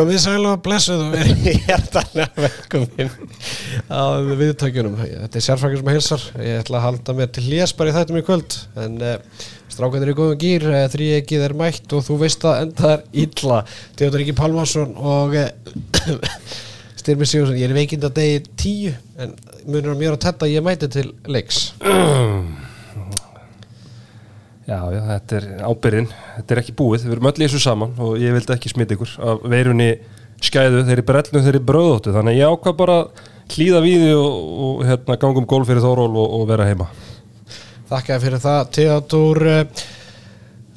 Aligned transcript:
Komið 0.00 0.20
sæl 0.22 0.46
og 0.48 0.62
blessuð 0.64 1.00
og 1.04 1.10
verið 1.12 1.42
hjertanlega 1.66 2.40
velkomin 2.40 3.10
á 3.92 4.16
viðtökjunum. 4.38 4.94
Þetta 4.96 5.36
er 5.36 5.44
sérfrækjum 5.44 5.82
sem 5.82 5.90
hilsar. 5.92 6.24
Ég 6.40 6.62
ætla 6.62 6.78
að 6.78 6.86
halda 6.86 7.14
mér 7.18 7.28
til 7.36 7.44
hljésbar 7.44 7.90
í 7.90 7.92
þættum 7.92 8.16
í 8.16 8.22
kvöld. 8.24 8.56
En 8.80 8.96
uh, 9.04 9.44
strákanir 9.68 10.14
í 10.14 10.14
góðum 10.16 10.40
gýr, 10.40 10.64
uh, 10.70 10.86
þrý 10.94 11.10
ekkið 11.18 11.44
er 11.50 11.56
mætt 11.60 11.92
og 11.92 12.06
þú 12.06 12.16
veist 12.24 12.48
að 12.48 12.62
enda 12.62 12.94
er 12.94 13.04
illa. 13.26 13.60
Teodor 14.00 14.24
Ríki 14.24 14.36
Pálmarsson 14.40 14.96
og 14.96 15.36
uh, 15.42 16.24
Styrmi 16.96 17.28
Sjónsson. 17.28 17.60
Ég 17.60 17.68
er 17.68 17.76
veikind 17.76 18.08
að 18.08 18.16
degi 18.22 18.40
tíu 18.64 18.96
en 19.20 19.36
munur 19.68 19.92
á 19.92 20.00
mér 20.00 20.16
að 20.16 20.24
tetta 20.30 20.48
ég 20.48 20.64
mæti 20.64 20.88
til 20.96 21.12
leiks. 21.28 21.66
Já, 24.70 24.78
já, 24.94 25.00
þetta 25.02 25.38
er 25.40 25.46
ábyrðin, 25.66 26.04
þetta 26.36 26.54
er 26.54 26.58
ekki 26.60 26.72
búið, 26.78 27.04
við 27.08 27.14
erum 27.16 27.28
öll 27.32 27.40
í 27.40 27.42
þessu 27.42 27.60
saman 27.64 27.96
og 28.06 28.12
ég 28.22 28.34
vildi 28.36 28.52
ekki 28.54 28.70
smita 28.70 28.94
ykkur 28.94 29.14
af 29.26 29.40
veirunni 29.50 29.88
skæðu, 30.46 30.84
þeir 30.86 30.94
eru 30.94 31.04
brellnu, 31.08 31.42
þeir 31.42 31.56
eru 31.56 31.62
bröðóttu, 31.66 32.12
þannig 32.14 32.36
að 32.36 32.38
ég 32.38 32.54
ákvað 32.54 32.76
bara 32.78 32.98
hlýða 33.50 33.80
við 33.82 34.04
og, 34.14 34.36
og 34.66 34.84
hérna, 34.86 35.16
gangum 35.24 35.48
gól 35.50 35.66
fyrir 35.66 35.82
Þóról 35.82 36.12
og, 36.12 36.36
og 36.38 36.44
vera 36.52 36.68
heima. 36.68 36.86
Þakka 37.90 38.20
fyrir 38.22 38.44
það, 38.44 38.70
Teodor 38.76 39.42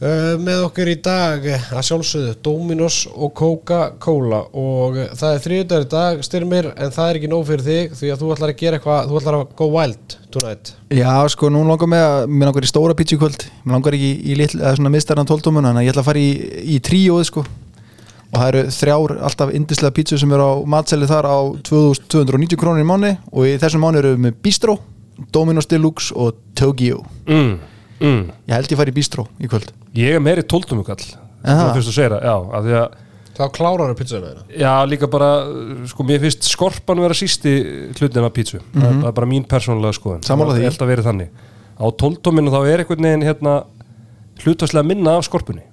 með 0.02 0.64
okkur 0.66 0.90
í 0.92 0.96
dag 1.04 1.46
að 1.54 1.86
sjálfsögðu 1.88 2.34
Dominos 2.44 2.98
og 3.14 3.34
Coca-Cola. 3.38 4.42
Og 4.60 4.98
það 5.16 5.36
er 5.36 5.44
þrjúdagur 5.46 5.86
í 5.86 5.90
dag 5.94 6.24
styrmir 6.28 6.70
en 6.74 6.94
það 6.94 7.10
er 7.10 7.20
ekki 7.20 7.32
nóg 7.32 7.46
fyrir 7.48 7.66
þig 7.68 7.98
því 8.00 8.12
að 8.14 8.24
þú 8.24 8.32
ætlar 8.36 8.54
að 8.54 8.62
gera 8.64 8.80
eitthvað, 8.80 9.10
þú 9.10 9.20
ætlar 9.22 9.38
að 9.40 9.56
go 9.62 9.70
wild 9.72 10.16
tonight. 10.34 10.74
Já, 10.94 11.14
sko, 11.34 11.52
nú 11.54 11.64
langar 11.68 11.92
mig 11.94 12.04
að 12.04 12.30
mér 12.30 12.50
langar 12.52 12.68
í 12.68 12.72
stóra 12.72 12.98
pítsu 12.98 13.20
kvöld. 13.22 13.48
Mér 13.64 13.78
langar 13.78 13.98
ekki 13.98 14.12
í, 14.12 14.22
í 14.34 14.40
litl, 14.40 14.60
eða 14.60 14.78
svona 14.80 14.94
miðstærna 14.94 15.28
tóltómun 15.30 15.70
þannig 15.70 15.84
að 15.84 15.88
ég 15.88 15.94
ætla 15.96 16.04
að 16.04 16.10
fara 16.10 16.24
í, 16.24 16.32
í 16.76 16.80
tríóð 16.84 17.28
sko. 17.30 17.46
Og 18.34 18.40
það 18.40 18.48
eru 18.50 18.64
þrjár 18.74 19.12
alltaf 19.30 19.52
indislega 19.54 19.94
pítsu 19.94 20.18
sem 20.18 20.32
eru 20.34 20.48
á 20.50 20.54
matseli 20.74 21.06
þar 21.10 21.28
á 21.30 21.38
2290 21.70 22.58
krónir 22.58 22.82
í 22.82 22.88
mánu 22.90 23.12
og 23.30 23.46
í 23.46 23.60
þessum 23.62 23.84
mánu 23.86 24.02
eru 24.02 24.16
við 24.16 24.24
með 24.26 24.40
Bistro, 24.42 24.80
Dominos 25.30 25.70
Deluxe 25.70 26.16
og 26.18 26.40
Tokyo. 26.58 27.04
Mm, 27.30 27.60
mm. 28.04 28.24
ég 28.50 28.54
held 28.58 28.74
ég 28.76 28.80
fari 28.84 28.94
í 28.94 28.98
Bistro 29.00 29.26
í 29.40 29.50
kvöld 29.52 29.72
Ég 29.98 30.18
er 30.18 30.22
meiri 30.24 30.44
tóltumukall, 30.44 31.02
Aha. 31.44 31.70
það 31.70 31.74
fyrst 31.78 31.92
að 31.92 31.98
segja 31.98 32.12
það, 32.16 32.24
já, 32.30 32.36
af 32.60 32.64
því 32.68 32.78
að, 32.82 33.00
Þá 33.34 33.44
klárar 33.56 33.90
pizzuna 33.98 34.28
þeirra. 34.30 34.44
já, 34.62 34.74
líka 34.86 35.08
bara, 35.10 35.30
sko, 35.90 36.04
mér 36.06 36.20
finnst 36.22 36.46
skorpan 36.52 37.00
vera 37.02 37.16
sísti 37.18 37.54
hlutin 37.98 38.28
af 38.28 38.34
pítsu, 38.36 38.60
það, 38.76 38.84
er, 38.86 38.98
það 39.02 39.08
er 39.10 39.16
bara 39.18 39.30
mín 39.32 39.46
persónulega 39.50 39.94
því. 40.54 40.62
Ég 40.62 40.70
held 40.70 40.84
að 40.86 40.92
vera 40.94 41.06
þannig. 41.08 41.32
Á 41.74 41.86
tóltuminu 41.98 42.54
þá 42.54 42.60
er 42.70 42.84
einhvern 42.84 43.08
veginn, 43.08 43.26
hérna, 43.26 43.54
hlutværslega 44.44 44.86
minna 44.86 45.16
af 45.18 45.26
skorpunni. 45.26 45.64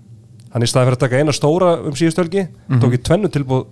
Þannig 0.54 0.66
í 0.66 0.72
staði 0.72 0.88
fyrir 0.88 0.96
að 0.98 1.02
taka 1.04 1.20
eina 1.20 1.34
stóra 1.36 1.68
um 1.84 1.92
síðustölgi, 2.00 2.46
Mhm. 2.48 2.80
tók 2.80 2.96
ég 2.96 3.02
tvennu 3.04 3.28
tilbúð 3.28 3.66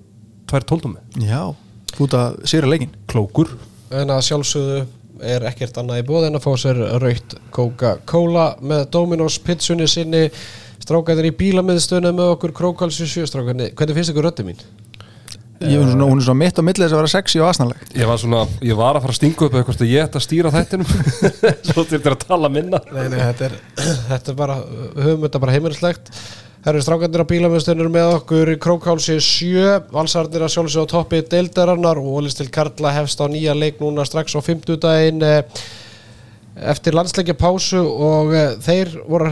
tvær 0.47 0.65
tóltumi. 0.69 1.01
Já, 1.25 1.55
út 1.99 2.13
að 2.13 2.43
séra 2.45 2.69
leikin 2.69 2.91
Klókur. 3.09 3.49
En 3.91 4.09
að 4.09 4.21
sjálfsögðu 4.29 4.87
er 5.23 5.47
ekkert 5.51 5.79
annað 5.81 6.03
í 6.03 6.07
bóð 6.09 6.29
en 6.29 6.39
að 6.39 6.45
fá 6.47 6.51
sér 6.63 6.83
raukt 7.03 7.37
Coca-Cola 7.55 8.49
með 8.61 8.89
Dominos 8.95 9.39
pizzunni 9.45 9.89
sinni. 9.91 10.27
Strákanir 10.79 11.29
í 11.29 11.37
bílamiðstöðuna 11.37 12.15
með 12.17 12.35
okkur 12.37 12.55
Krókalsi 12.57 13.09
7 13.11 13.29
strákanir, 13.29 13.75
hvernig 13.77 13.99
finnst 13.99 14.15
ykkur 14.15 14.29
rötti 14.31 14.47
mín? 14.47 14.61
ég, 15.59 15.75
er 15.75 15.89
svona, 15.91 16.07
hún 16.07 16.21
er 16.21 16.27
svona 16.27 16.39
mitt 16.39 16.59
á 16.59 16.63
milli 16.63 16.85
þess 16.85 16.95
að 16.95 17.01
vera 17.01 17.11
sexy 17.11 17.41
og 17.43 17.49
asnaleg 17.51 17.95
Ég 17.99 18.09
var 18.09 18.21
svona, 18.23 18.43
ég 18.63 18.79
var 18.79 18.99
að 18.99 19.05
fara 19.05 19.15
að 19.15 19.19
stinga 19.19 19.47
upp 19.47 19.57
eitthvað 19.59 19.83
að 19.83 19.91
ég 19.91 20.05
ætti 20.05 20.21
að 20.21 20.25
stýra 20.25 20.53
þættinum. 20.55 20.93
Svo 21.69 21.83
til 21.85 21.99
þetta 21.99 22.13
að 22.15 22.27
tala 22.29 22.51
minna. 22.53 22.81
Nei, 22.95 23.07
nei, 23.11 23.19
þetta 23.19 23.49
er, 23.49 23.57
þetta 24.13 24.33
er 24.33 24.39
bara 24.39 24.59
við 24.69 25.09
höfum 25.09 25.25
þetta 25.27 25.43
bara 25.45 25.57
heimilislegt 25.57 26.13
Herru 26.65 26.81
strákanir 26.83 27.23
á 27.23 27.31
bílamiðstöðunir 27.31 27.91
með 27.95 28.13
okkur. 28.17 28.51
Krókalsi 28.59 29.19
7 29.23 29.93
valsarnir 29.95 30.43
að 30.43 30.55
sjálfsögðu 30.57 30.89
á 30.91 30.93
toppi 30.93 31.21
deildarannar 31.31 32.01
og 32.03 32.17
Ólist 32.19 32.41
til 32.41 32.49
Karla 32.51 32.91
hefst 32.97 33.23
á 33.23 33.31
nýja 33.31 33.55
leik 33.55 33.79
núna 33.79 34.07
strax 34.09 34.35
á 34.35 34.43
50 34.43 34.81
daginn 34.83 35.23
eftir 36.59 36.97
landsleikja 36.99 37.37
pásu 37.39 37.79
og 37.79 38.35
uh, 38.35 38.57
þeir 38.59 38.91
voru 39.07 39.31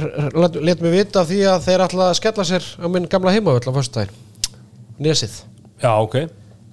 leta 0.63 0.85
mig 0.85 0.95
vita 0.95 1.25
því 1.27 1.43
að 1.51 1.67
þeir 1.67 1.85
ætla 1.89 2.09
að 2.13 2.19
skella 2.21 2.47
sér 2.47 2.69
á 2.79 2.87
minn 2.87 3.09
gamla 3.11 3.35
heimavöll 3.35 3.67
á 3.67 3.75
fyrstudaginn 3.75 4.23
Nesið. 5.03 5.41
Já, 5.83 5.91
ok. 5.99 6.15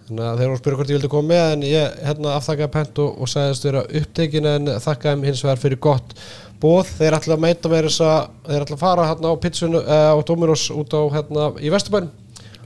Þannig 0.07 0.23
að 0.27 0.37
þeir 0.37 0.47
voru 0.47 0.55
að 0.55 0.61
spyrja 0.61 0.77
hvort 0.77 0.91
ég 0.91 0.99
vildi 0.99 1.11
koma 1.11 1.31
með 1.31 1.45
en 1.55 1.65
ég 1.67 1.99
hérna 2.05 2.37
afþakkaði 2.37 2.73
pent 2.75 3.01
og, 3.03 3.17
og 3.17 3.31
sagðist 3.31 3.67
vera 3.67 3.83
upptekin 3.99 4.49
en 4.53 4.73
þakkaði 4.83 5.29
hins 5.31 5.43
vegar 5.47 5.63
fyrir 5.63 5.81
gott 5.83 6.13
bóð 6.63 6.89
þeir 6.97 7.17
ætla 7.19 7.35
að 7.37 7.43
meita 7.43 7.71
mér 7.71 7.89
þess 7.89 8.03
að 8.07 8.19
þeir 8.47 8.65
ætla 8.65 8.77
að 8.77 8.83
fara 8.85 9.07
hérna 9.11 9.31
á 9.35 9.41
pizzunu 9.43 9.81
uh, 9.83 10.09
á 10.15 10.17
Dominos 10.23 10.65
út 10.71 10.95
á 10.95 11.01
hérna 11.13 11.47
í 11.59 11.71
Vesturbæn 11.73 12.11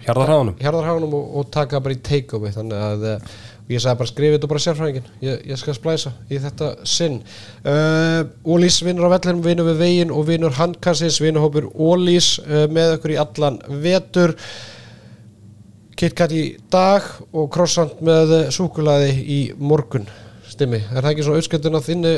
Hjarðarháðunum 0.08 0.56
Hjarðarháunum 0.62 1.16
og, 1.18 1.30
og 1.40 1.52
taka 1.52 1.82
bara 1.84 1.96
í 1.98 2.02
take-away. 2.06 2.54
Þannig 2.56 2.84
að 2.86 3.06
uh, 3.10 3.36
ég 3.68 3.84
sagði 3.84 4.00
bara 4.00 4.12
skrifið 4.12 4.36
þetta 4.38 4.50
bara 4.54 4.64
sérfræðingin 4.64 5.10
ég, 5.26 5.42
ég 5.52 5.60
skal 5.60 5.76
splæsa 5.76 6.14
í 6.32 6.40
þetta 6.44 6.70
sinn. 6.88 7.18
Uh, 7.66 8.22
Ólís 8.48 8.80
vinnur 8.86 9.10
á 9.10 9.16
vellinum 9.18 9.44
vinnur 9.44 9.68
við 9.68 9.82
veginn 9.84 10.14
og 10.16 10.28
vinnur 10.30 10.56
handkassins. 10.56 11.20
Vinnuhópur 11.24 11.68
Ólís 11.76 12.38
með 12.48 12.96
okkur 12.96 13.18
í 13.18 13.20
allan 13.26 13.60
vetur. 13.84 14.38
KitKat 15.98 16.38
í 16.38 16.46
dag 16.72 17.04
og 17.34 17.50
croissant 17.52 18.00
með 18.06 18.38
súkulaði 18.54 19.12
í 19.18 19.42
morgun. 19.58 20.08
Stimmi, 20.48 20.80
er 20.94 21.02
það 21.02 21.12
ekki 21.12 21.26
svona 21.26 21.42
auðskjöldun 21.42 21.78
að 21.80 21.88
þinni, 21.90 22.14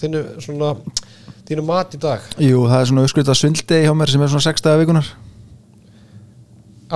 þinni 0.00 0.22
svona 0.40 0.70
þínu 1.48 1.64
mat 1.68 1.96
í 1.96 2.00
dag, 2.02 2.24
Jú, 2.42 2.66
það 2.68 2.82
er 2.82 2.90
svona 2.90 3.06
uppskrift 3.06 3.32
að 3.32 3.40
svindli 3.40 3.80
hjá 3.86 3.94
mér 3.96 4.12
sem 4.12 4.24
er 4.24 4.32
svona 4.34 4.46
sex 4.48 4.64
daga 4.64 4.82
vikunar 4.82 5.08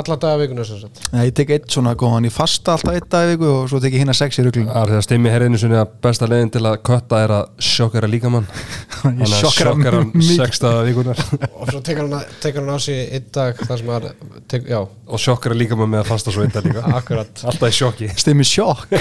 alla 0.00 0.16
daga 0.16 0.38
vikunar 0.40 0.66
sem 0.66 0.78
sagt. 0.80 1.00
Nei, 1.12 1.26
ég 1.28 1.34
tek 1.36 1.50
eitt 1.56 1.68
svona 1.72 1.92
góðan 1.98 2.26
í 2.28 2.30
fasta 2.32 2.76
alltaf 2.76 2.94
eitt 2.96 3.08
dag 3.12 3.28
í 3.28 3.34
viku 3.34 3.48
og 3.50 3.68
svo 3.70 3.80
tek 3.82 3.94
ég 3.94 4.02
hérna 4.02 4.14
sex 4.16 4.40
í 4.40 4.44
ruglun 4.46 4.70
Það 4.70 4.82
er 4.82 4.92
því 4.92 4.98
að 4.98 5.04
stimmi 5.06 5.32
herriðinu 5.32 5.60
sinni 5.60 5.78
að 5.80 5.92
besta 6.06 6.28
leiðin 6.30 6.52
til 6.54 6.62
að 6.70 6.78
kötta 6.88 7.20
er 7.24 7.34
að 7.36 7.62
sjokkara 7.68 8.10
líkamann. 8.10 8.48
Þannig 9.02 9.26
að 9.26 9.34
sjokkera 9.36 10.00
hann 10.00 10.10
mikið. 10.14 10.32
sextaða 10.38 10.82
vikunar 10.88 11.22
og 11.60 11.72
svo 11.72 11.82
tekur 11.84 12.08
hann, 12.08 12.26
tekur 12.44 12.64
hann 12.64 12.76
á 12.76 12.78
sig 12.86 13.02
einn 13.18 13.28
dag 13.36 13.62
þar 13.62 13.82
sem 13.82 14.66
já, 14.72 14.80
og 14.82 15.22
sjokkara 15.26 15.58
líkamann 15.58 15.92
með 15.92 16.04
að 16.04 16.10
fasta 16.12 16.34
svo 16.34 16.46
einnig 16.46 16.68
líka. 16.70 16.84
Akkurat. 17.00 17.44
Alltaf 17.52 17.68
í 17.68 17.78
sjokki. 17.82 18.10
Stimmi 18.22 18.46
sjokk. 18.48 18.96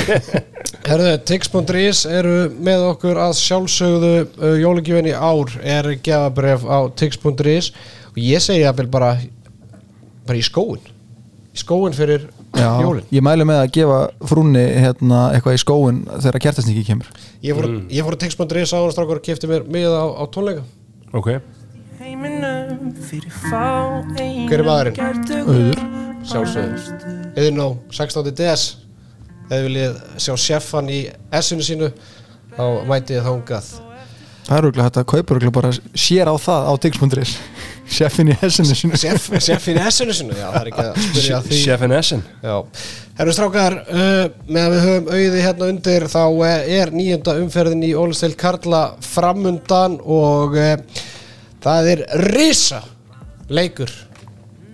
Herðu, 0.87 1.11
Tix.is 1.29 2.05
eru 2.09 2.35
með 2.59 2.87
okkur 2.91 3.19
að 3.21 3.35
sjálfsögðu 3.39 4.13
uh, 4.25 4.55
jólugjöfin 4.59 5.11
í 5.11 5.15
ár 5.15 5.55
er 5.61 5.93
gefabref 6.03 6.65
á 6.67 6.79
Tix.is 6.99 7.71
og 8.11 8.19
ég 8.19 8.43
segi 8.43 8.65
að 8.67 8.83
bara 8.91 9.15
bara 10.27 10.39
í 10.39 10.43
skóin 10.45 10.83
í 11.51 11.59
skóin 11.59 11.95
fyrir 11.95 12.29
Já, 12.55 12.67
jólin. 12.83 13.03
ég 13.11 13.23
mælu 13.23 13.45
með 13.47 13.61
að 13.61 13.71
gefa 13.75 13.99
frúnni 14.27 14.61
hérna, 14.83 15.21
eitthvað 15.35 15.55
í 15.57 15.61
skóin 15.61 16.01
þegar 16.13 16.43
kertasningi 16.45 16.83
kemur. 16.87 17.09
Ég 17.43 17.55
fór, 17.57 17.67
ég 17.91 18.05
fór 18.07 18.15
að 18.17 18.23
Tix.is 18.25 18.73
á 18.75 18.79
hann 18.79 18.93
strákur 18.95 19.19
og 19.19 19.25
kefti 19.25 19.49
mér 19.51 19.65
miða 19.71 20.03
á, 20.03 20.07
á 20.19 20.23
tónleika. 20.31 20.63
Ok. 21.15 21.33
Hver 24.47 24.59
er 24.59 24.65
maðurinn? 24.67 24.97
Auður. 25.47 25.81
sjálfsögðu. 26.27 26.97
Eðin 27.35 27.61
á 27.63 27.67
16. 27.91 28.31
DS. 28.37 28.65
Eða 29.51 29.63
viljið 29.67 29.95
sjá 30.23 30.33
sjeffan 30.39 30.87
í 30.91 30.99
S-inu 31.41 31.65
sínu 31.65 31.89
þá 32.55 32.63
mæti 32.87 33.17
ég 33.17 33.25
þángað 33.25 33.71
Það 34.47 34.57
er 34.57 34.65
auðvitað 34.67 34.85
þetta 34.87 35.03
kaupur 35.11 35.37
auðvitað 35.37 35.55
bara 35.57 35.71
sér 36.05 36.31
á 36.31 36.35
það 36.39 36.69
á 36.71 36.73
Tix.is 36.85 37.33
Sjeffin 37.91 38.31
í 38.31 38.35
hessinu 38.41 38.75
sinu 38.77 38.99
Sjeff, 38.99 39.29
sjeffin 39.43 39.79
í 39.79 39.85
S-inu 39.91 40.15
sínu, 40.15 40.35
já 40.37 40.45
það 40.47 40.59
er 40.61 40.69
ekki 40.71 40.83
að 40.85 40.99
spyrja 41.07 41.37
að 41.37 41.47
því. 41.49 41.61
Chefin 41.65 41.95
Essen. 41.97 42.21
Já, 42.43 42.55
herru 43.17 43.33
strákar 43.35 43.75
uh, 43.81 44.21
með 44.47 44.61
að 44.61 44.75
við 44.75 44.85
höfum 44.87 45.09
auði 45.11 45.43
hérna 45.45 45.71
undir 45.73 46.07
þá 46.11 46.21
uh, 46.23 46.53
er 46.79 46.93
nýjunda 46.95 47.35
umferðin 47.41 47.83
í 47.89 47.91
Ólistil 47.99 48.31
Karla 48.39 48.85
framundan 49.03 49.99
og 50.01 50.55
uh, 50.55 51.03
það 51.61 51.91
er 51.95 52.05
risa 52.31 52.81
leikur 53.51 53.91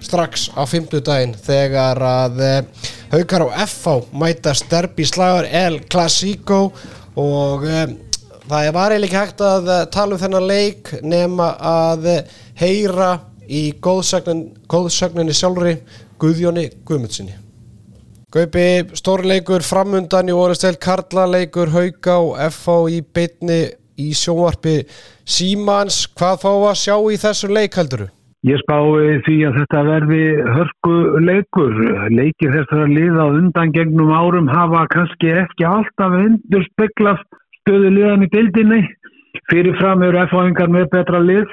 strax 0.08 0.50
á 0.54 0.64
50 0.64 1.04
daginn 1.06 1.36
þegar 1.36 2.02
að 2.06 2.42
uh, 2.46 2.90
Haukar 3.12 3.48
og 3.48 3.56
FH 3.66 3.96
mæta 4.20 4.54
sterbi 4.58 5.08
slagur 5.08 5.48
El 5.50 5.82
Clasico 5.90 6.68
og 7.18 7.66
uh, 7.66 7.88
það 8.48 8.70
var 8.76 8.96
eiginlega 8.96 9.24
hægt 9.26 9.44
að 9.44 9.72
uh, 9.72 9.86
tala 9.92 10.16
um 10.16 10.22
þennan 10.22 10.48
leik 10.48 10.94
nema 11.04 11.56
að 11.58 12.12
heyra 12.60 13.12
í 13.48 13.72
góðsögnin, 13.84 14.50
góðsögninni 14.68 15.36
sjálfri 15.36 15.78
Guðjóni 16.20 16.68
Guðmundsinni 16.88 17.38
Gaupi, 18.34 18.68
stórleikur 18.98 19.64
framundan 19.64 20.28
í 20.28 20.36
orðistel 20.36 20.76
Karlaleikur, 20.84 21.72
Hauka 21.72 22.18
og 22.20 22.36
FH 22.50 22.78
í 22.92 23.00
beitni 23.16 23.62
í 23.98 24.12
sjónvarpi 24.18 24.82
Símans, 25.24 26.06
hvað 26.18 26.44
fá 26.44 26.52
að 26.52 26.78
sjá 26.82 26.96
í 26.98 27.20
þessu 27.22 27.52
leik 27.52 27.78
helduru? 27.80 28.10
Ég 28.46 28.60
spái 28.62 29.18
því 29.26 29.36
að 29.48 29.56
þetta 29.58 29.80
verði 29.88 30.20
hörku 30.56 30.98
leikur. 31.26 31.80
Leikir 32.14 32.54
þessara 32.54 32.86
liða 32.92 33.26
undan 33.34 33.74
gegnum 33.74 34.14
árum 34.14 34.48
hafa 34.48 34.86
kannski 34.94 35.34
ekki 35.42 35.66
alltaf 35.68 36.14
endur 36.20 36.64
speklast 36.70 37.26
stöðu 37.62 37.90
liðan 37.96 38.28
í 38.28 38.30
dildinni. 38.36 38.84
Fyrirfram 39.50 40.06
eru 40.06 40.22
F-áingar 40.28 40.70
með 40.72 40.88
betra 40.94 41.20
lið 41.24 41.50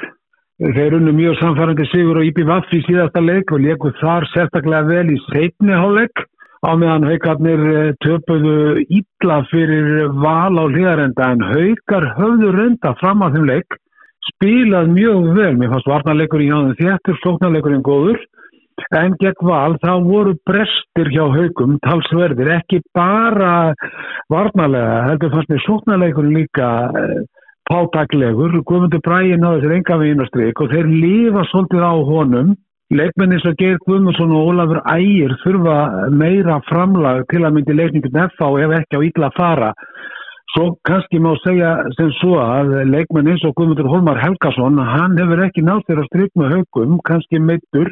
Þeir 0.63 0.95
unnu 1.01 1.11
mjög 1.11 1.41
samfærandi 1.41 1.85
sigur 1.91 2.21
og 2.21 2.29
IPVF 2.29 2.75
í 2.77 2.79
síðasta 2.87 3.19
leik 3.19 3.51
og 3.51 3.65
leiku 3.65 3.91
þar 3.99 4.27
sérstaklega 4.31 4.87
vel 4.87 5.09
í 5.11 5.17
setni 5.25 5.75
hálfleik 5.75 6.23
á 6.63 6.71
meðan 6.79 7.07
haugarnir 7.09 7.65
eh, 7.73 7.89
töpuðu 8.05 8.85
ítla 8.87 9.41
fyrir 9.51 10.13
val 10.23 10.55
á 10.55 10.65
hlýðarenda 10.71 11.33
en 11.35 11.43
haugar 11.49 12.07
höfðu 12.21 12.53
reynda 12.55 12.95
fram 13.03 13.27
á 13.27 13.35
þeim 13.35 13.51
leik 13.51 13.79
spilað 14.31 14.95
mjög 14.95 15.29
vel. 15.35 15.51
Mér 15.59 15.75
fannst 15.75 15.91
varnarleikur 15.91 16.47
í 16.47 16.49
jáðum 16.53 16.79
þéttur, 16.79 17.19
slóknarleikurinn 17.25 17.85
góður 17.91 18.23
en 18.95 19.19
gegn 19.19 19.47
val 19.51 19.75
þá 19.83 19.93
voru 20.07 20.39
brestir 20.47 21.11
hjá 21.11 21.25
haugum 21.35 21.81
talsverðir, 21.83 22.61
ekki 22.61 22.79
bara 22.95 23.75
varnarlega, 24.31 25.03
heldur 25.11 25.35
fannst 25.35 25.51
mér 25.51 25.67
slóknarleikurinn 25.67 26.39
líka 26.39 26.69
pátaglegur, 27.71 28.61
Guðmundur 28.69 29.03
Bræði 29.05 29.39
náði 29.41 29.65
sér 29.65 29.75
enga 29.79 29.99
við 30.01 30.15
einastrik 30.15 30.61
og 30.61 30.73
þeir 30.73 30.91
lifa 30.91 31.45
svolítið 31.51 31.85
á 31.85 31.95
honum. 32.11 32.55
Leikmenni 32.95 33.39
svo 33.41 33.55
Geir 33.59 33.79
Guðmundsson 33.89 34.35
og 34.37 34.51
Ólafur 34.51 34.83
Ægir 34.93 35.33
þurfa 35.41 35.79
meira 36.13 36.59
framlag 36.69 37.25
til 37.33 37.41
að 37.43 37.57
myndi 37.57 37.77
leikningin 37.79 38.29
FA 38.37 38.51
og 38.51 38.61
ef 38.61 38.75
ekki 38.77 39.01
á 39.01 39.07
ítla 39.09 39.31
að 39.31 39.39
fara. 39.39 39.71
Svo 40.55 40.69
kannski 40.87 41.19
má 41.19 41.33
segja 41.43 41.73
sem 41.97 42.13
svo 42.21 42.37
að 42.39 42.77
leikmenni 42.93 43.33
eins 43.33 43.47
og 43.49 43.57
Guðmundur 43.59 43.89
Holmar 43.91 44.21
Helgason 44.23 44.79
hann 44.79 45.17
hefur 45.19 45.43
ekki 45.49 45.65
nátt 45.67 45.89
þeirra 45.89 46.05
stryk 46.11 46.31
með 46.39 46.55
haugum, 46.59 47.01
kannski 47.09 47.41
meittur 47.43 47.91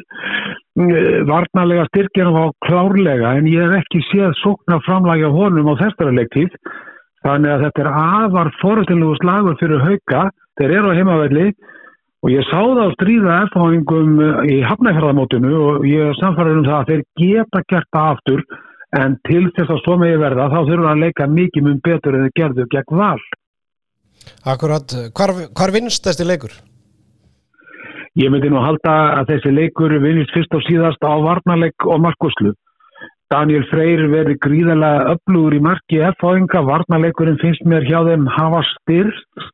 mm, 0.77 1.25
varnalega 1.27 1.89
styrkjana 1.89 2.45
á 2.45 2.47
klárlega 2.63 3.35
en 3.41 3.49
ég 3.51 3.65
hef 3.65 3.81
ekki 3.81 4.05
séð 4.13 4.37
sóknar 4.39 4.85
framlagi 4.85 5.27
á 5.27 5.31
honum 5.33 5.73
á 5.73 5.81
þessara 5.81 6.15
leiktíð 6.21 6.55
Þannig 7.23 7.53
að 7.53 7.61
þetta 7.67 7.83
er 7.83 7.91
afar 7.99 8.49
fórhaldilegu 8.59 9.19
slagur 9.21 9.59
fyrir 9.61 9.83
hauka, 9.83 10.25
þeir 10.59 10.75
eru 10.79 10.91
á 10.91 10.97
heimavelli 10.97 11.45
og 12.23 12.31
ég 12.31 12.45
sá 12.47 12.59
það 12.59 12.83
á 12.83 12.95
stríða 12.95 13.37
erfáingum 13.45 14.19
í 14.47 14.57
hafnæferðamótinu 14.63 15.53
og 15.69 15.87
ég 15.87 16.11
er 16.11 16.19
samfærið 16.19 16.59
um 16.59 16.67
það 16.67 16.77
að 16.79 16.91
þeir 16.91 17.05
geta 17.21 17.63
gert 17.71 17.89
það 17.95 18.11
aftur 18.15 18.43
en 18.99 19.15
til 19.27 19.45
þess 19.55 19.71
að 19.73 19.81
svo 19.83 19.97
megi 20.01 20.19
verða 20.21 20.49
þá 20.51 20.59
þurfum 20.59 20.91
að 20.91 21.01
leika 21.03 21.29
mikið 21.31 21.65
mjög 21.67 21.79
betur 21.87 22.17
en 22.17 22.27
þeir 22.27 22.35
gerðu 22.39 22.67
gegn 22.75 22.99
val. 22.99 23.23
Akkurat, 24.47 24.95
hvar, 25.17 25.33
hvar 25.51 25.73
vinnst 25.75 26.05
þessi 26.07 26.27
leikur? 26.27 26.53
Ég 28.19 28.29
myndi 28.29 28.51
nú 28.53 28.61
halda 28.61 28.93
að 29.17 29.31
þessi 29.33 29.51
leikur 29.55 29.95
vinnist 30.03 30.35
fyrst 30.35 30.53
og 30.53 30.63
síðast 30.67 31.01
á 31.01 31.11
varnarleik 31.23 31.87
og 31.87 32.03
markuslu. 32.03 32.53
Daniel 33.33 33.63
Freyr 33.71 34.03
verið 34.11 34.37
gríðarlega 34.45 35.13
öflugur 35.15 35.55
í 35.57 35.61
marki 35.65 36.01
F-áðinga, 36.11 36.61
varnarleikurinn 36.67 37.39
finnst 37.41 37.63
mér 37.65 37.85
hjá 37.87 38.03
þeim 38.05 38.27
hafa 38.29 38.61
styrst 38.67 39.45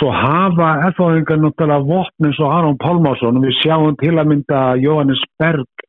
svo 0.00 0.10
hafa 0.10 0.70
F-áðinga 0.90 1.36
náttúrulega 1.38 1.86
vopn 1.86 2.28
eins 2.28 2.40
og 2.42 2.54
Aron 2.56 2.78
Pálmásson 2.82 3.38
og 3.38 3.46
við 3.46 3.54
sjáum 3.60 3.94
til 4.00 4.16
að 4.18 4.30
mynda 4.32 4.62
Jóhannes 4.82 5.22
Berg 5.38 5.86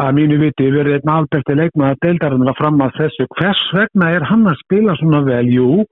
að 0.00 0.10
mínu 0.16 0.38
viti 0.40 0.70
verið 0.72 0.98
einn 0.98 1.12
albætti 1.18 1.56
leikmaða 1.58 2.00
deildarinn 2.04 2.48
að 2.48 2.58
fram 2.58 2.80
að 2.80 2.96
þessu. 3.00 3.28
Hvers 3.36 3.62
vegna 3.76 4.10
er 4.16 4.26
hann 4.30 4.48
að 4.48 4.60
spila 4.64 4.96
svona 4.98 5.20
vel? 5.26 5.44
Jú, 5.52 5.84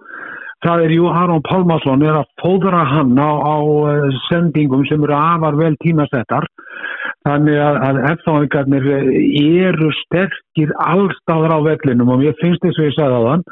það 0.64 0.86
er 0.86 0.94
jú 0.96 1.10
Aron 1.12 1.44
Pálmásson 1.46 2.06
er 2.06 2.22
að 2.22 2.32
fóðra 2.40 2.86
hann 2.94 3.12
á, 3.20 3.28
á 3.28 3.56
eh, 3.92 4.18
sendingum 4.30 4.88
sem 4.88 5.04
eru 5.04 5.16
afar 5.16 5.60
vel 5.60 5.76
tímasettar 5.84 6.48
Þannig 7.28 7.58
að, 7.60 7.76
að 7.84 7.98
eftirfáðingarnir 8.10 8.86
eru 9.68 9.90
sterkir 9.98 10.70
allstáðar 10.80 11.52
á 11.52 11.58
vellinum 11.66 12.12
og 12.14 12.22
mér 12.22 12.38
finnst 12.40 12.62
þess 12.64 12.80
að 12.80 12.86
ég 12.86 12.94
sagði 12.96 13.18
á 13.20 13.22
þann, 13.26 13.42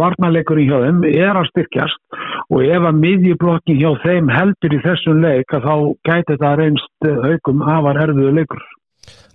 varnarleikurinn 0.00 0.66
hjá 0.66 0.78
þeim 0.82 1.04
er 1.12 1.38
að 1.38 1.46
styrkjast 1.52 2.18
og 2.50 2.64
ef 2.66 2.88
að 2.90 2.98
miðjublokkin 3.04 3.78
hjá 3.78 3.92
þeim 4.02 4.32
heldur 4.32 4.74
í 4.74 4.80
þessum 4.82 5.22
leik 5.22 5.54
að 5.54 5.68
þá 5.68 5.74
gæti 6.08 6.32
þetta 6.32 6.50
reynst 6.58 7.08
haugum 7.28 7.62
afar 7.76 8.02
erfiðu 8.08 8.34
leikur. 8.40 8.66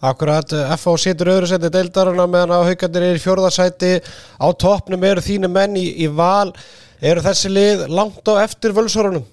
Akkurat, 0.07 0.51
FH 0.75 0.97
setur 1.01 1.31
öðru 1.37 1.47
seti 1.49 1.71
deildarana 1.73 2.27
meðan 2.27 2.57
að 2.57 2.67
haugarnir 2.73 3.07
er 3.07 3.17
í 3.17 3.23
fjörðarsæti 3.23 3.93
á 4.37 4.47
toppnum 4.51 5.07
eru 5.07 5.23
þínu 5.23 5.49
menn 5.49 5.79
í, 5.79 5.87
í 6.03 6.11
val, 6.11 6.51
eru 6.99 7.23
þessi 7.23 7.55
lið 7.55 7.87
langt 7.87 8.27
á 8.27 8.43
eftir 8.43 8.75
völsórunum? 8.75 9.25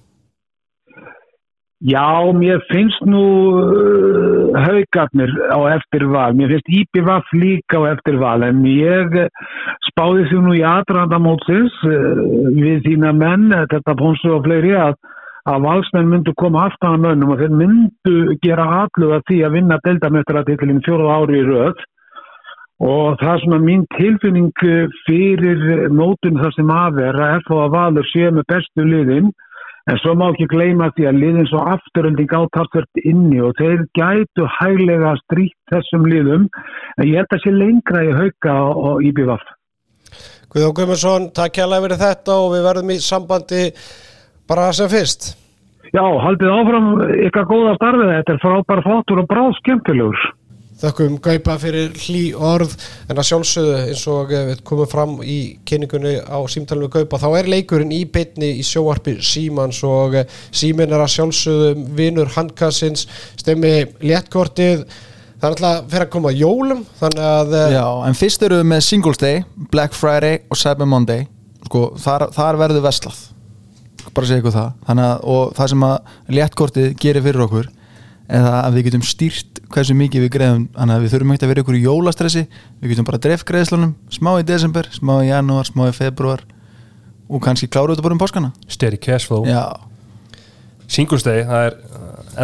Já, 1.85 2.33
mér 2.33 2.63
finnst 2.65 3.03
nú 3.05 3.21
uh, 3.61 4.57
haugarnir 4.57 5.29
á 5.53 5.59
eftirval, 5.75 6.33
mér 6.33 6.55
finnst 6.55 6.71
Íbivaf 6.79 7.29
líka 7.37 7.77
á 7.77 7.93
eftirval 7.93 8.41
en 8.47 8.63
ég 8.65 9.13
spáði 9.91 10.23
því 10.31 10.39
nú 10.41 10.55
í 10.57 10.63
aðrandamótsins 10.65 11.77
uh, 11.85 12.23
við 12.57 12.81
þína 12.87 13.13
menn, 13.13 13.53
þetta 13.69 13.97
Ponsu 14.01 14.33
og 14.33 14.47
fleiri 14.47 14.73
að, 14.81 14.97
að 15.45 15.61
valsmenn 15.67 16.09
myndu 16.09 16.33
koma 16.41 16.65
aftan 16.71 16.97
að 16.97 17.05
mönnum 17.05 17.35
og 17.35 17.43
þeir 17.43 17.55
myndu 17.61 18.17
gera 18.41 18.65
alluga 18.81 19.21
því 19.29 19.43
að 19.45 19.57
vinna 19.59 19.81
deltamestratitlinn 19.85 20.81
fjóruð 20.89 21.13
ári 21.19 21.37
í 21.43 21.47
röð. 21.51 21.87
Og 22.81 23.21
það 23.21 23.43
sem 23.43 23.53
að 23.55 23.65
mín 23.69 23.85
tilfinning 23.93 24.65
fyrir 25.05 25.89
nótun 25.93 26.41
þar 26.41 26.57
sem 26.57 26.77
aðverða 26.81 27.33
er 27.37 27.45
þó 27.45 27.57
að 27.61 27.73
valur 27.77 28.09
sé 28.09 28.33
með 28.33 28.49
bestu 28.49 28.89
liðinn 28.89 29.35
En 29.85 29.99
svo 30.01 30.15
má 30.17 30.31
ekki 30.31 30.47
gleyma 30.49 30.87
því 30.95 31.03
að 31.05 31.19
liðin 31.21 31.47
svo 31.51 31.61
afturölding 31.69 32.31
átartvört 32.33 33.01
inni 33.03 33.37
og 33.45 33.53
þeir 33.59 33.83
gætu 33.93 34.47
hæglega 34.57 35.11
strýtt 35.19 35.73
þessum 35.73 36.07
liðum 36.09 36.47
en 36.97 37.05
ég 37.05 37.21
held 37.21 37.35
að 37.37 37.43
sé 37.43 37.53
lengra 37.53 38.01
í 38.01 38.15
hauka 38.17 38.55
og 38.73 39.05
íbjöfaf. 39.05 39.45
Guðjón 40.49 40.75
Guðmundsson, 40.79 41.29
takk 41.37 41.59
hjálpa 41.59 41.83
verið 41.83 42.01
þetta 42.01 42.37
og 42.41 42.53
við 42.55 42.65
verðum 42.65 42.93
í 42.95 42.97
sambandi 43.03 43.63
bara 44.49 44.71
sem 44.73 44.89
fyrst. 44.89 45.35
Já, 45.93 46.01
haldið 46.01 46.49
áfram 46.49 46.89
ykkar 47.27 47.45
góða 47.49 47.75
starfið, 47.77 48.09
þetta 48.17 48.33
er 48.33 48.41
frábær 48.41 48.81
fótur 48.87 49.21
og 49.21 49.29
bráð 49.29 49.53
skemmtilegur. 49.59 50.25
Þakkum 50.81 51.17
Gaupa 51.23 51.55
fyrir 51.61 51.93
hlý 52.03 52.21
orð. 52.35 52.73
En 53.07 53.19
að 53.19 53.27
sjálfsögðu 53.29 53.75
eins 53.85 54.03
og 54.11 54.31
við 54.33 54.63
komum 54.67 54.89
fram 54.91 55.13
í 55.23 55.37
kynningunni 55.67 56.17
á 56.19 56.39
símtalinu 56.51 56.89
Gaupa 56.91 57.19
þá 57.21 57.27
er 57.39 57.51
leikurinn 57.53 57.93
í 57.95 58.01
bytni 58.11 58.51
í 58.59 58.65
sjóarpi 58.65 59.15
Símans 59.23 59.79
og 59.87 60.17
Símin 60.51 60.91
er 60.91 61.03
að 61.05 61.13
sjálfsögðu 61.15 61.85
vinur 61.95 62.33
handkassins. 62.35 63.05
Stemmi 63.39 63.77
léttkortið. 64.03 64.83
Það 65.35 65.47
er 65.47 65.53
alltaf 65.53 65.87
fyrir 65.91 66.07
að 66.07 66.11
koma 66.15 66.33
jólum 66.35 66.83
þannig 66.99 67.23
að 67.29 67.55
Já, 67.75 67.85
en 68.07 68.17
fyrst 68.17 68.43
eru 68.47 68.59
við 68.59 68.69
með 68.71 68.83
Singles 68.87 69.21
Day, 69.21 69.45
Black 69.71 69.95
Friday 69.95 70.41
og 70.49 70.59
Cyber 70.59 70.89
Monday. 70.89 71.27
Sko, 71.67 71.87
þar, 72.01 72.29
þar 72.35 72.61
verður 72.61 72.85
vestlað 72.87 73.23
bara 74.15 74.29
segja 74.29 74.43
ykkur 74.43 74.53
það. 74.55 74.69
Að, 74.91 75.15
og 75.27 75.55
það 75.57 75.71
sem 75.71 75.85
að 75.87 75.95
léttkortið 76.37 76.93
gerir 77.01 77.25
fyrir 77.25 77.45
okkur 77.45 77.71
eða 78.25 78.53
að 78.63 78.77
við 78.77 78.87
getum 78.89 79.05
stýrt 79.05 79.61
hversu 79.73 79.95
mikið 79.97 80.25
við 80.25 80.31
greiðum. 80.33 80.67
Þannig 80.75 80.95
að 80.95 81.05
við 81.05 81.13
þurfum 81.13 81.33
ekki 81.35 81.45
að 81.45 81.51
vera 81.51 81.63
ykkur 81.63 81.77
í 81.77 81.83
jólastressi 81.85 82.43
við 82.81 82.93
getum 82.93 83.07
bara 83.07 83.21
dreft 83.21 83.47
greiðslunum 83.49 83.95
smá 84.13 84.31
í 84.39 84.45
desember, 84.47 84.89
smá 84.93 85.15
í 85.23 85.29
janúar, 85.29 85.67
smá 85.69 85.87
í 85.89 85.95
februar 85.95 86.45
og 87.29 87.41
kannski 87.41 87.69
kláru 87.71 87.93
þetta 87.93 88.05
bara 88.05 88.17
um 88.17 88.21
páskana. 88.21 88.53
Steri 88.69 89.01
cashflow 89.01 89.45
Singulstegi, 90.85 91.45
það 91.49 91.63
er 91.65 91.77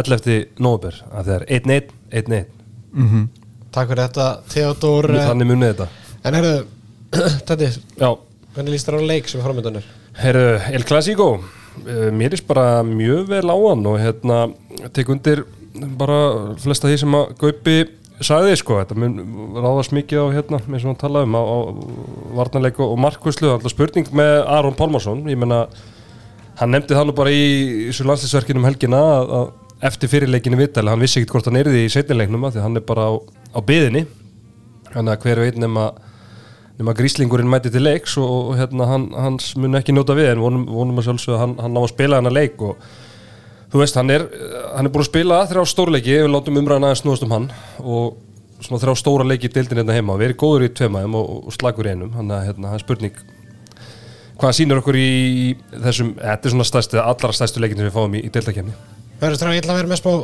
11. 0.02 0.26
Uh, 0.26 0.62
nóber, 0.62 0.98
það 1.12 1.32
er 1.36 1.44
1-1 1.60 1.92
1-1 2.10 2.46
mm 2.92 3.08
-hmm. 3.08 3.26
Takk 3.72 3.88
fyrir 3.88 4.02
þetta, 4.02 4.26
Theodor 4.48 5.06
Þannig 5.14 5.46
munið 5.46 5.72
þetta. 5.72 5.86
En 6.24 6.34
herru, 6.34 6.66
þetta 7.12 8.18
hvernig 8.54 8.74
líst 8.74 8.88
það 8.88 9.00
á 9.00 9.10
leik 9.12 9.28
sem 9.28 9.40
framöndanir? 9.40 9.84
Herru, 10.18 10.60
El 10.72 10.84
Clasico. 10.84 11.28
Uh, 11.86 12.10
mér 12.12 12.34
er 12.34 12.42
bara 12.46 12.82
mjög 12.82 13.28
vel 13.28 13.48
á 13.48 13.56
hann 13.56 13.86
og 13.86 13.98
hérna, 14.00 14.52
tek 14.92 15.08
undir 15.08 15.46
bara 15.98 16.18
flesta 16.60 16.90
því 16.90 17.00
sem 17.02 17.16
að 17.16 17.34
Gaupi 17.40 17.76
sagði 18.22 18.58
sko, 18.60 18.76
þetta 18.82 18.98
mun 18.98 19.16
ráðast 19.56 19.94
mikið 19.96 20.22
á 20.22 20.26
hérna, 20.36 20.60
eins 20.68 20.84
og 20.84 20.92
hann 20.92 21.00
talaði 21.00 21.28
um 21.30 21.38
á, 21.38 21.42
á 21.42 21.58
varnarleiku 22.38 22.84
og 22.86 23.00
markvöslu 23.02 23.50
alltaf 23.50 23.74
spurning 23.74 24.12
með 24.14 24.34
Aron 24.52 24.76
Pálmarsson. 24.78 25.24
Ég 25.32 25.40
menna, 25.40 25.64
hann 26.60 26.74
nefndi 26.74 26.94
það 26.94 27.08
nú 27.08 27.16
bara 27.18 27.34
í 27.34 27.42
þessu 27.88 28.06
landslýsverkinum 28.06 28.68
helgina 28.68 29.02
að, 29.16 29.34
að 29.40 29.88
eftir 29.90 30.12
fyrirleikinu 30.12 30.60
vitæli, 30.60 30.92
hann 30.92 31.02
vissi 31.02 31.18
ekkit 31.18 31.34
hvort 31.34 31.50
hann 31.50 31.58
er 31.58 31.72
í 31.74 31.88
setnileiknum 31.90 32.46
að 32.46 32.56
því 32.56 32.66
hann 32.68 32.78
er 32.78 32.86
bara 32.86 33.08
á, 33.10 33.12
á 33.18 33.60
byðinni 33.66 34.04
þannig 34.92 35.14
að 35.16 35.24
hver 35.26 35.42
veit 35.42 35.58
nema 35.58 35.90
nema 36.78 36.94
gríslingurinn 36.96 37.50
mæti 37.50 37.70
til 37.72 37.84
leiks 37.84 38.16
og, 38.20 38.28
og 38.30 38.52
hérna 38.58 38.88
hann, 38.88 39.08
hans 39.12 39.52
mun 39.60 39.78
ekki 39.78 39.94
njóta 39.94 40.16
við 40.18 40.32
en 40.32 40.42
vonum, 40.42 40.64
vonum 40.70 41.00
að 41.00 41.08
sjálfsögða 41.08 41.40
hann, 41.42 41.56
hann 41.60 41.74
ná 41.74 41.80
að 41.82 41.90
spila 41.92 42.20
hann 42.20 42.30
að 42.30 42.38
leik 42.38 42.62
og 42.64 42.86
þú 43.72 43.80
veist, 43.80 43.96
hann 43.98 44.12
er, 44.12 44.26
hann 44.76 44.88
er 44.88 44.92
búin 44.92 45.04
að 45.04 45.10
spila 45.10 45.42
þrjá 45.50 45.64
stórleiki, 45.72 46.18
við 46.20 46.32
látum 46.32 46.60
umræðan 46.60 46.88
aðeins 46.90 47.04
snúast 47.04 47.26
um 47.26 47.34
hann 47.36 47.48
og 47.80 48.18
svona 48.62 48.82
þrjá 48.84 48.98
stóra 49.00 49.26
leiki 49.26 49.48
í 49.48 49.54
deildin 49.54 49.82
hérna 49.82 49.96
heima, 49.96 50.18
við 50.20 50.30
erum 50.30 50.40
góður 50.44 50.66
í 50.68 50.72
tveimaðum 50.76 51.16
og, 51.18 51.32
og 51.48 51.56
slagur 51.56 51.88
í 51.88 51.94
einum, 51.94 52.12
hann 52.18 52.30
er 52.36 52.46
hérna, 52.50 52.76
spurning 52.82 53.16
hvað 54.38 54.56
sýnir 54.58 54.80
okkur 54.82 54.98
í 54.98 55.10
þessum, 55.72 56.14
þetta 56.18 56.48
er 56.48 56.54
svona 56.54 56.68
stærstu, 56.68 57.00
allra 57.02 57.34
stærstu 57.36 57.62
leikin 57.62 57.80
sem 57.80 57.88
við 57.88 57.96
fáum 57.96 58.16
í, 58.18 58.24
í 58.26 58.32
deildakefni 58.32 58.74
Verður 59.22 59.52
ég 59.54 59.62
ætla 59.62 59.76
að 59.76 59.82
vera 59.82 59.90
með 59.92 60.00
smá 60.00 60.14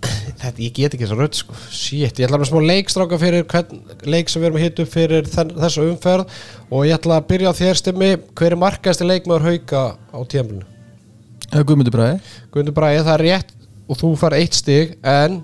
þetta, 0.40 0.56
ég 0.64 0.72
get 0.74 0.94
ekki 0.96 1.04
þess 1.04 1.14
að 1.14 1.20
raud 1.20 1.36
sko. 1.38 1.56
Shit, 1.68 2.18
ég 2.18 2.26
ætla 2.26 2.38
að 2.38 2.38
vera 2.38 2.42
með 2.42 2.50
smá 2.50 2.68
leikstráka 2.70 3.20
fyrir 3.20 3.46
hvern 3.52 3.80
leik 4.10 4.32
sem 4.32 4.40
við 4.42 4.48
erum 4.48 4.58
að 4.58 4.64
hita 4.64 4.84
upp 4.84 4.92
fyrir 4.94 5.30
þessu 5.36 5.86
umferð. 5.86 6.36
Og 6.70 6.88
ég 6.88 6.96
ætla 6.96 7.20
að 7.20 7.28
byrja 7.30 7.52
á 7.52 7.58
þér 7.60 7.80
stimmi. 7.82 8.10
Hver 8.38 8.56
er 8.56 8.62
markaðasti 8.64 9.08
Guðmundur 11.50 11.94
Bræði 11.96 12.18
Guðmundur 12.52 12.76
Bræði, 12.76 13.00
það 13.06 13.14
er 13.16 13.24
rétt 13.26 13.54
og 13.90 13.98
þú 13.98 14.10
far 14.20 14.36
eitt 14.38 14.58
stig 14.58 14.94
en 15.02 15.40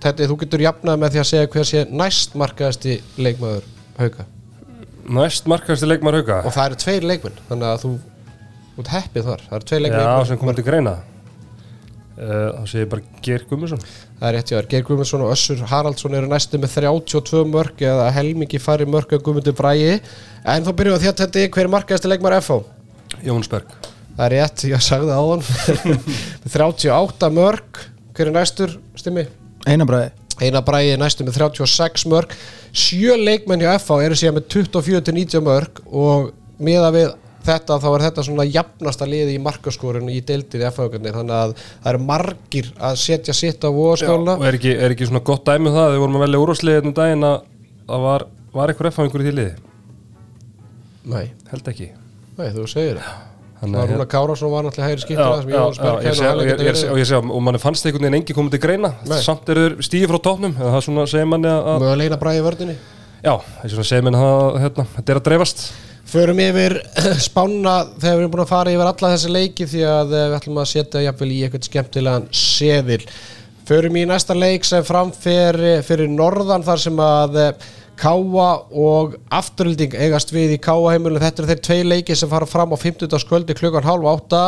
þetta 0.00 0.28
þú 0.30 0.38
getur 0.40 0.64
jafnað 0.64 1.02
með 1.02 1.14
því 1.14 1.22
að 1.22 1.28
segja 1.30 1.50
hver 1.52 1.68
sé 1.68 1.84
næst 1.92 2.36
markaðasti 2.40 2.96
leikmaður 3.20 3.66
hauka. 4.00 4.26
Næst 5.10 5.48
markast 5.50 5.84
leikmar 5.84 6.16
hauka? 6.20 6.40
Og 6.48 6.54
það 6.54 6.70
eru 6.70 6.80
tveir 6.80 7.06
leikmenn 7.10 7.40
þannig 7.50 7.68
að 7.68 7.84
þú 7.84 7.92
þú 8.70 8.84
ert 8.84 8.92
heppið 8.94 9.28
þar. 9.28 9.46
Það 9.48 9.58
eru 9.58 9.68
tveir 9.70 9.80
Já, 9.80 9.86
leikmenn 9.88 10.28
sem 10.30 10.40
komið 10.40 10.60
til 10.60 10.66
greina. 10.70 10.96
Uh, 12.20 12.48
Þá 12.56 12.64
sé 12.68 12.82
ég 12.82 12.88
bara 12.92 13.20
Geir 13.24 13.44
Gummarsson 13.48 13.80
það 14.20 14.26
er 14.28 14.34
rétt 14.36 14.50
þér. 14.52 14.66
Geir 14.68 14.82
Guðmundsson 14.84 15.22
og 15.24 15.30
Össur 15.32 15.62
Haraldsson 15.70 16.16
eru 16.18 16.28
næstu 16.28 16.58
með 16.60 16.74
32 16.76 17.46
mörg 17.48 17.80
eða 17.88 18.10
helmingi 18.12 18.60
færri 18.60 18.84
mörg 18.88 19.14
en 19.16 19.22
Guðmundur 19.24 19.56
Bræi 19.56 19.94
en 19.96 20.66
þá 20.66 20.72
byrjuðum 20.76 21.00
við 21.00 21.12
að 21.14 21.22
þetta 21.22 21.40
er 21.40 21.54
hver 21.54 21.64
er 21.64 21.72
markaðasti 21.72 22.10
leikmaður 22.12 22.42
FH 22.42 22.58
Jónsberg 23.24 23.72
það 24.20 24.28
er 24.28 24.36
rétt, 24.36 24.64
ég 24.68 24.84
sagði 24.84 25.10
það 25.10 25.24
áðan. 25.24 25.44
Með 26.44 26.56
38 26.60 27.34
mörg 27.40 27.84
hver 28.14 28.28
er 28.28 28.36
næstur 28.36 28.76
stimmi? 29.00 29.24
einabræði 29.68 30.10
Einar 30.40 30.64
Bræði 30.64 30.94
er 30.94 31.00
næstu 31.00 31.24
með 31.26 31.36
36 31.36 32.06
mörg 32.08 32.34
sjö 32.72 33.16
leikmenn 33.20 33.60
hjá 33.60 33.74
FH 33.76 34.06
eru 34.06 34.16
síðan 34.16 34.38
með 34.38 34.46
24-90 34.54 35.44
mörg 35.44 35.82
og 35.84 36.30
miða 36.62 36.88
við 36.94 37.10
þetta 37.44 37.76
þá 37.80 37.88
er 37.90 38.04
þetta 38.06 38.24
svona 38.24 38.46
jafnasta 38.48 39.08
liði 39.08 39.36
í 39.36 39.42
markaskorun 39.44 40.08
í 40.12 40.18
deildir 40.24 40.64
í 40.64 40.68
FH-gögnir 40.70 41.16
þannig 41.16 41.36
að 41.36 41.54
það 41.60 41.92
eru 41.92 42.02
margir 42.08 42.70
að 42.76 42.98
setja 43.04 43.36
sitt 43.36 43.64
á 43.64 43.68
vóðskáluna 43.68 44.36
Og 44.40 44.46
er 44.48 44.60
ekki, 44.60 44.74
er 44.76 44.96
ekki 44.96 45.08
svona 45.08 45.24
gott 45.24 45.44
dæmi 45.48 45.68
um 45.72 45.76
það 45.76 45.94
Við 45.94 46.04
vorum 46.04 46.20
að 46.20 46.26
velja 46.26 46.44
úrvarsliðið 46.44 46.90
um 46.90 46.96
daginn 47.00 47.26
að 47.30 47.40
það 47.88 48.06
var, 48.06 48.28
var 48.56 48.72
eitthvað 48.72 48.92
F 48.92 49.00
á 49.00 49.04
einhverju 49.04 49.26
í 49.26 49.30
því 49.30 49.38
liði? 49.40 49.56
Nei, 51.10 51.26
Held 51.50 51.72
ekki. 51.72 51.90
Nei, 52.36 52.48
þú 52.54 52.68
segir 52.70 53.00
það 53.00 53.29
Að- 53.60 53.90
Rúna 53.92 54.06
Kárásson 54.08 54.50
var 54.54 54.64
náttúrulega 54.64 54.88
hægri 54.88 55.02
skiptur 55.04 55.34
og 56.90 56.96
ég 56.98 57.04
sé 57.10 57.18
að 57.18 57.28
og 57.28 57.42
manni 57.44 57.60
fannst 57.60 57.84
einhvern 57.84 58.06
veginn 58.06 58.18
engi 58.22 58.36
komið 58.36 58.54
til 58.56 58.62
greina 58.62 58.94
Nei. 59.04 59.18
samt 59.20 59.48
eru 59.52 59.66
þeir 59.66 59.84
stíði 59.84 60.08
frá 60.08 60.18
tóknum 60.24 60.54
það 60.56 60.78
er 60.78 60.86
svona 60.86 61.04
segir 61.10 61.28
manni 61.28 61.50
að, 61.50 61.68
að 61.74 61.84
Mögulegna 61.84 62.18
bræði 62.22 62.44
vördinni 62.46 62.76
já, 63.20 63.34
það 63.36 63.64
er 63.68 63.74
svona 63.74 63.88
segir 63.90 64.06
manni 64.08 64.22
að 64.24 64.58
hérna, 64.64 64.86
þetta 64.96 65.12
er 65.12 65.20
að 65.20 65.26
dreifast 65.28 65.64
Förum 66.10 66.40
yfir 66.42 66.74
spána 67.28 67.74
þegar 68.00 68.16
við 68.16 68.22
erum 68.24 68.32
búin 68.32 68.42
að 68.42 68.50
fara 68.50 68.72
yfir 68.74 68.88
alla 68.88 69.10
þessi 69.12 69.28
leiki 69.30 69.66
því 69.70 69.82
að 69.86 70.14
eh, 70.16 70.24
við 70.32 70.38
ætlum 70.40 70.56
að 70.58 70.70
setja 70.72 71.02
jafnvel 71.04 71.28
í 71.30 71.36
eitthvað 71.46 71.68
skemmtilegan 71.68 72.24
seðil. 72.34 73.04
Förum 73.70 73.98
í 74.00 74.02
næsta 74.10 74.34
leik 74.34 74.66
sem 74.66 74.82
framfer 74.88 75.60
fyrir 75.86 76.10
norðan 76.10 76.66
þar 76.66 76.82
sem 76.82 76.98
að 77.04 77.38
eh, 77.44 77.68
Káa 78.00 78.46
og 78.72 79.16
afturölding 79.36 79.92
eigast 79.92 80.30
við 80.32 80.54
í 80.54 80.60
Káa 80.64 80.94
heimilinu. 80.94 81.20
Þetta 81.20 81.42
eru 81.42 81.50
þeir 81.50 81.58
tvei 81.66 81.80
leiki 81.84 82.14
sem 82.16 82.30
fara 82.30 82.46
fram 82.48 82.72
á 82.72 82.76
50. 82.80 83.12
sköldi 83.20 83.56
klukkan 83.58 83.84
halv 83.84 84.06
átta. 84.08 84.40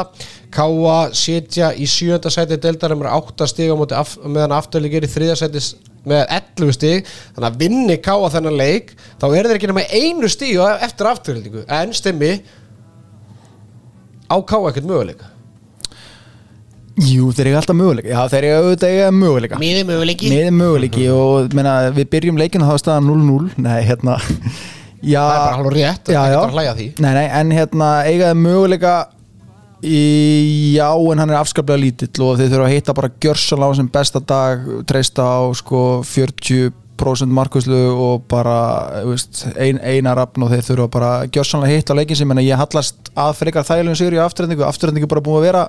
Káa 0.54 1.10
setja 1.16 1.68
í 1.76 1.84
sjönda 1.84 2.32
sæti 2.32 2.56
deildar 2.62 2.94
með 2.96 3.10
8 3.12 3.48
stig 3.52 3.68
á 3.68 3.76
móti 3.76 3.96
af, 3.98 4.14
meðan 4.24 4.54
afturölding 4.56 4.96
er 5.02 5.04
í 5.04 5.12
þriðja 5.12 5.36
sæti 5.42 5.62
með 6.08 6.24
11 6.38 6.72
stig. 6.78 7.12
Þannig 7.36 7.50
að 7.50 7.60
vinni 7.60 7.98
Káa 8.08 8.32
þennan 8.38 8.56
leik 8.56 8.94
þá 9.20 9.26
eru 9.28 9.52
þeir 9.52 9.58
ekki 9.60 9.72
nema 9.74 9.84
einu 10.00 10.32
stig 10.32 10.56
á- 10.56 10.80
eftir 10.88 11.12
afturöldingu 11.12 11.66
en 11.68 11.92
stemmi 11.92 12.32
á 14.32 14.36
Káa 14.40 14.70
ekkert 14.72 14.88
möguleika 14.88 15.28
Jú, 17.00 17.30
þeir 17.32 17.48
eru 17.48 17.56
alltaf 17.56 17.76
möguleika. 17.78 18.10
Já, 18.12 18.20
þeir 18.28 18.44
eru 18.50 18.66
auðvitað 18.66 18.90
eiga 18.92 19.06
möguleika. 19.16 19.58
Miði 19.62 19.84
möguleiki. 19.88 20.28
Miði 20.28 20.50
möguleiki 20.58 21.06
og 21.14 21.54
meina, 21.56 21.72
við 21.96 22.10
byrjum 22.12 22.36
leikinu 22.42 22.68
þá 22.68 22.74
staðan 22.82 23.08
0-0 23.08 23.62
Nei, 23.64 23.78
hérna 23.86 24.18
Já, 25.02 25.22
Það 25.24 25.32
er 25.32 25.40
bara 25.40 25.56
alveg 25.56 25.74
rétt, 25.78 26.02
það 26.06 26.14
já, 26.14 26.20
já. 26.20 26.36
ekki 26.36 26.44
að 26.44 26.52
hlæja 26.58 26.72
að 26.74 26.76
því. 26.82 26.88
Nei, 27.02 27.10
nei, 27.16 27.24
en 27.40 27.54
hérna 27.56 27.88
eigaði 28.06 28.36
möguleika 28.42 28.92
í, 29.82 30.02
Já, 30.76 30.86
en 30.92 31.22
hann 31.24 31.32
er 31.32 31.40
afskaplega 31.40 31.82
lítill 31.82 32.12
og 32.28 32.36
þeir 32.38 32.52
þurfa 32.52 32.68
að 32.68 32.74
hitta 32.76 32.94
bara 33.00 33.10
gjörsalega 33.24 33.72
á 33.74 33.78
sem 33.80 33.88
besta 33.96 34.22
dag 34.34 34.68
treysta 34.92 35.26
á 35.26 35.40
sko 35.58 35.82
40% 36.06 37.34
markvæslu 37.34 37.80
og 37.96 38.28
bara 38.30 38.54
þú 39.00 39.16
veist, 39.16 39.42
ein, 39.56 39.80
eina 39.82 40.14
rafn 40.20 40.44
og 40.46 40.52
þeir 40.54 40.68
þurfa 40.68 40.88
bara 40.94 41.10
gjörsalega 41.34 41.80
hitta 41.80 41.96
á 41.96 41.98
leikin 41.98 42.20
sem 42.20 42.36
en 42.36 42.44
ég 42.44 42.60
hallast 42.62 43.10
að 43.16 43.34
frekar 43.40 43.66
þægilegum 43.66 43.98
sigur 43.98 44.20
í 44.20 44.22
afturhendingu 44.22 44.68
afturhendingu 44.68 45.10
bara 45.10 45.24
búin 45.24 45.40
að 45.40 45.48
vera 45.50 45.66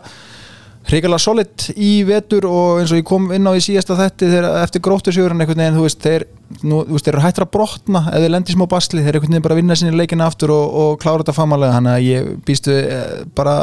hrigalega 0.89 1.21
solid 1.21 1.65
í 1.79 1.91
vetur 2.07 2.47
og 2.49 2.81
eins 2.81 2.91
og 2.91 2.99
ég 2.99 3.07
kom 3.07 3.29
inn 3.35 3.47
á 3.47 3.55
í 3.55 3.61
síðasta 3.63 3.95
þetti 3.99 4.29
þegar 4.31 4.47
eftir 4.63 4.83
gróttusjörun 4.83 5.43
einhvern 5.43 5.61
veginn, 5.61 5.77
þú 5.77 5.85
veist, 5.85 6.01
þeir, 6.03 6.25
nú, 6.61 6.81
þú 6.87 6.97
veist, 6.97 7.07
þeir 7.07 7.13
eru 7.13 7.23
hættir 7.23 7.45
að 7.45 7.51
brotna 7.55 8.01
eða 8.09 8.23
þeir 8.25 8.33
lendi 8.35 8.51
í 8.51 8.57
smá 8.57 8.65
basli, 8.73 9.03
þeir 9.03 9.13
eru 9.13 9.21
einhvern 9.21 9.35
veginn 9.37 9.45
bara 9.47 9.55
að 9.55 9.61
vinna 9.61 9.77
sinni 9.79 9.99
leikina 9.99 10.27
aftur 10.27 10.53
og, 10.55 10.79
og 10.83 10.97
klára 11.03 11.23
þetta 11.23 11.37
famalega, 11.37 11.77
þannig 11.77 11.93
að 11.93 12.07
ég 12.09 12.33
býstu 12.47 12.75
eh, 12.81 13.13
bara 13.37 13.55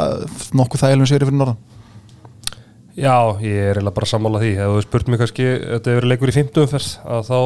nokkuð 0.57 0.85
þægilegum 0.85 1.11
sjöri 1.11 1.29
fyrir 1.29 1.39
norðan. 1.43 1.59
Já, 2.97 3.15
ég 3.39 3.69
er 3.69 3.77
eiginlega 3.77 3.95
bara 3.95 4.07
að 4.07 4.11
sammála 4.11 4.41
því. 4.41 4.55
Ef 4.57 4.73
þú 4.73 4.81
spurt 4.87 5.11
mig 5.11 5.21
kannski, 5.21 5.45
þetta 5.61 5.93
hefur 5.93 6.01
verið 6.01 6.11
leikur 6.11 6.31
í 6.31 6.35
50 6.35 6.65
umferð 6.65 6.89
að 7.05 7.29
þá 7.29 7.37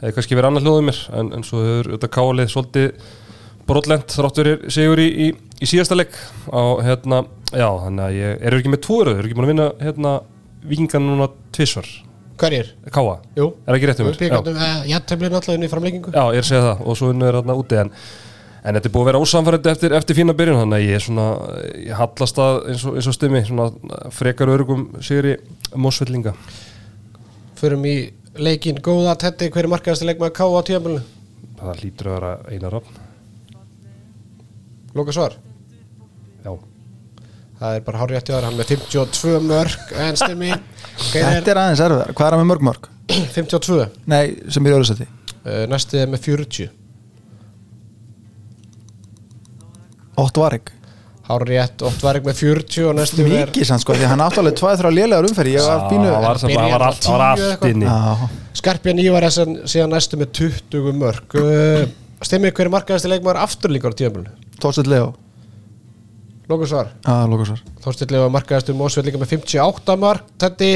hefur 0.00 0.16
kannski 0.16 0.38
verið 0.38 0.48
annað 0.50 0.66
hljóðum 0.66 0.88
mér 0.90 1.02
en, 1.20 1.30
en 1.36 1.46
svo 1.46 1.60
hefur 1.62 1.92
þetta 1.94 2.10
kálið 2.16 2.50
svolítið 2.52 3.12
brotlent 3.68 4.14
þrátt 4.14 4.40
verið 4.42 4.64
sigur 4.74 5.00
í, 5.02 5.06
í, 5.08 5.28
í 5.62 5.68
síðasta 5.68 5.96
leik. 5.98 6.16
Á 6.52 6.62
hérna, 6.84 7.22
já, 7.52 7.68
þannig 7.84 8.04
að 8.06 8.16
ég 8.18 8.42
er 8.48 8.56
ekki 8.58 8.72
með 8.72 8.82
tvoruð, 8.86 9.20
er 9.20 9.28
ekki 9.28 9.38
búin 9.38 9.46
að 9.48 9.52
vinna 9.54 9.68
hérna 9.80 10.12
vikingan 10.64 11.06
núna 11.08 11.30
tvisvar? 11.54 11.88
Hverjir? 12.40 12.70
Káa, 12.90 13.18
Jú. 13.38 13.48
Er 13.62 13.76
ekki 13.76 13.86
rétt 13.90 14.00
um 14.02 14.08
mér? 14.08 14.16
Já. 14.16 14.22
Píkandum, 14.24 14.56
jættemli 14.90 15.28
náttúrulega 15.30 15.60
inn 15.60 15.66
í 15.68 15.70
framleikingu 15.70 16.10
Já, 16.14 16.22
ég 16.34 16.40
er 16.40 16.42
að 16.42 16.48
segja 16.48 16.62
það 16.64 16.80
og 16.82 16.96
svo 16.98 17.10
unnur 17.12 17.28
er 17.28 17.36
þarna 17.38 17.54
úti 17.60 17.78
en, 17.78 17.92
en 18.64 18.78
þetta 18.78 18.88
er 18.90 18.94
búið 18.96 19.04
að 19.04 19.08
vera 19.12 19.20
ósamfærandi 19.22 19.70
eftir, 19.70 19.94
eftir 20.00 20.18
fína 20.18 20.34
byrjun 20.40 20.58
þannig 20.64 20.80
að 20.80 20.86
ég 20.88 20.98
er 20.98 21.04
svona, 21.04 21.26
ég 21.78 22.00
hallast 22.00 22.40
að 22.42 22.58
eins 22.72 22.82
og, 22.90 22.96
eins 22.98 23.10
og 23.12 23.14
stimmi, 23.14 23.44
svona 23.46 23.68
frekar 24.18 24.50
örgum 24.50 24.82
sigri 24.98 25.36
mósvillinga 25.78 26.34
Förum 27.60 27.86
í 27.86 27.94
leikin 28.42 28.82
góða 28.82 29.14
Tetti, 29.22 29.46
hver 29.54 29.68
er 29.68 29.72
markaðasti 29.76 30.10
leikmaður 30.10 30.34
Káa 30.40 30.58
á 30.58 30.66
tíðanbölinu? 30.66 31.06
það 31.62 31.84
lítur 31.84 32.10
að 32.10 32.18
vera 32.18 32.32
einar 32.50 32.74
rafn 32.80 33.02
Lóka 34.94 35.12
svar? 35.16 35.34
Já, 36.44 36.52
Það 37.58 37.76
er 37.78 37.82
bara 37.86 37.98
hár 38.02 38.10
rétt 38.12 38.28
hjá 38.28 38.34
þér, 38.36 38.46
hann 38.48 38.56
með 38.58 38.70
52 38.74 39.40
mörg 39.48 39.92
en 40.04 40.16
stemmi 40.20 40.50
Hver 40.52 41.28
Þetta 41.38 41.52
er 41.54 41.60
aðeins 41.62 41.82
erfiðar, 41.86 42.12
hvað 42.14 42.26
er 42.28 42.34
hann 42.36 42.42
með 42.44 42.50
mörg 42.52 42.64
mörg? 42.68 42.88
er 43.14 43.28
52 43.34 43.76
uh, 43.78 43.84
Nei, 44.10 44.24
sem 44.52 44.66
er 44.66 44.74
í 44.74 44.76
öðru 44.78 44.88
seti 44.90 45.06
Næsti 45.70 46.00
er 46.00 46.10
með 46.12 46.24
40 46.28 46.70
Ótt 50.24 50.38
Vareg 50.42 50.70
Hár 51.24 51.40
rétt, 51.48 51.80
oft 51.88 52.02
var 52.04 52.18
ekki 52.18 52.28
með 52.28 52.40
40 52.42 52.88
og 52.90 52.96
næsti 52.98 53.22
er 53.24 53.30
Mikið 53.48 53.68
sann 53.70 53.80
sko, 53.80 53.94
því 53.96 54.10
hann 54.10 54.20
áttalega 54.26 54.58
tvæð 54.60 54.82
þrjá 54.82 54.90
lélegar 54.98 55.28
umferði 55.30 55.54
Ég 55.56 55.64
var 55.70 55.86
pínu 55.88 56.10
það 56.10 56.18
var, 56.20 56.28
allt, 56.28 56.42
það 56.44 56.50
var 56.50 56.60
Byrjaði 56.60 56.74
á 56.76 56.88
allt 56.90 57.64
10 57.64 57.70
inni. 57.72 57.86
Já, 57.88 58.28
Skarpjan 58.60 59.00
Ívar 59.06 59.24
er 59.26 59.32
sem- 59.34 59.54
síðan 59.72 59.94
næstu 59.96 60.20
með 60.20 60.34
20 60.38 60.98
mörg 61.00 61.38
uh, 61.40 61.86
Stemmi, 62.24 62.52
hver 62.52 62.68
er 62.68 62.74
markaðasti 62.76 63.08
leikmaður 63.14 63.40
afturlíkar 63.46 63.96
á 63.96 64.43
Tórsett 64.62 64.88
Leo 64.90 65.12
Lókusvar 66.50 66.90
Þorstill 67.84 68.10
Lefa 68.12 68.32
markaðastu 68.32 68.74
Mósveld 68.76 69.08
líka 69.08 69.20
með 69.22 69.36
58 69.38 69.96
mark 70.00 70.26
Tetti, 70.40 70.72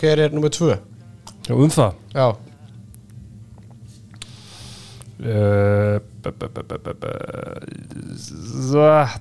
hver 0.00 0.22
er 0.26 0.30
nummið 0.36 0.52
2? 0.58 0.78
Já, 1.48 1.52
um 1.56 1.72
það 1.74 1.98
Já, 2.14 2.26
Uh, 5.20 5.98
Þetta 6.24 7.10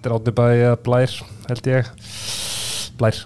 er 0.08 0.14
átni 0.16 0.32
bæði 0.38 0.70
Blær, 0.86 1.12
held 1.50 1.66
ég 1.68 1.90
Blær, 3.00 3.18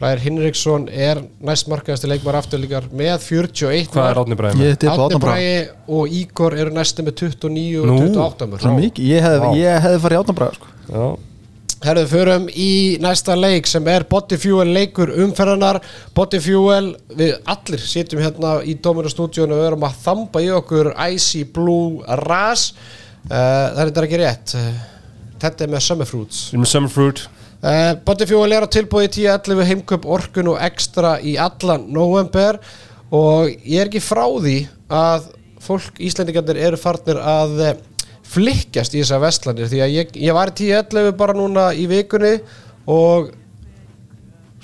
Blær 0.00 0.20
Hinriksson 0.24 0.86
er 0.88 1.18
næst 1.44 1.68
markaðasti 1.68 2.08
leikmaður 2.08 2.38
afturlíkar 2.38 2.86
með 2.96 3.26
41 3.26 3.90
hvað 3.92 4.06
er 4.08 4.20
átni 4.22 4.36
tippa 4.80 4.94
Átni 5.04 5.18
Bræði 5.20 5.56
og 5.92 6.14
Ígor 6.20 6.56
eru 6.56 6.72
næstu 6.72 7.04
með 7.04 7.18
29 7.26 7.82
og 7.82 7.90
Nú, 7.90 7.96
28 8.06 8.46
mörg 8.48 8.62
Það 8.64 8.70
er 8.70 8.78
mikið, 8.78 9.10
ég 9.10 9.26
hefði, 9.26 9.66
hefði 9.84 9.98
farið 10.04 10.16
í 10.16 10.22
Átna 10.22 10.36
Braga 10.38 10.56
sko. 10.56 10.70
Já, 10.90 11.04
Herðu, 11.80 12.04
förum 12.10 12.46
í 12.52 12.70
næsta 13.00 13.34
leik 13.36 13.68
sem 13.68 13.86
er 13.88 14.04
Body 14.08 14.36
Fuel 14.40 14.68
leikur 14.68 15.12
umferðanar 15.24 15.78
Body 16.16 16.40
Fuel, 16.44 16.90
við 17.16 17.36
allir 17.48 17.84
sitjum 17.84 18.20
hérna 18.20 18.58
í 18.64 18.74
Dóminu 18.84 19.08
stúdíun 19.12 19.52
og 19.54 19.62
við 19.62 19.68
erum 19.70 19.86
að 19.88 20.00
þamba 20.02 20.42
í 20.44 20.50
okkur 20.58 20.90
Icy 21.08 21.46
Blue 21.48 22.04
Ras. 22.24 22.70
Uh, 23.24 23.32
Það 23.32 23.80
er 23.80 23.92
þetta 23.92 24.04
ekki 24.08 24.20
rétt. 24.20 24.54
Þetta 25.40 25.64
er 25.64 25.72
með 25.72 25.86
Summer 25.86 26.10
Fruits. 26.10 26.42
Við 26.50 26.58
erum 26.58 26.66
með 26.66 26.72
Summer 26.74 26.92
Fruit 26.96 27.24
Uh, 27.60 27.92
Body 28.06 28.24
Fuel 28.24 28.54
er 28.56 28.64
á 28.64 28.72
tilbúið 28.72 29.18
í 29.20 29.26
10.11 29.26 29.66
heimköp 29.68 30.06
orkun 30.08 30.54
og 30.54 30.62
ekstra 30.64 31.18
í 31.20 31.34
allan 31.36 31.90
november 31.92 32.56
og 33.12 33.50
ég 33.52 33.82
er 33.82 33.90
ekki 33.90 34.00
frá 34.00 34.22
því 34.40 34.54
að 34.88 35.26
fólk 35.60 36.00
Íslendingarnir 36.00 36.56
eru 36.56 36.78
farnir 36.80 37.20
að 37.20 37.60
eh, 37.66 37.82
flikkjast 38.30 38.96
í 38.96 39.02
þessar 39.02 39.20
vestlanir 39.26 39.68
því 39.68 39.82
að 39.84 39.92
ég, 39.92 40.16
ég 40.24 40.38
var 40.38 40.54
í 40.54 40.70
10.11 40.70 41.12
bara 41.20 41.36
núna 41.36 41.66
í 41.76 41.84
vikunni 41.90 42.32
og 42.88 43.28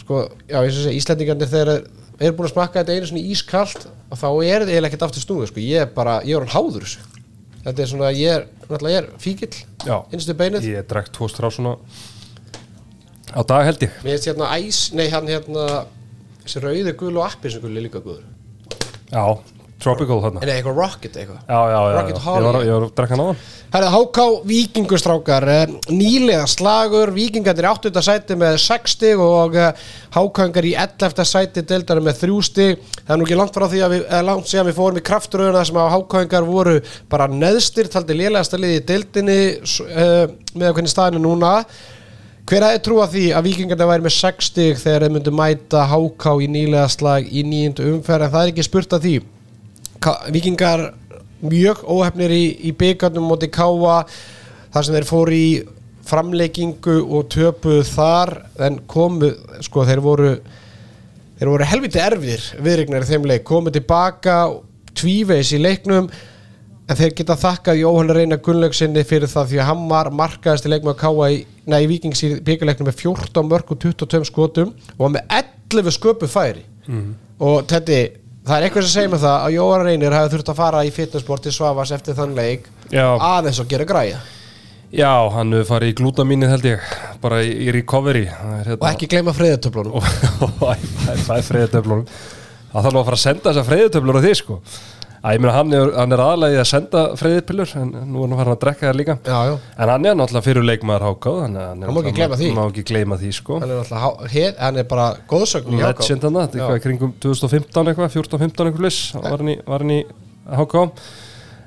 sko, 0.00 0.25
já, 0.49 0.62
ég 0.65 0.73
sé 0.73 0.97
Íslendingarnir 0.97 1.53
þegar 1.53 1.75
er 1.76 2.33
búin 2.33 2.49
að 2.49 2.55
smakka 2.55 2.81
þetta 2.81 2.97
einu 2.97 3.12
svona 3.12 3.29
ískalt 3.37 3.88
og 3.91 4.17
þá 4.17 4.29
er 4.31 4.65
þetta 4.65 4.73
eiginlega 4.73 4.93
ekkert 4.95 5.09
aftur 5.11 5.26
snúið 5.26 5.53
sko. 5.53 5.67
ég 5.69 5.85
er 5.85 5.93
bara, 5.93 6.17
ég 6.25 6.38
er 6.38 6.47
hann 6.47 6.55
háður 6.57 6.87
þessu. 6.87 7.05
Þetta 7.67 7.83
er 7.83 7.93
svona, 7.93 8.17
ég 8.17 8.37
er, 8.38 8.50
náttúrulega 8.71 8.95
ég 8.95 9.05
er 9.05 9.15
fíkill 9.21 9.55
Já, 9.85 9.97
innstu 10.15 10.37
beinuð 10.38 10.69
ég 10.71 10.87
drekk 10.88 11.12
tvo 11.12 11.29
strá 11.29 11.50
svona 11.53 11.76
á 13.35 13.40
dag 13.47 13.66
held 13.66 13.85
ég 13.87 13.99
Mér 14.04 14.16
finnst 14.16 14.30
hérna 14.30 14.52
æs, 14.54 14.80
nei 14.95 15.06
hann 15.11 15.28
hérna 15.30 15.66
þessi 16.45 16.62
rauði 16.64 16.97
gul 17.00 17.14
og 17.16 17.26
appi 17.26 17.52
sem 17.52 17.62
gul 17.64 17.75
er 17.75 17.87
líka 17.88 18.02
guður 18.04 18.25
Já, 19.11 19.25
Tropical 19.83 20.23
þarna 20.25 20.42
en 20.42 20.54
eitthvað 20.54 20.80
Rocket 20.83 21.21
eitthvað 21.21 21.40
Já, 21.47 21.61
já, 21.73 21.78
já, 21.78 21.95
Rocket 22.00 22.16
já. 22.16 22.25
Holly. 22.26 22.42
Ég 22.42 22.50
var, 22.52 22.64
ég 22.66 22.76
var 22.76 22.87
að 22.87 22.99
drekka 23.00 23.18
hann 23.21 23.38
Herra, 23.76 23.88
HK 23.90 24.47
Víkingustrákar 24.47 25.45
eh, 25.50 25.73
nýlega 25.90 26.45
slagur, 26.49 27.11
Víkingarnir 27.12 27.66
í 27.66 27.71
8. 27.73 27.90
sæti 28.06 28.37
með 28.38 28.61
6 28.62 28.95
stig 28.95 29.21
og 29.21 29.56
eh, 29.59 29.83
HK-ingar 30.14 30.68
í 30.68 30.71
11. 30.78 31.25
sæti 31.26 31.64
deildar 31.66 32.00
með 32.04 32.23
3 32.23 32.37
stig, 32.47 32.85
það 33.02 33.11
er 33.12 33.21
nú 33.21 33.26
ekki 33.26 33.40
langt 33.40 33.59
frá 33.59 33.66
því 33.73 33.83
að 33.83 33.97
við, 33.97 34.06
eh, 34.06 34.23
langt 34.30 34.49
síðan 34.49 34.71
við 34.71 34.78
fórum 34.78 35.00
í 35.00 35.04
krafturöðuna 35.11 35.64
sem 35.66 35.80
að 35.83 35.90
HK-ingar 35.97 36.47
voru 36.47 36.76
bara 37.11 37.26
neðstir 37.33 37.90
taldi 37.90 38.16
lélegasta 38.21 38.62
liði 38.62 38.78
í 38.78 38.87
deildinni 38.92 39.38
uh, 39.59 40.25
með 40.54 40.73
hvernig 40.78 40.95
staðinu 40.95 41.25
núna 41.26 41.52
hver 42.47 42.62
að 42.62 42.76
þið 42.76 42.83
trúa 42.87 43.07
því 43.11 43.25
að 43.35 43.47
Víkingarnir 43.49 43.88
væri 43.91 44.05
með 44.07 44.15
6 44.17 44.50
stig 44.50 44.76
þegar 44.79 45.05
þeir 45.05 45.15
myndu 45.17 45.33
mæta 45.35 45.87
HK 45.91 46.35
í 46.45 46.50
nýlega 46.55 46.91
slag 46.93 47.26
í 47.26 47.43
nýjundu 47.47 47.88
umferð? 47.91 48.26
En 48.29 48.35
það 48.35 48.45
er 48.45 48.53
ekki 48.53 48.67
spurt 48.67 48.95
að 48.95 49.07
því. 49.07 49.15
Víkingar 50.35 50.85
mjög 51.43 51.83
óhefnir 51.91 52.35
í, 52.35 52.45
í 52.69 52.73
byggarnum 52.76 53.26
móti 53.26 53.49
Káa 53.53 54.05
þar 54.75 54.87
sem 54.87 54.95
þeir 54.97 55.09
fóru 55.09 55.35
í 55.35 55.49
framleikingu 56.07 57.00
og 57.03 57.26
töpuð 57.35 57.83
þar 57.91 58.33
en 58.62 58.79
komu, 58.87 59.33
sko 59.65 59.85
þeir 59.88 60.03
voru 60.05 60.31
þeir 61.37 61.50
voru 61.50 61.69
helviti 61.69 62.00
erfir 62.00 62.45
viðrignar 62.62 63.05
í 63.05 63.11
þeim 63.11 63.26
leik, 63.29 63.45
komu 63.49 63.73
tilbaka 63.75 64.38
tvíveis 64.97 65.50
í 65.57 65.61
leiknum 65.61 66.09
en 66.87 66.99
þeir 66.99 67.14
geta 67.19 67.37
þakkað 67.38 67.81
Jóhann 67.81 68.12
Reyna 68.14 68.38
Gunnlaugsinni 68.43 69.02
fyrir 69.07 69.31
það 69.31 69.49
því 69.50 69.59
að 69.62 69.69
hann 69.71 69.87
var 69.90 70.11
markaðist 70.14 70.69
í 70.69 70.71
leiknum 70.71 70.93
að 70.93 71.00
Káa 71.00 71.31
í, 71.35 71.40
nei, 71.66 71.81
í 71.83 71.88
Víkings 71.90 72.23
í 72.23 72.31
byggarleiknum 72.47 72.90
með 72.90 73.00
14 73.00 73.50
mörg 73.50 73.73
og 73.75 73.81
22 73.83 74.28
skotum 74.28 74.71
og 74.95 75.02
var 75.02 75.12
með 75.16 75.35
11 75.75 75.97
sköpu 75.97 76.31
færi 76.31 76.62
og 77.43 77.66
Teddy, 77.66 78.00
það 78.47 78.57
er 78.57 78.69
eitthvað 78.69 78.87
sem 78.87 78.95
segir 78.95 79.12
með 79.16 79.26
það 79.26 79.37
að 79.49 79.57
Jóhann 79.57 79.85
Reynir 79.88 80.16
hafi 80.16 80.35
þurft 80.37 80.52
að 80.55 80.61
fara 80.62 80.87
í 80.87 80.95
fitnessport 80.95 81.47
til 81.47 81.55
Svavas 81.57 81.93
eftir 81.97 82.19
þann 82.19 82.38
leik 82.38 82.71
Já. 82.95 83.07
aðeins 83.19 83.61
og 83.62 83.71
gera 83.71 83.88
græja 83.88 84.23
Já, 84.95 85.11
hann 85.35 85.50
hefur 85.50 85.73
farið 85.73 85.90
í 85.90 85.97
glútamínið 85.99 86.52
held 86.55 86.66
ég 86.71 86.90
Bara 87.21 87.40
í, 87.43 87.50
í 87.66 87.73
recovery 87.75 88.28
er 88.31 88.69
hérna- 88.71 88.78
og 88.78 88.87
ekki 88.93 89.09
gleyma 89.11 89.35
friðartöflunum 89.35 89.97
og 89.99 90.07
það 91.26 91.40
er 91.40 91.49
freyðutöflunum 91.50 92.07
það 92.71 92.87
þarf 92.87 93.00
að 93.00 93.09
fara 93.09 93.19
að 93.19 93.25
senda 93.25 94.23
því 94.23 94.37
sko 94.38 94.61
að 95.26 95.35
ég 95.35 95.40
meina 95.42 95.54
hann 95.56 95.73
er, 95.75 95.88
hann 95.97 96.14
er 96.14 96.21
aðalega 96.23 96.54
í 96.54 96.61
að 96.62 96.68
senda 96.71 97.00
freyðupillur 97.18 97.73
en 97.80 97.88
nú 98.12 98.21
er 98.23 98.28
hann 98.30 98.38
farin 98.38 98.52
að 98.54 98.61
drekka 98.62 98.87
þær 98.90 98.99
líka. 99.00 99.16
Já, 99.26 99.38
já, 99.49 99.54
en 99.83 99.92
hann 99.92 100.06
er 100.06 100.18
náttúrulega 100.21 100.47
fyrir 100.47 100.66
leikmaður 100.68 101.06
hákáð 101.09 101.38
hann, 101.42 101.56
hann, 101.61 101.83
er 101.83 101.90
Hann 101.90 101.97
má 101.97 102.00
ekki 102.02 102.12
náttúrulega- 102.12 102.21
gleyma 102.21 102.38
því. 102.42 102.50
má 102.54 102.62
ekki 102.71 102.85
gleyma 102.90 103.18
því 103.23 103.30
sko. 103.40 103.59
Hann 103.64 103.71
er 103.75 103.90
há- 104.04 104.28
hér, 104.37 104.52
hann 104.61 104.76
er 104.83 104.85
bara 104.85 105.06
góðsögn 105.33 105.75
í 105.75 105.80
Háká. 105.83 106.04
Legend 106.04 106.23
hann, 106.28 106.38
þetta 106.42 106.56
er 106.56 106.62
eitthvað 106.62 106.85
kringum 106.87 107.12
2015 107.26 107.90
eitthvað, 107.92 108.14
14-15 108.14 108.71
eitthvað 108.71 108.87
liss 108.87 109.00
var 109.18 109.37
hann 109.42 109.49
í, 109.50 109.59
var 109.66 109.78
hann 109.85 109.90
í 109.97 110.00
háká. 110.61 110.87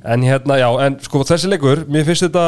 En 0.06 0.22
hérna, 0.24 0.56
já, 0.62 0.70
en 0.86 1.00
sko 1.04 1.24
þessi 1.28 1.50
leikur 1.52 1.84
mér 1.92 2.06
finnst 2.08 2.24
þetta 2.30 2.46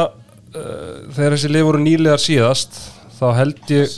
uh, 0.56 1.12
þegar 1.12 1.36
þessi 1.36 1.50
leik 1.52 1.64
voru 1.68 1.78
nýlegar 1.84 2.20
síðast 2.22 2.78
þá 3.20 3.26
held 3.36 3.60
ég 3.68 3.92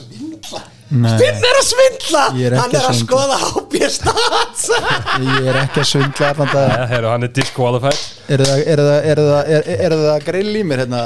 Nei, 0.95 1.11
Finn 1.19 1.45
er 1.49 1.57
að 1.59 1.65
svindla, 1.67 2.23
er 2.39 2.55
ekki 2.55 2.61
hann 2.63 2.75
er 2.79 2.85
að 2.85 2.91
að 2.93 2.99
skoða 3.01 3.37
HB 3.43 3.79
Stats 3.95 4.65
ég 5.27 5.47
er 5.51 5.57
ekki 5.65 5.81
að 5.83 5.89
svindla 5.91 6.29
Nei, 6.55 6.87
heru, 6.93 7.09
hann 7.11 7.27
er 7.27 7.33
disqualified 7.35 8.03
Er 8.35 8.45
það, 8.47 8.61
er 8.75 8.83
það, 8.85 8.99
er 9.13 9.23
það, 9.25 9.49
er, 9.59 9.71
er 9.89 9.97
það 10.05 10.27
grill 10.29 10.53
í 10.61 10.63
mér 10.71 10.85
hérna? 10.85 11.01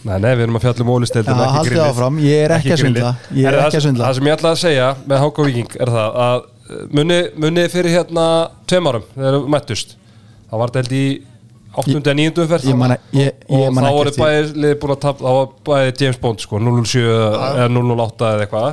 Nei, 0.00 0.14
nei, 0.24 0.30
við 0.32 0.42
erum 0.46 0.58
að 0.60 0.64
fjalla 0.66 0.84
um 0.86 0.92
ólisteildin 0.96 1.40
Já, 1.40 1.48
haldið 1.56 1.80
áfram, 1.86 2.20
ég 2.24 2.44
er 2.46 2.54
ekki 2.56 2.70
að 2.72 2.82
grillið. 2.82 3.00
svindla 3.00 3.40
Ég 3.40 3.48
er 3.50 3.56
ekki 3.58 3.64
að 3.66 3.74
það, 3.76 3.84
svindla 3.86 4.06
það 4.10 4.18
sem 4.20 4.28
ég 4.30 4.36
ætla 4.38 4.52
að 4.54 4.60
segja 4.62 4.86
með 5.12 5.24
Háka 5.24 5.48
Víking 5.48 5.74
er 5.84 5.92
það 5.96 6.20
að 6.26 6.38
uh, 6.44 6.84
muni, 7.00 7.18
muni 7.44 7.64
fyrir 7.72 7.96
hérna 7.98 8.26
tveim 8.70 8.88
árum 8.92 9.04
þegar 9.16 9.36
við 9.40 9.50
mættust 9.56 9.92
þá 10.50 10.54
var 10.62 10.72
þetta 10.72 10.84
held 10.84 10.96
í 11.00 11.04
8. 11.80 11.98
og 12.00 12.08
9. 12.18 12.30
umferð 12.42 12.64
Ég 12.66 12.78
man- 12.80 12.96
ég- 13.14 13.44
ég 13.46 13.66
og 13.68 13.76
þá 13.76 13.90
voru 13.94 14.10
því. 14.16 14.22
bæði 14.24 14.46
liðið 14.64 14.78
búin 14.82 14.94
að 14.96 15.02
tapa 15.04 15.20
þá 15.22 15.34
var 15.36 15.50
bæði 15.68 15.92
James 16.00 16.18
Bond 16.24 16.40
sko 16.42 16.58
007 16.58 17.04
eða 17.04 17.68
008 17.76 18.30
eða 18.30 18.46
eitthvað 18.46 18.70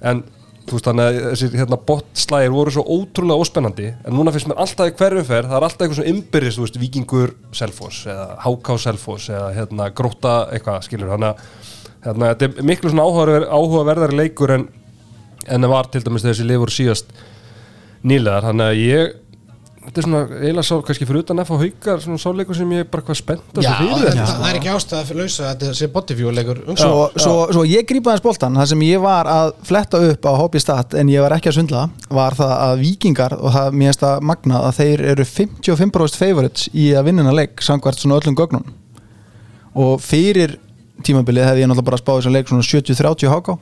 en 0.00 0.22
þú 0.70 0.76
veist 0.76 0.86
þannig 0.86 1.08
að 1.08 1.18
þessi 1.24 1.48
hérna 1.58 1.78
bottslægir 1.88 2.52
voru 2.54 2.72
svo 2.74 2.84
ótrúlega 2.86 3.42
óspennandi. 3.44 3.88
En 4.06 4.14
núna 4.14 4.32
finnst 4.34 4.50
mér 4.50 4.60
alltaf 4.62 4.90
í 4.90 4.94
hverjum 4.98 5.26
fer 5.26 5.48
það 5.48 5.56
er 5.56 5.66
alltaf 5.66 5.84
eitthvað 5.84 5.98
svona 5.98 6.12
ymbirist, 6.12 6.58
þú 6.58 6.66
veist, 6.66 6.78
Víkingur 6.80 7.32
Selfoss 7.56 8.04
eða 8.10 8.26
HK 8.44 8.76
Selfoss 8.84 9.30
eða 9.32 9.48
hérna 9.56 9.88
Gróta 9.96 10.34
eitthvað, 10.54 10.84
skilur 10.86 11.10
þannig 11.14 11.32
að 11.32 11.72
hérna, 12.06 12.30
þetta 12.30 12.48
er 12.48 12.68
miklu 12.70 12.92
svona 12.92 13.08
áhugaverðar, 13.08 13.48
áhugaverðari 13.50 14.20
leikur 14.20 14.54
en, 14.56 14.68
en 15.48 15.66
það 15.66 15.74
var 15.74 15.90
til 15.90 16.04
dæmis 16.06 16.26
þessi 16.28 16.60
voru 16.60 16.76
síðast 16.76 17.10
nýlegar, 18.06 18.46
þannig 18.46 18.70
að 18.70 18.84
ég 18.84 19.18
þetta 19.84 20.00
er 20.00 20.06
svona, 20.06 20.20
eiginlega 20.40 20.66
sá, 20.66 20.74
kannski 20.86 21.06
fyrir 21.08 21.22
utan 21.24 21.42
F 21.42 21.50
á 21.50 21.56
haukar, 21.60 22.00
svona 22.04 22.20
sáleikur 22.20 22.56
sem 22.58 22.72
ég 22.74 22.84
er 22.84 22.88
bara 22.92 23.04
hvað 23.06 23.18
spennt 23.20 23.58
að 23.60 23.64
Já, 23.64 23.70
svo 23.70 23.86
fyrir 23.88 24.00
það, 24.00 24.10
þetta 24.10 24.34
það 24.40 24.48
er 24.50 24.58
ekki 24.58 24.70
ástæða 24.74 25.02
fyrir 25.08 25.20
lausa 25.22 25.46
að 25.46 25.50
þetta 25.64 25.78
sé 25.78 25.88
bodyfjúleikur 25.94 26.60
Svo, 26.70 26.90
svo, 27.16 27.34
svo 27.56 27.64
ég 27.68 27.86
grípa 27.88 28.12
aðeins 28.12 28.24
boltan 28.26 28.58
það 28.60 28.68
sem 28.72 28.84
ég 28.86 29.04
var 29.04 29.30
að 29.32 29.52
fletta 29.70 30.02
upp 30.10 30.28
á 30.28 30.32
Hobby 30.40 30.62
Stat 30.62 30.96
en 31.00 31.12
ég 31.12 31.24
var 31.24 31.36
ekki 31.36 31.50
að 31.52 31.56
svindla 31.58 31.84
var 32.20 32.36
það 32.38 32.54
að 32.68 32.84
vikingar 32.84 33.36
og 33.38 33.54
það 33.56 33.78
mér 33.80 33.90
finnst 33.90 34.04
það 34.04 34.26
magna 34.32 34.64
að 34.68 34.80
þeir 34.80 35.04
eru 35.14 35.28
55% 35.32 36.20
favorites 36.20 36.68
í 36.76 36.90
að 36.92 37.06
vinnina 37.08 37.32
leik 37.34 37.64
samkvært 37.64 38.02
svona 38.02 38.20
öllum 38.20 38.36
gögnum. 38.38 38.66
Og 39.80 39.96
fyrir 40.04 40.58
tímabilið 41.06 41.46
hefði 41.48 41.64
ég 41.64 41.70
náttúrulega 41.70 41.88
bara 41.88 42.00
spáð 42.02 42.20
þess 42.20 42.30
að 42.30 42.36
leik 42.36 42.52
svona 42.52 42.66
70-30 42.68 43.32
háká 43.32 43.56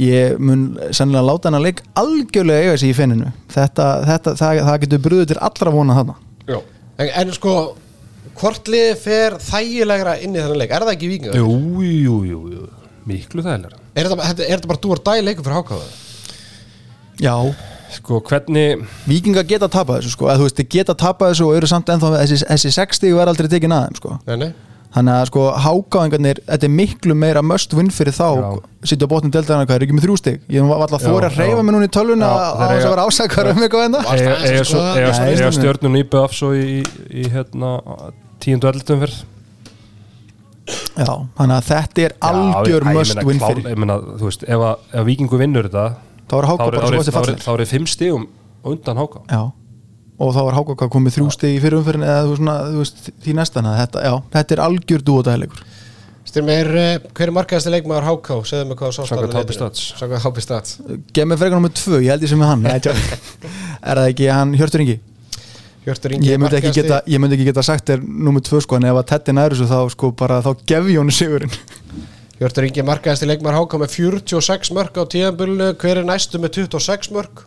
ég 0.00 0.38
mun 0.42 0.66
sennilega 0.90 1.26
láta 1.28 1.48
hennar 1.50 1.62
leik 1.64 1.82
algjörlega 2.00 2.68
eiga 2.68 2.76
sig 2.80 2.92
í 2.92 2.96
finninu. 2.96 3.30
Þetta, 3.54 3.88
þetta, 4.08 4.34
það, 4.40 4.60
það 4.68 4.80
getur 4.84 5.02
brúðið 5.06 5.32
til 5.32 5.40
allra 5.48 5.74
vona 5.74 5.98
þarna. 5.98 6.16
Já. 6.48 6.58
en, 7.00 7.12
en 7.22 7.34
sko, 7.36 7.52
hvort 8.40 8.72
liði 8.72 8.96
fer 9.00 9.38
þægilegra 9.42 10.16
inn 10.24 10.34
í 10.34 10.40
þennan 10.42 10.60
leik, 10.60 10.74
er 10.74 10.86
það 10.86 10.96
ekki 10.96 11.12
vikingar? 11.12 11.38
Jú, 11.38 11.84
jú, 11.84 12.18
jú, 12.28 12.40
jú, 12.56 12.66
miklu 13.08 13.44
þægilega 13.46 13.80
Er 13.94 14.08
þetta, 14.10 14.26
þetta, 14.32 14.44
er 14.48 14.58
þetta 14.58 14.72
bara 14.72 14.82
dúar 14.82 15.00
dæ 15.06 15.12
leikur 15.22 15.46
fyrir 15.46 15.60
hákáða? 15.62 15.88
já, 17.22 17.36
Sko, 17.94 18.18
hvernig 18.26 18.80
vikingar 19.06 19.44
geta 19.46 19.68
tapað 19.70 20.00
þessu 20.00 20.16
sko, 20.16 20.26
eða 20.26 20.40
þú 20.40 20.46
veist, 20.48 20.56
þeir 20.58 20.70
geta 20.74 20.94
tapað 20.98 21.30
þessu 21.30 21.44
og 21.46 21.58
eru 21.60 21.68
samt 21.70 21.92
ennþá 21.94 22.08
þessi, 22.16 22.38
þessi 22.48 22.72
60 22.74 23.14
verða 23.14 23.34
aldrei 23.34 23.48
tekin 23.52 23.74
aðeim 23.76 23.98
sko. 24.00 24.16
Nei, 24.26 24.34
nei 24.40 24.48
Þannig 24.94 25.10
að 25.18 25.24
sko 25.26 25.44
hákáðingarnir, 25.58 26.38
þetta 26.46 26.66
er 26.68 26.70
miklu 26.70 27.14
meira 27.18 27.40
must 27.42 27.72
win 27.74 27.88
fyrir 27.90 28.14
þá, 28.14 28.28
sitja 28.86 29.08
á 29.08 29.10
botnum 29.10 29.32
deltaðana 29.34 29.66
hvað 29.66 29.74
er 29.80 29.84
ekki 29.88 29.96
með 29.96 30.04
þrjú 30.06 30.16
stig, 30.20 30.36
ég 30.54 30.68
var 30.70 30.84
alltaf 30.84 31.02
þóri 31.02 31.26
að 31.26 31.38
reyfa 31.40 31.64
mig 31.66 31.74
núna 31.74 31.88
í 31.88 31.92
tölvuna 31.96 32.28
á 32.30 32.54
þess 32.60 32.86
að 32.86 32.92
vera 32.94 33.06
ásakar 33.10 33.50
um 33.50 33.62
eitthvað 33.66 33.86
Eiga- 33.88 34.04
aðeins 34.14 34.38
að 34.38 34.44
eiga 34.54 34.64
svo- 34.70 34.84
íbjöð 36.04 36.54
í, 36.60 36.76
í, 37.10 37.24
hérna 37.34 37.72
10. 38.44 38.62
og 38.62 38.70
11. 38.70 38.94
umferð. 38.94 39.18
Já, 40.94 41.10
þannig 41.36 41.56
að 41.58 41.66
þetta 41.72 42.04
er 42.06 42.12
algjör 42.30 42.86
win 43.26 43.38
klár- 43.42 43.50
fyrir 43.50 43.66
Ég 43.74 43.76
meina, 43.82 43.96
þú 43.98 44.28
veist, 44.30 44.44
ef, 44.46 44.62
að, 44.70 44.86
ef 44.94 45.04
vikingu 45.10 45.38
vinnur 45.42 45.66
þetta 45.68 45.84
þá 46.30 46.34
er 46.38 46.46
þá 46.46 46.52
háká 46.54 46.64
er- 46.68 46.70
bara 46.70 46.78
þá 46.78 46.86
svo 46.86 46.94
er- 46.94 47.00
þessi 47.02 47.10
þá 47.10 47.18
er- 47.18 47.24
fallir 47.26 47.42
þá 47.44 47.50
er 47.60 47.66
fimm 47.74 47.86
stigum 47.90 48.28
undan 48.64 48.96
háká 49.02 49.18
Já, 49.28 49.42
og 50.18 50.34
þá 50.34 50.42
er 50.44 50.58
háká 50.58 50.88
komið 50.92 51.16
þrjú 51.18 51.30
stig 51.34 51.56
í 51.56 51.62
fyrir 51.62 51.80
umferðin 51.80 52.06
eða 52.06 52.26
þú, 52.28 52.34
svona, 52.38 52.56
þú 52.70 52.82
veist, 52.82 53.08
því 53.24 53.38
næstan 53.38 53.70
þetta, 53.70 54.04
já, 54.04 54.12
þetta 54.36 54.54
er 54.56 54.62
algjör 54.68 55.06
dúodæðilegur 55.08 55.64
Styrir 56.24 56.46
mér, 56.48 56.68
uh, 56.72 57.08
hver 57.14 57.28
er 57.28 57.34
markaðasti 57.36 57.70
leikmaður 57.74 58.06
háká? 58.08 58.36
Segðu 58.48 58.68
mig 58.70 58.78
hvað 58.80 58.94
sást 58.96 59.10
Samkvæmt 59.12 59.34
á 59.34 59.36
HB 59.36 59.42
netinu. 59.42 59.56
Stats. 59.58 59.82
Samkvæmt 60.00 60.24
HB 60.24 60.44
Stats 60.44 60.78
Gef 61.14 61.28
mér 61.28 61.40
frekar 61.42 61.58
nummer 61.60 61.74
tvö, 61.76 61.98
ég 62.00 62.14
held 62.14 62.24
ég 62.24 62.32
sem 62.32 62.44
er 62.44 62.48
hann. 62.48 62.64
Er 63.90 64.00
það 64.00 64.08
ekki 64.08 64.30
hann 64.32 64.54
Hjörtur 64.56 64.84
Ingi? 64.86 64.96
Hjörtur 65.84 66.16
Ingi 66.16 66.32
Ég 66.32 66.40
myndi 66.40 66.58
ekki 66.58 66.72
geta, 66.78 67.02
ég 67.12 67.20
myndi 67.20 67.36
ekki 67.36 67.48
geta 67.50 67.66
sagt 67.66 67.92
þér 67.92 68.02
nummer 68.08 68.42
tvö 68.44 68.62
sko, 68.64 68.80
en 68.80 68.88
ef 68.88 69.02
að 69.02 69.08
Teddy 69.12 69.36
næri 69.36 69.60
svo 69.60 69.68
þá 69.68 69.78
sko 69.92 70.10
bara 70.16 70.40
þá 70.46 70.50
gef 70.64 70.88
ég 70.94 71.02
honum 71.02 71.14
sigurinn 71.14 71.58
Hjörtur 72.40 72.70
Ingi 72.70 72.86
markaðasti 72.88 73.28
leikmaður 73.28 73.60
háká 73.60 73.82
með 73.84 73.98
46 74.00 74.72
mörg 74.78 74.96
á 74.96 75.04
tíðanbölinu 75.04 75.74
Hver 75.76 76.00
er 76.00 76.08
næstu 76.08 76.40
með 76.40 76.56
26 76.64 77.12
mörg? 77.14 77.44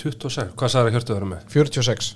26, 0.00 0.54
hvað 0.58 0.72
sagði 0.72 0.94
Hjörtu 0.94 1.12
að 1.12 1.18
vera 1.20 1.30
með? 1.34 1.46
46 1.52 2.10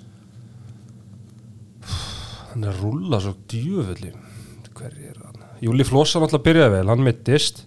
Hann 2.55 2.63
er 2.63 2.71
að 2.71 2.83
rúlla 2.85 3.19
svo 3.19 3.33
djöfulli. 3.51 4.13
Hver 4.79 4.93
er 4.95 5.17
hann? 5.19 5.41
Júli 5.65 5.87
Flósa 5.87 6.21
náttúrulega 6.23 6.47
byrjaði 6.47 6.75
vel, 6.77 6.91
hann 6.93 7.03
mittist. 7.03 7.65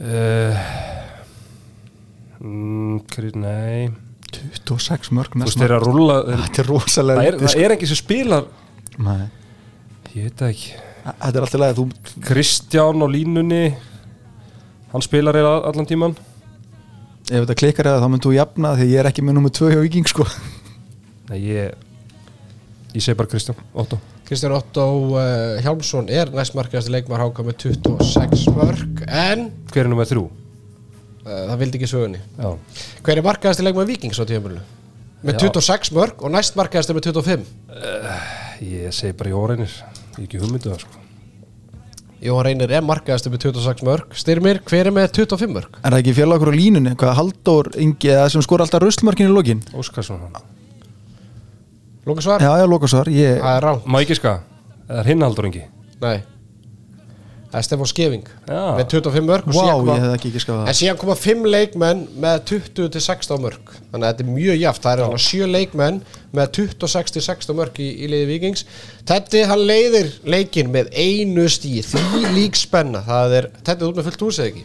Uh, 0.00 0.60
mm, 2.44 2.98
hver, 3.08 3.30
Nei. 3.40 3.90
26 4.30 5.10
mörg 5.16 5.34
Þú 5.34 5.46
veist, 5.46 5.58
þeir 5.58 5.74
að 5.74 5.86
rúlla 5.88 6.16
þeir, 6.24 6.42
Þetta 6.44 6.60
er 6.62 6.68
rosalega 6.70 7.18
það, 7.18 7.26
er, 7.26 7.34
lítið, 7.34 7.48
það 7.50 7.64
er 7.64 7.74
ekki 7.74 7.88
sem 7.90 7.98
spilar 7.98 8.44
sko. 8.46 9.06
Nei. 9.08 9.24
Ég 10.10 10.26
veit 10.28 10.42
það 10.42 10.52
ekki. 10.52 10.70
Þetta 11.00 11.30
er 11.32 11.46
alltaf 11.46 11.78
þú, 11.80 11.86
Kristján 12.28 13.04
á 13.04 13.06
línunni. 13.08 13.64
Hann 14.92 15.04
spilar 15.06 15.38
allan 15.40 15.88
tíman 15.88 16.16
Ef 17.30 17.44
þetta 17.44 17.54
klikkar 17.60 17.86
eða 17.92 18.00
þá 18.02 18.08
mynd 18.10 18.24
þú 18.26 18.32
jafna 18.34 18.72
Því 18.78 18.86
ég 18.90 19.00
er 19.04 19.08
ekki 19.10 19.22
með 19.26 19.36
nummer 19.38 19.52
2 19.54 19.68
hjá 19.70 19.78
Viking 19.84 20.08
sko 20.10 20.26
Nei, 21.30 21.38
ég 21.46 21.86
Ég 22.90 23.04
segi 23.04 23.14
bara 23.18 23.30
Kristján, 23.30 23.58
Otto 23.78 24.00
Kristján 24.26 24.54
Otto 24.56 24.84
uh, 25.14 25.60
Hjálmsson 25.62 26.10
er 26.10 26.32
næst 26.34 26.56
markaðasti 26.58 26.90
leikmaður 26.94 27.22
háká 27.28 27.44
með 27.46 27.58
26 27.68 28.48
mörg 28.56 29.04
En 29.06 29.46
Hver 29.70 29.84
er 29.86 29.90
nummer 29.92 30.08
þrjú? 30.10 30.24
uh, 30.26 31.30
það 31.52 31.56
vildi 31.62 31.80
ekki 31.80 31.90
sögunni 31.92 32.18
Já, 32.18 32.50
Hver 33.06 33.22
er 33.22 33.26
markaðasti 33.28 33.66
leikmaður 33.68 33.92
Víkings 33.94 34.18
á 34.18 34.26
tíðanbölu? 34.26 34.62
Með 35.20 35.36
Já. 35.36 35.50
26 35.52 35.92
mörg 35.94 36.22
og 36.26 36.34
næst 36.34 36.58
markaðasti 36.58 36.96
með 36.96 37.10
25 37.12 37.46
ég 38.70 38.94
segi 38.96 39.14
bara 39.20 39.30
Jóreinir 39.36 39.70
Ég 39.70 40.18
er 40.18 40.26
ekki 40.26 40.42
hugmyndu 40.42 40.72
það 40.72 40.82
sko 40.86 40.99
Jóhann 42.20 42.44
Reynir 42.44 42.72
er 42.76 42.84
markaðasti 42.84 43.30
með 43.32 43.46
26 43.46 43.84
mörg 43.86 44.16
Styrmir, 44.20 44.58
hver 44.68 44.90
er 44.90 44.92
með 44.92 45.06
25 45.22 45.54
mörg? 45.54 45.78
Er 45.80 45.94
það 45.94 46.00
ekki 46.02 46.12
félag 46.18 46.36
okkur 46.36 46.52
á 46.52 46.58
línunni, 46.58 46.92
hvað 47.00 47.14
Halldór 47.16 47.70
Ingi 47.80 48.10
eða 48.12 48.26
sem 48.34 48.44
skor 48.44 48.60
alltaf 48.60 48.82
ruslmörkin 48.84 49.30
í 49.30 49.32
lokin 49.32 49.62
Óskarsson 49.72 50.26
Lóka 52.04 52.24
svar? 52.24 52.44
Já, 52.44 52.52
já, 52.60 52.66
lokasvar, 52.68 53.08
ég 53.12 53.40
Það 53.40 53.56
er 53.56 53.64
rá 53.64 53.72
Má 53.88 53.98
ekki 54.02 54.18
ska? 54.20 54.34
Er 54.90 55.08
hinn 55.08 55.24
haldur 55.24 55.48
engi? 55.48 55.64
Nei 56.04 56.18
Það 57.50 57.58
er 57.58 57.64
Stefán 57.66 57.88
Skeving 57.90 58.26
Já. 58.46 58.60
með 58.78 58.84
25 58.92 59.26
mörg 59.26 59.48
og 59.50 59.56
Vá, 59.56 59.62
síðan 59.90 60.60
en 60.70 60.76
síðan 60.78 60.98
koma 61.00 61.16
5 61.18 61.48
leikmenn 61.50 62.02
með 62.22 62.36
20 62.52 62.90
til 62.94 63.02
16 63.02 63.42
mörg 63.42 63.72
þannig 63.90 64.04
að 64.04 64.12
þetta 64.12 64.24
er 64.24 64.30
mjög 64.36 64.60
jaft 64.60 64.84
það 64.84 64.92
er 64.92 65.02
alveg 65.06 65.24
7 65.24 65.48
leikmenn 65.50 65.98
með 66.38 66.52
26 66.60 67.16
til 67.16 67.24
16 67.26 67.58
mörg 67.58 67.80
í, 67.82 67.88
í 67.90 68.10
liði 68.10 68.28
Víkings. 68.30 68.62
Tetti 69.08 69.42
hann 69.50 69.64
leiðir 69.66 70.12
leikin 70.30 70.70
með 70.70 70.92
einu 70.94 71.48
stíð 71.50 71.90
því 71.90 72.22
lík 72.36 72.58
spenna. 72.58 73.02
Það 73.06 73.36
er, 73.40 73.50
Tetti 73.66 73.88
út 73.88 73.98
með 73.98 74.10
fullt 74.10 74.24
hús 74.28 74.38
eða 74.38 74.52
ekki? 74.52 74.64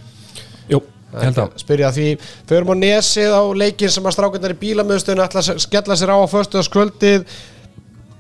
Jú, 0.70 0.82
ég 1.16 1.26
held 1.26 1.42
að. 1.42 1.58
spyrja 1.64 1.92
því, 1.96 2.08
förum 2.50 2.74
á 2.74 2.76
nesið 2.84 3.34
á 3.34 3.44
leikin 3.66 3.94
sem 3.98 4.06
að 4.06 4.18
strákundar 4.20 4.54
í 4.54 4.62
bílamöðstöðinu 4.62 5.26
ætla 5.26 5.42
að 5.42 5.62
skella 5.66 5.98
sér 5.98 6.14
á 6.14 6.18
á 6.22 6.34
föstuðaskvöldið 6.38 7.26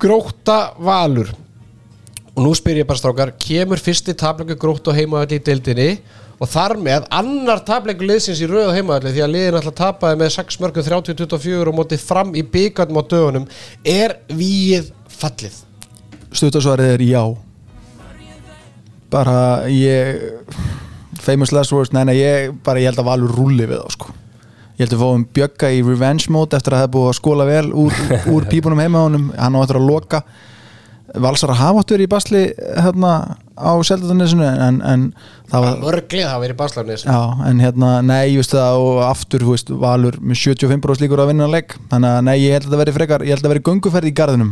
gróta 0.02 0.60
valur 0.82 1.30
og 2.36 2.44
nú 2.44 2.52
spyr 2.58 2.82
ég 2.82 2.88
bara 2.88 3.00
strákar 3.00 3.32
kemur 3.40 3.80
fyrsti 3.80 4.16
tapleikur 4.20 4.60
gróta 4.60 4.92
á 4.92 4.98
heimaðalli 4.98 5.40
í 5.40 5.44
deildinni 5.46 5.90
og 6.36 6.50
þar 6.52 6.76
með 6.84 7.06
annar 7.16 7.62
tapleikur 7.64 8.10
liðsins 8.10 8.42
í 8.44 8.50
rauð 8.50 8.74
á 8.74 8.76
heimaðalli 8.76 9.14
því 9.16 9.24
að 9.24 9.34
liðin 9.36 9.60
alltaf 9.62 9.78
tapaði 9.80 10.20
með 10.20 10.34
6 10.36 10.60
mörgum 10.64 10.88
30-24 10.90 11.72
og 11.72 11.78
mótið 11.78 12.04
fram 12.04 12.34
í 12.36 12.44
byggarnum 12.44 13.00
á 13.00 13.04
dögunum 13.08 13.48
er 13.88 14.18
víið 14.36 14.92
fallið? 15.16 15.62
Stuttasvarið 16.36 16.92
er 16.98 17.06
já. 17.08 17.24
Bara 19.14 19.40
ég 19.72 20.20
Famous 21.26 21.54
last 21.56 21.72
words, 21.72 21.94
nei, 21.96 22.04
nei, 22.06 22.18
ég 22.20 22.52
bara 22.66 22.82
ég 22.84 22.92
held 22.92 23.00
að 23.02 23.08
Valur 23.08 23.32
rúli 23.34 23.66
við 23.66 23.80
þá 23.82 23.94
sko. 23.96 24.12
Ég 24.76 24.84
held 24.84 24.94
að 24.94 25.02
fáum 25.02 25.24
Bjögga 25.34 25.70
í 25.74 25.80
revenge 25.86 26.34
mode 26.34 26.58
eftir 26.58 26.76
að 26.76 26.84
það 26.84 26.88
er 26.90 26.92
búið 26.94 27.08
að 27.08 27.16
skóla 27.18 27.48
vel 27.48 27.70
úr, 27.72 28.02
úr 28.36 28.46
pípunum 28.52 28.82
heima 28.84 29.06
honum, 29.08 29.30
hann 29.40 29.56
á 29.58 29.60
eftir 29.64 29.80
að 29.80 29.88
loka 29.88 30.22
Valsara 31.14 31.54
hafa 31.54 31.82
átt 31.84 31.92
verið 31.94 32.08
í 32.08 32.12
basli 32.12 32.40
hérna 32.82 33.12
á 33.56 33.72
Seldanesinu 33.86 34.44
en, 34.50 34.80
en 34.82 35.04
það 35.52 35.66
var 35.68 35.78
mörglið 35.84 36.26
það 36.26 36.42
verið 36.44 36.58
baslarnis 36.60 37.06
Já, 37.06 37.20
en 37.48 37.62
hérna, 37.62 37.92
nei, 38.04 38.34
ég 38.34 38.40
veist 38.42 38.56
það 38.56 38.80
og 38.84 39.02
aftur, 39.06 39.46
þú 39.46 39.54
veist, 39.54 39.70
Valur 39.86 40.18
með 40.20 40.42
75% 40.42 41.06
líkur 41.06 41.22
að 41.24 41.30
vinna 41.32 41.48
leik, 41.52 41.78
þannig 41.94 42.10
að 42.18 42.26
nei, 42.28 42.36
ég 42.42 42.58
held 42.58 42.66
að 42.68 42.74
það 42.74 42.82
veri 42.84 42.96
frekar, 42.98 43.26
ég 43.28 43.38
held 43.38 43.46
að 43.46 43.54
veri 43.54 43.64
gönguferð 43.70 44.10
í 44.10 44.16
garðinum. 44.18 44.52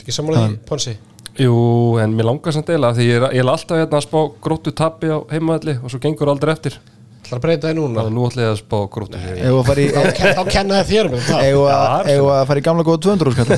Ekki 0.00 0.16
sammálaði 0.18 0.58
Ponsi? 0.68 0.96
Jú, 1.36 1.54
en 2.02 2.16
mér 2.16 2.28
langar 2.32 2.54
samt 2.56 2.70
eila 2.72 2.90
því 2.96 3.06
ég 3.06 3.16
er, 3.20 3.30
ég 3.36 3.44
er 3.44 3.52
alltaf 3.54 3.78
hérna 3.80 3.98
að 4.00 4.06
spá 4.08 4.20
gróttu 4.42 4.72
tappi 4.76 5.08
á 5.12 5.18
heimaðalli 5.32 5.78
og 5.82 5.88
svo 5.92 6.02
gengur 6.02 6.32
aldrei 6.32 6.52
eftir. 6.56 6.78
Ætlar 7.26 7.40
að 7.40 7.42
breyta 7.42 7.68
þið 7.70 7.76
núna? 7.80 8.04
Þannig 8.04 8.10
að 8.10 8.16
nú 8.16 8.22
ég 8.38 8.50
að 8.52 8.58
spá 8.60 8.76
gróttu 8.94 9.18
Ef 9.18 9.50
að 9.50 9.64
fara 9.66 9.82
í 9.82 9.86
þá, 9.90 10.00
ken, 10.14 10.28
þá 10.38 10.42
kennaði 10.54 10.84
þér 10.92 11.08
um 11.10 11.16
það. 11.26 11.40
Já, 11.42 11.56
að- 11.74 12.30
að 12.36 12.44
fara 12.50 12.60
í 12.60 12.66
gamla 12.68 12.86
góða 12.86 13.02
200 13.02 13.34
skall 13.34 13.50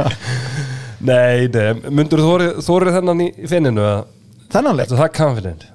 Nei, 1.00 1.48
nei, 1.48 1.90
myndur 1.90 2.22
þú 2.24 2.38
þórið 2.66 2.96
þennan 2.98 3.22
í 3.24 3.28
í 3.40 3.50
finninu 3.50 3.84
eða? 3.84 4.00
Þennan 4.50 4.76
leik? 4.76 4.88
Ertu 4.88 4.98
það 5.00 5.12
confident? 5.16 5.68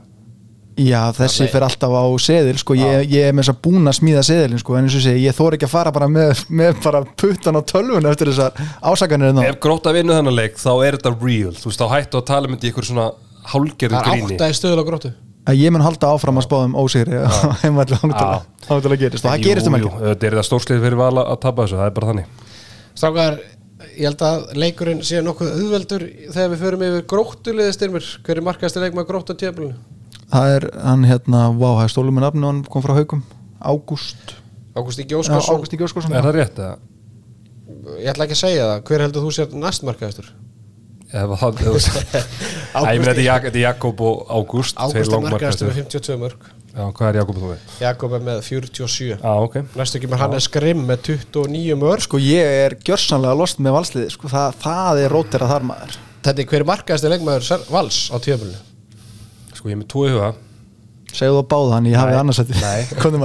Já, 0.75 0.99
þessi 1.15 1.45
fer 1.53 1.63
alltaf 1.63 1.93
á 1.95 2.03
seðil 2.19 2.57
sko, 2.59 2.75
ég, 2.75 3.05
ég 3.07 3.29
er 3.29 3.35
með 3.35 3.45
þess 3.45 3.53
að 3.53 3.59
búna 3.63 3.93
að 3.93 3.97
smíða 4.01 4.23
seðilin 4.27 4.59
sko, 4.59 4.75
en 4.75 4.89
eins 4.89 4.97
og 4.99 5.05
segi, 5.05 5.21
ég 5.23 5.37
þór 5.37 5.55
ekki 5.55 5.69
að 5.69 5.71
fara 5.71 5.93
bara 5.95 6.09
með, 6.11 6.41
með 6.51 6.81
bara 6.83 7.01
puttan 7.15 7.55
á 7.55 7.61
tölvun 7.63 8.09
eftir 8.09 8.33
þessar 8.33 8.59
ásakanir 8.83 9.31
hérna. 9.31 9.45
Ef 9.47 9.61
gróta 9.63 9.93
vinnu 9.95 10.17
þennan 10.17 10.35
leik 10.35 10.59
þá 10.59 10.71
er 10.83 10.97
þetta 10.97 11.13
real. 11.21 11.53
Þú 11.55 11.71
veist, 11.71 11.79
þá 11.79 11.93
hættu 11.95 12.19
að 12.19 12.27
tala 12.27 12.51
myndi 12.51 12.67
í 12.67 12.73
ykkur 12.73 12.89
svona 12.89 13.07
hálgerðu 13.53 13.95
það 13.95 14.11
er 14.11 14.19
gríni. 14.19 14.35
átta 14.35 14.51
í 14.51 14.59
stöðul 14.59 14.83
á 14.83 14.89
gróttu 14.91 15.13
að 15.45 15.59
ég 15.61 15.73
mun 15.73 15.83
halda 15.85 16.09
áfram 16.09 16.39
að 16.41 16.47
spáðum 16.47 16.77
ósigri 16.81 17.19
heimvalli 17.63 17.99
ángalega 18.01 18.97
gerist. 18.97 19.25
Og 19.25 19.29
það 19.29 19.43
gerist 19.45 19.69
um 19.69 19.77
ekki 19.77 19.91
þetta 20.01 20.29
er 20.29 20.37
það 20.39 20.47
stórslið 20.49 20.85
fyrir 20.87 20.99
vala 20.99 21.25
að 21.29 21.41
tapa 21.45 21.65
þessu, 21.65 21.77
það 21.77 21.89
er 21.91 21.95
bara 21.99 22.09
þannig. 22.11 22.31
Strákar, 22.95 23.37
ég 23.83 24.05
held 24.07 24.21
að 24.23 24.45
leikurinn 24.55 25.01
sé 25.03 25.19
nokkuð 25.23 25.51
auðveldur 25.57 26.05
þegar 26.31 26.51
við 26.53 26.63
förum 26.63 26.85
yfir 26.87 27.05
gróttuliði 27.11 27.75
styrmir 27.75 28.07
hver 28.23 28.39
er 28.39 28.45
markaðasti 28.47 28.83
leikmaður 28.83 29.09
gróttu 29.09 29.35
á 29.35 29.39
tjöflunum 29.41 29.75
það 30.31 30.53
er 30.55 30.67
hann 30.85 31.05
hérna, 31.09 31.41
vá, 31.51 31.67
það 31.75 31.83
er 31.83 31.93
stólum 31.93 32.17
með 32.17 32.25
nafni 32.27 32.47
hann 32.49 32.63
kom 32.71 32.85
frá 32.85 32.95
haugum, 32.97 33.23
Ágúst 33.59 34.35
Ágúst 34.75 34.99
í 35.01 35.05
Gjóskarsson 35.07 36.15
Er 36.15 36.25
það 36.25 36.37
rétt? 36.39 36.59
eða? 36.59 36.75
ég 38.01 38.09
ætla 38.11 38.25
ekki 38.25 38.35
að 38.35 38.41
segja 38.41 38.65
það, 38.71 38.81
hver 38.89 39.03
heldur 39.05 39.25
þú 39.25 39.33
sér 39.35 39.55
næst 39.61 39.85
markaðastur? 39.87 40.31
Ef 41.15 41.35
það 41.39 41.61
þetta 43.11 43.15
er 43.21 43.21
er 43.21 43.61
Jakob 43.61 44.01
og 44.07 44.23
Ágúst 44.31 44.79
Ágústi 44.79 44.99
markaðastur 45.03 45.15
langmarkastur. 45.19 45.69
með 45.69 45.81
52 45.83 46.17
mörg 46.23 46.47
Já, 46.75 46.83
hvað 46.91 47.07
er 47.07 47.17
Jakob 47.21 47.37
þú? 47.39 47.49
Við? 47.53 47.67
Jakob 47.79 48.15
er 48.17 48.23
með 48.25 48.39
47 48.49 49.05
Já, 49.13 49.29
ok. 49.31 49.53
Næstu 49.79 49.99
ekki 49.99 50.09
með 50.11 50.23
Hannes 50.25 50.47
Grimm 50.51 50.81
með 50.89 51.03
29 51.07 51.77
mörg 51.79 52.03
sko 52.03 52.19
ég 52.19 52.55
er 52.65 52.75
gjörsanlega 52.83 53.37
lost 53.39 53.61
með 53.63 53.77
valsliði 53.77 54.09
sko, 54.11 54.31
það, 54.33 54.57
það 54.65 54.99
er 55.05 55.15
rótira 55.15 55.47
þar 55.53 55.67
maður. 55.69 55.95
Þetta 56.25 56.43
er 56.43 56.49
hver 56.51 56.65
er 56.65 56.69
markaðasti 56.71 57.13
leikmaður 57.13 57.47
Ser- 57.47 57.63
vals 57.71 58.01
á 58.11 58.17
tjöflunum 58.19 59.55
Sko, 59.55 59.69
ég 59.71 59.77
er 59.77 59.79
með 59.79 59.89
tvo 59.93 60.03
í 60.03 60.11
huga. 60.11 60.33
Segðu 61.15 61.37
þú 61.37 61.41
að 61.45 61.49
báða 61.55 61.73
hann, 61.77 61.89
ég 61.93 62.01
hafi 62.01 62.19
annars 62.19 62.43
komðu 63.01 63.23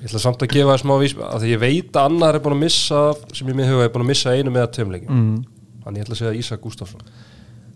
Ég 0.00 0.08
ætla 0.08 0.20
samt 0.22 0.40
að 0.40 0.54
gefa 0.54 0.72
það 0.72 0.78
smá 0.80 0.92
vís 0.96 1.12
að 1.20 1.42
því 1.42 1.48
ég 1.50 1.58
veit 1.60 1.96
að 2.00 2.06
annar 2.08 2.36
er 2.38 2.40
búin 2.40 2.54
að 2.56 2.62
missa 2.62 3.00
sem 3.36 3.50
ég 3.50 3.56
með 3.58 3.66
huga 3.74 3.84
er 3.84 3.90
búin 3.92 4.04
að 4.06 4.08
missa 4.14 4.32
einu 4.32 4.52
með 4.54 4.62
að 4.64 4.70
tveimleikin 4.78 5.10
mm. 5.12 5.34
Þannig 5.84 6.00
ég 6.00 6.06
ætla 6.06 6.16
að 6.16 6.20
segja 6.22 6.38
Ísak 6.40 6.62
Gustafsson 6.64 7.02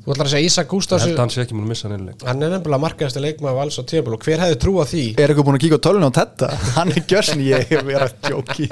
þú 0.05 0.15
ætlar 0.15 0.29
að 0.29 0.33
segja 0.35 0.49
Ísak 0.51 0.67
Ég 0.67 0.71
Gústafs 0.75 1.07
held 1.07 1.17
að 1.17 1.23
hann 1.25 1.33
sé 1.35 1.45
ekki 1.45 1.57
búin 1.57 1.65
að 1.65 1.73
missa 1.73 1.89
hann 1.89 1.97
einleik 1.99 2.25
hann 2.29 2.45
er 2.45 2.53
nefnilega 2.55 2.83
markaðasti 2.85 3.23
leikmaður 3.25 3.59
vals 3.61 3.79
á 3.81 3.83
tjöflunum 3.89 4.19
og 4.19 4.27
hver 4.29 4.45
hefði 4.45 4.59
trúað 4.65 4.91
því? 4.93 5.05
Er 5.17 5.33
eitthvað 5.33 5.49
búin 5.49 5.59
að 5.59 5.65
kíka 5.65 5.79
á 5.81 5.85
tölun 5.87 6.09
á 6.09 6.11
þetta 6.21 6.51
hann 6.77 6.93
er 6.93 7.07
gjörsin, 7.15 7.47
ég 7.49 7.73
verið 7.73 8.05
að 8.05 8.29
djóki. 8.29 8.69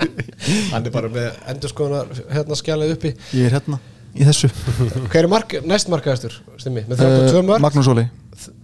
Hann 0.73 0.85
er 0.85 0.95
bara 0.95 1.13
með 1.13 1.41
endurskoðunar 1.55 2.13
hérna 2.37 2.61
skjalið 2.61 2.95
uppi. 2.99 3.17
Ég 3.39 3.49
er 3.49 3.59
hérna 3.61 3.81
í 4.13 4.27
þessu. 4.29 4.51
Hver 5.13 5.25
er 5.25 5.31
mark, 5.33 5.55
næst 5.69 5.91
markaðastur 5.93 6.35
stimmi, 6.61 6.85
með 6.89 7.01
32 7.05 7.41
uh, 7.43 7.63
Magnús 7.63 7.89
Óli, 7.93 8.05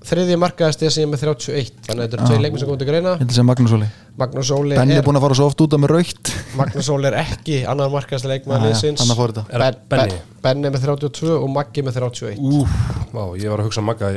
þriðji 0.09 0.37
markaðasti 0.41 0.89
er 0.89 0.95
síðan 0.95 1.13
með 1.13 1.25
31 1.29 1.71
þannig 1.87 2.03
að 2.03 2.05
þetta 2.05 2.19
eru 2.19 2.29
tvei 2.29 2.43
leikmenn 2.43 2.63
sem 2.63 2.71
komið 2.71 2.83
til 2.83 2.89
greina. 2.91 3.15
Ég 3.17 3.25
að 3.29 3.37
segja 3.37 3.47
Magnús 3.49 3.75
Óli. 3.77 3.89
Magnús 4.19 4.53
Óli 4.55 4.79
Benni 4.79 4.97
er 4.97 5.03
er, 5.03 5.07
búin 5.07 5.21
að 5.21 5.27
fara 5.29 5.39
svo 5.39 5.49
oft 5.49 5.63
út 5.63 5.77
af 5.77 5.83
með 5.85 5.93
raukt 5.95 6.33
Magnús 6.59 6.91
Óli 6.91 7.11
er 7.11 7.19
ekki 7.21 7.61
annar 7.71 7.93
markaðasti 7.93 8.33
leikmaður 8.33 8.67
Jæja, 8.67 8.73
liðsins. 8.73 9.03
Þannig 9.03 9.15
að 9.15 9.21
fór 9.23 9.35
þetta. 9.35 9.45
Er 9.53 9.65
það 9.65 9.81
Benni? 9.95 10.21
Benni 10.49 10.73
með 10.75 10.87
32 10.89 11.37
og 11.37 11.51
Maggi 11.55 11.85
með 11.87 12.01
31 12.01 12.43
Úf, 12.59 12.79
vá, 13.15 13.23
ég 13.39 13.53
var 13.53 13.63
að 13.63 13.69
hugsa 13.71 13.85
Magga 13.85 14.13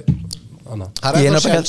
ég 0.71 1.29
er 1.29 1.35
nefnilega 1.35 1.61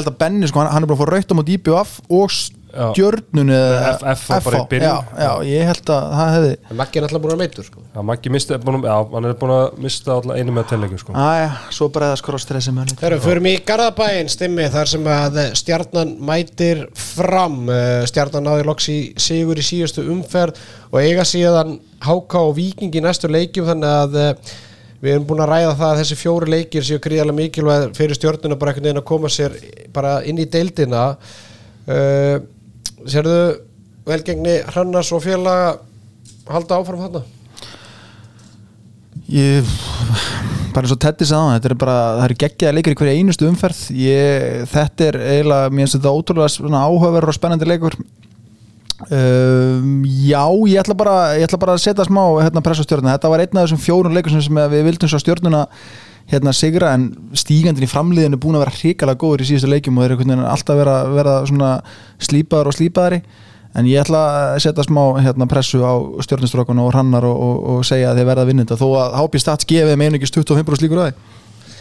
held 0.00 0.10
að 0.12 0.18
Benni 0.20 0.48
sko, 0.50 0.60
hann, 0.62 0.72
hann 0.74 0.84
er 0.86 0.92
að 0.94 1.00
fá 1.00 1.06
raukt 1.10 1.32
á 1.32 1.34
IBF 1.56 2.00
og 2.10 2.34
Já. 2.70 2.84
stjörnun 2.94 3.48
eða 3.50 3.88
F- 3.96 4.04
F 4.12 4.28
var 4.30 4.42
bara 4.46 4.58
í 4.60 4.66
byrjun. 4.70 5.06
já, 5.18 5.24
já, 5.24 5.30
ég 5.48 5.64
held 5.66 5.90
að 5.90 6.04
það 6.14 6.28
hefði 6.36 6.76
Maggi 6.78 7.00
er 7.00 7.06
alltaf 7.06 7.22
búin 7.24 7.32
að 7.34 7.40
meitur 7.40 7.66
sko. 7.66 7.80
Já, 7.96 8.02
Maggi 8.06 8.30
misti, 8.30 8.54
er 8.54 8.60
búin 8.62 8.76
að, 8.78 8.84
já, 8.86 8.98
hann 9.16 9.26
er 9.26 9.34
búin 9.40 9.54
að 9.56 9.80
mista 9.82 10.12
alltaf 10.14 10.36
einu 10.38 10.54
með 10.54 10.68
tveimleikin 10.70 11.00
sko. 11.02 11.16
aðja, 11.18 11.48
svo 11.74 11.88
bregðast 11.96 12.26
krosstressi 12.28 12.74
við 13.16 13.24
förum 13.26 13.48
í 13.50 13.56
Garðabæinn 13.66 14.30
stimmi 14.30 14.68
þar 14.70 14.92
sem 14.92 15.10
að 15.16 15.40
stjarnan 15.58 16.14
mætir 16.30 16.84
fram 16.94 17.58
Eh, 17.74 18.06
stjarnan 18.06 18.46
náði 18.46 18.64
loks 18.70 18.86
í 18.94 18.98
sigur 19.18 19.58
í 19.58 19.66
síðustu 19.66 20.06
umferð 20.06 20.54
og 20.92 21.00
eiga 21.02 21.26
síðan 21.26 21.80
HK 22.06 22.34
og 22.46 22.54
Víking 22.56 22.94
í 22.94 23.02
næstu 23.02 23.26
leikjum 23.28 23.66
þannig 23.66 23.96
að 23.98 24.20
eh, 24.22 24.34
við 25.00 25.14
erum 25.14 25.26
búin 25.28 25.42
að 25.44 25.52
ræða 25.54 25.74
það 25.80 25.90
að 25.90 26.00
þessi 26.02 26.20
fjóri 26.20 26.52
leikir 26.54 26.86
séu 26.86 27.00
gríðarlega 27.02 27.38
mikilvæg 27.40 27.84
fyrir 27.96 28.18
stjörnuna 28.18 28.58
bara 28.60 28.72
einhvern 28.72 28.88
veginn 28.88 29.02
að 29.02 29.08
koma 29.10 29.32
sér 29.32 29.56
bara 29.94 30.14
inn 30.28 30.40
í 30.40 30.48
deildina. 30.50 31.04
Uh, 31.88 32.36
Sérðu 33.08 33.40
velgengni 34.04 34.58
Hrannars 34.68 35.12
og 35.16 35.22
félaga 35.24 35.78
halda 36.50 36.80
áfram 36.80 37.04
þarna? 37.06 37.22
ég 39.30 39.66
bara 40.74 40.86
eins 40.86 40.94
og 40.94 41.00
Teddy 41.02 41.26
sagði 41.28 41.56
þetta 41.56 41.70
er 41.70 41.76
bara, 41.78 41.98
það 42.18 42.24
eru 42.26 42.38
geggjaða 42.42 42.76
leikir 42.76 42.94
í 42.94 42.98
hverju 43.00 43.20
einustu 43.20 43.46
umferð. 43.50 43.80
Ég, 43.98 44.64
þetta 44.70 45.06
er 45.06 45.18
eiginlega, 45.20 45.70
mér 45.74 45.86
finnst 45.86 45.98
þetta 45.98 46.14
ótrúlega 46.14 46.82
áhugaverður 46.84 47.32
og 47.32 47.36
spennandi 47.36 47.68
leikur 47.68 47.96
um, 49.08 50.04
já 50.04 50.44
ég 50.68 50.78
ætla 50.82 50.94
bara, 50.98 51.16
ég 51.38 51.46
ætla 51.48 51.58
bara 51.62 51.74
að 51.76 51.82
setja 51.86 52.04
smá 52.06 52.22
hérna 52.44 52.62
pressa 52.64 52.84
á 52.84 52.86
stjórnuna, 52.86 53.16
þetta 53.16 53.30
var 53.32 53.42
einn 53.44 53.56
af 53.60 53.66
þessum 53.68 53.82
fjórun 53.84 54.14
leikur 54.16 54.30
sem- 54.34 54.42
sem 54.46 54.60
við 54.74 54.84
vildum 54.88 55.08
svo 55.10 55.20
stjórnuna 55.22 55.62
hérna 56.30 56.52
sigra 56.54 56.92
en 56.94 57.08
stígandin 57.34 57.82
í 57.86 57.90
framliðinu 57.90 58.36
er 58.38 58.42
búin 58.42 58.54
að 58.58 58.64
vera 58.66 58.76
hrikalega 58.76 59.18
góður 59.18 59.42
í 59.42 59.48
síðustu 59.48 59.70
leikjum 59.72 59.96
og 59.98 60.04
þeir 60.04 60.10
eru 60.12 60.18
einhvern 60.20 60.34
veginn 60.36 60.50
alltaf 60.52 60.76
vera, 60.78 60.96
vera 61.10 61.32
svona 61.48 61.70
slípaðar 62.22 62.70
og 62.70 62.76
slípaðari. 62.76 63.22
En 63.74 63.86
ég 63.86 64.00
ætla 64.02 64.20
að 64.54 64.60
setja 64.62 64.82
smá 64.86 65.02
hérna, 65.22 65.46
pressu 65.50 65.78
á 65.82 65.94
stjórnustrókun 66.26 66.78
og 66.82 66.92
hrannar 66.92 67.22
og, 67.26 67.34
og, 67.38 67.58
og 67.70 67.84
segja 67.86 68.10
að 68.12 68.18
þeir 68.20 68.28
verða 68.30 68.42
að 68.42 68.48
vinna 68.50 68.64
þetta 68.66 68.78
þó 68.80 68.88
að 68.98 69.18
HB 69.20 69.42
Stats 69.42 69.66
gefið 69.70 69.98
með 69.98 70.08
einungis 70.10 70.32
25% 70.34 70.82
líkur 70.86 71.02
að 71.04 71.10
því 71.10 71.36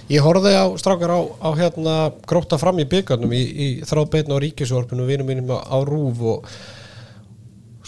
Ég 0.09 0.25
horfði 0.25 0.51
á 0.57 0.65
strákar 0.81 1.11
á, 1.13 1.19
á 1.45 1.49
hérna 1.53 1.95
gróta 2.25 2.57
fram 2.57 2.79
í 2.81 2.85
byggarnum 2.89 3.33
í, 3.37 3.41
í 3.45 3.67
þráðbeitna 3.85 4.33
á 4.37 4.41
ríkisjórpinu 4.41 5.05
og 5.05 5.09
vinum 5.11 5.29
mínum 5.29 5.49
á, 5.53 5.61
á 5.69 5.77
rúf 5.85 6.21
og 6.25 6.49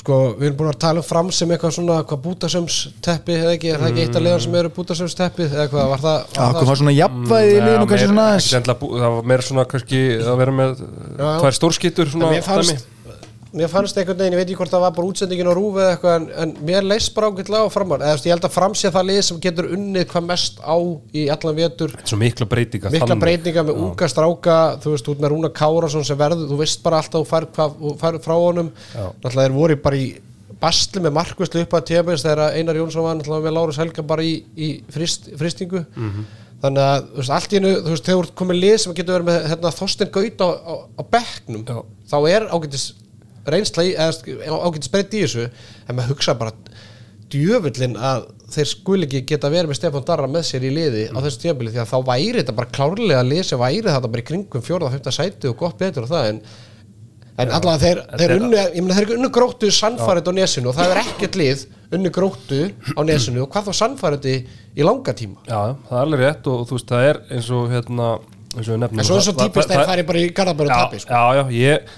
sko 0.02 0.18
við 0.40 0.48
erum 0.50 0.58
búin 0.60 0.72
að 0.72 0.80
tala 0.82 1.02
um 1.04 1.06
fram 1.08 1.28
sem 1.36 1.52
eitthvað 1.54 1.76
svona 1.78 1.98
hvað 2.10 2.22
bútasömsteppi 2.26 3.36
eða 3.38 3.52
ekki, 3.58 3.72
er 3.76 3.82
það 3.84 3.92
ekki 3.92 4.06
eitt 4.06 4.18
af 4.18 4.24
leðan 4.26 4.44
sem 4.46 4.56
eru 4.62 4.72
bútasömsteppi 4.78 5.46
eða 5.50 5.68
hvað 5.72 5.92
var 5.94 6.02
það, 6.06 6.24
Já, 6.36 6.46
hvað 6.56 6.70
var 6.72 6.80
svona 6.82 6.96
jafnvæði 6.96 7.52
í 7.52 7.58
Já, 7.58 7.66
liðinu 7.68 7.90
kannski 7.92 8.08
svona 8.10 8.26
aðeins. 8.32 8.50
það 8.72 9.06
var 9.18 9.30
meira 9.32 9.48
svona 9.50 9.68
kannski 9.76 10.02
að 10.22 10.42
vera 10.42 10.56
með 10.62 10.82
tvær 11.22 11.58
stórskittur 11.60 12.12
svona 12.16 12.32
mér 12.34 12.46
fannst, 12.48 12.88
mér 13.52 13.68
fannst 13.68 13.98
einhvern 14.00 14.16
veginn, 14.22 14.34
ég 14.36 14.40
veit 14.40 14.48
ekki 14.48 14.58
hvort 14.62 14.72
það 14.72 14.84
var 14.86 14.94
bara 14.96 15.08
útsendingin 15.12 15.50
á 15.52 15.54
rúf 15.58 15.76
eða 15.76 15.90
eitthvað 15.96 16.14
en, 16.16 16.28
en 16.44 16.52
mér 16.70 16.86
leist 16.88 17.12
bara 17.16 17.28
ágætlega 17.32 17.68
á 17.68 17.74
framar 17.74 18.00
eða 18.00 18.14
þú 18.14 18.16
veist, 18.16 18.28
ég 18.30 18.36
held 18.36 18.48
að 18.48 18.54
framsið 18.56 18.94
það 18.96 19.08
lið 19.10 19.20
sem 19.28 19.40
getur 19.44 19.68
unnið 19.76 20.06
hvað 20.14 20.26
mest 20.30 20.62
á 20.64 20.76
í 21.12 21.26
allan 21.36 21.58
vetur 21.60 21.92
Þetta 21.92 22.06
er 22.08 22.12
svo 22.14 22.20
mikla 22.22 22.48
breytinga 22.54 22.92
mikla 22.96 23.10
þannig. 23.12 23.24
breytinga 23.26 23.66
með 23.68 23.82
unga 23.84 24.10
stráka 24.14 24.58
þú 24.86 24.94
veist, 24.96 25.10
út 25.12 25.24
með 25.26 25.34
Rúna 25.36 25.52
Kárasson 25.60 26.08
sem 26.08 26.20
verður 26.24 26.48
þú 26.54 26.60
veist 26.64 26.84
bara 26.86 27.02
alltaf 27.04 27.20
þú 27.26 27.30
fær, 27.34 27.48
hvað, 27.58 27.76
þú 27.82 27.96
fær 28.06 28.20
frá 28.24 28.36
honum 28.40 28.72
Já. 28.96 29.04
náttúrulega 29.20 29.48
þeir 29.50 29.58
voru 29.60 29.80
bara 29.84 30.00
í 30.00 30.08
bastli 30.62 31.02
með 31.04 31.16
markvislu 31.18 31.64
upp 31.66 31.76
að 31.80 31.88
tíabins 31.92 32.24
þegar 32.24 32.56
Einar 32.56 32.78
Jónsson 32.80 33.04
var 33.04 33.16
náttúrulega 33.20 33.48
með 33.50 33.56
Lárus 33.58 33.80
Helga 33.82 34.04
bara 34.06 34.24
í, 34.24 34.36
í 34.56 34.72
frist, 34.94 35.28
fristingu 35.40 35.84
Mhm. 35.98 36.26
þannig 36.62 36.84
að 36.86 37.06
þú 37.10 37.18
veist, 37.18 37.32
allt 37.34 37.52
í 37.52 37.58
hennu 37.58 37.72
þú 37.82 37.94
veist, 37.96 38.06
þegar 38.06 38.28
komið 38.38 38.60
lið 38.62 38.76
sem 38.84 38.94
getur 38.94 39.16
verið 39.18 39.30
með 39.32 39.48
hérna, 39.50 39.72
Þorstein 39.74 40.12
Gaut 40.14 40.44
á, 40.46 40.50
á, 40.62 40.74
á 41.02 41.04
bekknum 41.18 41.64
Já. 41.66 41.80
þá 42.12 42.18
er 42.30 42.46
ágætis 42.54 42.84
reynsla 43.48 43.84
í, 43.88 43.92
eða 43.98 44.60
ágætis 44.68 44.92
breytt 44.94 45.14
í 45.18 45.22
þessu 45.26 45.48
en 45.88 45.96
maður 45.98 46.14
hugsa 46.16 46.36
bara 46.38 46.52
djöfullin 47.32 47.96
að 47.96 48.26
þeir 48.52 48.68
skul 48.68 48.98
ekki 49.06 49.22
geta 49.30 49.50
verið 49.52 49.70
með 49.72 49.78
Stefán 49.80 50.04
Darra 50.08 50.28
með 50.28 50.44
sér 50.50 50.66
í 50.68 50.72
liði 50.76 51.06
á 51.16 51.18
þessu 51.24 51.40
tímabili 51.46 51.72
því 51.72 51.80
að 51.86 51.92
þá 51.94 51.98
væri 52.10 52.34
þetta 52.42 52.56
bara 52.58 52.74
klárlega 52.76 53.22
lið 53.24 53.46
sem 53.48 53.62
væri 53.62 53.86
þetta 53.88 54.10
bara 54.12 54.24
í 54.24 54.28
kringum 54.28 54.66
og 54.82 54.92
fymta 54.98 55.14
sæti 55.16 55.48
og 55.52 55.56
gott 55.62 55.78
betur 55.80 56.04
og 56.04 56.12
það 56.12 56.28
en, 56.34 56.42
en 57.40 57.54
allavega 57.56 57.80
þeir, 57.86 58.02
þeir 58.20 58.34
er- 58.36 58.44
unnu 58.44 58.60
ég 58.60 58.82
meina 58.84 58.98
þeir 59.00 59.14
unnu 59.16 59.32
gróttu 59.38 59.72
sannfærið 59.72 60.28
á 60.28 60.34
nesinu 60.42 60.74
og 60.74 60.76
það 60.82 60.92
er 60.98 61.02
ekkert 61.06 61.40
lið 61.40 61.64
unnu 61.96 62.12
gróttu 62.20 62.60
á 62.92 63.02
nesinu 63.08 63.46
og 63.46 63.50
hvað 63.56 63.72
þá 63.72 63.80
sannfærið 63.80 64.28
í 64.36 64.84
langa 64.88 65.16
tíma. 65.16 65.40
Já, 65.48 65.62
það 65.88 65.96
er 65.96 66.04
alveg 66.06 66.22
rétt 66.26 66.52
og 66.52 66.62
þú 66.68 66.78
veist 66.78 66.92
það 66.92 67.08
er 67.14 67.18
eins 67.36 67.50
og 67.56 67.66
hérna 67.72 68.12
eins 68.52 68.68
og 68.68 68.80
nefnum 68.84 69.00
en 69.00 69.08
svo 69.08 69.18
er 69.20 69.24
svo 69.26 69.34
það- 69.40 69.48
típist 69.48 69.72
það- 69.72 69.80
þeir 69.80 69.90
fari 69.96 70.06
bara 70.12 70.20
í 70.20 70.30
Garðabæru 70.36 70.68
og 70.68 70.76
já, 70.76 70.84
tapi 70.84 71.00
sko. 71.00 71.12
já, 71.16 71.24
já, 71.40 71.44
ég 71.56 71.98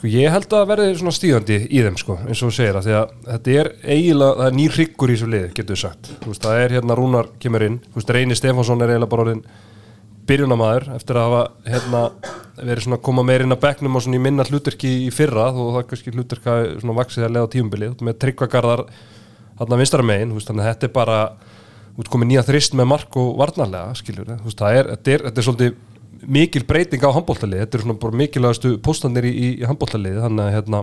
sko, 0.00 0.08
ég 0.08 0.32
held 0.32 0.54
að 0.56 0.68
verði 0.70 0.92
svona 0.96 1.12
stíðandi 1.12 1.58
í 1.68 1.82
þeim 1.84 1.96
sko, 2.00 2.16
eins 2.24 2.40
og 2.40 2.48
þú 2.48 2.56
segir 2.56 2.78
að 2.78 2.86
því 2.86 2.94
að 2.96 3.10
þetta 3.26 3.56
er 3.60 3.70
eiginlega, 3.84 4.36
það 4.38 4.46
er 4.46 4.54
nýr 4.56 4.76
hryggur 4.76 5.10
í 5.10 5.16
þessu 5.16 5.28
liði 5.34 5.50
getur 5.58 5.76
við 5.76 5.82
sagt, 5.82 6.12
þú 6.22 6.32
veist, 6.32 6.46
það 6.46 6.60
er 6.62 6.74
hérna 6.76 6.96
Rúnar 6.96 7.28
kemur 7.42 7.66
inn, 7.66 7.76
þú 7.90 8.00
veist, 8.00 8.14
Reyni 8.16 8.38
Stefánsson 8.38 8.80
er 8.80 8.94
eiginlega 8.94 9.12
bara 9.12 9.26
orðin 9.26 9.44
byrjunamaður 10.30 10.88
eftir 10.94 11.18
að 11.18 11.26
hafa 11.28 11.70
hérna 11.74 12.02
verið 12.60 12.84
svona 12.86 12.98
að 13.00 13.04
koma 13.08 13.24
meir 13.26 13.44
inn 13.44 13.54
að 13.54 13.62
bekknum 13.64 13.98
og 13.98 14.04
svona 14.04 14.18
í 14.20 14.24
minna 14.24 14.46
hluturki 14.46 14.90
í 15.04 15.12
fyrra, 15.14 15.50
þó 15.52 15.62
það 15.76 15.86
kannski 15.90 16.14
hluturka 16.14 16.56
svona 16.78 16.96
vaksið 17.00 17.26
að 17.26 17.34
leiða 17.34 17.48
á 17.50 17.52
tímubili, 17.54 17.92
með 18.06 18.18
tryggvagarðar 18.24 18.84
hérna 19.60 19.80
vinstara 19.80 20.06
megin, 20.06 20.30
þú 20.30 20.38
veist, 20.38 20.50
þannig 20.52 20.66
að 20.66 20.70
þetta 20.74 20.88
er 20.88 20.94
bara 20.94 21.20
þú 21.40 22.02
veist, 22.02 22.12
komið 22.12 22.30
nýja 22.30 22.44
þrist 22.46 22.76
með 22.78 22.90
mark 22.92 23.18
og 23.20 23.32
varnarlega, 23.40 23.96
skilur 23.98 24.28
þú 24.30 24.46
veist, 24.46 24.60
það 24.60 24.78
er, 24.78 24.92
þetta 24.94 25.14
er, 25.16 25.24
þetta 25.26 25.42
er 25.42 25.48
svolítið 25.48 25.78
mikil 26.26 26.66
breyting 26.68 27.04
á 27.04 27.10
handbóltalið, 27.14 27.64
þetta 27.64 27.78
er 27.78 27.84
svona 27.84 28.00
bara 28.02 28.20
mikilvægastu 28.20 28.74
póstanir 28.84 29.26
í, 29.28 29.32
í, 29.32 29.48
handbóltalið 29.68 30.20
þannig 30.24 30.44
að 30.44 30.54
hérna 30.56 30.82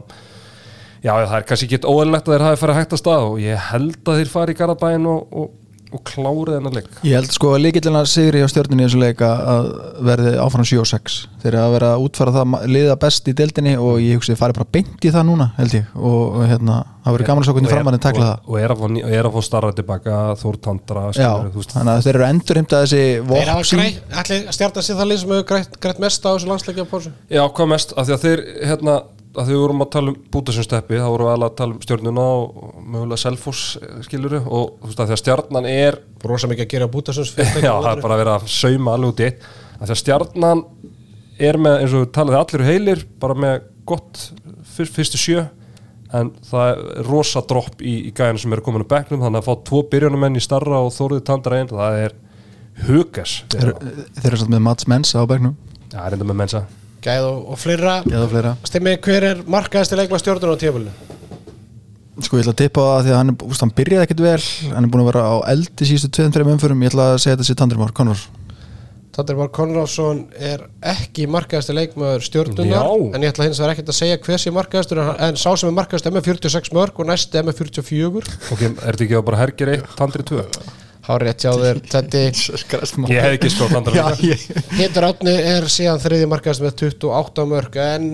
já, 1.04 1.12
það 1.14 1.38
er 1.38 1.48
kannski 1.52 1.70
ekki 1.70 1.82
óæðilegt 1.86 2.28
að 2.28 2.36
þeir 2.36 2.46
hafi 2.48 2.62
farið 2.64 2.80
hægt 2.82 2.96
að 2.98 3.02
stað 3.04 3.28
og 3.28 3.40
ég 3.44 3.66
held 3.72 3.98
að 4.02 4.22
þeir 4.22 4.32
fari 4.34 4.56
í 4.56 4.60
Garabæin 4.62 5.10
og, 5.12 5.38
og, 5.42 5.56
og 5.94 6.04
klárið 6.08 6.58
hennar 6.58 6.76
leik? 6.76 6.90
Ég 7.08 7.16
held 7.18 7.32
sko 7.34 7.54
að 7.56 7.64
líkillina 7.66 8.04
sigri 8.10 8.44
á 8.44 8.48
stjórninni 8.52 8.84
í 8.84 8.88
þessu 8.88 9.02
leika 9.02 9.30
að 9.54 9.70
verði 10.08 10.34
áfram 10.44 10.68
7 10.68 10.82
og 10.84 10.90
6 10.90 11.18
þeir 11.44 11.50
eru 11.54 11.62
að 11.64 11.76
vera 11.78 11.92
að 11.96 12.06
útfara 12.08 12.34
það 12.36 12.56
liða 12.74 12.98
best 13.02 13.30
í 13.32 13.36
deildinni 13.38 13.74
og 13.80 14.00
ég 14.04 14.20
hugsi 14.20 14.38
fari 14.40 14.58
bara 14.58 14.70
beint 14.78 15.08
í 15.08 15.14
það 15.14 15.28
núna 15.30 15.50
held 15.58 15.76
ég. 15.78 15.90
Og, 15.96 16.38
hérna, 16.50 16.80
það 17.06 17.18
verður 17.18 17.30
gaman 17.32 17.44
að 17.44 17.50
svo 17.50 17.56
hvernig 17.58 17.74
framarinn 17.74 18.04
takla 18.04 18.28
það 18.28 18.38
og, 18.38 18.54
og 18.54 18.62
er 18.62 18.74
að 18.74 18.86
og 18.88 19.12
er 19.18 19.30
að 19.30 19.36
fá 19.38 19.48
starra 19.48 19.74
tilbaka 19.78 20.18
Þórtandra 20.42 21.06
Já, 21.16 21.30
þannig 21.74 21.94
að 21.94 22.08
þeir 22.08 22.14
eru 22.14 22.28
endurheimta 22.28 22.82
þessi 22.84 23.04
þeir 23.32 23.52
hafa 23.54 23.68
grætt, 23.72 24.02
allir 24.22 24.50
stjarta 24.58 24.84
sér 24.84 25.00
það 25.00 25.12
lið 25.12 25.22
sem 25.24 25.36
hefur 25.36 25.48
grætt, 25.54 25.78
grætt 25.84 26.02
mest 26.04 26.28
á 26.28 26.30
þessu 26.34 26.52
landsleikja 26.52 26.88
Já, 27.32 27.44
hvað 27.48 27.72
mest, 27.74 27.96
af 27.96 28.10
því 28.10 28.18
að 28.18 28.26
þeir 28.26 28.44
hérna, 28.72 28.98
að 29.38 29.48
því 29.48 29.54
við 29.54 29.62
vorum 29.62 29.84
að 29.84 29.90
tala 29.94 30.12
um 30.12 30.18
bútasumsteppi 30.34 31.00
þá 31.00 31.08
vorum 31.08 31.28
við 31.28 31.34
alveg 31.36 31.52
að 31.52 31.58
tala 31.60 31.76
um 31.76 31.82
stjórnuna 31.86 32.26
og 32.38 32.80
mögulega 32.82 33.22
Selfoss 33.22 33.64
skiluru 34.08 34.40
og 34.42 34.72
þú 34.82 34.90
veist 34.90 35.02
að 35.04 35.10
því 35.10 35.16
að 35.16 35.22
stjarnan 35.22 35.68
er 35.72 35.98
rosa 36.32 36.50
mikið 36.52 36.66
að 36.66 36.72
gera 36.74 36.90
bútasons 36.94 37.34
já, 37.38 37.72
það 37.72 37.92
er 37.92 38.02
bara 38.04 38.18
að 38.18 38.22
vera 38.24 38.38
að 38.38 38.48
sauma 38.52 38.96
alveg 38.96 39.14
út 39.14 39.22
í 39.22 39.28
eitt. 39.28 39.46
Af 39.78 39.84
því 39.84 39.94
að 39.94 40.02
stjarnan 40.02 40.64
er 41.48 41.62
með, 41.62 41.78
eins 41.84 41.96
og 41.98 42.10
talaði 42.18 42.40
allir 42.42 42.66
heilir 42.72 43.06
bara 43.22 43.38
með 43.38 43.70
gott 43.88 44.24
fyr, 44.76 44.90
fyrstu 44.98 45.22
sjö 45.22 45.46
en 46.18 46.32
það 46.48 46.72
er 46.72 47.08
rosa 47.12 47.44
dropp 47.46 47.84
í, 47.84 47.98
í 48.10 48.14
gæðinu 48.16 48.42
sem 48.42 48.58
eru 48.58 48.66
komin 48.66 48.88
á 48.88 48.92
bekknum 48.96 49.26
þannig 49.26 49.44
að 49.44 49.50
fá 49.50 49.64
tvo 49.68 49.84
byrjunumenn 49.92 50.40
í 50.40 50.44
starra 50.44 50.82
og 50.86 50.94
þóruði 50.96 51.26
tandra 51.28 51.60
einn 51.60 51.70
það 51.72 52.02
er 52.06 52.18
hugas. 52.88 53.42
Þeir, 53.52 53.74
þeir 54.18 54.30
eru 54.32 54.40
svolítið 54.40 54.56
með 54.56 54.68
Mats 54.70 54.90
Mensa 54.90 55.22
á 55.22 55.26
begnum 55.30 55.58
Já, 55.88 56.04
reynda 56.12 56.28
með 56.28 56.42
mensa 56.44 56.66
gæð 57.06 57.28
og, 57.30 57.44
og 57.54 57.60
fleira. 57.62 57.98
Eða 58.10 58.30
fleira. 58.32 58.56
Stimmi, 58.68 58.96
hver 59.06 59.28
er 59.32 59.44
markaðasti 59.48 60.00
leikma 60.00 60.20
stjórnur 60.22 60.56
á 60.56 60.62
tífölinu? 60.62 60.96
Sko 62.18 62.40
ég 62.40 62.48
ætla 62.48 62.56
að 62.56 62.62
tippa 62.64 62.82
á 62.82 62.90
það 62.98 63.04
því 63.06 63.12
að 63.14 63.20
hann, 63.22 63.30
er- 63.36 63.46
úst, 63.52 63.62
hann 63.62 63.76
byrjaði 63.78 64.08
ekkert 64.08 64.24
vel. 64.26 64.42
Hann 64.74 64.88
er 64.88 64.90
búin 64.94 65.04
að 65.06 65.10
vera 65.12 65.26
á 65.30 65.36
eldi 65.54 65.86
síðustu 65.92 66.10
2-3 66.18 66.48
umförum 66.56 66.82
ég 66.82 66.90
ætla 66.94 67.12
að 67.14 67.20
segja 67.22 67.36
þetta 67.38 67.48
sér 67.52 67.60
Tandrimár 67.62 67.94
Conor 67.94 68.24
Tandri 69.18 69.34
Már 69.34 69.48
Konráðsson 69.50 70.20
er 70.38 70.62
ekki 70.86 71.24
markaðasti 71.34 71.74
leikmaður 71.74 72.22
stjórnunar 72.28 72.90
en 73.18 73.24
ég 73.26 73.32
ætla 73.32 73.48
hins 73.48 73.58
vegar 73.58 73.72
ekkert 73.74 73.88
að 73.90 73.96
segja 73.98 74.18
hver 74.22 74.42
sé 74.44 74.52
markaðastur 74.54 75.00
en, 75.02 75.08
en 75.26 75.40
sá 75.42 75.48
sem 75.58 75.72
er 75.72 75.74
markaðast 75.74 76.06
er 76.06 76.14
með 76.14 76.28
46 76.30 76.70
mörg 76.78 77.00
og 77.02 77.10
næsti 77.10 77.40
er 77.40 77.48
með 77.48 77.58
44 77.64 78.36
Ok, 78.54 78.62
er 78.62 78.76
þetta 78.92 79.08
ekki 79.08 79.22
bara 79.32 79.40
hergir 79.42 79.72
eitt, 79.74 79.88
tandri 79.98 80.22
tvö? 80.28 80.44
Hárið 81.08 81.34
hjá 81.46 81.52
þér, 81.64 81.82
þetta 81.94 82.24
Ég 83.08 83.24
hef 83.24 83.38
ekki 83.38 83.52
sko 83.54 83.70
ég, 84.28 84.46
Pétur 84.76 85.08
Átni 85.08 85.36
er 85.56 85.68
síðan 85.72 86.04
þriði 86.04 86.30
markaðast 86.34 86.66
með 86.66 86.80
28 86.84 87.48
mörg 87.52 87.78
en 87.84 88.10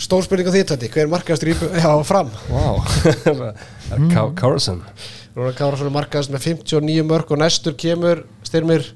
stór 0.00 0.24
spurning 0.24 0.48
á 0.48 0.54
því 0.54 0.66
þetta 0.70 0.92
hver 0.94 1.04
er 1.04 1.10
markaðastur 1.12 1.50
í 1.50 1.56
já, 1.58 1.90
fram. 2.08 2.30
Wow 2.48 4.30
Carlson 4.38 4.84
Rúnar 5.30 5.54
Kárasson 5.54 5.86
er 5.86 5.94
markaðast 5.94 6.32
með 6.34 6.46
59 6.48 7.04
mörg 7.06 7.28
og 7.30 7.38
næstur 7.38 7.76
kemur 7.78 8.24
styrmir? 8.42 8.88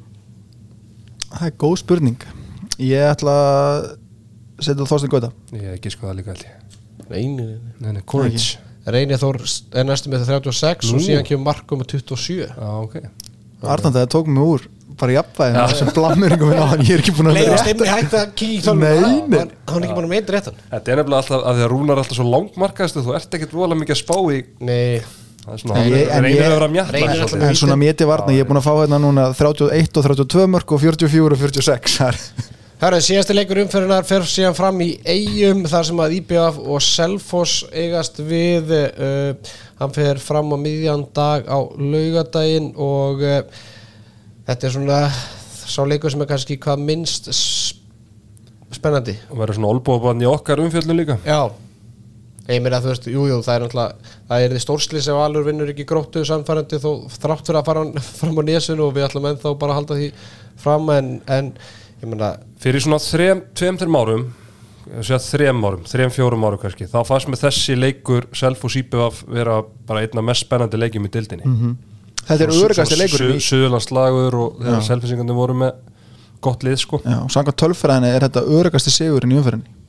Það 1.31 1.47
er 1.47 1.55
góð 1.63 1.75
spurning. 1.79 2.25
Ég 2.83 3.07
ætla 3.07 3.35
að 3.39 3.87
setja 4.67 4.87
Þorstein 4.91 5.13
Gauta. 5.13 5.31
Ég 5.55 5.69
hef 5.69 5.77
ekki 5.79 5.93
sko 5.95 6.09
það 6.09 6.19
líka 6.19 6.35
ég. 6.41 6.57
Neini 7.05 7.47
Nei, 7.79 7.93
nei, 7.93 8.03
Courage 8.03 8.59
Reynir 8.87 9.17
Þór 9.21 9.39
er 9.75 9.85
næstu 9.89 10.11
með 10.13 10.27
36 10.29 10.91
og 10.93 10.99
Nú. 10.99 11.03
síðan 11.05 11.25
kemur 11.29 11.45
Marko 11.49 11.77
með 11.81 11.87
27 11.97 12.49
Já, 12.53 12.71
ok. 12.85 12.97
Arnand 13.65 13.97
það 13.97 14.09
tók 14.13 14.27
mig 14.29 14.45
úr 14.45 14.67
bara 15.01 15.15
jafnvægi 15.17 15.55
með 15.57 15.73
þessum 15.73 15.89
á 16.55 16.65
hann 16.71 16.83
ég 16.85 16.93
er 16.95 17.01
ekki 17.03 17.15
búin 17.17 17.31
að 17.31 17.39
vera 17.41 17.57
í 17.57 18.55
Nei, 18.75 18.99
Hann- 19.01 19.31
nei. 19.33 19.39
hann 19.41 19.51
hann 19.67 19.83
er 19.83 19.89
ekki 19.89 19.97
búin 19.97 20.07
að 20.07 20.13
meita 20.13 20.33
réttan. 20.37 20.59
Þetta 20.71 20.93
er 20.93 20.97
nefnilega 21.01 21.21
alltaf 21.25 21.41
að 21.49 21.57
því 21.59 21.65
að 21.65 21.71
Rúnar 21.73 21.95
er 21.97 22.03
alltaf 22.05 22.19
svo 22.21 22.27
langmarkaðist 22.31 23.01
þú 23.01 23.15
ert 23.19 23.35
ekkert 23.39 23.57
vola 23.57 23.75
mikið 23.81 23.97
að 23.97 24.03
spá 24.05 24.17
í 24.31 24.39
Nei, 24.61 25.01
Það 25.45 25.53
er 25.55 25.61
svona, 25.61 25.75
En 25.81 25.91
ég- 25.93 26.09
hann 26.09 26.17
en 26.17 26.25
reynir 26.25 26.45
að 26.45 26.53
vera 26.55 26.69
alltaf- 27.25 27.43
en 27.49 27.55
svona 27.59 27.77
méti 27.77 28.07
varna, 28.09 28.33
ég 28.33 28.41
er 28.41 28.49
búin 28.49 28.61
að 28.61 28.65
fá 28.69 28.75
hérna 28.81 29.01
núna 29.03 29.25
31 29.35 29.97
og 29.99 30.05
32 30.07 30.47
mörg 30.55 30.73
og 30.73 30.81
44 30.81 31.33
og 31.33 31.39
46 31.39 31.99
það 31.99 32.09
er- 32.09 32.21
Hörru, 32.85 32.99
síðasti 33.01 33.33
leikur 33.33 33.57
umferðinar 33.63 34.05
fer 34.05 34.27
síðan 34.29 34.53
fram 34.53 34.77
í 34.85 34.91
eigum 35.09 35.63
þar 35.73 35.87
sem 35.89 36.01
að 36.05 36.15
IBF 36.19 36.57
og 36.61 36.83
Selfoss 36.85 37.63
eigast 37.73 38.19
við 38.21 38.73
uh, 38.77 39.53
hann 39.79 39.95
fer 39.95 40.19
fram 40.21 40.51
á 40.53 40.61
miðjan 40.61 41.07
dag 41.17 41.47
á 41.49 41.65
laugadaginn 41.81 42.67
og 42.77 43.23
uh, 43.25 43.39
þetta 44.51 44.69
er 44.69 44.75
svona 44.75 44.99
sá 45.09 45.79
leikur 45.89 46.13
sem 46.13 46.27
er 46.27 46.29
kannski 46.29 46.59
hvað 46.61 46.83
minnst 46.91 47.31
spennandi. 48.77 49.15
Og 49.33 49.41
verður 49.41 49.57
svona 49.57 49.71
olbúabann 49.73 50.21
í 50.21 50.29
okkar 50.29 50.61
umfjöldun 50.67 51.01
líka. 51.01 51.17
Já. 51.25 51.55
Ég 52.51 52.61
meina 52.61 52.83
þú 52.85 52.91
veist, 52.91 53.09
jújú, 53.09 53.31
jú, 53.31 53.39
það 53.47 53.55
er 53.55 53.65
náttúrulega 53.65 54.19
það 54.29 54.45
er 54.45 54.53
því 54.53 54.61
stórslis 54.67 55.09
ef 55.09 55.23
alur 55.23 55.47
vinnur 55.47 55.73
ekki 55.73 55.87
gróttu 55.89 56.27
samfærandi 56.29 56.83
þó 56.85 56.91
þrátt 57.17 57.49
fyrir 57.49 57.63
að 57.63 57.71
fara 57.71 57.87
fram 58.19 58.37
á 58.37 58.43
nesunu 58.51 58.91
og 58.91 58.93
við 58.99 59.07
ætlum 59.09 59.31
ennþá 59.31 59.55
bara 59.57 59.73
að 59.73 59.81
halda 59.81 59.99
því 60.03 60.11
fram 60.61 60.93
en, 60.93 61.11
en 61.33 61.51
ég 62.03 62.09
meina 62.11 62.35
Fyrir 62.61 62.85
svona 62.85 63.01
þrem, 63.03 63.45
tveim, 63.55 63.81
þreim 63.81 64.01
árum 64.01 64.27
þrem 64.85 65.65
árum, 65.65 65.83
þrem, 65.89 66.11
fjórum 66.13 66.45
árum 66.45 66.61
kannski 66.61 66.87
þá 66.91 66.99
fannst 67.09 67.31
með 67.33 67.47
þessi 67.47 67.77
leikur 67.79 68.29
Self 68.37 68.67
og 68.67 68.73
Sýpef 68.75 69.25
vera 69.33 69.63
bara 69.89 70.05
einna 70.05 70.25
mest 70.25 70.45
spennandi 70.45 70.81
leikjum 70.81 71.09
í 71.09 71.13
dildinni 71.15 71.49
mm 71.49 71.75
þetta 72.25 72.47
er 72.47 72.53
örugasti 72.57 72.99
leikurinn 72.99 73.39
í 73.39 73.45
Suðurlandslagur 73.45 74.37
og 74.39 74.61
þegar 74.63 74.85
Selfisingandi 74.87 75.37
voru 75.37 75.57
með 75.65 75.75
gott 76.45 76.65
lið 76.67 76.77
sko. 76.83 77.01
Já, 77.05 77.19
og 77.25 77.33
samkvæmt 77.33 77.61
tölfræðinni 77.63 78.13
er 78.13 78.27
þetta 78.27 78.45
örugasti 78.59 78.93
sigurinn 78.93 79.33
í 79.33 79.39
umferðinni. 79.41 79.81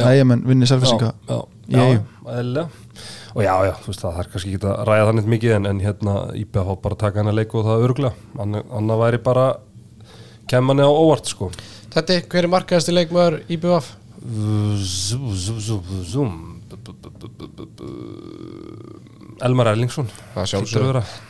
Ægjamenn 0.00 0.44
vinni 0.46 0.68
selfisinga 0.70 1.10
já, 1.28 1.38
í 1.68 1.74
já, 1.74 1.80
Eyjum. 1.82 2.04
eðlilega. 2.30 2.84
og 3.34 3.42
já, 3.44 3.50
já, 3.66 3.72
þú 3.82 3.90
veist 3.90 4.04
það, 4.04 4.12
það 4.14 4.20
er 4.22 4.28
kannski 4.32 4.52
ekki 4.52 4.68
að 4.70 4.78
ræða 4.88 5.08
þannig 5.08 5.26
mikið 5.34 5.54
en, 5.56 5.66
en 5.70 5.82
hérna 5.84 6.14
IBF 6.40 6.70
bara 6.84 6.98
taka 7.02 7.20
hennar 7.20 7.36
leik 7.36 7.56
og 7.58 7.66
það 7.66 7.84
öruglega, 7.84 8.28
Anna, 8.40 8.62
annað 8.78 9.02
væri 9.02 9.20
bara 9.26 9.44
kem 10.50 10.66
manni 10.66 10.82
á 10.86 10.90
óvart 10.90 11.30
sko 11.32 11.50
Þetta, 11.90 12.20
hver 12.30 12.46
er 12.46 12.52
markaðasti 12.52 12.92
leikmaður 12.94 13.40
IBF? 13.50 13.86
Zoom, 14.84 15.30
zoom, 15.34 15.60
zoom, 15.64 16.04
zoom 16.06 16.32
bu- 16.70 16.94
Elmar 19.40 19.70
Erlingsson. 19.72 20.06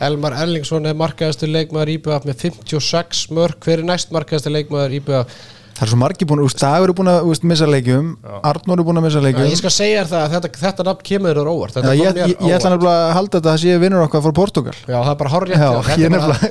Elmar 0.02 0.34
Erlingsson 0.42 0.86
er 0.90 0.96
markaðasti 0.98 1.46
leikmaður 1.50 1.92
IBF 1.94 2.26
með 2.26 2.40
56 2.42 3.28
mörg 3.36 3.60
Hver 3.64 3.78
er 3.84 3.86
næst 3.86 4.10
markaðasti 4.14 4.52
leikmaður 4.54 4.96
IBF? 4.98 5.36
Það 5.80 5.86
er 5.86 5.90
svo 5.94 5.96
margir 5.96 6.28
búin, 6.28 6.40
úst, 6.44 6.58
Dagur 6.60 6.90
er 6.92 6.96
búin 6.98 7.08
að 7.08 7.28
úst, 7.32 7.44
missa 7.48 7.64
leikjum 7.64 8.08
Arnór 8.44 8.82
er 8.82 8.84
búin 8.84 9.00
að 9.00 9.04
missa 9.06 9.20
leikjum. 9.24 9.46
Ég 9.48 9.56
skal 9.56 9.70
segja 9.72 10.02
þér 10.02 10.10
það 10.10 10.20
að 10.20 10.34
þetta, 10.34 10.48
þetta 10.60 10.84
nafn 10.90 11.04
kemur 11.08 11.38
þér 11.40 11.48
óvart. 11.48 11.72
Já, 11.72 11.80
Þetta 11.80 11.94
ég, 11.96 12.02
ég, 12.20 12.34
ég 12.36 12.52
ætla 12.58 12.72
nefnilega 12.74 12.98
að 13.00 13.12
halda 13.16 13.32
þetta 13.38 13.48
að 13.48 13.54
það 13.54 13.62
sé 13.62 13.78
vinnur 13.80 14.04
okkar 14.04 14.20
frá 14.26 14.32
Portugal 14.36 14.76
Já, 14.76 14.98
það 15.00 15.12
er 15.14 15.18
bara 15.22 15.32
ég 15.48 15.56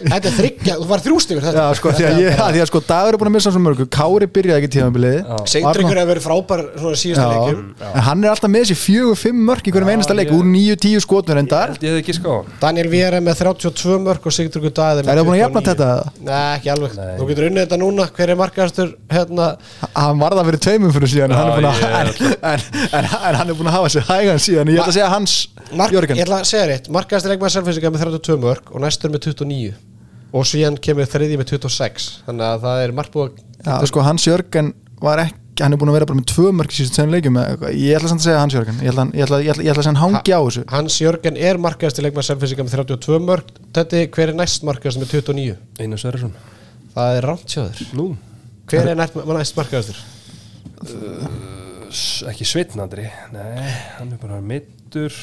Þetta 0.10 0.18
er 0.18 0.34
er 0.34 0.34
þryggja, 0.40 0.74
þú 0.80 0.88
var 0.90 1.04
þrjúst 1.06 1.30
yfir 1.36 1.44
þetta. 1.46 1.62
Já, 1.62 1.78
sko, 1.78 1.94
því 1.94 2.04
að, 2.10 2.18
ég, 2.24 2.32
að 2.42 2.50
því 2.58 2.64
að 2.64 2.70
sko, 2.72 2.82
Dagur 2.90 3.14
er 3.14 3.20
búin 3.22 3.30
að 3.30 3.36
missa 3.38 3.54
svo 3.54 3.62
mörgu 3.68 3.86
Kári 3.94 4.28
byrjaði 4.34 4.58
ekki 4.64 4.72
tímabilið. 4.80 5.20
Seindryggur 5.54 5.98
hefur 6.02 6.10
verið 6.10 6.26
frábær 6.26 6.66
Já, 7.22 7.30
leikjum. 7.30 7.62
En 7.94 8.02
hann 8.10 8.26
er 8.26 8.34
alltaf 8.34 8.50
með 8.50 8.66
þessi 8.66 8.78
fjögur, 8.82 9.18
fimm 9.20 9.46
mörk 9.46 9.70
í 9.70 9.74
hverjum 9.76 9.94
einasta 9.94 10.18
leik, 10.18 10.32
ég- 10.34 10.38
úr 10.40 10.46
níu, 10.50 10.74
tíu 10.80 10.98
skotnur 11.06 11.38
endar 19.24 19.58
Held 19.60 20.00
Ég 20.00 20.80
hefði 20.80 20.80
ekki 20.80 20.80
ská 20.80 20.80
hann 20.80 20.80
Daniel 20.80 20.80
Viera 20.80 20.80
með 20.80 20.80
32 20.80 20.80
mörg 20.80 20.80
og 20.80 20.80
Sigtryggur 20.80 20.80
Daði 20.80 20.80
Er 20.80 20.80
það 20.80 20.80
búin 20.80 20.80
að 20.80 20.80
jafna 20.80 20.80
þetta? 20.80 20.80
Nei, 20.80 20.80
ekki 20.80 20.80
alveg 20.80 20.80
Þú 20.80 20.80
getur 20.80 20.80
unnið 20.80 20.80
þetta 20.80 20.80
núna, 20.80 20.80
hver 20.80 20.80
er 20.80 20.80
markaðastur 20.80 20.80
hérna, 20.80 20.80
Hann 20.80 20.80
var 20.80 20.80
það 20.80 20.80
fyrir 20.80 20.80
tveimum 20.80 20.96
fyrir 20.96 21.12
síðan 21.12 21.30
Já, 21.30 21.40
hann 21.40 21.50
er 21.50 21.60
búin 21.60 21.70
að, 21.70 21.76
ég 21.80 21.90
er 21.90 22.14
en, 22.50 22.64
en, 22.90 23.06
en 23.06 23.38
hann 23.40 23.50
er 23.50 23.60
búin 23.60 23.70
að 23.70 23.78
hafa 23.78 23.92
sér 23.94 24.08
hægan 24.10 24.42
síðan 24.44 24.70
Ég 24.70 24.80
ætla 24.80 24.90
að 24.90 24.98
segja 25.00 25.12
hans 25.14 25.36
mark, 25.70 25.94
Jörgen. 25.94 26.20
Ég 26.20 26.26
ætla 26.26 26.40
að 26.40 26.50
segja 26.50 26.70
rétt, 26.70 26.90
markaðastur 26.94 27.34
leikmaður 27.34 27.56
selfinsingar 27.58 27.94
með 27.96 28.06
32 28.06 28.40
mörg 28.46 28.74
og 28.74 28.84
næstur 28.84 29.14
með 29.14 29.28
29 29.30 29.74
og 30.30 30.46
síðan 30.46 30.78
kemur 30.78 31.10
þriði 31.10 31.40
með 31.42 31.54
26 31.56 32.10
þannig 32.28 32.46
að 32.46 32.66
það 32.68 32.84
er 32.86 32.98
margt 33.00 33.14
búið 33.16 33.38
Já, 33.66 33.76
sko, 33.90 34.04
Hans 34.06 34.28
Jörgen 34.30 34.74
var 35.02 35.24
ekki 35.26 35.50
hann 35.64 35.76
er 35.76 35.80
búin 35.82 35.92
að 35.92 35.98
vera 35.98 36.08
bara 36.10 36.20
með 36.20 36.30
tvö 36.32 36.52
mörk 36.56 36.72
í 36.72 36.78
síðan 36.78 36.96
tveim 36.96 37.14
leikjum 37.16 37.40
eða 37.40 37.54
eitthvað. 37.54 37.74
ég 37.80 37.98
ætla 37.98 38.12
samt 38.12 38.22
að 38.22 38.28
segja 38.28 38.44
Hans 38.44 38.56
Jörgen. 38.56 38.78
Ég 38.80 38.92
ætla, 38.94 39.06
ég 39.12 39.26
ætla, 39.26 39.40
ég 39.44 39.52
ætla, 39.54 39.66
ég 39.66 39.72
ætla 39.74 39.82
að 39.82 39.88
segja 39.88 39.92
hann 39.92 40.02
hangi 40.04 40.36
á 40.36 40.40
þessu. 40.46 40.64
Hans 40.72 41.00
Jörgen 41.02 41.40
er 41.50 41.60
markaðastur 41.66 42.06
leikmaður 42.06 42.28
selfinsingar 42.30 42.68
með 42.68 42.76
32 42.78 43.20
mörg 43.26 43.52
Þetta 43.76 44.04
hver 44.16 44.32
er 44.32 44.40
næst 44.40 44.66
markaðastur 44.68 45.04
með 45.04 45.14
29 45.18 45.58
Einar 45.84 46.02
Sverrisson. 46.02 46.34
Það 46.96 47.18
er 47.18 47.28
rámt 47.30 47.56
hjá 47.56 47.62
þér. 47.66 47.92
Nú, 48.00 48.08
Hver 48.70 48.92
er 48.94 48.98
næst, 49.00 49.16
næst 49.18 49.58
markaðastur? 49.58 50.02
ekki 52.30 52.46
Sveitnandri 52.46 53.08
Nei, 53.34 53.72
hann 53.98 54.12
er 54.14 54.20
bara 54.22 54.38
meittur 54.46 55.16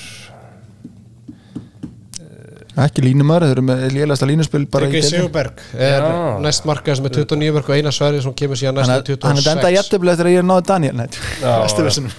ekki 2.77 3.01
línumar, 3.07 3.41
þeir 3.47 3.55
eru 3.55 3.63
með 3.65 3.85
lélægasta 3.95 4.27
línuspil 4.29 4.67
bara 4.69 4.85
í 4.85 4.91
Tryggvi 4.91 5.01
deildinni. 5.01 5.21
Sigurberg 5.23 5.63
er 5.81 6.03
Já. 6.05 6.09
næst 6.45 6.67
markaðastur 6.69 7.07
með 7.07 7.15
29 7.23 7.55
mörg 7.57 7.71
og 7.71 7.77
Einar 7.79 7.95
Sverri 7.97 8.21
sem 8.21 8.35
kemur 8.37 8.61
síðan 8.61 8.77
næst 8.77 8.91
hann 8.93 9.01
með 9.01 9.15
er 9.15 9.29
hann 9.31 9.41
er 9.41 9.49
enda 9.55 9.71
26 9.71 10.11
eftir 10.13 10.29
að 10.29 10.35
ég 10.35 10.41
er 10.43 10.49
náði 10.51 10.67
Daniel 10.69 10.99
næstu 11.01 11.87
vissunum 11.87 12.13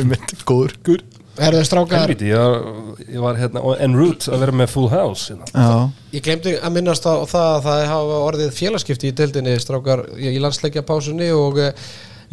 Einmitt, 0.00 0.34
góður 0.48 0.74
Er 1.34 1.56
þau 1.58 1.64
strákar? 1.66 2.04
Helviti, 2.04 2.28
ég, 2.30 3.04
ég 3.10 3.20
var 3.24 3.34
hérna 3.40 3.62
en 3.82 3.96
route 3.98 4.30
að 4.30 4.44
vera 4.44 4.54
með 4.60 4.68
full 4.70 4.88
house 4.92 5.32
hérna. 5.32 5.50
Já, 5.50 5.90
Ég 6.14 6.22
glemdi 6.28 6.52
að 6.60 6.74
minnast 6.76 7.06
á 7.10 7.14
það 7.26 7.50
að 7.56 7.62
það 7.68 7.84
hafa 7.90 8.18
orðið 8.30 8.52
félagskipti 8.60 9.10
í 9.10 9.14
deildinni 9.18 9.54
strákar 9.58 10.04
í 10.14 10.36
landsleikjapásunni 10.38 11.32
og 11.34 11.58
uh, 11.58 11.72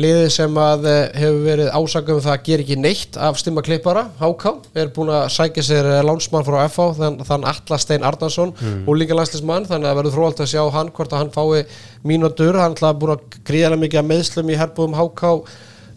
liðið 0.02 0.28
sem 0.34 0.60
að 0.62 0.86
uh, 0.86 1.00
hefur 1.18 1.40
verið 1.48 1.72
ásakað 1.74 2.14
um 2.20 2.22
það 2.28 2.36
að 2.36 2.46
gera 2.52 2.64
ekki 2.68 2.78
neitt 2.84 3.18
af 3.30 3.40
stimma 3.42 3.64
klippara, 3.66 4.04
HK, 4.22 4.46
er 4.78 4.94
búin 4.96 5.10
að 5.18 5.26
sækja 5.34 5.66
sér 5.66 5.90
uh, 5.96 5.98
lánsmann 6.06 6.46
frá 6.48 6.60
FH 6.70 6.86
þann, 7.02 7.18
þann 7.28 7.50
Atla 7.56 7.82
Stein 7.82 8.06
Arnarsson 8.08 8.54
Mm. 8.62 8.86
og 8.86 9.02
líka 9.02 9.18
landslismann, 9.18 9.66
þannig 9.66 9.90
að 9.90 9.98
verður 10.04 10.16
fróðalt 10.20 10.46
að 10.46 10.52
sjá 10.54 10.62
hann 10.78 10.94
hvort 10.94 11.18
að 11.18 11.24
hann 11.26 11.34
fái 11.34 11.66
mínútur, 12.08 12.62
hann 12.62 12.78
er 12.78 12.96
búin 13.02 13.16
að 13.18 13.42
gríðarlega 13.50 13.82
mikið 13.88 14.04
að 14.06 14.10
meðslum 14.14 14.54
í 14.54 14.58
herbúðum 14.62 14.98
HK 15.02 15.36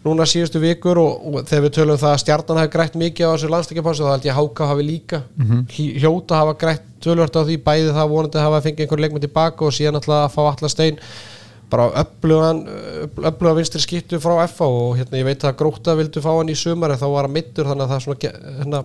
núna 0.05 0.25
síðustu 0.29 0.61
vikur 0.61 0.99
og, 1.01 1.13
og 1.27 1.47
þegar 1.49 1.63
við 1.65 1.75
tölum 1.79 1.95
um 1.95 2.01
það 2.01 2.11
að 2.15 2.19
stjarnan 2.23 2.59
hafi 2.61 2.73
grætt 2.75 2.97
mikið 3.01 3.25
á 3.25 3.33
þessu 3.33 3.51
landsleikjapásu 3.53 4.05
þá 4.05 4.11
held 4.13 4.27
ég 4.29 4.35
að 4.35 4.41
HK 4.43 4.67
hafi 4.71 4.85
líka. 4.89 5.21
Mm 5.35 5.63
hljóta 6.01 6.41
hafa 6.41 6.57
grætt 6.61 6.83
tölvört 7.05 7.37
á 7.37 7.41
því 7.45 7.57
bæði 7.65 7.93
það 7.95 8.11
vonandi 8.11 8.43
hafa 8.45 8.61
fengið 8.65 8.85
einhver 8.85 9.01
leikmenn 9.03 9.25
tilbaka 9.25 9.65
og 9.65 9.73
síðan 9.73 9.99
alltaf 9.99 10.19
að 10.21 10.35
fá 10.35 10.41
allar 10.51 10.73
stein 10.73 10.99
bara 11.69 11.89
öflugan 12.01 12.63
öfluga 13.25 13.55
vinstri 13.57 13.81
skiptu 13.81 14.19
frá 14.21 14.37
FA 14.49 14.67
og 14.69 14.97
hérna 14.99 15.19
ég 15.21 15.27
veit 15.27 15.45
að 15.45 15.57
Gróta 15.59 15.95
vildu 15.97 16.21
fá 16.23 16.31
hann 16.37 16.51
í 16.53 16.57
sumar 16.57 16.93
en 16.93 17.01
þá 17.01 17.07
var 17.09 17.27
hann 17.27 17.35
mittur 17.35 17.69
þannig 17.69 17.85
að 17.85 17.93
það 17.93 17.97
er 17.97 18.05
svona 18.05 18.33
hérna, 18.59 18.83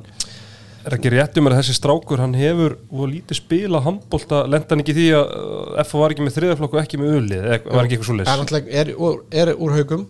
Er 0.81 0.95
ekki 0.97 1.11
rétt 1.13 1.37
um 1.37 1.49
að 1.51 1.59
þessi 1.59 1.75
strákur 1.77 2.23
hann 2.23 2.33
hefur 2.39 2.79
og 2.89 3.11
lítið 3.11 3.37
spila 3.37 3.83
handbólta 3.85 4.47
lenda 4.49 4.73
hann 4.73 4.81
ekki 4.81 4.95
því 4.97 5.07
að 5.19 5.35
uh, 5.37 5.83
F 5.85 5.93
var 6.01 6.15
ekki 6.15 6.25
með 6.25 6.39
þriðaflokk 6.39 6.77
og 6.77 6.81
ekki 6.81 7.01
með 7.03 7.35
eða 7.37 7.59
var 7.69 7.85
ekki 7.85 7.99
eitthvað 7.99 8.09
svo 8.09 8.17
er, 8.17 8.55
leys 8.57 8.71
er, 8.81 8.93
úr- 8.97 9.21
er 9.43 9.53
úr 9.61 9.77
haugum 9.77 10.07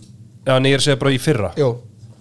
Já, 0.47 0.57
en 0.57 0.69
ég 0.69 0.77
er 0.77 0.83
að 0.83 0.89
segja 0.89 1.01
bara 1.01 1.15
í 1.15 1.21
fyrra. 1.21 1.53
Jú, 1.61 1.71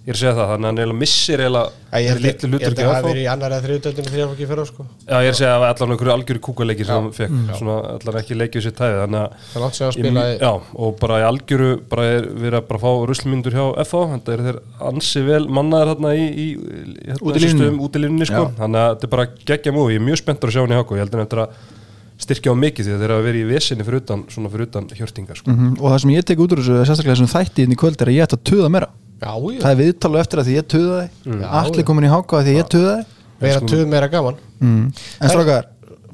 Ég 0.09 0.15
er 0.15 0.17
að 0.17 0.21
segja 0.23 0.31
það, 0.33 0.47
þannig 0.49 0.65
að 0.65 0.69
hann 0.69 0.79
eiginlega 0.79 0.97
missir 0.97 1.41
eiginlega 1.43 1.99
ég 2.01 2.07
held 2.09 2.23
held 2.25 2.79
að 2.79 2.79
að 2.79 2.79
það 2.79 2.95
fá 2.95 3.07
verið 3.09 3.19
í 3.19 3.27
annar 3.29 3.53
eða 3.53 3.63
þriðutöldinu 3.65 4.11
þrjaflokki 4.13 4.47
fyrir 4.49 4.69
sko. 4.69 4.85
Já, 5.03 5.11
ég 5.19 5.27
er 5.29 5.35
að 5.35 5.37
segja 5.37 5.51
að 5.57 5.65
allan 5.67 5.93
einhverju 5.93 6.13
algjöru 6.15 6.41
kúkaleiki 6.47 6.87
sem 6.87 6.95
hann 6.95 7.11
fekk, 7.13 7.35
svona 7.59 7.75
allan 7.91 8.17
ekki 8.23 8.37
leikið 8.39 8.65
sér 8.65 8.75
tæði 8.79 8.97
þannig 9.03 9.19
að 9.21 9.45
Það 9.51 9.65
er 9.67 9.75
sér 9.77 9.89
að 9.89 9.95
spila 9.99 10.23
í 10.25 10.33
Já, 10.39 10.51
og 10.87 10.97
bara 11.03 11.19
í 11.21 11.25
algjöru 11.29 11.69
bara 11.93 12.07
er 12.15 12.29
verið 12.31 12.57
að 12.61 12.67
bara 12.71 12.81
fá 12.85 12.89
ruslmyndur 13.11 13.57
hjá 13.59 13.65
FH 13.85 14.05
þetta 14.15 14.35
er 14.37 14.45
þeir 14.47 14.61
ansi 14.89 15.25
vel 15.29 15.41
mannaðir 15.59 15.91
þarna 15.93 16.15
í, 16.15 16.25
í, 16.25 16.47
í 16.49 17.09
hérna, 17.11 17.19
Útilínunni. 17.19 17.59
stöðum 17.59 17.83
útilínunni 17.85 18.29
sko. 18.31 18.47
þannig 18.57 18.81
að 18.81 18.95
þetta 18.95 19.09
er 19.09 19.13
bara 19.13 19.27
geggja 19.51 19.75
múi, 19.77 19.91
ég 19.93 20.01
er 20.01 20.07
mjög 20.09 20.23
spenntur 20.23 20.49
að 20.49 20.57
sjá 20.57 20.63
hann 20.65 20.73
í 20.73 20.79
Háko 20.79 20.97
ég 20.97 21.05
þetta 21.05 21.45
að 21.45 21.77
styrkja 22.19 22.51
á 22.51 22.55
mikið 22.59 22.85
því 22.89 22.93
að 22.95 23.03
þeir 23.03 23.13
hafa 23.15 23.25
verið 23.25 23.41
í 23.45 23.49
vesinni 23.53 23.85
fyrir 23.87 24.01
utan, 24.03 24.23
svona 24.33 24.51
fyrir 24.53 24.67
utan 24.67 24.87
hjörtinga 24.91 25.37
sko. 25.39 25.51
Mhm, 25.53 25.77
og 25.79 25.87
það 25.93 25.99
sem 26.03 26.13
ég 26.15 26.25
tek 26.27 26.41
út 26.43 26.51
úr 26.55 26.61
þessu 26.63 26.79
sérstaklega 26.83 27.15
þessum 27.15 27.31
þætti 27.33 27.63
inn 27.65 27.75
í 27.75 27.79
kvöld 27.79 28.01
er 28.03 28.11
að 28.11 28.17
ég 28.17 28.27
ætta 28.27 28.37
að 28.39 28.43
tuða 28.51 28.69
meira. 28.75 28.89
Já, 29.19 29.31
já, 29.35 29.59
það 29.63 29.71
er 29.71 29.79
viðtalu 29.79 30.19
eftir 30.19 30.39
að 30.39 30.45
því 30.49 30.53
ég 30.59 30.67
tuða 30.75 30.99
Mm. 31.25 31.39
þig 31.39 31.49
allir 31.61 31.83
komin 31.87 32.07
í 32.07 32.11
háka 32.13 32.37
að 32.39 32.45
því 32.49 32.53
ég 32.59 32.69
tuða 32.75 32.93
þig. 32.99 33.05
Vera 33.39 33.59
tuð 33.63 33.83
meira 33.87 34.07
gaman. 34.11 34.35
Mm. 34.59 34.93
en 35.21 35.29
strákar, 35.29 35.65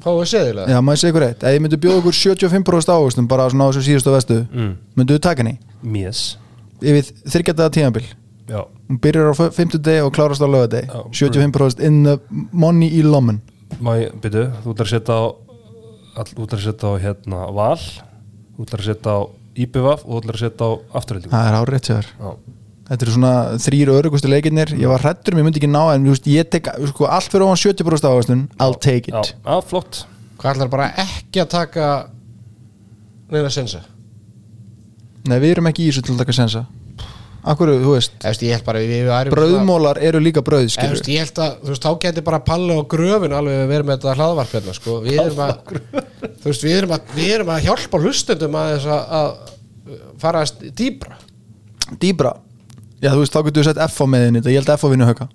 Fáðu 0.06 0.20
við 0.22 0.28
seðilega 0.30 0.68
já 0.70 0.78
maður 0.86 0.98
segja 1.00 1.10
ykkur 1.12 1.24
eitt? 1.26 1.42
Ef 1.42 1.54
ég 1.56 1.60
myndi 1.64 1.76
bjóða 1.82 1.98
ykkur 1.98 2.14
75% 2.14 2.92
ávöxtum 2.94 3.26
bara 3.26 3.48
svona 3.50 3.66
á 3.66 3.70
þessu 3.74 3.82
síðustu 3.88 4.12
vestu 4.14 4.36
mm. 4.54 4.76
myndu 4.94 5.16
þú 5.16 5.22
taka 5.24 5.42
henni? 5.42 5.58
Mies 5.82 6.36
yfir 6.78 7.08
þyrkjataða 7.26 7.72
tímabil. 7.74 8.04
Já, 8.46 8.60
hún 8.86 9.00
byrjar 9.02 9.32
á 9.32 9.50
50 9.50 9.82
degi 9.82 10.04
og 10.06 10.12
klárast 10.14 10.38
á 10.38 10.46
lögadegi 10.46 10.86
Já. 10.86 11.02
75% 11.10 11.80
in 11.82 12.04
the 12.04 12.18
money 12.52 12.86
í 12.94 13.02
lommen. 13.02 13.40
Má 13.82 13.96
ég, 13.98 14.12
byrju, 14.22 14.44
þú 14.62 14.74
ætlar 14.76 14.86
að 14.86 14.92
setja 14.94 15.16
á 15.18 15.22
ætlar 16.16 16.58
að 16.58 16.66
setja 16.66 16.92
á 16.92 16.94
hérna 17.02 17.46
Val 17.56 17.80
ætlar 18.60 18.82
að 18.82 18.90
setja 18.90 19.16
á 19.16 19.20
IBVF 19.56 20.04
og 20.04 20.20
ætlar 20.20 20.38
að 20.38 20.44
setja 20.44 20.68
á 20.68 20.70
afturhaldingu 21.00 21.34
það 21.34 21.48
er 21.50 21.58
árétt 21.60 21.90
sér 21.90 22.10
Já, 22.12 22.30
þetta 22.90 23.06
eru 23.06 23.16
svona 23.16 23.34
þrýr 23.66 23.92
örugustu 23.96 24.30
leikirnir. 24.30 24.74
Ég 24.78 24.92
var 24.92 25.02
hrættur 25.02 25.34
um 25.34 25.42
ég 25.42 25.48
myndi 25.48 25.58
ekki 25.62 25.70
ná 25.72 25.82
en 25.94 26.06
þú 26.06 26.12
veist, 26.14 26.28
ég 26.30 26.52
tek 26.52 26.70
sko, 26.92 27.08
allt 27.10 27.32
fyrir 27.32 27.48
ofan 27.48 27.58
70% 27.58 28.06
ávöxtun. 28.12 28.46
I'll 28.62 28.78
take 28.78 29.10
já, 29.10 29.18
it. 29.18 29.34
Já, 29.42 29.56
flott. 29.66 30.04
Hvað 30.38 30.54
ætlar 30.54 30.70
bara 30.70 30.88
ekki 31.02 31.42
að 31.42 31.50
taka 31.56 31.88
neina 33.32 33.50
sensa? 33.50 33.82
nei 35.26 35.38
við 35.42 35.56
erum 35.56 35.70
ekki 35.70 35.86
í 35.86 35.90
þessu 35.90 36.06
til 36.06 36.14
að 36.14 36.22
taka 36.22 36.36
sensa 36.36 36.64
akkur, 37.52 37.72
þú 37.82 37.92
veist 37.94 38.26
Eftir, 38.26 38.48
ég 38.50 38.56
held 38.58 38.66
bara 38.66 38.82
við, 38.82 38.92
við 38.92 39.10
værum 39.10 39.34
brauðmólar 39.36 40.00
eru 40.02 40.20
líka 40.22 40.42
Eftir, 40.42 40.72
skilur 40.74 41.12
ég 41.12 41.24
held 41.24 41.40
að, 41.44 41.52
þú 41.62 41.72
veist, 41.72 41.86
þá 41.86 42.00
geti 42.06 42.24
bara 42.26 42.40
Palli 42.46 42.76
og 42.76 42.88
Gröfin 42.92 43.36
alveg 43.36 43.62
verið 43.70 43.88
með 43.90 44.00
þetta 44.00 44.16
hlaðvarp 44.20 44.56
hérna, 44.56 44.74
sko. 44.76 44.96
Við 45.04 45.20
erum 45.22 45.42
að, 45.46 45.54
þú 46.42 46.50
veist, 46.50 46.66
við 46.66 46.76
erum 46.80 46.96
að, 46.96 47.12
við 47.16 47.34
erum 47.36 47.52
að 47.54 47.62
hjálpa 47.68 48.02
hlustendum 48.02 48.58
að 48.60 48.72
þess 48.74 48.90
að, 48.96 49.14
að 49.20 50.06
fara 50.22 50.44
dýpra. 50.82 51.18
dýbra 52.02 52.32
já 53.04 53.10
þú 53.12 53.20
veist 53.22 53.34
þá 53.36 53.42
getur 53.46 53.62
við 53.62 53.68
sett 53.70 53.82
F 53.86 53.98
á 54.02 54.06
meðinni 54.10 54.40
þetta 54.40 54.54
ég 54.54 54.62
held 54.62 54.72
F 54.74 54.86
á 54.86 54.88
vinnu 54.90 55.06
hauka 55.06 55.26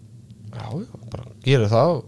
Já, 0.51 0.65
já, 0.75 0.87
bara 1.13 1.27
gerir 1.45 1.69
það. 1.71 2.01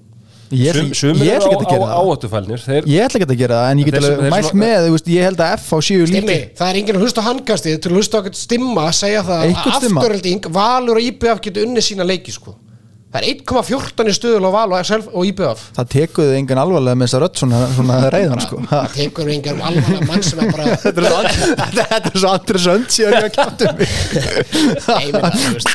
Ég 0.58 0.80
Sum- 0.94 1.20
ætla 1.20 1.38
ekki 1.38 1.58
að 1.58 1.66
á, 1.66 1.72
gera 1.74 1.86
það 1.88 1.96
áhættufælnir 2.00 2.64
þeir, 2.64 2.88
ég 2.94 3.06
ætla 3.08 3.20
ekki 3.22 3.30
að 3.30 3.42
gera 3.44 3.60
það 3.62 3.72
en 3.74 3.80
ég 3.84 3.86
get 3.90 4.00
alveg 4.02 4.34
mælt 4.34 4.54
með 4.64 4.80
þú 4.88 4.92
veist, 4.98 5.08
ég 5.14 5.28
held 5.30 5.40
að 5.44 5.54
F 5.60 5.70
á 5.74 5.78
Stimmi, 5.84 6.10
líka 6.14 6.38
það 6.60 6.68
er 6.70 6.76
enginn 6.82 6.98
að 7.00 7.04
hlusta 7.08 7.24
á 7.24 7.28
handkastið 7.30 7.80
til 7.84 7.92
að 7.92 7.98
hlusta 8.00 8.14
á 8.14 8.20
eitthvað 8.24 8.42
stimma 8.44 8.82
að 8.90 9.00
segja 9.04 9.22
það 9.30 9.40
að 9.44 9.48
afturölding 9.78 10.52
Valur 10.60 11.00
og 11.02 11.08
IBF 11.12 11.42
getur 11.48 11.66
unnið 11.68 11.84
sína 11.92 12.06
leiki, 12.08 12.32
sko. 12.36 12.54
Það 13.14 13.22
er 13.22 13.28
1,14 13.30 14.08
í 14.10 14.14
stuðul 14.18 14.48
á 14.50 14.52
Val 14.56 14.72
og, 14.74 15.04
og 15.14 15.26
IBF. 15.30 15.60
það 15.78 15.90
tekuðu 15.94 16.32
engan 16.34 16.58
alvarlega 16.64 16.98
með 16.98 17.06
þessa 17.12 17.20
rödd 17.22 17.36
svona, 17.44 17.60
svona 17.76 17.98
reyðan 18.10 18.42
sko. 18.42 18.58
Það 18.72 18.88
tekur 18.96 19.30
enginn 19.36 19.62
alvarlega 19.62 20.08
mann 20.10 20.24
sem 20.26 20.42
er 20.42 20.50
bara, 20.50 20.66
þetta 20.82 20.98
er 20.98 22.18
svo- 22.18 22.26
er 22.26 22.34
andri 22.34 22.60
sönd 22.64 22.90
síðan 22.90 23.14
ég 23.20 23.28
að 23.28 23.36
kjáta 23.38 23.70
mig 23.78 23.92
Nei, 24.90 25.04
ég 25.06 25.14
meina, 25.14 25.30
þú 25.38 25.54
veist, 25.54 25.70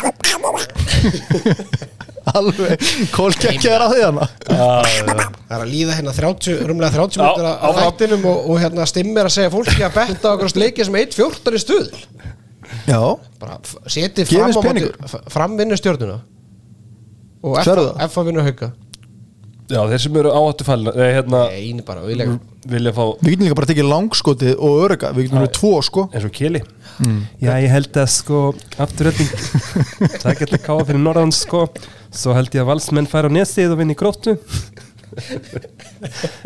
alveg 2.35 2.87
kólkekkjaður 3.15 3.85
á 3.85 3.89
því 3.93 4.01
hana 4.07 4.29
Það 4.49 5.55
er 5.57 5.63
að 5.63 5.71
líða 5.73 5.97
hérna 5.99 6.15
30, 6.17 6.59
rúmlega 6.69 6.93
30 6.97 7.19
Já, 7.19 7.25
minnur 7.29 7.49
að 7.49 7.63
áfram. 7.69 7.85
þættinum 7.87 8.27
og, 8.33 8.41
og 8.53 8.61
hérna 8.63 8.87
stimmir 8.91 9.29
að 9.31 9.35
segja 9.37 9.53
fólki 9.55 9.85
að 9.87 9.95
betta 10.01 10.29
á 10.29 10.35
okkur 10.37 10.57
leikið 10.65 10.89
sem 10.91 10.99
1.14 11.05 11.57
í 11.59 11.63
stuð 11.63 11.87
já, 12.89 13.01
Gefið 13.89 14.29
fram 14.29 14.51
á 14.51 14.57
móti 14.59 14.67
peningur. 14.69 14.99
f- 15.09 15.23
fram 15.33 15.57
vinnu 15.61 15.79
stjórnuna 15.81 16.19
og 17.49 17.59
F, 17.63 18.17
að 18.19 18.27
vinna 18.29 18.43
hauka. 18.45 18.73
Já, 19.69 19.83
þeir 19.85 20.01
sem 20.01 20.15
eru 20.17 20.31
áhættu 20.33 20.65
fælna 20.65 20.93
hérna, 20.97 21.41
Einu 21.55 21.85
bara, 21.87 22.01
vilja 22.09 22.25
vilja 22.69 22.93
fá 22.97 23.03
Við 23.21 23.35
getum 23.35 23.45
líka 23.47 23.57
bara 23.61 23.69
tekið 23.69 23.89
langskotið 23.91 24.55
og 24.65 24.79
örga 24.87 25.11
Við 25.17 25.27
getum 25.29 25.43
verið 25.43 25.53
tvo 25.59 25.73
sko. 25.85 26.05
eins 26.13 26.25
og 26.25 26.33
Kili 26.35 26.63
Já, 27.45 27.53
ég 27.63 27.69
held 27.71 27.99
að 28.01 28.09
sko 28.11 28.41
afturölding 28.81 29.29
það 30.25 30.39
getur 30.41 30.63
káða 30.65 30.87
fyrir 30.89 31.03
norðan 31.05 31.35
sko 31.37 31.67
svo 32.15 32.37
held 32.37 32.55
ég 32.55 32.65
að 32.65 32.71
valsmenn 32.73 33.11
færa 33.11 33.31
á 33.31 33.37
nesið 33.37 33.75
og 33.75 33.83
vinna 33.83 33.97
í 33.97 33.99
gróttu. 33.99 34.39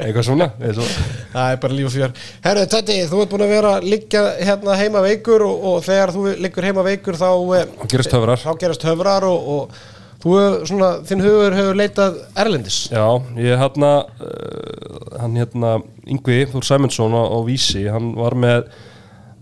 Eitthvað 0.00 0.24
svona 0.26 0.48
Það 0.56 1.46
er 1.46 1.58
bara 1.62 1.76
líf 1.76 1.88
og 1.88 1.94
fjör. 1.94 2.12
Herru, 2.44 2.66
Teddy, 2.72 2.98
þú 3.10 3.22
ert 3.22 3.32
búin 3.32 3.44
að 3.46 3.54
vera 3.56 3.72
liggja 3.84 4.22
hérna 4.38 4.76
heima 4.80 5.02
veikur 5.04 5.44
og, 5.46 5.66
og 5.70 5.82
þegar 5.86 6.12
þú 6.14 6.28
liggur 6.44 6.68
heima 6.68 6.84
veikur 6.86 7.18
þá, 7.18 7.28
eh, 7.58 7.74
og 7.76 7.90
gerast 7.92 8.14
höfrar 8.16 8.42
þá 8.42 8.52
gerast 8.62 8.86
höfrar 8.86 9.26
og, 9.28 9.50
og 9.56 9.82
þú, 10.22 10.36
hefur 10.38 10.70
svona, 10.70 10.90
þinn 11.08 11.24
hugur 11.26 11.58
hefur 11.58 11.80
leitað 11.82 12.20
erlendis. 12.44 12.78
Já, 12.92 13.06
ég 13.42 13.60
hérna 13.60 13.92
uh, 14.06 15.18
hann 15.20 15.38
hérna 15.40 15.74
Yngvi 16.06 16.44
Þór 16.52 16.68
Sæmundsson 16.68 17.18
á, 17.18 17.22
á 17.28 17.38
Vísi, 17.46 17.84
hann 17.92 18.14
var 18.18 18.38
með 18.38 18.70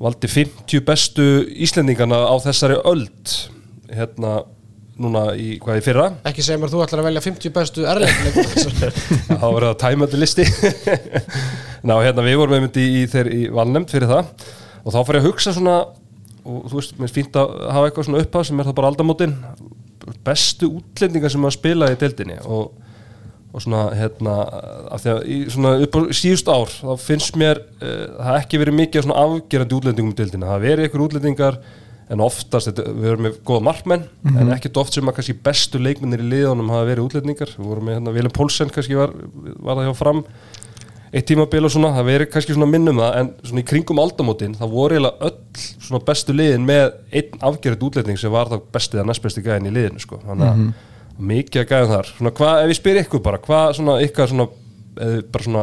valdi 0.01 0.31
50 0.33 0.87
bestu 0.87 1.29
Íslendingana 1.61 2.25
á 2.25 2.35
þessari 2.41 2.81
öld. 2.89 3.37
Hérna 3.91 4.41
núna 5.01 5.22
í 5.38 5.55
hvað 5.62 5.80
í 5.80 5.84
fyrra? 5.84 6.07
Ekki 6.28 6.44
segja 6.44 6.61
mér 6.61 6.72
þú 6.72 6.82
ætlar 6.84 7.03
að 7.03 7.09
velja 7.09 7.22
50 7.24 7.55
bestu 7.57 7.86
erlendis 7.88 8.66
þá 9.40 9.46
var 9.46 9.66
það 9.70 9.78
tæmandi 9.84 10.20
listi. 10.20 10.46
Ná, 11.88 11.94
hérna 12.05 12.26
við 12.26 12.38
vorum 12.42 12.59
einmitt 12.59 12.76
í, 12.80 12.86
í, 13.01 13.07
þeir, 13.11 13.30
í 13.32 13.40
valnemnd 13.55 13.92
fyrir 13.92 14.11
það. 14.11 14.51
Og 14.84 14.94
þá 14.94 15.01
fór 15.01 15.18
ég 15.18 15.24
að 15.24 15.30
hugsa 15.30 15.55
svona 15.57 15.78
og 16.44 16.68
þú 16.70 16.78
veist, 16.78 16.94
mér 16.96 17.09
finnst 17.09 17.18
fínt 17.18 17.40
að 17.40 17.57
hafa 17.74 17.88
eitthvað 17.88 18.07
svona 18.09 18.22
upphaf 18.24 18.46
sem 18.48 18.61
er 18.61 18.68
það 18.68 18.78
bara 18.78 18.92
aldamótin. 18.92 19.34
Bestu 20.26 20.70
útlendingar 20.80 21.32
sem 21.32 21.44
að 21.48 21.57
spila 21.57 21.90
í 21.92 21.98
deildinni. 22.01 22.38
Og, 22.48 22.70
og 23.51 23.64
svona 23.64 23.82
hérna 23.96 24.36
af 24.92 25.05
því 25.05 25.12
að 25.14 25.20
í, 25.26 25.38
svona 25.53 25.74
upp 25.84 25.96
á 25.96 26.01
síðust 26.16 26.51
ár 26.51 26.72
þá 26.72 26.92
finnst 27.03 27.38
mér 27.40 27.62
uh, 27.80 28.07
það 28.20 28.40
ekki 28.40 28.62
verið 28.62 28.78
mikið 28.80 29.07
svona 29.07 29.24
afgerandi 29.24 29.78
útlendingum 29.78 30.14
í 30.14 30.18
deildinni. 30.20 30.51
Það 30.51 30.66
verið 30.66 30.90
ykkur 30.90 31.07
útlendingar 31.09 31.61
en 32.11 32.23
oftast, 32.25 32.71
þetta, 32.71 32.93
við 32.97 33.11
erum 33.13 33.27
með 33.29 33.37
góða 33.47 33.65
markmenn 33.69 34.07
en 34.35 34.55
ekkert 34.55 34.81
oft 34.83 34.97
sem 34.97 35.07
að 35.07 35.21
kannski 35.21 35.37
bestu 35.47 35.79
leikmennir 35.79 36.25
í 36.25 36.31
liðunum 36.33 36.73
hafa 36.73 36.89
verið 36.89 37.07
útlendingar. 37.07 37.53
Við 37.55 37.69
vorum 37.71 37.87
með 37.87 37.99
hérna, 37.99 38.15
Vilhelm 38.17 38.35
Pólsen 38.35 38.73
kannski 38.75 38.99
var, 38.99 39.15
var 39.61 39.79
það 39.79 39.87
hjá 39.87 39.95
fram 40.01 40.25
eitt 41.11 41.27
tímabil 41.27 41.65
og 41.67 41.73
svona, 41.75 41.91
það 41.97 42.07
verið 42.07 42.29
kannski 42.31 42.55
svona 42.55 42.71
minnum 42.71 43.01
það 43.03 43.17
en 43.19 43.31
svona 43.43 43.63
í 43.63 43.67
kringum 43.67 43.99
aldamótin 43.99 44.53
það 44.59 44.75
voru 44.77 44.97
eiginlega 44.97 45.27
öll 45.27 45.65
svona 45.87 46.03
bestu 46.07 46.37
liðin 46.37 46.67
með 46.69 46.85
einn 47.11 47.41
afgerðið 47.49 47.87
útlending 47.89 48.21
sem 48.21 48.35
var 48.35 48.51
þá 48.51 48.61
bestið 48.77 49.03
að 49.03 49.09
næstbesti 49.11 49.43
gæðin 49.47 49.71
í 49.71 49.75
liðinu 49.75 50.03
sko. 50.05 50.21
Þannig 50.23 50.51
að 50.51 51.25
mikið 51.31 51.63
að 51.65 51.71
gæðin 51.73 51.93
þar. 51.95 52.11
Svona 52.17 52.35
hvað, 52.39 52.61
ef 52.63 52.71
ég 52.71 52.79
spyr 52.79 53.01
ykkur 53.03 53.25
bara, 53.27 53.43
hvað 53.43 53.75
svona 53.81 53.97
ykkar 54.07 54.31
svona 54.31 54.47
bara 55.32 55.45
svona 55.45 55.62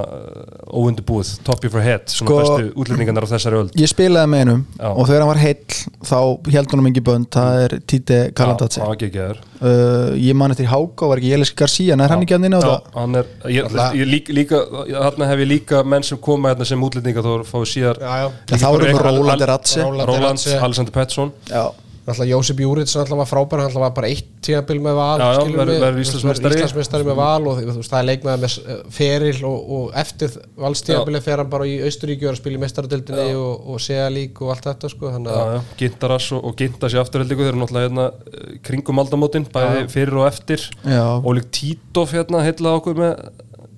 óundu 0.72 1.04
búið 1.06 1.32
top 1.46 1.66
of 1.68 1.74
your 1.74 1.84
head, 1.84 2.06
svona 2.10 2.30
Sko- 2.30 2.38
bestu 2.42 2.72
útlendingarnar 2.80 3.28
á 3.28 3.30
þessari 3.34 3.60
öld. 3.60 3.74
Ég 3.78 3.92
spilaði 3.92 4.32
með 4.32 4.44
einum 4.46 4.62
Já. 4.80 4.88
og 4.90 5.04
þegar 5.10 5.24
hann 5.26 5.32
var 5.32 5.42
heill 5.42 5.80
þá 6.08 6.20
held 6.56 6.74
honum 6.74 6.90
ekki 6.92 7.04
bönd 7.10 7.30
það 7.36 7.62
er 7.66 7.76
Tite 7.92 8.20
Kalandatsi 8.38 8.82
uh, 8.82 10.14
Ég 10.18 10.38
man 10.38 10.54
eftir 10.56 10.70
Háka 10.72 11.10
var 11.12 11.22
ekki 11.22 11.34
Jelis 11.34 11.52
Garcia 11.58 11.98
en 11.98 12.06
er 12.06 12.14
hann 12.14 12.24
ekki 12.26 12.38
hann 12.38 12.48
inn 12.50 12.58
á 12.58 12.62
það 12.64 12.92
hann 12.98 13.20
er, 13.22 13.32
ég, 13.52 13.78
ég, 14.00 14.06
líka, 14.08 14.36
líka, 14.40 14.62
þarna 14.94 15.32
hef 15.32 15.44
ég 15.44 15.52
líka 15.52 15.84
menn 15.84 16.06
sem 16.08 16.18
koma 16.18 16.54
hérna 16.54 16.68
sem 16.70 16.88
útlendingar 16.88 17.26
þá 17.26 17.52
fáið 17.52 17.68
síðar 17.74 18.02
Já, 18.02 18.14
já. 18.24 18.30
En 18.54 18.64
þá 18.64 18.70
erum 18.72 18.88
við 18.88 19.04
Roland 19.08 19.46
Ratse 19.52 19.84
Roland 19.84 20.10
Roland, 20.10 20.40
Ratse. 20.40 20.58
Alexander 20.62 20.94
Pettersson. 20.96 21.34
Já, 21.50 21.66
Náttúrulega 22.08 22.32
Jósef 22.32 22.60
Júrits 22.64 22.94
náttúrulega 22.96 23.20
var 23.20 23.28
frábær, 23.28 23.62
hann 23.66 23.82
var 23.84 23.92
bara 23.92 24.08
eitt 24.08 24.28
tímabil 24.46 24.78
með 24.80 24.94
val 24.96 25.20
Já, 25.20 25.26
já, 25.36 25.56
verður 25.58 25.98
Íslandsmeistari. 26.00 26.56
Íslandsmeistari 26.56 27.08
með 27.10 27.18
val 27.20 27.50
og 27.52 27.58
þú 27.60 27.74
veist, 27.76 27.92
það 27.92 28.00
er 28.00 28.08
leikmaður 28.08 28.44
með 28.46 28.56
eh, 28.62 28.78
feril 28.96 29.42
og, 29.50 29.58
og 29.78 29.98
eftir 30.00 30.38
valstímabilið 30.64 31.26
fer 31.26 31.44
hann 31.44 31.52
bara 31.52 31.68
í 31.68 31.74
Austuríki 31.84 32.24
og 32.24 32.30
er 32.32 32.38
að 32.38 32.40
spila 32.40 32.60
í 32.60 32.64
mestaradildinni 32.64 33.28
og, 33.42 33.68
og 33.74 33.84
segja 33.84 34.08
lík 34.16 34.40
og 34.46 34.54
allt 34.56 34.70
þetta 34.70 34.94
sko, 34.96 35.12
Já, 35.18 35.44
já, 35.52 35.60
Gintaras 35.84 36.30
og, 36.38 36.48
og 36.48 36.58
Gintas 36.64 36.96
í 36.96 37.02
afturheldingu 37.04 37.44
þeir 37.44 37.52
eru 37.52 37.62
náttúrulega 37.66 37.90
hérna 37.90 38.08
eh, 38.32 38.58
kringum 38.72 39.04
aldamótin 39.04 39.50
bæði 39.52 39.86
fyrir 39.92 40.22
og 40.24 40.30
eftir. 40.32 40.64
Já. 40.88 41.04
Ólik 41.28 41.52
Títov 41.60 42.16
hérna 42.16 42.46
heilaði 42.48 42.86
okkur 42.86 43.02
með, 43.04 43.16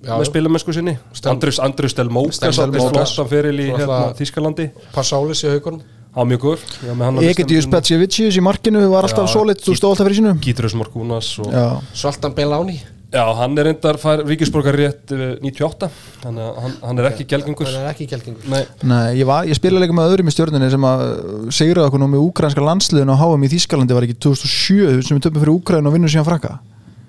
Já, 0.06 0.14
með 0.14 0.22
já. 0.22 0.30
spilamennsku 0.30 0.78
sinni. 0.78 0.94
Andrus, 1.26 1.58
satt 1.58 1.82
með 1.82 1.98
Delmókas. 1.98 2.44
flottan 2.94 3.32
fyrir 3.34 3.58
í 3.58 3.72
hérna, 3.74 4.04
Þískalandi 4.22 4.70
Passális 4.94 5.42
í 5.42 5.50
haugunum 5.50 5.82
á 6.10 6.20
mjög 6.26 6.44
góður. 6.44 6.64
Já, 6.82 6.92
með 6.94 7.04
hann 7.06 7.18
á 7.18 7.20
Egedius 7.22 7.64
listanum. 7.64 7.74
Petsjevicius 7.76 8.38
í 8.38 8.44
markinu 8.44 8.86
var 8.90 9.08
alltaf 9.08 9.28
Já, 9.28 9.34
solid, 9.34 9.60
þú 9.62 9.76
stóð 9.78 9.92
alltaf 9.94 10.08
fyrir 10.08 10.20
sínu. 10.20 10.38
Og 11.44 11.52
Já, 11.54 11.66
Zoltan 11.94 12.34
Beláni 12.34 12.80
Já, 13.10 13.24
hann 13.34 13.58
er 13.58 13.66
reyndar 13.66 13.96
fær 13.98 14.20
ríkisborgar 14.22 14.76
rétt 14.78 15.10
eh, 15.10 15.32
98, 15.42 15.88
þannig 16.22 16.44
að 16.44 16.58
hann, 16.62 16.74
hann 16.84 17.00
er 17.02 17.08
ekki 17.08 17.24
gelgengur. 17.32 17.66
hann 17.66 17.82
er 17.82 17.88
ekki 17.90 18.06
geltingur 18.06 18.44
Nei, 18.52 18.60
nei, 18.86 19.16
ég, 19.18 19.26
var, 19.26 19.48
ég 19.50 19.58
spilaði 19.58 19.82
líka 19.82 19.96
með 19.98 20.12
öðrum 20.12 20.30
í 20.30 20.34
stjórninni 20.36 20.68
sem 20.70 20.86
að 20.86 21.02
segraði 21.56 21.90
okkur 21.90 22.02
nú 22.04 22.08
með 22.12 22.28
úkrænska 22.28 22.62
landsliðin 22.62 23.10
og 23.10 23.18
HM 23.18 23.48
í 23.48 23.50
Þískalandi 23.56 23.96
var 23.98 24.06
ekki 24.06 24.14
2007 24.28 25.02
sem 25.08 25.18
við 25.18 25.24
töfum 25.26 25.42
fyrir 25.42 25.54
Úkræn 25.56 25.90
og 25.90 25.96
vinnum 25.96 26.12
síðan 26.12 26.28
frakka? 26.28 26.52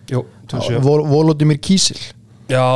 Jú, 0.09 0.23
27. 0.49 0.81
Vol 0.87 1.05
Volodymyr 1.11 1.61
Kísil 1.61 2.01
Já, 2.51 2.67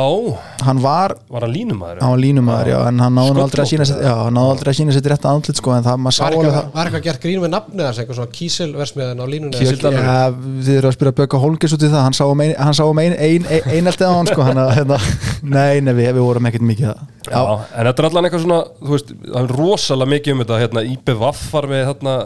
hann 0.64 0.78
var 0.80 1.12
var 1.28 1.44
hann 1.44 1.52
línumæður? 1.52 1.98
hann 2.00 2.12
var 2.14 2.20
línumæður, 2.22 2.68
já, 2.72 2.76
en 2.88 3.00
hann 3.04 3.16
náði 3.18 3.42
aldrei 3.44 3.62
að 3.64 3.68
sína 3.72 3.86
sér, 3.90 3.98
já, 4.06 4.12
hann 4.24 4.36
náði 4.38 4.52
aldrei 4.54 4.70
að 4.72 4.76
sína 4.78 4.94
sér 4.96 5.08
rétt 5.12 5.26
andlit 5.28 5.60
sko, 5.60 5.74
en 5.76 5.84
það, 5.84 5.98
maður 6.04 6.16
sá 6.16 6.22
Var 6.24 6.36
alveg 6.36 6.46
eitthvað, 6.46 6.64
það 6.66 6.78
var 6.78 6.88
eitthvað 6.90 7.04
gert 7.06 7.20
grín 7.26 7.42
með 7.44 7.52
nafnið 7.56 7.84
hans, 7.86 8.00
eitthvað 8.02 8.18
svona 8.20 8.34
kísilversmiðan 8.38 9.20
á 9.20 9.26
línunni 9.34 9.60
Kísil- 9.60 9.80
eða- 9.90 10.06
Já, 10.06 10.22
þið 10.66 10.78
eru 10.80 10.90
að 10.90 10.96
spyrja 10.96 11.14
Bögga 11.20 11.40
Holgis 11.44 11.76
út 11.76 11.84
í 11.86 11.90
það 11.92 12.04
hann 12.06 12.16
sá 12.16 12.24
um, 12.30 12.40
ein, 12.46 12.54
hann 12.58 12.78
sá 12.80 12.84
um 12.88 13.02
ein, 13.04 13.16
ein, 13.28 13.46
ein, 13.52 13.68
eineltið 13.76 14.08
á 14.08 14.14
hann 14.16 14.30
sko, 14.32 14.46
hann 14.48 14.62
að, 14.64 14.72
hérna, 14.80 14.98
nei, 15.56 15.80
nei, 15.84 15.92
við, 16.00 16.12
við 16.16 16.24
vorum 16.30 16.48
ekkert 16.50 16.66
mikið 16.72 16.92
að 16.94 17.02
Já, 17.26 17.42
en 17.76 17.88
þetta 17.90 18.02
er 18.02 18.08
allan 18.10 18.28
eitthvað 18.30 18.44
svona, 18.46 18.60
þú 18.80 18.92
veist, 18.96 19.12
það 19.26 19.40
er 19.42 19.54
rosalega 19.60 20.12
mikið 20.14 20.32
um 20.36 20.42
þetta, 20.44 20.60
hérna, 20.62 20.84
IPVAF 20.96 21.40
var 21.52 21.66
með 21.74 21.84
hérna 21.90 22.16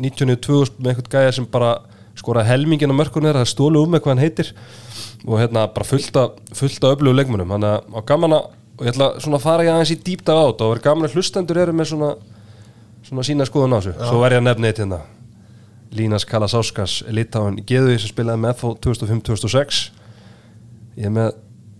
92 0.00 0.64
með 0.80 0.90
eitthvað 0.94 1.12
gæja 1.20 1.36
sem 1.38 1.46
bara 1.52 1.74
skoraði 2.16 2.48
helmingin 2.48 2.90
á 2.92 2.96
mörkunni 2.96 3.28
þeirra, 3.28 3.42
það 3.44 3.50
stólu 3.52 3.82
um 3.84 3.92
með 3.92 4.00
hvað 4.06 4.14
hann 4.14 4.24
heitir 4.24 4.52
og 5.26 5.40
hérna 5.40 5.66
bara 5.74 5.86
fullt 5.88 6.16
af, 6.20 6.36
fullt 6.54 6.84
af 6.86 6.94
öflugu 6.96 7.16
leikmunum, 7.18 7.50
þannig 7.50 7.72
að 7.74 7.98
á 7.98 8.00
gaman 8.06 8.36
að, 8.36 8.48
og 8.76 8.86
ég 8.86 8.92
ætla 8.94 9.08
svona 9.22 9.40
að 9.40 9.46
fara 9.46 9.66
ég 9.66 9.72
aðeins 9.74 9.92
í 9.94 9.98
dýpta 10.06 10.36
á 10.38 10.42
þetta 10.46 10.66
og 10.66 10.72
verður 10.72 10.84
gaman 10.86 11.08
að 11.08 11.16
hlustendur 11.16 11.60
eru 11.64 11.74
með 11.74 11.90
svona, 11.92 12.10
svona 13.08 13.26
sína 13.26 13.46
skoðun 13.48 13.74
á 13.74 13.78
þessu, 13.80 13.94
svo 14.06 14.20
verð 14.22 14.38
ég 14.38 14.42
að 14.42 14.46
nefna 14.50 14.70
eitt 14.70 14.82
hérna, 14.84 15.00
Línas 15.96 16.26
Kalasáskas, 16.28 17.00
Litáin 17.14 17.58
Geðuði 17.66 17.98
sem 18.02 18.12
spilaði 18.12 18.42
með 18.42 18.56
FO 18.60 18.72
2005-2006 18.86 19.82
ég 21.00 21.08
er 21.08 21.14
með 21.14 21.36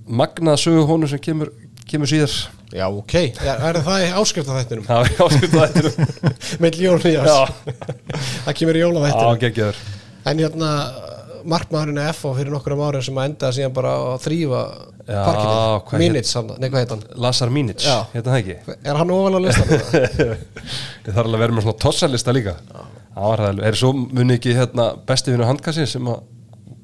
magnað 0.06 0.60
sögu 0.62 0.84
honum 0.88 1.10
sem 1.10 1.20
kemur, 1.22 1.50
kemur 1.90 2.10
síðar. 2.10 2.34
Já, 2.74 2.86
ok, 2.90 3.14
er, 3.14 3.60
er 3.68 3.78
það 3.86 4.04
í 4.04 4.06
áskrift 4.18 4.48
af 4.50 4.56
þættinum 4.58 4.86
Það 4.88 5.02
var 5.02 5.26
áskrift 5.26 5.52
að 5.54 5.76
þetta 5.76 6.30
með 6.64 6.78
jól 6.82 6.96
nýjás 6.98 7.28
Já, 7.30 7.36
það 8.46 8.56
kemur 8.58 8.78
í 8.78 8.82
jóla 8.82 9.02
þættinum 9.04 9.42
geggjöður 9.44 9.78
en 10.26 10.42
hérna 10.42 10.70
markmaðurinn 11.50 12.00
er 12.02 12.16
FO 12.16 12.32
fyrir 12.36 12.52
nokkrum 12.54 12.82
ára 12.86 13.00
sem 13.04 13.16
að 13.18 13.28
enda 13.30 13.50
síðan 13.54 13.74
bara 13.76 13.94
að 14.12 14.22
þrýfa 14.26 14.62
parkinu, 15.06 16.00
Minits, 16.00 16.32
hann, 16.34 16.50
nei 16.58 16.68
hvað 16.70 16.82
heit 16.82 16.94
hann? 16.94 17.04
Lazar 17.22 17.52
Já. 17.86 17.96
hérna 18.12 18.32
það 18.32 18.38
ekki? 18.40 18.76
Er 18.90 18.98
hann 19.00 19.12
ofal 19.14 19.38
á 19.38 19.40
listanum? 19.44 19.84
Ég 21.06 21.12
þarf 21.12 21.22
alveg 21.22 21.36
að 21.38 21.44
vera 21.44 21.56
með 21.56 21.66
svona 21.66 21.80
tossalista 21.84 22.34
líka. 22.34 22.56
Það 23.16 23.42
það, 23.42 23.62
er 23.70 23.78
svo 23.80 23.92
muni 23.96 24.36
ekki 24.36 24.56
hérna, 24.56 24.88
besti 25.08 25.32
vinnu 25.32 25.46
handkassin 25.46 25.88
sem 25.90 26.10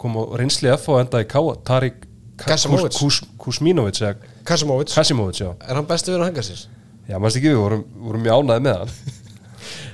kom 0.02 0.16
á 0.18 0.22
reynsli 0.38 0.70
F 0.76 0.88
og 0.92 1.02
enda 1.02 1.22
í 1.22 1.26
K 1.30 1.42
Tarik 1.66 2.06
Kasimovic. 2.42 3.00
Kusminovic 3.42 4.00
Kasimovic, 4.46 5.42
er 5.42 5.76
hann 5.78 5.90
besti 5.90 6.14
við 6.14 6.24
hangarsins? 6.24 6.68
Já, 7.10 7.18
maður 7.18 7.42
ekki 7.42 7.50
við, 7.50 7.58
vorum, 7.58 7.84
vorum 8.06 8.24
mjög 8.24 8.40
ánæði 8.40 8.66
með 8.68 8.80
hann. 8.84 8.96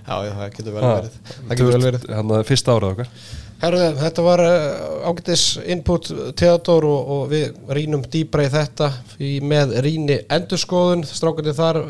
Já, 0.09 0.15
já, 0.25 0.31
það 0.33 0.53
getur 0.55 0.73
vel 0.73 0.83
verið. 0.89 1.17
Það 1.29 1.51
getur 1.51 1.67
vel 1.69 1.83
verið. 1.85 2.05
Hann 2.17 2.31
að 2.33 2.47
fyrsta 2.49 2.75
árið 2.79 2.93
okkar 2.95 3.11
Herðu, 3.59 3.87
þetta 3.99 4.23
var 4.23 4.41
uh, 4.45 5.07
ágætis 5.11 5.45
input 5.67 6.07
Theodor 6.39 6.85
og, 6.87 7.09
og 7.11 7.23
við 7.33 7.57
rínum 7.75 8.05
dýbra 8.07 8.45
í 8.47 8.51
þetta 8.53 8.87
í, 9.19 9.31
með 9.43 9.73
ríni 9.83 10.21
endurskoðun, 10.31 11.03
strákandi 11.03 11.55
þar 11.57 11.81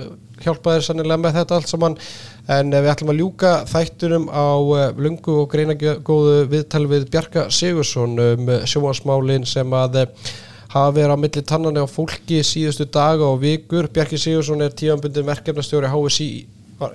hjálpaðir 0.40 0.86
sannilega 0.86 1.20
með 1.20 1.34
þetta 1.36 1.58
allt 1.58 1.68
saman 1.68 1.96
en 2.48 2.72
uh, 2.72 2.78
við 2.80 2.88
ætlum 2.94 3.12
að 3.12 3.20
ljúka 3.20 3.50
þættunum 3.68 4.24
á 4.32 4.48
uh, 4.48 4.84
lungu 4.96 5.34
og 5.42 5.50
greinagóðu 5.52 6.38
viðtali 6.54 6.88
við 6.88 7.04
Bjarka 7.12 7.44
Sigursson 7.52 8.16
um 8.16 8.48
sjóasmálin 8.64 9.44
sem 9.48 9.76
að 9.76 9.98
hafa 10.72 10.94
verið 10.96 11.12
á 11.12 11.18
milli 11.20 11.42
tannani 11.50 11.82
á 11.84 11.86
fólki 11.88 12.38
síðustu 12.44 12.86
daga 12.94 13.26
og 13.28 13.42
vikur. 13.42 13.90
Bjarki 13.92 14.16
Sigursson 14.20 14.64
er 14.64 14.72
tíanbundin 14.72 15.28
verkefnastjóri 15.28 15.92
HSI 15.92 16.30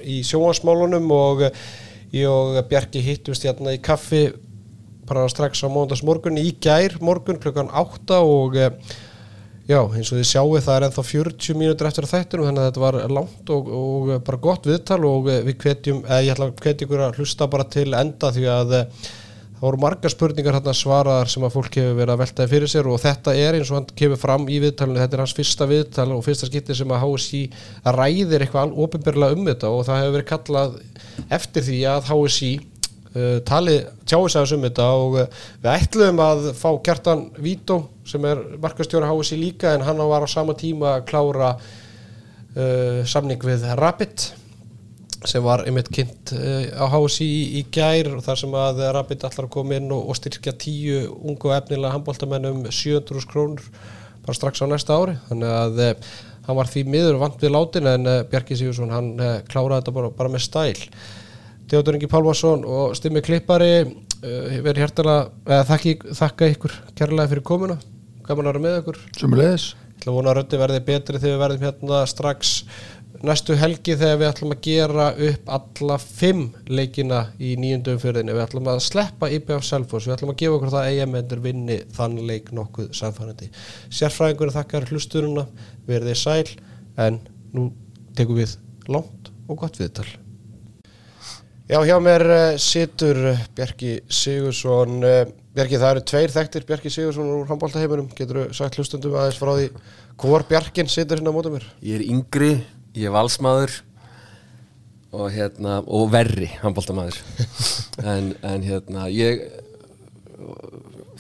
í 0.02 0.18
sjóasmálunum 0.26 1.14
og 1.14 1.46
ég 2.14 2.26
og 2.30 2.58
Bjarki 2.72 3.06
hittumst 3.06 3.46
hérna 3.46 3.76
í 3.78 3.82
kaffi 3.86 4.24
bara 5.14 5.30
strax 5.32 5.62
á 5.62 5.70
móndags 5.70 6.04
morgun 6.06 6.42
í 6.42 6.52
gær 6.62 6.98
morgun 7.04 7.42
klukkan 7.42 7.70
8 7.70 8.20
og 8.26 8.58
eh, 8.58 8.72
já, 9.70 9.80
eins 9.80 10.12
og 10.12 10.20
þið 10.20 10.30
sjáu 10.30 10.60
það 10.60 10.76
er 10.76 10.86
ennþá 10.90 11.04
40 11.10 11.60
mínútur 11.60 11.90
eftir 11.90 12.10
þættinu 12.10 12.48
þannig 12.50 12.64
að 12.64 12.70
þetta 12.72 12.84
var 12.84 12.98
langt 13.18 13.52
og, 13.54 13.74
og 13.80 14.16
bara 14.26 14.42
gott 14.48 14.70
viðtal 14.70 15.02
og 15.08 15.30
eh, 15.32 15.44
við 15.46 15.60
hvetjum, 15.64 16.02
eða 16.08 16.24
ég 16.26 16.34
ætla 16.36 16.50
að 16.50 16.64
hvetja 16.66 16.88
ykkur 16.88 17.06
að 17.06 17.22
hlusta 17.22 17.50
bara 17.52 17.68
til 17.78 17.92
enda 17.98 18.34
því 18.34 18.50
að 18.52 18.76
eh, 18.80 19.06
það 19.54 19.70
voru 19.70 19.80
margar 19.86 20.12
spurningar 20.12 20.58
hérna 20.58 20.76
svaraðar 20.76 21.32
sem 21.32 21.46
að 21.48 21.56
fólk 21.56 21.80
hefur 21.80 21.96
verið 22.02 22.16
að 22.16 22.22
veltaði 22.26 22.52
fyrir 22.52 22.74
sér 22.74 22.92
og 22.92 23.00
þetta 23.00 23.38
er 23.40 23.56
eins 23.60 23.70
og 23.72 23.80
hann 23.80 23.96
kemur 24.02 24.20
fram 24.20 24.50
í 24.52 24.60
viðtalinu 24.60 25.00
þetta 25.00 25.16
er 25.16 25.24
hans 25.24 25.38
fyrsta 25.38 25.70
viðtal 25.70 26.10
og 26.18 26.26
fyrsta 26.26 26.50
skipti 26.50 26.76
sem 26.76 26.92
að 26.92 27.06
HSI 27.06 27.42
ræðir 27.96 28.44
eitthvað 28.44 28.76
ofinbyrlega 28.84 29.38
um 29.38 29.48
þetta 29.48 29.72
og 29.72 29.86
það 29.88 30.02
hefur 30.02 30.16
verið 30.18 30.30
kallað 30.34 30.76
eftir 31.40 31.68
því 31.70 31.80
að 31.94 32.12
HSI 32.12 32.52
tali 33.46 33.76
tjáis 34.10 34.34
aðeins 34.34 34.54
um 34.56 34.64
þetta 34.66 34.86
og 34.98 35.18
uh, 35.22 35.42
við 35.62 35.70
ætluðum 35.76 36.22
að 36.24 36.48
fá 36.58 36.70
Kjartan 36.86 37.28
Vító 37.38 37.84
sem 38.10 38.24
er 38.26 38.42
markastjóra 38.62 39.12
HSI 39.12 39.38
líka 39.38 39.74
en 39.76 39.86
hann 39.86 40.02
var 40.10 40.26
á 40.26 40.30
sama 40.30 40.56
tíma 40.58 40.96
að 40.96 41.06
klára 41.12 41.52
uh, 41.54 43.04
samning 43.06 43.46
við 43.46 43.68
Rapid 43.78 44.26
sem 45.30 45.46
var 45.46 45.62
einmitt 45.64 45.94
kynnt 45.94 46.34
á 46.34 46.84
HSI 46.90 47.30
í, 47.30 47.44
í 47.62 47.64
gær 47.72 48.10
og 48.18 48.26
þar 48.26 48.42
sem 48.42 48.58
að 48.60 48.84
Rapid 48.98 49.30
allar 49.30 49.46
að 49.46 49.54
koma 49.56 49.78
inn 49.78 49.94
og, 49.94 50.10
og 50.10 50.18
styrkja 50.20 50.58
tíu 50.60 51.06
ungu 51.14 51.54
efnilega 51.56 51.94
handbóltamenn 51.94 52.50
um 52.50 52.66
700 52.68 53.30
krónur 53.30 53.64
bara 54.26 54.36
strax 54.36 54.60
á 54.60 54.68
næsta 54.68 54.98
ári. 54.98 55.16
Þannig 55.30 55.54
að 55.62 55.80
hann 56.44 56.58
var 56.60 56.68
því 56.68 56.84
miður 56.92 57.22
vant 57.22 57.40
við 57.40 57.56
látin 57.56 57.88
en 57.94 58.12
Bjarki 58.32 58.58
Sigursson 58.60 58.92
hann 58.92 59.14
kláraði 59.48 59.80
þetta 59.80 59.96
bara, 59.96 60.12
bara 60.18 60.34
með 60.34 60.44
stæl 60.50 60.90
Theodor 61.74 61.98
Ingi 61.98 62.10
Pálvarsson 62.12 62.68
og 62.70 62.92
Stimmi 63.00 63.24
Klippari 63.26 63.72
uh, 63.82 64.58
verið 64.62 64.94
þakki, 65.66 65.98
þakka 66.14 66.52
ykkur 66.54 66.76
kærlega 66.94 67.32
fyrir 67.32 67.48
komuna 67.48 67.80
gaman 68.28 68.46
að 68.46 68.54
vera 68.54 68.62
með 68.68 68.82
ykkur 68.84 69.00
Sumulegis 69.18 69.72
Ég 69.74 70.10
ætla 70.10 70.12
að 70.12 70.18
vona 70.18 70.30
að 70.32 70.38
röndi 70.38 70.60
verði 70.60 70.80
betri 70.84 71.20
þegar 71.22 71.34
við 71.34 71.42
verðum 71.42 71.66
hérna 71.66 72.00
strax 72.12 72.54
næstu 73.24 73.56
helgi 73.56 73.96
þegar 73.96 74.18
við 74.20 74.30
ætlum 74.30 74.54
að 74.54 74.64
gera 74.68 75.06
upp 75.28 75.52
alla 75.58 75.98
fimm 76.02 76.42
leikina 76.68 77.22
í 77.40 77.54
nýjundum 77.62 77.96
umfyrðinu. 77.96 78.34
Við 78.36 78.44
ætlum 78.44 78.68
að 78.74 78.82
sleppa 78.84 79.30
IBF 79.32 79.64
Selfoss, 79.68 80.10
við 80.10 80.18
ætlum 80.18 80.34
að 80.34 80.42
gefa 80.42 80.58
okkur 80.58 80.74
það 80.74 80.88
að 80.90 81.04
EM-endur 81.06 81.44
vinni 81.46 81.78
þann 81.96 82.18
leik 82.28 82.52
nokkuð 82.58 82.90
samfænandi. 83.00 83.48
Sérfræðingur 83.94 84.52
þakkar 84.58 84.90
hlusturuna, 84.92 85.46
verðið 85.88 86.20
sæl, 86.20 86.58
en 87.06 87.22
nú 87.56 87.70
tekum 88.18 88.42
við 88.42 88.58
langt 88.92 89.32
og 89.48 89.64
gott 89.64 89.80
viðtal. 89.80 90.10
Já, 91.64 91.78
hjá 91.88 91.96
mér 92.04 92.26
uh, 92.28 92.58
situr 92.60 93.16
uh, 93.32 93.46
Bjarki 93.56 94.02
Sigursson. 94.12 95.00
Uh, 95.00 95.22
Bjarki, 95.56 95.78
það 95.80 95.94
eru 95.94 96.02
tveir 96.10 96.34
þekktir 96.34 96.66
Bjarki 96.68 96.92
Sigursson 96.92 97.30
úr 97.32 97.48
handbóltaheiminum. 97.48 98.10
Getur 98.18 98.42
þú 98.42 98.58
sagt 98.58 98.76
hlustundum 98.76 99.16
aðeins 99.16 99.40
frá 99.40 99.54
því 99.56 99.70
hvor 100.20 100.44
Bjarkin 100.50 100.92
situr 100.92 101.22
hérna 101.22 101.32
á 101.32 101.38
mótum 101.38 101.56
mér? 101.56 101.68
Ég 101.80 102.02
er 102.02 102.04
yngri, 102.04 102.52
ég 102.98 103.08
er 103.08 103.16
valsmaður 103.16 103.78
og, 105.14 105.30
hérna, 105.32 105.80
og 105.88 106.12
verri 106.12 106.50
handbóltamaður 106.62 107.22
en, 108.12 108.34
en 108.44 108.66
hérna 108.66 109.08
ég 109.14 109.46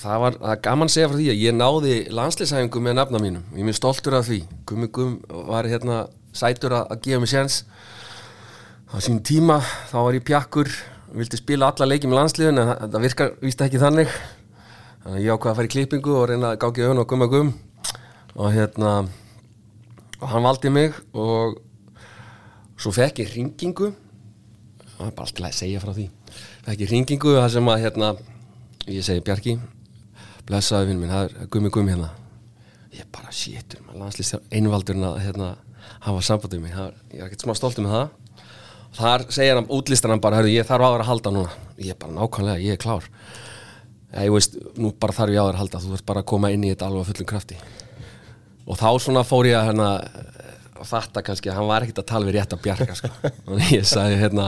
það 0.01 0.23
var 0.25 0.37
það 0.41 0.61
gaman 0.65 0.89
að 0.89 0.95
segja 0.95 1.09
frá 1.09 1.17
því 1.19 1.27
að 1.31 1.43
ég 1.43 1.55
náði 1.55 1.97
landslýsæfingu 2.19 2.81
með 2.83 2.97
nafna 2.99 3.21
mínum 3.21 3.43
ég 3.53 3.61
er 3.61 3.69
mjög 3.69 3.79
stoltur 3.79 4.17
af 4.17 4.27
því 4.27 4.39
Gummi 4.67 4.89
Gum 4.91 5.19
var 5.29 5.69
hérna 5.69 6.03
sætur 6.35 6.75
að, 6.79 6.89
að 6.89 7.03
gefa 7.05 7.21
mig 7.23 7.31
séns 7.31 7.59
á 8.93 8.97
sín 9.01 9.23
tíma 9.25 9.57
þá 9.89 9.97
var 10.05 10.13
ég 10.13 10.25
pjakkur 10.25 10.69
vildi 11.13 11.37
spila 11.39 11.71
alla 11.71 11.87
leiki 11.89 12.09
með 12.09 12.19
landsliðin 12.19 12.61
en 12.61 12.69
það, 12.69 12.85
það 12.93 13.05
virkar 13.07 13.31
víst 13.41 13.61
ekki 13.65 13.81
þannig. 13.81 14.13
Þannig 15.03 15.17
að 15.17 15.25
ég 15.25 15.33
ákvaði 15.33 15.51
að 15.51 15.57
fara 15.59 15.69
í 15.69 15.73
klippingu 15.73 16.15
og 16.17 16.25
reyna 16.29 16.51
að 16.53 16.59
gáki 16.61 16.85
auðvun 16.85 17.01
og 17.01 17.09
Gumma 17.09 17.27
Gum. 17.31 17.51
Og 18.33 18.53
hérna 18.53 18.93
og 20.21 20.29
hann 20.31 20.45
valdi 20.45 20.71
mig 20.73 20.97
og 21.13 21.59
svo 22.79 22.93
fekk 22.95 23.21
ég 23.23 23.33
ringingu 23.35 23.91
það 24.93 25.05
er 25.09 25.15
bara 25.17 25.27
alltaf 25.27 25.49
að 25.49 25.57
segja 25.57 25.83
frá 25.83 25.93
því. 25.93 26.07
Fekk 26.65 26.85
ég 26.85 26.93
ringingu 26.93 27.37
það 27.37 27.51
sem 27.57 27.69
að 27.73 27.83
hérna 27.87 28.15
ég 28.89 29.05
segi 29.05 29.25
Bjarki 29.25 29.57
blessaði 30.47 30.91
vinn 30.91 31.01
minn, 31.01 31.13
það 31.13 31.29
er 31.29 31.53
gummi 31.53 31.73
gummi 31.73 31.93
hérna. 31.93 32.09
Ég 32.93 33.09
bara 33.13 33.31
sétur, 33.33 33.81
maður 33.87 34.05
landslýst 34.05 34.51
einvaldurinn 34.53 35.07
að 35.07 35.21
hérna 35.23 35.53
hafa 36.03 36.25
sambandið 36.25 36.61
mig, 36.61 36.75
ég 37.13 37.21
er 37.21 37.27
ekkert 37.27 37.45
smá 37.45 37.55
stoltið 37.57 37.87
með 37.87 37.97
það 37.97 38.11
þar 38.97 39.25
segir 39.33 39.57
hann, 39.59 39.69
útlistar 39.73 40.13
hann 40.13 40.21
bara, 40.23 40.41
hörru, 40.41 40.51
ég 40.53 40.67
þarf 40.67 40.85
á 40.85 40.89
þér 40.93 41.03
að 41.05 41.09
halda 41.11 41.33
núna. 41.35 41.55
Ég 41.79 41.93
er 41.95 41.99
bara 42.01 42.15
nákvæmlega, 42.17 42.63
ég 42.63 42.77
er 42.77 42.81
klár. 42.81 43.07
Ég 44.13 44.33
veist, 44.33 44.59
nú 44.77 44.93
bara 44.99 45.15
þarf 45.17 45.33
ég 45.33 45.41
á 45.41 45.45
þér 45.47 45.55
að 45.57 45.61
halda 45.63 45.81
þú 45.83 45.95
þarf 45.95 46.05
bara 46.11 46.23
að 46.23 46.29
koma 46.33 46.51
inn 46.53 46.67
í 46.67 46.73
þetta 46.73 46.89
alveg 46.91 47.09
fullum 47.09 47.29
krafti. 47.33 47.57
Og 48.63 48.79
þá 48.79 48.87
svona 49.03 49.25
fór 49.27 49.49
ég 49.49 49.57
að 49.59 49.71
hérna, 49.71 49.89
fatta 50.83 51.23
kannski 51.23 51.51
hann 51.53 51.67
var 51.69 51.85
ekkert 51.85 52.01
að 52.03 52.09
tala 52.11 52.27
við 52.27 52.37
rétt 52.37 52.53
að 52.55 52.61
bjarga 52.65 52.95
sko. 52.97 53.09
og 53.49 53.61
ég 53.71 53.85
sagði 53.87 54.19
hérna 54.19 54.47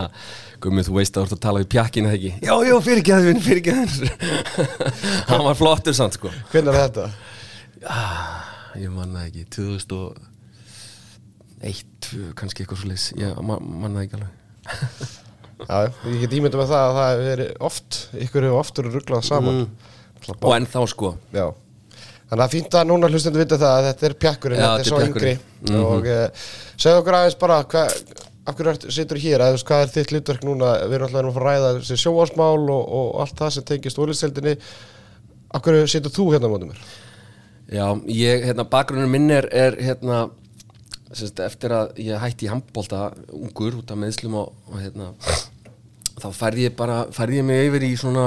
Gummið, 0.63 0.89
þú 0.89 0.97
veist 0.97 1.17
að 1.17 1.25
þú 1.25 1.27
ert 1.27 1.35
að 1.37 1.43
tala 1.45 1.63
við 1.63 1.77
eða 1.77 2.13
ekki? 2.17 2.31
Já, 2.43 2.53
já, 2.67 2.75
fyrirgæðin, 2.87 3.41
fyrirgæðin 3.45 4.09
Hann 5.29 5.45
var 5.47 5.59
flottur 5.59 5.95
samt 5.97 6.17
sko. 6.17 6.31
Hvernig 6.51 6.73
er 6.73 6.79
þetta? 6.81 7.09
ah, 7.91 8.41
Ég 8.79 8.91
manna 8.91 9.25
ekki, 9.27 9.45
2001 9.55 10.34
tvö, 12.05 12.31
kannski 12.37 12.63
eitthvað 12.63 12.81
svo 12.81 12.89
leys 12.91 13.11
Ég 13.19 13.37
ma 13.45 13.59
manna 13.59 14.03
ekki 14.05 14.19
alveg 14.19 15.21
Já, 15.65 15.87
ég 16.11 16.23
get 16.25 16.33
ímyndið 16.35 16.59
með 16.59 16.71
það 16.71 16.81
að 16.85 16.97
það 16.97 17.09
hefur 17.09 17.27
verið 17.29 17.51
oft, 17.63 17.99
ykkur 18.25 18.45
hefur 18.45 18.59
oft 18.59 18.79
verið 18.81 18.97
rugglað 18.97 19.21
saman. 19.23 19.61
Mm. 19.61 20.33
Og 20.35 20.51
ennþá 20.51 20.81
sko 20.91 21.11
Já. 21.31 21.45
Þannig 22.25 22.43
að 22.43 22.55
það 22.57 22.79
að 22.79 22.87
núna 22.89 23.09
hlustendur 23.11 23.43
vita 23.43 23.59
það 23.61 23.75
að 23.75 23.87
þetta 23.87 24.07
er 24.07 24.15
pjakkurinn, 24.23 24.61
þetta 24.61 24.83
er 24.83 24.89
svo 24.89 24.99
er 24.99 25.07
yngri. 25.07 25.33
pjakkurinn. 25.35 25.69
Mhm. 25.69 25.83
Og 25.85 26.07
uh, 26.09 26.47
segðu 26.73 27.01
okkur 27.03 27.17
aðeins 27.19 27.37
bara, 27.43 27.59
hva, 27.71 27.83
af 28.45 28.57
hverju 28.57 28.93
situr 28.95 29.21
hér, 29.21 29.43
eða 29.45 29.61
hvað 29.69 29.83
er 29.83 29.91
þitt 29.93 30.13
hlutverk 30.13 30.47
núna? 30.47 30.71
Við 30.83 30.97
erum 30.97 31.07
alltaf 31.07 31.29
að 31.29 31.37
fara 31.37 31.53
að 31.53 31.59
ræða 31.61 31.73
þessi 31.77 31.99
sjóásmál 32.01 32.65
og, 32.75 32.81
og 32.99 33.11
allt 33.23 33.37
það 33.39 33.53
sem 33.55 33.67
tengist 33.69 34.01
úrlistseldinni. 34.01 34.55
Af 35.53 35.63
hverju 35.65 35.91
situr 35.93 36.15
þú 36.17 36.27
hérna 36.33 36.49
á 36.49 36.53
mótum 36.55 36.73
mér? 36.73 36.81
Já, 37.69 37.85
ég, 38.09 38.43
hérna, 38.49 38.65
bakgrunnur 38.73 39.09
minn 39.13 39.29
er, 39.33 39.47
er 39.53 39.77
hérna, 39.81 40.25
sérst, 41.13 41.39
eftir 41.43 41.73
að 41.75 41.99
ég 42.01 42.21
hætti 42.21 42.47
í 42.47 42.51
handbólta 42.51 43.09
ungur 43.35 43.79
út 43.79 43.91
af 43.93 43.99
meðslum 44.01 44.37
og, 44.39 44.53
og 44.69 44.79
hérna, 44.81 45.11
þá 46.21 46.29
færði 46.33 46.67
ég 46.67 46.77
bara, 46.77 47.03
færði 47.13 47.41
ég 47.41 47.47
mig 47.47 47.69
yfir 47.69 47.85
í 47.87 47.91
svona, 47.99 48.25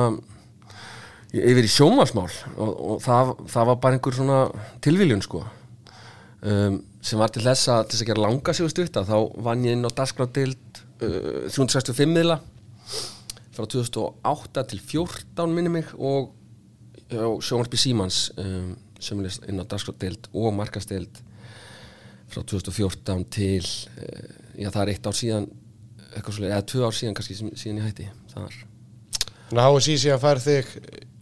yfir 1.35 1.67
í 1.67 1.73
sjómasmál 1.73 2.29
og, 2.57 2.73
og 2.73 3.03
það, 3.05 3.35
það 3.55 3.71
var 3.73 3.81
bara 3.83 3.99
einhver 3.99 4.19
svona 4.19 4.41
tilviljun, 4.85 5.25
sko, 5.25 5.43
um, 6.47 6.81
sem 7.03 7.21
var 7.21 7.35
til 7.35 7.45
þess 7.45 7.73
að, 7.75 7.85
til 7.85 7.97
þess 7.97 8.07
að 8.07 8.13
gera 8.13 8.27
langa 8.27 8.57
sig 8.57 8.95
þá 8.99 9.17
vann 9.49 9.67
ég 9.67 9.79
inn 9.79 9.87
á 9.87 9.91
dagskrádild 9.91 10.83
uh, 11.03 11.47
365 11.51 12.15
miðla 12.15 12.41
frá 13.59 13.67
2008 13.67 14.69
til 14.71 14.83
14 14.87 15.55
minni 15.55 15.79
mig 15.81 15.95
og 15.99 16.35
og 17.17 17.41
sjónvarpi 17.41 17.79
Símans 17.81 18.29
um, 18.37 18.75
sem 19.01 19.21
er 19.23 19.33
inn 19.49 19.63
á 19.63 19.65
dagskráttdeild 19.65 20.29
og 20.37 20.53
markastdeild 20.53 21.23
frá 22.29 22.43
2014 22.45 23.25
til 23.33 23.65
uh, 23.65 24.29
já 24.59 24.71
það 24.71 24.83
er 24.83 24.93
eitt 24.95 25.09
ár 25.09 25.17
síðan 25.17 25.49
eitthvað 26.09 26.35
svolítið, 26.35 26.55
eða 26.55 26.67
tvö 26.73 26.85
ár 26.87 26.97
síðan 26.97 27.17
kannski 27.19 27.37
síðan 27.39 27.81
ég 27.81 27.87
hætti 27.89 28.09
þar. 28.33 28.59
Þannig 29.49 29.63
að 29.65 29.77
HSI 29.77 29.97
síðan 30.03 30.23
fær 30.23 30.43
þig 30.45 30.71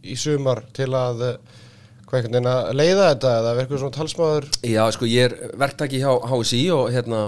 í 0.07 0.17
sumar 0.19 0.63
til 0.77 0.89
að, 0.99 1.25
eh, 1.27 1.65
veginn 2.11 2.49
að 2.51 2.71
leiða 2.75 3.11
þetta 3.11 3.35
eða 3.41 3.55
verður 3.61 3.83
svona 3.83 3.97
talsmaður? 3.97 4.49
Já, 4.67 4.83
sko, 4.95 5.09
ég 5.11 5.31
er 5.31 5.53
verktaki 5.59 6.03
hjá 6.03 6.11
HSI 6.31 6.63
og 6.75 6.91
hérna 6.95 7.21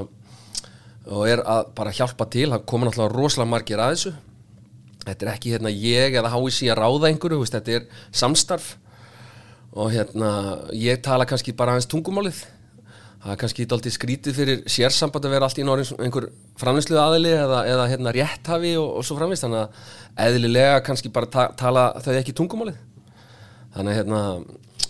og 1.09 1.25
er 1.25 1.41
að 1.41 1.71
bara 1.75 1.95
hjálpa 1.95 2.27
til, 2.29 2.51
það 2.53 2.67
koma 2.69 2.87
náttúrulega 2.89 3.15
rosalega 3.15 3.51
margir 3.51 3.81
að 3.81 3.95
þessu. 3.95 4.13
Þetta 5.07 5.25
er 5.25 5.33
ekki 5.33 5.55
hérna 5.55 5.73
ég 5.73 6.19
eða 6.21 6.35
HSI 6.35 6.69
að 6.69 6.81
ráða 6.83 7.09
einhverju, 7.09 7.41
veist, 7.41 7.57
þetta 7.57 7.79
er 7.79 7.87
samstarf. 8.13 8.77
Og 9.73 9.93
hérna 9.95 10.31
ég 10.75 11.01
tala 11.05 11.27
kannski 11.29 11.55
bara 11.57 11.77
aðeins 11.77 11.89
tungumálið 11.89 12.43
það 13.23 13.33
er 13.33 13.41
kannski 13.41 13.67
dálítið 13.67 13.95
skrítið 13.97 14.37
fyrir 14.37 14.61
sérsamband 14.71 15.27
að 15.27 15.35
vera 15.35 15.49
allt 15.49 15.59
í 15.59 15.67
norðin 15.67 16.05
einhver 16.07 16.29
framlýslu 16.61 16.99
aðili 17.03 17.33
eða, 17.35 17.65
eða 17.67 17.89
hérna 17.91 18.13
rétthafi 18.15 18.77
og, 18.79 18.93
og 19.01 19.07
svo 19.07 19.19
framvist 19.19 19.47
þannig 19.47 19.65
að 19.65 20.29
eðlilega 20.29 20.85
kannski 20.87 21.11
bara 21.15 21.31
ta 21.33 21.49
tala 21.59 21.89
þau 22.05 22.13
ekki 22.15 22.37
tungumálið. 22.39 22.79
Þannig 23.75 23.93
að 23.93 23.99
hérna 23.99 24.23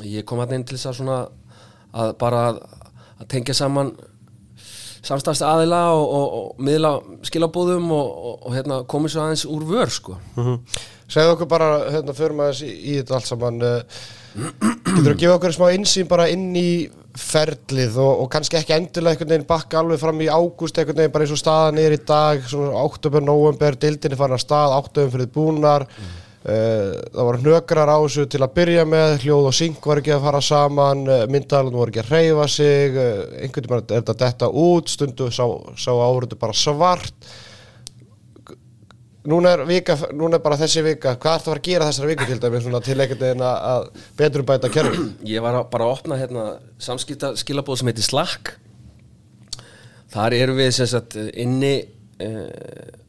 ég 0.04 0.28
kom 0.28 0.42
hérna 0.42 0.58
inn 0.58 0.68
til 0.68 0.76
þess 0.76 0.92
að 0.92 1.00
svona 1.00 1.18
að 1.98 2.12
bara 2.20 2.44
að, 2.50 2.60
að 3.16 3.30
tengja 3.32 3.56
saman 3.56 3.94
samstafst 5.08 5.44
aðila 5.46 5.80
og, 5.96 6.04
og, 6.04 6.36
og 6.38 6.62
miðla 6.68 6.92
skilabóðum 7.26 7.90
og, 7.94 8.46
hérna 8.52 8.82
komið 8.90 9.14
svo 9.14 9.24
aðeins 9.24 9.44
úr 9.48 9.66
vör 9.68 9.92
sko. 9.94 10.18
Segðu 11.08 11.34
okkur 11.36 11.48
bara, 11.48 11.68
hérna, 11.94 12.14
förum 12.16 12.42
aðeins 12.44 12.64
í, 12.66 12.72
í 12.92 12.96
þetta 13.00 13.18
allt 13.18 13.32
saman. 13.32 13.62
Uh, 14.38 14.52
Getur 14.84 15.14
að 15.14 15.20
gefa 15.22 15.34
okkur 15.38 15.54
smá 15.56 15.64
insýn 15.74 16.06
bara 16.06 16.28
inn 16.30 16.52
í 16.54 16.86
ferlið 17.18 17.98
og, 18.02 18.22
og 18.22 18.30
kannski 18.32 18.58
ekki 18.60 18.76
endilega 18.76 19.16
einhvern 19.16 19.34
veginn 19.34 19.48
bakka 19.48 19.80
alveg 19.80 20.00
fram 20.02 20.22
í 20.22 20.30
ágúst 20.30 20.78
einhvern 20.78 21.02
veginn 21.02 21.14
bara 21.14 21.26
eins 21.26 21.34
og 21.34 21.40
staðan 21.42 21.82
er 21.82 21.96
í 21.96 22.00
dag 22.06 22.46
oktober, 22.84 23.24
november, 23.24 23.76
dildinni 23.80 24.18
farin 24.18 24.38
að 24.38 24.44
stað 24.44 24.78
áttöfum 24.78 25.14
fyrir 25.16 25.30
búnar. 25.34 25.86
Uh, 26.48 26.94
það 27.12 27.26
voru 27.26 27.38
hnökrar 27.42 27.90
á 27.90 27.98
þessu 27.98 28.24
til 28.30 28.38
að 28.44 28.52
byrja 28.54 28.84
með 28.88 29.16
hljóð 29.24 29.48
og 29.50 29.56
syng 29.58 29.80
var 29.84 29.98
ekki 30.00 30.12
að 30.14 30.22
fara 30.22 30.40
saman 30.46 31.02
uh, 31.10 31.24
myndalun 31.28 31.74
voru 31.74 31.90
ekki 31.90 32.04
að 32.04 32.12
reyfa 32.14 32.46
sig 32.54 32.94
uh, 32.94 33.24
einhvern 33.42 33.66
veginn 33.72 33.90
er 33.90 33.98
þetta 33.98 34.14
detta 34.22 34.48
út 34.62 34.92
stundu 34.94 35.28
sá, 35.34 35.42
sá 35.74 35.90
áhörðu 35.90 36.38
bara 36.38 36.54
svart 36.56 37.28
núna 39.28 39.52
er 39.56 39.62
vika, 39.68 39.96
núna 40.16 40.38
er 40.38 40.44
bara 40.44 40.58
þessi 40.60 40.82
vika. 40.86 41.14
Hvað 41.20 41.36
ertu 41.38 41.50
að 41.50 41.52
fara 41.52 41.60
að 41.62 41.68
gera 41.68 41.88
þessari 41.88 42.12
viku 42.12 42.28
til 42.28 42.38
dæmis 42.42 42.68
til 42.86 42.96
einhvern 43.00 43.20
veginn 43.22 43.44
að- 43.44 43.90
betur 44.16 44.44
bæta 44.48 44.70
kerfi? 44.72 45.04
Ég 45.34 45.44
var 45.44 45.58
að, 45.58 45.68
bara 45.72 45.84
að 45.88 45.94
opna 45.96 46.18
hérna 46.20 46.46
samskipta 46.78 47.34
skilabóð 47.36 47.80
sem 47.80 47.90
heitir 47.92 48.06
Slack. 48.06 48.54
Þar 50.08 50.38
erum 50.38 50.56
við 50.56 50.70
sagt 50.80 51.18
inni 51.36 51.74
uh, 52.24 52.48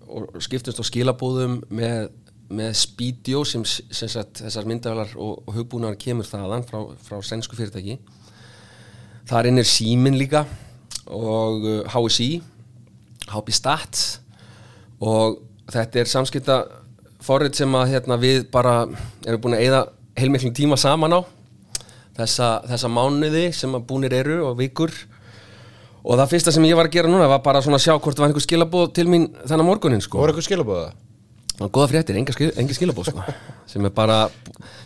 og 0.10 0.42
skiptumst 0.44 0.82
á 0.82 0.86
skilabóðum 0.90 1.60
með, 1.72 2.10
með 2.52 2.74
Speedio 2.76 3.46
sem, 3.48 3.64
sem 3.64 4.12
sagt 4.12 4.42
þessar 4.44 4.68
myndavælar 4.68 5.14
og, 5.16 5.44
og 5.48 5.56
hugbúnar 5.56 5.96
kemur 6.02 6.28
þaðan 6.28 6.66
frá, 6.68 6.82
frá 7.06 7.22
sænsku 7.24 7.56
fyrirtæki. 7.56 8.00
Þar 9.30 9.52
inn 9.52 9.62
er 9.62 9.70
símin 9.70 10.18
líka 10.20 10.44
og 11.10 11.64
HSI 11.94 12.42
HB 13.30 13.54
Stats 13.54 14.08
og 15.00 15.38
þetta 15.74 16.02
er 16.02 16.12
samskipta 16.12 16.60
forrið 17.24 17.62
sem 17.62 17.76
að 17.76 17.94
hérna, 17.94 18.18
við 18.22 18.46
bara 18.54 18.84
erum 19.26 19.42
búin 19.44 19.58
að 19.58 19.66
eyða 19.66 19.82
heilmiklum 20.20 20.56
tíma 20.56 20.78
saman 20.80 21.18
á. 21.18 21.22
Þessa, 22.20 22.50
þessa 22.68 22.92
mánuði 22.92 23.46
sem 23.56 23.76
að 23.76 23.86
búnir 23.88 24.16
eru 24.18 24.42
og 24.50 24.58
vikur. 24.60 24.94
Og 26.04 26.16
það 26.16 26.32
fyrsta 26.34 26.54
sem 26.56 26.66
ég 26.68 26.80
var 26.80 26.90
að 26.90 26.98
gera 26.98 27.12
núna 27.12 27.28
var 27.32 27.44
bara 27.44 27.62
svona 27.64 27.80
að 27.80 27.86
sjá 27.86 27.94
hvort 27.96 28.16
það 28.16 28.24
var 28.24 28.32
einhver 28.32 28.46
skilabóð 28.46 28.88
til 28.96 29.08
mín 29.12 29.30
þennan 29.44 29.68
morgunin 29.68 30.04
sko. 30.04 30.22
Voru 30.22 30.34
eitthvað 30.34 30.50
skilabóða? 30.50 30.90
og 31.60 31.74
góða 31.76 31.90
fréttir, 31.92 32.16
enga 32.16 32.76
skilabóð 32.76 33.12
sko. 33.12 33.24
Sem 33.72 33.84
er 33.84 33.92
bara 33.92 34.22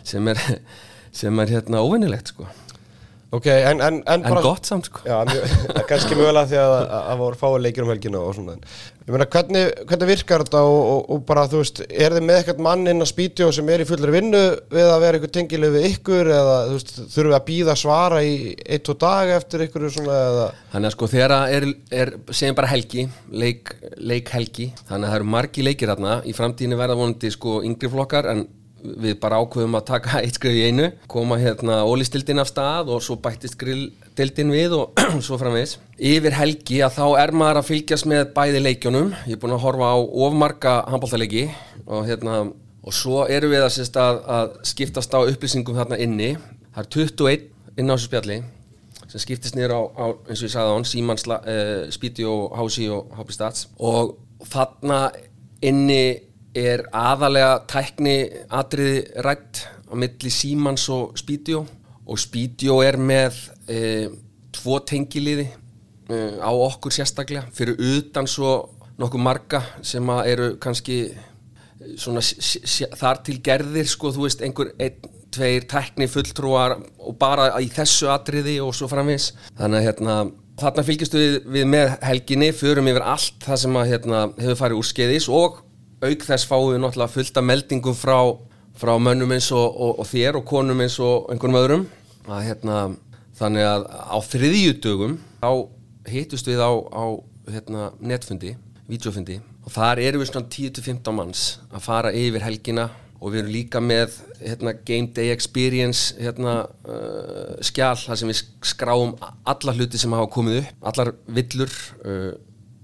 sem 0.02 0.26
er, 0.28 0.40
sem 1.14 1.38
er 1.40 1.52
hérna 1.54 1.84
óvinnilegt 1.86 2.34
sko 2.34 2.48
ok, 3.36 3.46
en, 3.52 3.82
en, 3.84 4.00
en, 4.06 4.26
en 4.30 4.42
gott 4.44 4.68
samt 4.68 4.90
sko. 4.90 5.04
Já, 5.06 5.22
kannski 5.90 6.16
mögulega 6.18 6.48
því 6.50 6.60
að 6.62 6.74
það 6.94 7.22
voru 7.24 7.40
fáið 7.40 7.64
leikir 7.66 7.86
um 7.86 7.92
helgina 7.92 8.22
og 8.22 8.36
svona 8.36 8.58
ég 9.04 9.12
meina, 9.12 9.26
hvernig, 9.28 9.64
hvernig 9.84 10.08
virkar 10.08 10.44
þetta 10.46 10.62
og, 10.64 10.78
og, 10.80 11.00
og 11.12 11.24
bara, 11.28 11.44
þú 11.52 11.60
veist, 11.60 11.82
er 11.84 12.14
þið 12.16 12.24
með 12.24 12.38
eitthvað 12.38 12.62
mann 12.64 12.88
inn 12.88 13.04
á 13.04 13.08
spítjó 13.08 13.50
sem 13.52 13.68
er 13.74 13.84
í 13.84 13.88
fullri 13.88 14.14
vinnu 14.14 14.42
við 14.72 14.88
að 14.88 15.02
vera 15.02 15.18
eitthvað 15.18 15.34
tengilið 15.36 15.76
við 15.76 15.86
ykkur 15.90 16.32
eða 16.38 16.56
þú 16.70 16.78
veist, 16.78 16.94
þurfum 17.02 17.28
við 17.28 17.36
að 17.38 17.46
býða 17.50 17.76
svara 17.82 18.22
í 18.24 18.34
eitt 18.64 18.92
og 18.94 19.00
dag 19.04 19.34
eftir 19.36 19.66
ykkur 19.66 19.86
svona 19.92 20.18
eða? 20.30 20.48
Þannig 20.72 20.90
að 20.90 20.96
sko 20.96 21.10
þegar 21.12 21.36
það 21.36 21.56
er, 21.58 21.68
er 22.00 22.14
segjum 22.30 22.58
bara 22.62 22.72
helgi, 22.72 23.06
leik, 23.44 23.74
leik 24.00 24.34
helgi 24.38 24.70
þannig 24.80 25.04
að 25.04 25.10
það 25.10 25.20
eru 25.20 25.32
margi 25.36 25.68
leikir 25.68 25.92
þarna. 25.92 26.18
Í 26.24 26.36
framtíðinu 26.40 26.80
verða 26.80 27.00
vonandi 27.02 27.34
sko 27.34 27.60
yngri 27.68 27.92
flokkar 27.92 28.32
en 28.32 28.46
við 28.84 29.16
bara 29.22 29.40
ákveðum 29.40 29.78
að 29.78 29.86
taka 29.88 30.20
eitt 30.20 30.38
skrif 30.38 30.56
í 30.56 30.66
einu 30.68 30.90
koma 31.10 31.38
hérna 31.40 31.80
ólistildin 31.88 32.42
af 32.42 32.50
stað 32.50 32.92
og 32.94 33.04
svo 33.04 33.16
bættist 33.22 33.56
grilltildin 33.60 34.52
við 34.54 34.76
og 34.78 35.00
svo 35.26 35.38
framvegis. 35.40 35.78
Yfir 35.98 36.36
helgi 36.36 36.82
að 36.84 36.98
þá 36.98 37.06
er 37.22 37.34
maður 37.36 37.62
að 37.62 37.70
fylgjast 37.70 38.08
með 38.10 38.26
bæði 38.36 38.64
leikjónum 38.64 39.14
ég 39.24 39.36
er 39.36 39.40
búin 39.42 39.56
að 39.56 39.64
horfa 39.64 39.94
á 39.94 39.98
ofmarga 40.26 40.74
handbóltaleiki 40.92 41.46
og 41.84 42.04
hérna 42.08 42.42
og 42.84 42.92
svo 42.92 43.24
erum 43.32 43.54
við 43.54 43.64
að, 43.64 43.78
að, 43.96 44.20
að 44.36 44.58
skiptast 44.68 45.16
á 45.16 45.20
upplýsingum 45.24 45.78
þarna 45.78 46.00
inni. 46.04 46.34
Það 46.74 46.84
er 46.84 46.92
21 46.98 47.48
inn 47.80 47.88
á 47.90 47.94
þessu 47.94 48.10
spjalli 48.10 48.42
sem 49.14 49.22
skiptist 49.22 49.56
niður 49.56 49.76
á, 49.78 49.80
á 49.94 50.06
eins 50.28 50.40
og 50.40 50.48
ég 50.48 50.52
sagði 50.52 50.70
á 50.70 50.74
hann 50.74 50.88
Símans, 50.88 51.26
uh, 51.30 51.86
Spíti 51.94 52.26
og 52.26 52.54
Hási 52.58 52.88
og 52.92 53.12
Hápi 53.14 53.36
Stats. 53.36 53.68
Og 53.78 54.16
þarna 54.50 55.06
inni 55.64 56.18
er 56.54 56.84
aðalega 56.94 57.54
tækni 57.70 58.16
atriði 58.54 59.02
rætt 59.26 59.64
á 59.90 59.94
milli 59.98 60.30
Símans 60.32 60.86
og 60.94 61.16
Spítió 61.18 61.64
og 62.06 62.20
Spítió 62.20 62.78
er 62.84 62.98
með 63.00 63.36
uh, 63.68 64.08
tvo 64.54 64.78
tengiliði 64.86 65.48
uh, 65.50 66.38
á 66.44 66.50
okkur 66.52 66.94
sérstaklega. 66.94 67.46
Fyrir 67.56 67.78
utan 67.98 68.28
svo 68.30 68.52
nokkuð 69.00 69.24
marga 69.24 69.62
sem 69.82 70.10
eru 70.24 70.52
kannski 70.62 70.98
svona 71.98 72.22
s- 72.22 72.60
s- 72.62 72.86
þar 72.96 73.18
til 73.26 73.40
gerðir 73.44 73.88
sko 73.90 74.12
þú 74.14 74.28
veist 74.28 74.44
einhver 74.46 74.70
einn, 74.78 75.10
tveir 75.34 75.64
tækni 75.66 76.06
fulltrúar 76.06 76.76
og 77.02 77.16
bara 77.18 77.48
í 77.58 77.66
þessu 77.74 78.06
atriði 78.14 78.60
og 78.62 78.70
svo 78.78 78.86
framvis 78.88 79.32
þannig 79.58 79.80
að 79.80 79.86
hérna 79.88 80.14
þarna 80.62 80.84
fylgjastu 80.86 81.18
við, 81.18 81.34
við 81.56 81.64
með 81.72 81.88
helginni 82.06 82.52
förum 82.54 82.86
yfir 82.92 83.02
allt 83.10 83.42
það 83.42 83.58
sem 83.64 83.78
að 83.80 83.88
hérna 83.90 84.20
hefur 84.38 84.60
farið 84.60 84.78
úr 84.78 84.86
skeiðis 84.92 85.26
og 85.34 85.56
auk 86.08 86.26
þess 86.26 86.48
fáum 86.48 86.70
við 86.72 86.82
náttúrulega 86.82 87.14
fullt 87.14 87.40
af 87.40 87.46
meldingum 87.48 87.96
frá, 87.98 88.18
frá 88.78 88.94
mönnum 89.00 89.32
eins 89.34 89.50
og, 89.54 89.64
og, 89.64 90.00
og 90.02 90.08
þér 90.10 90.40
og 90.40 90.46
konum 90.48 90.82
eins 90.84 90.98
og 91.02 91.30
einhvernum 91.32 91.60
öðrum. 91.60 91.86
Að 92.24 92.46
hérna 92.48 92.78
þannig 93.38 93.66
að 93.68 93.86
á 93.90 94.18
þriðjudögum 94.30 95.16
þá 95.42 95.50
hittust 96.10 96.48
við 96.48 96.62
á, 96.62 96.72
á 96.72 97.04
hérna, 97.50 97.88
netfundi, 98.00 98.54
vídeofundi. 98.88 99.40
Og 99.64 99.72
þar 99.72 100.02
erum 100.02 100.22
við 100.22 100.30
svona 100.30 100.50
10-15 100.52 101.16
manns 101.16 101.44
að 101.72 101.86
fara 101.86 102.12
yfir 102.14 102.44
helgina. 102.44 102.90
Og 103.24 103.32
við 103.32 103.40
erum 103.40 103.54
líka 103.54 103.80
með 103.80 104.18
hérna, 104.42 104.74
Game 104.84 105.08
Day 105.16 105.30
Experience 105.32 106.12
hérna, 106.18 106.66
uh, 106.84 107.54
skjál 107.64 107.94
þar 107.96 108.18
sem 108.20 108.28
við 108.28 108.42
skráum 108.68 109.14
alla 109.22 109.74
hluti 109.78 110.00
sem 110.00 110.12
hafa 110.12 110.28
komið 110.34 110.58
upp, 110.60 110.74
allar 110.90 111.14
villur 111.38 111.72
uh, 112.04 112.34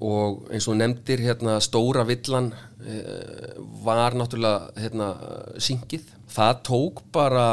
og 0.01 0.51
eins 0.53 0.68
og 0.70 0.78
nefndir 0.80 1.22
hérna, 1.24 1.59
stóra 1.62 2.05
villan 2.09 2.51
uh, 2.55 3.57
var 3.84 4.16
náttúrulega 4.16 4.70
hérna, 4.80 5.11
syngið. 5.61 6.09
Það 6.30 6.62
tók 6.70 7.03
bara 7.12 7.48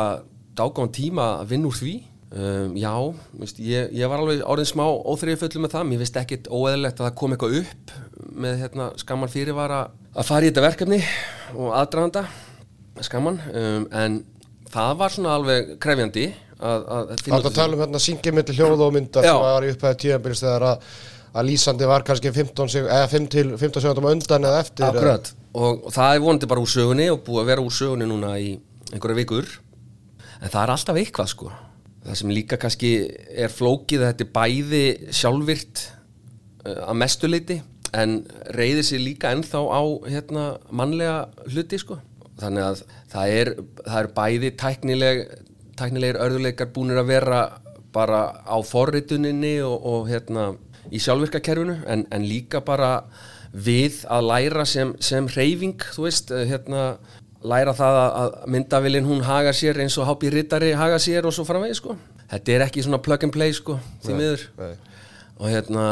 dágáðan 0.58 0.94
tíma 0.96 1.32
að 1.42 1.52
vinna 1.54 1.72
úr 1.72 1.78
því. 1.78 1.98
Um, 2.28 2.74
já, 2.76 2.92
veist, 3.40 3.60
ég, 3.64 3.94
ég 3.96 4.10
var 4.12 4.20
alveg 4.20 4.42
orðin 4.44 4.68
smá 4.68 4.84
óþrifið 4.84 5.46
fullu 5.46 5.62
með 5.64 5.76
það, 5.78 5.86
mér 5.88 6.02
finnst 6.02 6.18
ekkit 6.20 6.50
óeðlilegt 6.52 6.98
að 7.00 7.06
það 7.08 7.14
kom 7.22 7.36
eitthvað 7.36 7.56
upp 7.62 7.94
með 8.44 8.58
hérna, 8.66 8.88
skamman 9.00 9.32
fyrirvara 9.32 9.78
að 10.12 10.28
fara 10.28 10.44
í 10.44 10.50
þetta 10.50 10.66
verkefni 10.66 11.00
og 11.56 11.72
aðdraganda. 11.78 12.26
Skamman, 13.06 13.40
um, 13.54 13.88
en 13.96 14.20
það 14.74 15.00
var 15.00 15.16
svona 15.16 15.38
alveg 15.38 15.72
krefjandi 15.84 16.26
að, 16.58 16.88
að 16.98 17.12
finna 17.22 17.38
Það 17.38 17.40
út 17.40 17.50
úr 17.50 17.58
tala 17.58 17.78
um 17.78 17.84
hérna 17.84 18.02
syngið 18.02 18.38
milli 18.38 18.58
hljóð 18.58 18.84
og 18.88 18.96
myndar 18.96 19.28
Já. 19.28 19.32
sem 19.32 19.46
var 19.46 19.68
í 19.68 19.72
upphæðu 19.74 20.00
tíðanbyrjus 20.04 20.44
þegar 20.44 20.66
að, 20.72 20.90
að 21.38 21.50
lýsandi 21.52 21.88
var 21.90 22.06
kannski 22.08 22.32
15, 22.34 22.72
sek- 22.74 22.90
eða 22.90 23.10
5 23.12 23.30
til 23.34 23.54
15 23.54 23.84
sekundum 23.84 24.10
undan 24.10 24.48
eða 24.50 24.64
eftir 24.64 24.88
Akkurat, 24.88 25.32
og, 25.54 25.88
það 25.94 26.16
er 26.16 26.24
vonandi 26.24 26.50
bara 26.50 26.64
úr 26.64 26.72
sögunni 26.72 27.08
og 27.14 27.24
búið 27.28 27.44
að 27.44 27.50
vera 27.52 27.66
úr 27.66 27.76
sögunni 27.78 28.10
núna 28.10 28.34
í 28.42 28.56
einhverja 28.94 29.20
vikur. 29.22 29.48
En 30.42 30.50
það 30.50 30.62
er 30.64 30.74
alltaf 30.74 31.00
eitthvað 31.02 31.32
sko. 31.34 31.52
Það 32.08 32.20
sem 32.22 32.34
líka 32.34 32.60
kannski 32.62 32.92
er 33.36 33.52
flókið 33.52 34.04
að 34.04 34.12
þetta 34.12 34.26
er 34.26 34.34
bæði 34.38 34.84
sjálfvirt 35.20 35.84
uh, 36.66 36.84
að 36.88 37.00
mestuleiti 37.04 37.58
en 37.98 38.20
reyðir 38.56 38.86
sér 38.86 39.04
líka 39.04 39.32
ennþá 39.36 39.62
á 39.64 39.82
hérna, 40.08 40.46
mannlega 40.72 41.28
hluti 41.52 41.80
sko. 41.82 42.00
Þannig 42.38 42.64
að 42.64 42.82
það 43.12 43.36
er, 43.38 43.54
það 43.86 44.00
er 44.02 44.10
bæði 44.18 44.52
tæknileg, 44.62 45.24
tæknilegir 45.80 46.20
örðuleikar 46.22 46.72
búnir 46.76 47.02
að 47.02 47.10
vera 47.12 47.42
bara 47.96 48.22
á 48.46 48.58
forrituninni 48.62 49.58
og, 49.66 49.78
og 49.90 50.10
hérna 50.12 50.52
í 50.92 51.00
sjálfvirkakerfinu 51.04 51.80
en, 51.88 52.06
en 52.12 52.26
líka 52.28 52.62
bara 52.66 53.04
við 53.54 54.04
að 54.12 54.28
læra 54.28 54.66
sem, 54.68 54.94
sem 55.00 55.28
reyfing, 55.34 55.78
þú 55.96 56.04
veist, 56.08 56.32
eh, 56.36 56.46
hérna 56.50 56.98
læra 57.48 57.74
það 57.78 57.98
að- 58.04 58.36
myndavillin 58.52 59.06
hún 59.08 59.22
haga 59.24 59.54
sér 59.56 59.80
eins 59.84 59.96
og 60.02 60.08
hápi 60.10 60.30
rittari 60.34 60.74
haga 60.76 60.98
sér 61.00 61.26
og 61.26 61.34
svo 61.34 61.46
framvegi 61.48 61.76
sko. 61.80 61.96
Þetta 62.28 62.54
er 62.58 62.66
ekki 62.68 62.84
svona 62.84 63.00
plug 63.02 63.24
and 63.24 63.34
play 63.34 63.54
sko, 63.54 63.80
því 64.04 64.14
miður. 64.18 64.48
nei. 64.58 64.74
Og 65.38 65.46
hérna, 65.54 65.84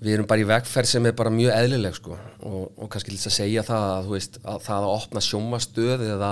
við 0.00 0.14
erum 0.14 0.26
bara 0.26 0.40
í 0.40 0.46
vegferð 0.48 0.86
sem 0.88 1.06
er 1.06 1.12
bara 1.12 1.28
mjög 1.30 1.52
eðlileg 1.52 1.94
sko 1.98 2.14
og, 2.42 2.70
og 2.80 2.88
kannski 2.88 3.12
þess 3.12 3.28
að 3.28 3.34
segja 3.36 3.62
það 3.62 3.82
að, 3.90 4.06
þú 4.06 4.14
veist, 4.16 4.38
að 4.44 4.62
það 4.64 4.86
að 4.86 4.94
opna 4.94 5.20
sjónvastöð 5.20 6.04
eða 6.14 6.30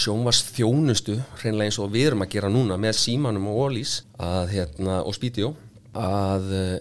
sjónvastþjónustu, 0.00 1.18
hreinlega 1.42 1.68
eins 1.68 1.78
og 1.82 1.90
við 1.92 2.06
erum 2.10 2.24
að 2.24 2.32
gera 2.34 2.48
núna 2.52 2.78
með 2.80 2.96
símanum 3.00 3.48
og 3.52 3.60
ólís 3.68 3.98
að, 4.18 4.48
hérna, 4.54 5.00
og 5.04 5.14
spítjó 5.16 5.52
að 5.96 6.48
uh, 6.56 6.74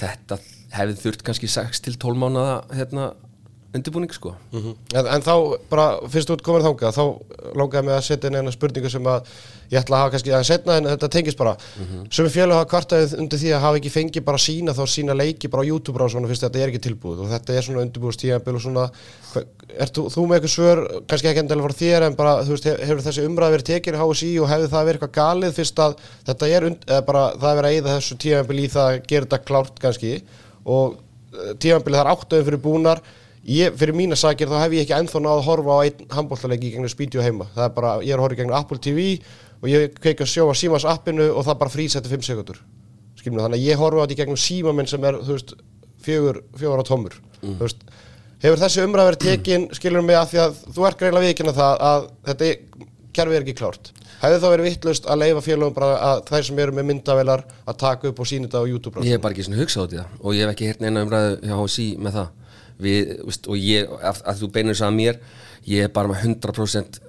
þetta 0.00 0.38
hefði 0.74 0.98
þurft 1.02 1.24
kannski 1.26 1.50
6 1.50 1.82
til 1.86 1.96
12 1.96 2.20
mánuða 2.22 2.58
hérna, 2.76 3.12
undirbúning 3.76 4.12
sko. 4.14 4.34
Mhm. 4.52 4.74
en, 4.94 5.06
en 5.06 5.24
þá, 5.24 5.34
bara 5.70 5.88
fyrst 6.08 6.30
út 6.34 6.44
komin 6.44 6.64
þangað 6.64 6.96
þá 6.98 7.04
langaði 7.58 7.88
mig 7.88 7.96
að 7.96 8.06
setja 8.08 8.30
inn 8.30 8.40
eina 8.40 8.54
spurningu 8.54 8.90
sem 8.92 9.08
að 9.08 9.28
ég 9.68 9.78
ætla 9.82 9.96
að 9.98 10.02
hafa 10.04 10.12
kannski 10.14 10.32
aðeins 10.32 10.50
setna 10.52 10.76
en 10.80 10.88
þetta 10.92 11.08
tengist 11.12 11.38
bara. 11.38 11.52
Mm 11.78 12.06
sem 12.18 12.28
fjölu 12.32 12.56
hafa 12.56 12.68
kvartaðið 12.72 13.14
undir 13.20 13.38
því 13.42 13.50
að 13.52 13.60
hafa 13.66 13.78
ekki 13.80 13.90
fengið 13.92 14.24
bara 14.24 14.38
sína 14.40 14.72
þá 14.74 14.82
sína 14.88 15.14
leiki 15.18 15.48
bara 15.52 15.62
á 15.62 15.68
YouTube 15.68 16.00
og 16.02 16.10
svona 16.10 16.28
fyrst 16.30 16.44
þetta 16.46 16.58
er 16.62 16.68
ekki 16.72 16.80
tilbúið. 16.88 17.20
Og 17.24 17.28
þetta 17.34 17.54
er 17.58 17.62
svona 17.66 17.82
undirbúið 17.84 18.16
stíðanbíl 18.18 18.54
og 18.56 18.62
svona 18.64 18.86
er 19.78 19.92
þú, 19.92 20.06
þú 20.14 20.24
með 20.30 20.38
eitthvað 20.38 20.54
svör, 20.54 20.80
kannski 21.10 21.28
ekki 21.28 21.42
endilega 21.44 21.68
frá 21.68 21.76
þér 21.82 22.06
en 22.08 22.16
bara, 22.18 22.32
þú 22.46 22.54
veist, 22.54 22.64
hef- 22.70 22.80
hefur 22.88 23.02
þessi 23.04 23.26
umræð 23.28 23.52
verið 23.54 23.68
tekið 23.68 23.98
í 23.98 24.00
HSI 24.00 24.30
og 24.40 24.48
hefur 24.48 24.72
það 24.72 24.88
verið 24.88 24.98
eitthvað 25.02 25.14
galið 25.18 25.52
fyrst 25.58 25.82
að 25.84 25.96
þetta 26.30 26.48
er, 26.56 26.66
und, 26.70 26.86
bara 27.06 27.22
það 27.36 27.50
er 27.52 27.60
verið 27.60 27.68
að 27.68 27.76
eyða 27.76 27.96
þessu 27.98 28.16
tíðanbíl 28.24 28.58
í 28.64 28.68
það 28.72 28.88
að 28.88 29.00
gera 29.12 29.28
þetta 29.28 29.40
klárt 29.50 29.78
kannski? 29.84 30.12
Og 30.64 30.96
tíðanbíl 31.62 31.94
það 31.94 32.02
er 32.06 32.12
áttuðum 32.14 32.48
fyrir 32.48 32.62
búnar. 32.64 33.02
Ég, 33.48 33.76
fyrir 33.80 33.94
mína 33.96 34.16
sakir 34.18 34.48
þá 34.50 34.58
hef 34.64 34.72
ég 34.76 34.82
ekki 34.84 34.96
ennþá 34.98 35.20
náð 35.24 35.38
að 35.38 35.46
horfa 35.46 35.76
á 35.76 35.80
einn 35.86 36.08
handbóltaleiki 36.12 36.68
í 36.68 36.72
gegnum 36.74 36.90
spídjó 36.92 37.22
heima. 37.24 37.46
Það 37.54 37.64
er 37.68 37.74
bara, 37.76 37.92
ég 38.04 38.12
er 38.12 38.18
að 38.18 38.24
horfa 38.26 38.36
í 38.36 38.40
gegnum 38.42 38.56
Apple 38.58 38.80
TV 38.84 39.04
og 39.62 39.70
ég 39.70 39.94
kveiki 39.98 40.24
að 40.24 40.32
sjá 40.32 40.42
á 40.46 40.54
símas 40.56 40.86
appinu 40.88 41.30
og 41.32 41.46
það 41.46 41.60
bara 41.62 41.74
frýs 41.74 41.96
eftir 41.98 42.14
5 42.14 42.28
sekundur 42.30 42.60
skilum 43.18 43.42
þannig 43.42 43.60
að 43.60 43.66
ég 43.66 43.80
horfa 43.80 44.02
á 44.02 44.04
þetta 44.04 44.14
í 44.14 44.20
gegnum 44.22 44.40
síma 44.40 44.74
minn 44.76 44.88
sem 44.88 45.04
er 45.04 45.18
fjögur, 46.04 46.42
á 46.54 46.84
tómur. 46.86 47.16
Veist, 47.58 47.82
hefur 48.42 48.60
þessi 48.62 48.84
umræð 48.86 49.10
verið 49.10 49.24
tekin 49.24 49.68
skilur 49.76 50.04
mig 50.06 50.18
að 50.18 50.32
því 50.32 50.42
að 50.44 50.60
þú 50.76 50.88
ert 50.88 51.00
greinlega 51.00 51.26
viðkynna 51.26 51.54
það 51.56 51.86
að 51.88 52.06
þetta 52.28 52.50
kerfi 53.18 53.38
er 53.38 53.44
ekki 53.44 53.56
klárt. 53.58 53.90
Hefði 54.18 54.38
þá 54.42 54.48
verið 54.50 54.68
vittlust 54.68 55.06
að 55.06 55.20
leifa 55.22 55.42
félagum 55.46 55.74
bara 55.76 55.98
að 56.08 56.22
þær 56.30 56.46
sem 56.48 56.60
eru 56.62 56.74
með 56.74 56.88
myndavelar 56.88 57.44
að 57.70 57.80
taka 57.82 58.10
upp 58.10 58.22
og 58.22 58.28
sína 58.30 58.48
þetta 58.48 58.62
á 58.62 58.70
YouTube 58.70 59.04
Ég 59.06 59.14
hef 59.14 59.22
bara 59.22 59.36
ekki 59.36 59.46
svona 59.46 59.60
hugsað 59.60 59.94
í 59.94 60.00
það 60.00 60.16
og 60.18 60.34
ég 60.34 60.42
hef 60.42 60.54
ekki 60.54 60.70
heyrt 60.70 60.82
neina 60.82 61.04
umræðu 61.06 61.36
hjá 61.42 61.54
HSI 61.58 61.88
með 62.02 62.18
það. 62.18 62.32
Við, 62.78 63.12
veist, 63.26 63.50
og 63.50 63.62
ég, 63.62 63.92
að, 63.98 64.22
að 64.30 64.42
þú 64.42 64.50
beinir 64.54 64.74
þess 64.74 64.86
að 64.86 64.98
mér 64.98 65.20
ég 65.66 65.86
er 65.86 65.94
bara 65.94 66.10
með 66.10 66.26
100% 66.28 67.00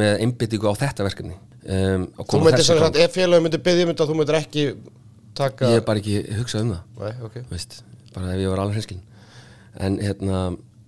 með 0.00 0.24
einbyttingu 0.24 0.72
á 0.72 0.80
þetta 0.84 1.06
verkefni 1.08 1.36
um, 1.64 2.06
og 2.18 2.28
Þú 2.28 2.42
myndir 2.44 2.66
fram. 2.68 2.84
sagt, 2.84 3.00
ef 3.00 3.16
félagum 3.16 3.48
myndir 3.48 3.64
byggja 3.64 3.88
mynda 3.88 4.06
þú 4.10 4.18
myndir 4.20 4.38
ekki 4.40 4.68
taka 5.34 5.72
ég 5.72 5.80
hef 5.80 5.88
bara 5.88 6.02
ekki 6.02 6.20
hugsað 6.38 6.66
um 6.66 6.70
það. 6.74 6.84
Nei, 7.00 7.26
ok. 7.28 7.40
veist, 7.50 7.80
bara 8.14 8.32
ef 8.34 8.44
ég 8.44 8.52
var 8.52 8.62
alveg 8.64 8.78
hreinskilin 8.78 9.02
en 9.84 9.98
hérna 9.98 10.40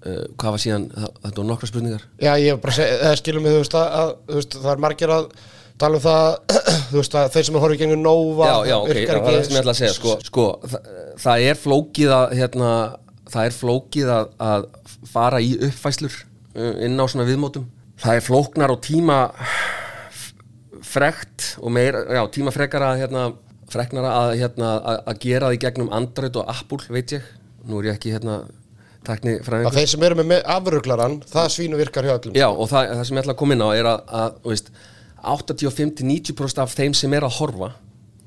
uh, 0.07 0.23
hvað 0.39 0.55
var 0.55 0.63
síðan, 0.63 0.87
þetta 0.95 1.37
var 1.41 1.49
nokkra 1.51 1.69
spurningar. 1.71 2.05
Já, 2.23 2.33
ég 2.39 2.61
bara 2.63 3.17
skilum 3.19 3.43
mig, 3.47 3.57
þú 3.57 3.63
veist, 3.65 3.77
að, 3.79 3.87
að 4.01 4.35
veist, 4.37 4.59
það 4.63 4.73
er 4.75 4.83
margir 4.85 5.15
að 5.17 5.27
tala 5.77 5.99
um 5.99 6.05
það, 6.05 6.29
þú 6.93 7.01
veist, 7.01 7.17
að 7.19 7.33
þeir 7.35 7.49
sem 7.49 7.59
horfið 7.65 7.83
gengum 7.83 8.05
Nova, 8.05 8.47
já, 8.47 8.71
já, 8.71 8.77
ok, 8.79 8.93
virkar 8.93 9.19
það 9.19 9.27
er 9.27 9.37
það 9.37 9.49
sem 9.49 9.57
ég 9.57 9.65
ætla 9.65 9.75
að 9.75 9.81
segja 9.81 9.97
sko, 9.97 10.15
sko 10.29 10.47
það, 10.63 10.93
það 11.25 11.47
er 11.51 11.61
flókið 11.65 12.15
að 12.17 12.37
hérna, 12.41 12.71
það 13.35 13.51
er 13.51 13.57
flókið 13.59 14.13
að, 14.15 14.31
að 14.47 14.69
fara 15.11 15.43
í 15.43 15.51
uppfæslur 15.67 16.15
uh, 16.23 16.73
inn 16.87 16.97
á 17.03 17.05
svona 17.11 17.27
viðmótum. 17.29 17.67
Það 18.01 18.19
er 18.21 18.25
flóknar 18.27 18.73
og 18.77 18.81
tíma 18.85 19.19
frekt 20.87 21.57
og 21.61 21.75
meira, 21.75 22.05
já, 22.17 22.23
tíma 22.35 22.53
frekara 22.55 22.93
að 22.93 23.03
hérna, 23.05 23.25
freknara 23.73 24.13
að, 24.21 24.37
hérna, 24.43 24.75
að, 24.79 25.01
að 25.11 25.25
gera 25.25 25.49
það 25.49 25.57
í 25.57 25.63
gegnum 25.65 25.91
Android 25.97 26.39
og 26.39 26.53
Apple, 26.53 26.83
veit 26.95 27.17
ég. 27.17 27.27
Nú 27.67 27.81
er 27.81 27.91
ég 27.91 27.99
ekki 27.99 28.15
hérna 28.15 28.45
tekni 29.07 29.37
að 29.39 29.77
þeir 29.77 29.91
sem 29.91 30.05
eru 30.07 30.27
með 30.27 30.45
afruglaran, 30.51 31.21
það 31.31 31.51
svínu 31.55 31.79
virkar 31.79 32.07
hjá 32.07 32.15
öllum. 32.17 32.37
Já, 32.39 32.47
og 32.51 32.71
það, 32.71 32.93
það 32.93 33.09
sem 33.09 33.19
ég 33.19 33.25
ætla 33.25 33.35
að 33.35 33.41
koma 33.43 33.57
inn 33.57 33.65
á 33.67 33.71
er 33.71 33.89
að, 33.91 34.01
að 34.21 34.39
veist, 34.47 34.71
85-90% 35.27 36.63
af 36.63 36.75
þeim 36.75 36.95
sem 36.97 37.15
er 37.17 37.27
að 37.27 37.37
horfa 37.41 37.73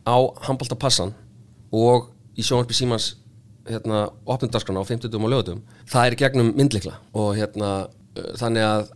á 0.07 0.17
handbóltapassan 0.47 1.13
og 1.75 2.09
í 2.39 2.45
sjónvarpi 2.45 2.75
símans 2.77 3.13
hérna, 3.69 4.07
opnundarskana 4.27 4.81
á 4.81 4.85
50 4.87 5.13
og 5.13 5.31
lögutum 5.31 5.61
það 5.89 6.07
er 6.07 6.17
gegnum 6.23 6.51
myndlikla 6.57 6.95
og 7.13 7.35
hérna, 7.37 7.89
þannig 8.39 8.65
að 8.65 8.89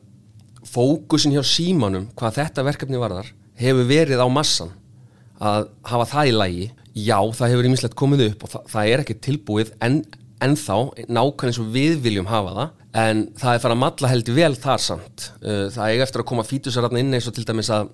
fókusin 0.67 1.35
hjá 1.35 1.43
símanum 1.45 2.09
hvað 2.17 2.39
þetta 2.39 2.65
verkefni 2.65 3.01
varðar 3.01 3.29
hefur 3.59 3.89
verið 3.89 4.23
á 4.23 4.27
massan 4.31 4.73
að 5.43 5.67
hafa 5.89 6.09
það 6.13 6.29
í 6.29 6.35
lægi 6.37 6.67
já, 6.93 7.17
það 7.17 7.51
hefur 7.53 7.69
ímislegt 7.69 7.97
komið 7.99 8.27
upp 8.29 8.45
og 8.45 8.53
það, 8.53 8.69
það 8.73 8.91
er 8.91 9.03
ekki 9.03 9.19
tilbúið 9.27 9.73
en, 9.83 9.99
en 10.43 10.55
þá 10.59 10.77
nákvæmlega 11.07 11.49
eins 11.49 11.61
og 11.61 11.73
við 11.73 11.99
viljum 12.05 12.29
hafa 12.29 12.55
það 12.59 12.71
en 13.03 13.23
það 13.39 13.55
er 13.55 13.63
fara 13.63 13.75
að 13.75 13.81
matla 13.81 14.09
heldur 14.11 14.35
vel 14.37 14.53
þar 14.61 14.81
samt. 14.83 15.27
Uh, 15.41 15.65
það 15.73 15.95
er 15.95 16.03
eftir 16.05 16.21
að 16.21 16.29
koma 16.29 16.45
fítusararna 16.45 17.01
inn 17.01 17.15
eins 17.17 17.27
og 17.29 17.33
til 17.33 17.45
dæmis 17.47 17.71
að 17.73 17.89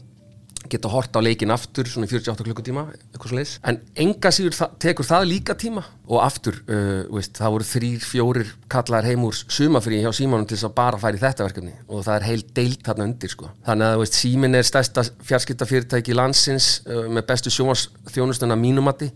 geta 0.71 0.91
hort 0.91 1.17
á 1.17 1.21
leikin 1.23 1.53
aftur 1.53 1.89
svona 1.89 2.07
í 2.07 2.11
48 2.11 2.45
klukkutíma 2.47 2.85
eitthvað 2.91 3.31
svo 3.31 3.39
leiðis, 3.39 3.55
en 3.69 3.79
enga 4.05 4.31
síður 4.35 4.57
það, 4.57 4.77
tekur 4.85 5.09
það 5.09 5.27
líka 5.31 5.55
tíma. 5.59 5.83
Og 6.09 6.23
aftur 6.23 6.61
uh, 6.65 7.03
veist, 7.13 7.35
það 7.37 7.55
voru 7.55 7.67
þrýr, 7.69 8.05
fjórir 8.05 8.53
kallar 8.71 9.05
heim 9.05 9.25
úr 9.27 9.37
sumafrí 9.39 9.99
hjá 10.01 10.09
símanum 10.15 10.47
til 10.49 10.57
þess 10.57 10.69
að 10.69 10.77
bara 10.79 11.01
færi 11.01 11.21
þetta 11.21 11.45
verkefni. 11.45 11.75
Og 11.89 12.05
það 12.07 12.15
er 12.15 12.27
heil 12.29 12.45
deilt 12.61 12.87
þarna 12.87 13.09
undir 13.09 13.33
sko. 13.33 13.51
þannig 13.67 13.91
að 13.91 13.99
veist, 14.03 14.21
símin 14.23 14.57
er 14.57 14.69
stærsta 14.69 15.05
fjarskiptafyrirtæki 15.29 16.17
landsins 16.17 16.71
uh, 16.87 17.05
með 17.09 17.27
bestu 17.29 17.53
sjónvarsþjónustuna 17.53 18.57
mínumatti 18.59 19.11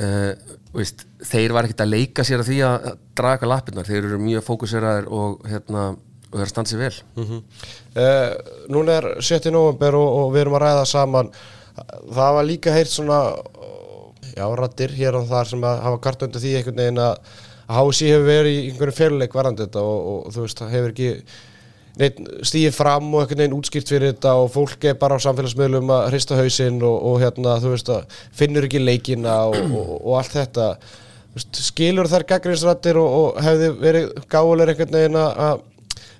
uh, 0.00 0.32
veist, 0.74 1.04
þeir 1.26 1.54
var 1.54 1.66
ekkert 1.66 1.84
að 1.84 1.92
leika 1.94 2.24
sér 2.26 2.44
að 2.44 2.52
því 2.52 2.60
að 2.66 2.86
draga 3.18 3.48
lappirnar, 3.50 3.88
þeir 3.88 4.04
eru 4.04 4.20
mjög 4.22 4.46
fókuseraðir 4.46 5.10
og 5.12 5.44
hérna, 5.50 5.90
og 6.30 6.38
þeir 6.38 6.52
standa 6.52 6.70
sér 6.70 6.82
vel. 6.84 6.94
Uh, 7.20 8.34
núna 8.70 9.00
er 9.00 9.08
7. 9.20 9.50
november 9.50 9.98
og, 9.98 10.08
og 10.20 10.34
við 10.34 10.44
erum 10.44 10.58
að 10.58 10.64
ræða 10.66 10.86
saman. 10.86 11.32
Það 12.10 12.34
var 12.36 12.46
líka 12.46 12.74
heyrt 12.74 12.92
svona 12.92 13.20
já, 14.36 14.46
rattir 14.56 14.94
hér 14.94 15.18
og 15.18 15.28
þar 15.30 15.52
sem 15.52 15.64
að 15.66 15.84
hafa 15.84 16.00
kart 16.04 16.26
undir 16.26 16.42
því 16.42 16.56
einhvern 16.58 16.82
veginn 16.82 17.04
að 17.04 17.38
HSI 17.70 18.10
hefur 18.10 18.26
verið 18.26 18.56
í 18.56 18.64
einhverjum 18.70 18.96
féluleik 18.96 19.36
varandi 19.36 19.66
þetta 19.66 19.84
og, 19.86 20.10
og 20.10 20.34
þú 20.34 20.44
veist, 20.44 20.62
það 20.62 20.74
hefur 20.76 20.94
ekki 20.94 21.10
stíðið 22.46 22.74
fram 22.74 23.10
og 23.12 23.22
einhvern 23.22 23.42
veginn 23.42 23.58
útskýrt 23.58 23.92
fyrir 23.92 24.14
þetta 24.14 24.34
og 24.40 24.50
fólk 24.54 24.86
er 24.88 24.98
bara 24.98 25.18
á 25.18 25.24
samfélagsmiðlum 25.26 25.92
að 25.94 26.08
hrista 26.12 26.38
hausinn 26.38 26.80
og, 26.86 26.96
og 27.10 27.20
hérna, 27.22 27.58
þú 27.62 27.74
veist, 27.74 27.92
að 27.94 28.18
finnur 28.40 28.66
ekki 28.66 28.82
leikina 28.82 29.36
og, 29.50 30.10
allt 30.18 30.36
þetta. 30.38 30.68
Skilur 31.54 32.10
þær 32.10 32.26
gaggrinsrættir 32.32 32.98
og, 32.98 33.38
hefði 33.42 33.70
verið 33.78 34.08
gáulegur 34.30 34.72
einhvern 34.74 34.96
veginn 34.98 35.20
að 35.20 35.66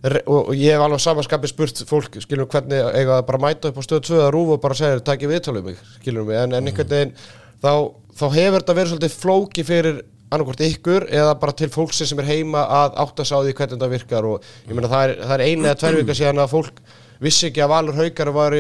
og 0.00 0.36
og 0.50 0.54
ég 0.56 0.72
hef 0.72 0.84
alveg 0.84 1.02
samanskapi 1.04 1.50
spurt 1.50 1.82
fólk 1.88 2.20
skilur 2.24 2.48
hvernig 2.48 2.80
eiga 2.94 3.18
það 3.18 3.26
bara 3.28 3.42
mæta 3.44 3.68
upp 3.68 3.80
á 3.80 3.82
stöð 3.84 4.06
2 4.08 4.22
að 4.24 4.30
rúfa 4.36 4.56
og 4.56 4.62
bara 4.62 4.78
segja 4.78 5.02
takk 5.04 5.26
ég 5.26 5.32
viðtalið 5.34 5.66
mig 5.68 5.82
skilur 5.98 6.24
mig. 6.24 6.38
En, 6.40 6.54
en 6.56 6.70
einhvern 6.70 6.94
veginn 6.94 7.12
þá, 7.60 7.72
þá 8.16 8.24
hefur 8.38 8.58
þetta 8.62 8.78
verið 8.78 8.94
svolítið 8.94 9.18
flóki 9.20 9.66
fyrir 9.68 10.00
annarkvort 10.30 10.62
ykkur 10.64 11.08
eða 11.10 11.34
bara 11.42 11.56
til 11.58 11.68
fólksins 11.74 12.12
sem 12.12 12.22
er 12.22 12.28
heima 12.30 12.62
að 12.64 13.00
átta 13.02 13.26
sig 13.26 13.36
á 13.36 13.40
því 13.42 13.54
hvernig 13.58 13.76
þetta 13.76 13.90
virkar. 13.94 14.28
Og 14.30 14.50
ég 14.68 14.76
meina 14.78 14.90
það 14.92 15.04
er, 15.08 15.16
það 15.26 15.34
er 15.36 15.44
eina 15.48 15.68
eða 15.68 15.80
tvær 15.82 15.98
vika 15.98 16.16
síðan 16.20 16.44
að 16.44 16.52
fólk 16.54 16.80
vissi 17.20 17.50
ekki 17.50 17.64
að 17.64 17.72
Valur 17.74 17.98
Haukar 17.98 18.32
var 18.36 18.56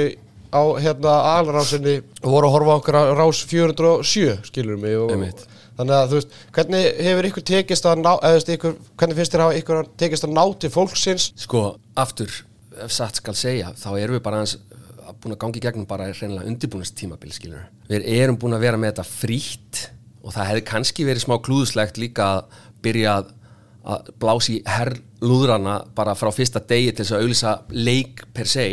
á 0.50 0.62
hérna 0.82 1.14
aðalrásinni 1.36 1.96
og 2.24 2.32
voru 2.34 2.50
að 2.50 2.54
horfa 2.56 2.76
okkur 2.80 2.98
á 2.98 3.02
rás 3.16 3.42
407 3.46 4.50
skilur 4.50 4.80
mig 4.82 4.98
og, 4.98 5.14
Einmitt. 5.14 5.46
Þannig 5.80 5.96
að 5.96 6.10
þú 6.10 6.18
veist, 6.18 6.34
hvernig 6.56 6.86
hefur 7.06 7.26
ykkur 7.30 7.44
tekist 7.48 7.86
að 7.88 8.02
ná, 8.02 8.10
eða 8.12 8.32
þú 8.32 8.36
veist, 8.36 8.50
ykkur, 8.56 8.74
hvernig 9.00 9.16
finnst 9.16 9.32
þér 9.34 9.42
að 9.42 9.48
hafa 9.48 9.60
ykkur 9.60 9.86
tekist 10.02 10.26
að 10.26 10.34
ná 10.36 10.42
til 10.60 10.70
fólksins? 10.74 11.28
Sko, 11.40 11.62
aftur, 12.02 12.34
ef 12.84 12.92
satt 12.92 13.20
skal 13.22 13.36
segja 13.38 13.72
þá 13.80 13.88
erum 13.94 14.18
við 14.18 14.24
bara 14.26 14.42
aðeins 14.42 14.58
að 15.10 15.16
búin 15.22 15.34
að 15.34 15.40
gangi 15.46 15.60
í 15.60 15.64
gegnum 15.64 15.88
bara 15.88 16.10
reynilega 16.12 16.50
undirbúinast 16.50 16.96
tímabil 17.00 17.32
skilur. 17.32 17.64
Við 17.88 18.06
erum 18.18 18.38
búin 18.40 18.58
að 18.58 18.66
vera 18.66 18.80
með 18.80 18.92
þetta 18.92 19.08
frítt 19.08 19.84
og 20.20 20.34
það 20.34 20.50
hefði 20.50 20.64
kannski 20.68 21.06
verið 21.08 21.24
smá 21.24 21.36
klúðuslegt 21.40 22.00
líka 22.00 22.26
að 22.36 22.58
byrja 22.84 23.14
að, 23.16 23.30
að 23.94 24.10
blási 24.20 24.58
herrlúðrana 24.68 25.78
bara 25.96 26.16
frá 26.18 26.28
fyrsta 26.34 26.60
degi 26.60 26.92
til 26.92 27.06
þess 27.06 27.16
að 27.16 27.24
auðlýsa 27.24 27.54
leik 27.72 28.26
per 28.36 28.50
se 28.50 28.66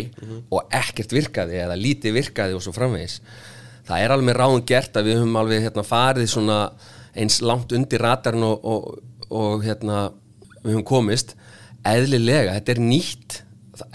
og 0.51 0.75
ekkert 0.75 1.15
virkaði 1.15 1.61
eða 1.63 1.79
lítið 1.79 2.19
virkaði 2.19 2.57
og 2.57 2.65
svo 2.65 2.75
framvegis 2.75 3.21
það 3.87 4.03
er 4.03 4.13
alveg 4.13 4.37
ráðum 4.37 4.65
gert 4.67 4.99
að 4.99 5.09
við 5.09 5.19
höfum 5.21 5.39
alveg 5.41 5.65
hérna, 5.67 5.85
farið 5.87 6.31
svona 6.31 6.59
eins 7.17 7.41
langt 7.41 7.73
undir 7.75 8.03
ratarn 8.03 8.45
og, 8.45 8.63
og, 8.65 9.27
og 9.33 9.65
hérna, 9.65 10.07
við 10.61 10.75
höfum 10.75 10.87
komist 10.87 11.35
eðlilega, 11.87 12.55
þetta 12.57 12.73
er 12.73 12.83
nýtt. 12.83 13.41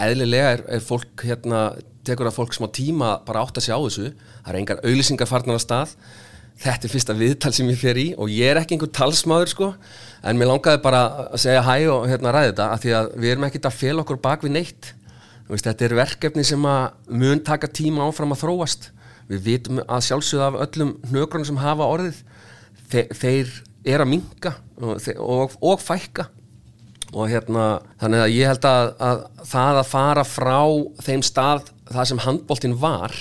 Eðlilega 0.00 0.50
er, 0.56 0.66
er 0.76 0.84
fólk 0.84 1.24
hérna, 1.26 1.62
tekur 2.06 2.28
að 2.30 2.38
fólk 2.38 2.56
smá 2.56 2.68
tíma 2.74 3.16
bara 3.26 3.42
átt 3.44 3.58
að 3.58 3.68
sjá 3.68 3.76
þessu, 3.76 4.12
það 4.42 4.52
er 4.52 4.60
engar 4.60 4.82
auðlýsingar 4.82 5.30
farnar 5.30 5.58
á 5.58 5.62
stað. 5.62 5.96
Þetta 6.62 6.86
er 6.86 6.92
fyrsta 6.92 7.14
viðtal 7.18 7.52
sem 7.56 7.70
ég 7.72 7.78
fer 7.80 7.98
í 7.98 8.06
og 8.20 8.30
ég 8.30 8.52
er 8.52 8.60
ekki 8.60 8.76
einhver 8.76 8.90
talsmaður 8.94 9.50
sko, 9.50 9.68
en 10.22 10.38
mér 10.38 10.52
langaði 10.52 10.82
bara 10.84 11.02
að 11.24 11.40
segja 11.42 11.62
hæ 11.66 11.76
og 11.90 12.04
hérna 12.10 12.34
ræði 12.34 12.52
þetta 12.52 12.66
af 12.74 12.82
því 12.82 12.92
að 12.98 13.08
við 13.16 13.32
erum 13.32 13.46
ekkert 13.48 13.68
að 13.70 13.78
fel 13.80 13.94
okkur 14.02 14.20
bak 14.22 14.44
við 14.46 14.54
neitt. 14.58 14.90
Veist, 15.48 15.66
þetta 15.66 15.88
er 15.88 15.96
verkefni 15.98 16.44
sem 16.46 16.68
að 16.68 17.16
mun 17.18 17.42
taka 17.44 17.70
tíma 17.80 18.06
áfram 18.06 18.34
að 18.36 18.44
þróast. 18.44 18.92
Við 19.30 19.42
vitum 19.48 19.80
að 19.82 20.06
sjálfsögða 20.06 20.50
af 20.52 20.60
öllum 20.66 20.94
hnögrunum 21.10 21.48
sem 21.48 21.60
hafa 21.62 21.88
orðið 21.88 22.20
þe 22.92 23.06
þeir 23.16 23.52
er 23.92 24.04
að 24.04 24.12
minka 24.12 24.54
og, 24.78 25.00
og, 25.18 25.56
og 25.58 25.82
fækka. 25.82 26.28
Og 27.12 27.28
hérna 27.28 27.66
þannig 28.00 28.22
að 28.24 28.34
ég 28.36 28.48
held 28.48 28.68
að, 28.68 28.92
að 29.04 29.24
það 29.50 29.80
að 29.80 29.90
fara 29.90 30.24
frá 30.24 30.60
þeim 31.04 31.24
stað 31.26 31.72
það 31.90 32.08
sem 32.08 32.22
handboltinn 32.24 32.78
var 32.80 33.16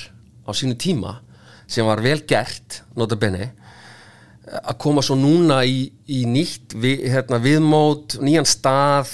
á 0.47 0.51
sínu 0.55 0.78
tíma 0.80 1.17
sem 1.72 1.88
var 1.88 2.03
vel 2.03 2.19
gert 2.28 2.82
nota 2.99 3.17
bene 3.19 3.51
að 4.51 4.78
koma 4.82 5.03
svo 5.05 5.15
núna 5.19 5.61
í, 5.67 5.86
í 6.11 6.24
nýtt 6.28 6.76
við, 6.76 7.05
hérna, 7.13 7.39
viðmót, 7.43 8.17
nýjan 8.24 8.47
stað 8.49 9.11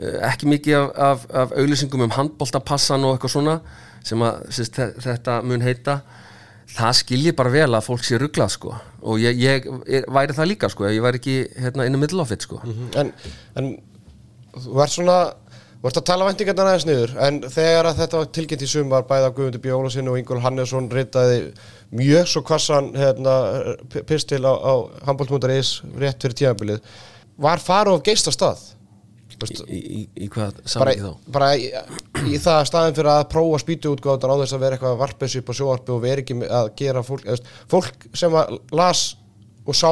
eh, 0.00 0.18
ekki 0.28 0.50
mikið 0.50 0.76
af, 0.76 0.90
af, 0.96 1.28
af 1.42 1.54
auðlýsingum 1.56 2.04
um 2.04 2.16
handboltapassan 2.16 3.06
og 3.06 3.16
eitthvað 3.16 3.34
svona 3.36 3.56
sem 4.06 4.24
að 4.24 4.42
sérst, 4.56 4.80
þetta 5.04 5.38
mun 5.46 5.64
heita 5.64 6.00
það 6.76 6.96
skilji 7.00 7.34
bara 7.36 7.52
vel 7.52 7.68
að 7.74 7.86
fólk 7.86 8.06
sé 8.06 8.18
rugglað 8.20 8.54
sko. 8.54 8.74
Og 9.00 9.20
ég, 9.22 9.36
ég 9.40 9.68
er, 9.88 10.08
væri 10.12 10.36
það 10.36 10.50
líka 10.52 10.70
sko 10.72 10.88
ég 10.88 11.04
væri 11.04 11.20
ekki 11.20 11.36
hérna 11.64 11.86
inn 11.88 11.98
í 11.98 12.00
middle 12.02 12.24
of 12.24 12.32
it 12.34 12.46
sko. 12.46 12.60
En, 13.00 13.12
en 13.58 13.70
þú 14.56 14.82
ert 14.84 14.94
svona, 14.94 15.18
þú 15.80 15.90
ert 15.90 16.00
að 16.00 16.08
tala 16.10 16.26
vendingarnar 16.28 16.72
aðeins 16.72 16.88
niður, 16.88 17.14
en 17.26 17.40
þegar 17.46 17.90
að 17.90 18.02
þetta 18.02 18.22
var 18.22 18.32
tilkynnt 18.38 18.66
í 18.66 18.70
sumar, 18.70 19.06
bæða 19.08 19.30
Guðmundur 19.36 19.64
Bjólasin 19.64 20.10
og 20.12 20.18
Ingól 20.20 20.42
Hannesson 20.44 20.90
ritaði 20.92 21.40
mjög 21.96 22.28
svo 22.32 22.44
kvassan 22.46 22.92
hérna, 22.96 23.36
pistil 24.08 24.42
á, 24.46 24.52
á 24.52 24.74
handbóltmúndaris 25.08 25.78
rétt 26.00 26.20
fyrir 26.22 26.38
tímabilið, 26.42 26.84
var 27.40 27.62
farið 27.62 27.96
of 27.96 28.04
geist 28.06 28.28
veist, 29.42 29.62
í, 29.66 29.80
í, 29.80 30.02
í 30.24 30.28
hvað 30.32 30.60
samvikið 30.68 31.06
þá? 31.06 31.32
bara 31.34 31.50
í, 31.56 31.66
í 32.28 32.40
það 32.42 32.60
staðin 32.70 32.96
fyrir 32.98 33.12
að 33.14 33.26
prófa 33.32 33.60
spýtuútgáðan 33.64 34.34
á 34.34 34.40
þess 34.42 34.56
að 34.56 34.64
vera 34.64 34.78
eitthvað 34.78 35.16
þessu 35.24 35.42
upp 35.42 35.52
á 35.52 35.58
sjóarpi 35.60 35.94
og 35.94 36.02
vera 36.04 36.24
ekki 36.24 36.38
að 36.46 36.70
gera 36.80 37.04
fólk 37.06 37.26
eða, 37.26 37.54
fólk 37.70 38.08
sem 38.22 38.38
að 38.40 38.56
las 38.76 39.04
og 39.66 39.76
sá 39.76 39.90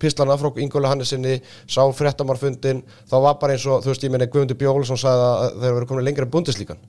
pislana 0.00 0.36
frá 0.36 0.50
Ingóli 0.60 0.90
Hannesinni 0.90 1.38
sá 1.64 1.82
fréttamarfundin 1.96 2.82
þá 3.08 3.16
var 3.24 3.38
bara 3.40 3.56
eins 3.56 3.64
og, 3.68 3.82
þú 3.84 3.92
veist, 3.92 4.04
ég 4.04 4.12
meina 4.12 4.28
Guðmundur 4.28 4.58
Bjólusson 4.60 5.00
sagði 5.00 5.28
að 5.30 5.60
þeir 5.62 5.72
eru 5.72 5.88
komin 5.88 6.06
lengra 6.06 6.28
en 6.28 6.32
bundeslíkan 6.34 6.82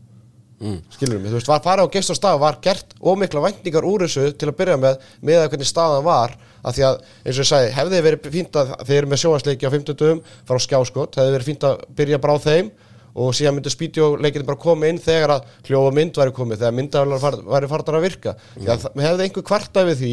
mm. 0.62 0.80
skilur 0.96 1.22
mig, 1.22 1.32
þú 1.32 1.40
veist, 1.40 1.52
var 1.52 1.64
farið 1.66 1.90
á 1.90 1.94
gest 1.96 2.14
og 2.14 2.20
stað 2.20 2.42
var 2.44 2.60
gert 2.64 2.98
ómikla 3.02 3.44
væntingar 3.46 3.88
úr 3.88 4.06
þessu 4.06 4.32
til 4.34 4.50
að 4.52 4.58
byrja 4.62 4.80
með, 4.82 5.06
með 5.22 5.44
að 5.44 5.50
hvernig 5.54 5.70
staðan 5.70 6.08
var 6.08 6.36
af 6.68 6.76
því 6.76 6.88
að, 6.88 7.00
eins 7.24 7.38
og 7.38 7.44
ég 7.44 7.52
sagði, 7.52 7.72
hefði 7.78 8.02
verið 8.08 8.28
fínt 8.34 8.60
að 8.60 8.74
þeir 8.82 8.98
eru 8.98 9.12
með 9.12 9.24
sjóhansleiki 9.24 9.70
á 9.70 9.76
50 9.76 10.00
dögum 10.02 10.26
frá 10.50 10.60
skjáskot, 10.66 11.20
hefði 11.20 11.36
verið 11.38 11.50
fínt 11.52 11.68
að 11.68 11.88
byrja 12.00 12.22
bara 12.24 12.36
á 12.36 12.46
þeim 12.48 12.74
og 13.18 13.34
síðan 13.34 13.58
myndi 13.58 13.72
spídjóleikin 13.74 14.46
bara 14.46 14.62
koma 14.62 14.90
inn 14.92 15.00
þegar 15.02 15.38
að 15.38 15.48
hljóða 15.66 15.94
mynd 15.98 16.20
væri 16.20 16.34
komið, 16.38 16.60
þegar 16.62 16.76
myndavælar 16.78 17.40
væri 17.48 17.70
farnar 17.72 17.98
að 17.98 18.06
virka 18.06 18.34
því 18.52 18.68
að 18.70 18.84
það 18.84 19.06
hefði 19.08 19.26
einhver 19.26 19.48
kvartað 19.48 19.90
við 19.90 20.04
því 20.04 20.12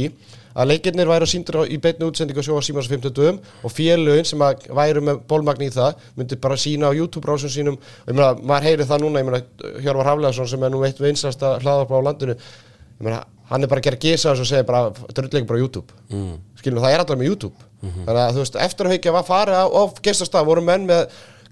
að 0.55 0.71
leikinnir 0.71 1.11
væri 1.11 1.27
að 1.27 1.33
síndur 1.33 1.61
í 1.67 1.79
beitni 1.83 2.07
útsendingu 2.07 2.43
á 2.43 2.47
sjóa 2.47 2.63
símans 2.63 2.89
50 2.91 3.15
dögum 3.15 3.41
og 3.63 3.75
félögin 3.75 4.29
sem 4.29 4.45
að 4.47 4.69
væru 4.79 5.03
með 5.05 5.21
bólmagn 5.31 5.67
í 5.67 5.71
það 5.75 6.01
myndi 6.17 6.39
bara 6.41 6.59
sína 6.61 6.91
á 6.91 6.97
YouTube-brásum 6.97 7.51
sínum 7.51 7.79
og 7.79 8.11
ég 8.11 8.15
meina, 8.15 8.33
maður 8.39 8.69
heyri 8.69 8.89
það 8.89 9.05
núna, 9.05 9.23
ég 9.23 9.29
meina 9.29 9.43
Hjörvar 9.83 10.11
Hafleðarsson 10.13 10.51
sem 10.55 10.63
er 10.63 10.75
nú 10.75 10.85
eitt 10.87 11.03
vinsasta 11.03 11.57
hlaðarblá 11.59 12.01
á 12.01 12.07
landinu, 12.07 12.39
ég 12.39 13.07
meina 13.09 13.25
hann 13.51 13.67
er 13.67 13.69
bara 13.69 13.83
að 13.83 13.91
gera 13.91 14.01
gísa 14.01 14.33
og 14.33 14.47
segja 14.47 14.65
bara 14.65 14.89
drullegin 15.11 15.49
bara 15.49 15.61
YouTube 15.61 15.93
mm. 16.09 16.35
skilum 16.61 16.85
það 16.85 16.95
er 16.95 17.03
alltaf 17.03 17.19
með 17.19 17.33
YouTube 17.33 17.59
-hmm. 17.85 18.07
þannig 18.07 18.23
að 18.23 18.33
þú 18.33 18.43
veist, 18.43 18.57
eftir 18.67 18.89
að 18.89 18.97
hekja 18.97 19.15
var 19.15 19.27
farið 19.29 19.61
á, 19.61 19.65
á 19.69 19.83
gestastaf 20.03 20.47
voru 20.47 20.65
menn 20.65 20.87
með 20.89 21.05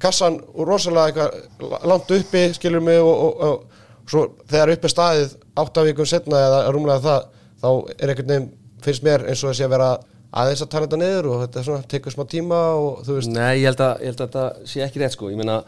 kassan 0.03 0.41
og 0.55 0.67
rosalega 0.69 1.29
eitthvað 1.29 1.87
langt 1.91 2.11
uppi 2.17 2.43
skilur 2.57 2.83
mig 2.85 2.99
og, 3.01 3.13
og, 3.13 3.37
og, 3.37 3.79
og 4.03 4.11
svo 4.11 4.25
þegar 4.51 4.75
uppi 4.75 4.91
staðið 4.91 5.37
áttavíkun 5.63 6.11
setna 6.11 6.41
eða 6.49 6.65
rúmlega 6.75 7.05
það 7.05 7.29
þá 7.63 7.69
er 7.71 8.13
einhvern 8.13 8.33
veginn, 8.33 8.51
finnst 8.85 9.05
mér 9.07 9.27
eins 9.29 9.43
og 9.43 9.53
þessi 9.53 9.67
að 9.67 9.75
vera 9.75 9.91
aðeins 10.43 10.65
að 10.65 10.71
tala 10.73 10.89
þetta 10.89 11.01
niður 11.03 11.29
og 11.33 11.43
þetta 11.45 11.65
svona, 11.67 11.89
tekur 11.93 12.15
smá 12.15 12.25
tíma 12.31 12.61
og 12.79 13.03
þú 13.07 13.19
veist. 13.19 13.33
Nei, 13.33 13.63
ég 13.63 13.69
held 13.71 13.83
að, 13.85 13.93
ég 14.01 14.13
held 14.13 14.23
að 14.23 14.31
þetta 14.31 14.71
sé 14.73 14.85
ekki 14.87 15.03
rétt 15.03 15.17
sko. 15.17 15.31
Ég 15.33 15.41
meina, 15.41 15.59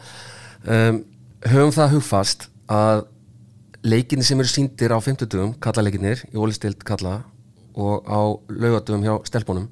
um, 0.64 1.02
höfum 1.44 1.74
það 1.76 1.94
hugfast 1.98 2.48
að 2.72 3.04
leikinni 3.84 4.24
sem 4.24 4.40
eru 4.40 4.48
síndir 4.50 4.94
á 4.96 4.98
50 4.98 5.28
dögum 5.28 5.54
kallaleikinnir 5.64 6.24
í 6.32 6.40
ólistild 6.40 6.86
kalla 6.88 7.20
og 7.76 8.08
á 8.08 8.20
laugadögum 8.48 9.04
hjá 9.04 9.14
stelpunum 9.28 9.68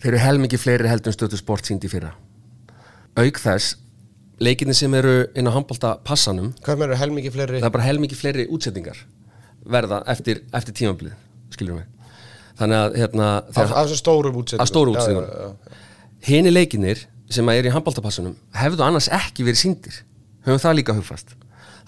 þeir 0.00 0.14
eru 0.14 0.24
helmingi 0.24 0.60
fleiri 0.60 0.88
heldur 0.88 1.12
en 1.12 1.18
stötu 1.18 1.38
sport 1.40 1.68
síndi 1.68 1.90
fyrra. 1.92 2.14
Auk 3.20 3.36
þess 3.42 3.76
leikinni 4.42 4.74
sem 4.74 4.94
eru 4.96 5.26
inn 5.38 5.48
á 5.48 5.52
handbólta 5.54 5.96
passanum 6.06 6.52
hvað 6.64 6.78
með 6.80 6.88
eru 6.88 7.00
helmikið 7.02 7.36
fleiri? 7.36 7.60
það 7.60 7.68
er 7.68 7.74
bara 7.76 7.86
helmingi 7.86 8.18
fleiri 8.18 8.46
útsetningar 8.50 9.02
verða 9.74 10.02
eftir, 10.10 10.42
eftir 10.56 10.76
tímamblið 10.80 11.12
skilur 11.54 11.78
mig 11.78 12.01
þannig 12.60 12.78
að 12.78 12.98
hérna 13.00 13.28
af 13.42 13.72
þessum 13.72 14.00
stórum 14.02 14.40
útsetningum 14.42 15.56
hini 16.26 16.52
leikinir 16.52 17.06
sem 17.32 17.48
að 17.48 17.62
eru 17.62 17.70
í 17.70 17.74
handbóltapassunum 17.74 18.34
hefðu 18.60 18.84
annars 18.86 19.08
ekki 19.12 19.46
verið 19.46 19.62
síndir 19.62 20.02
höfum 20.46 20.60
það 20.62 20.78
líka 20.78 20.96
hugfast. 20.96 21.34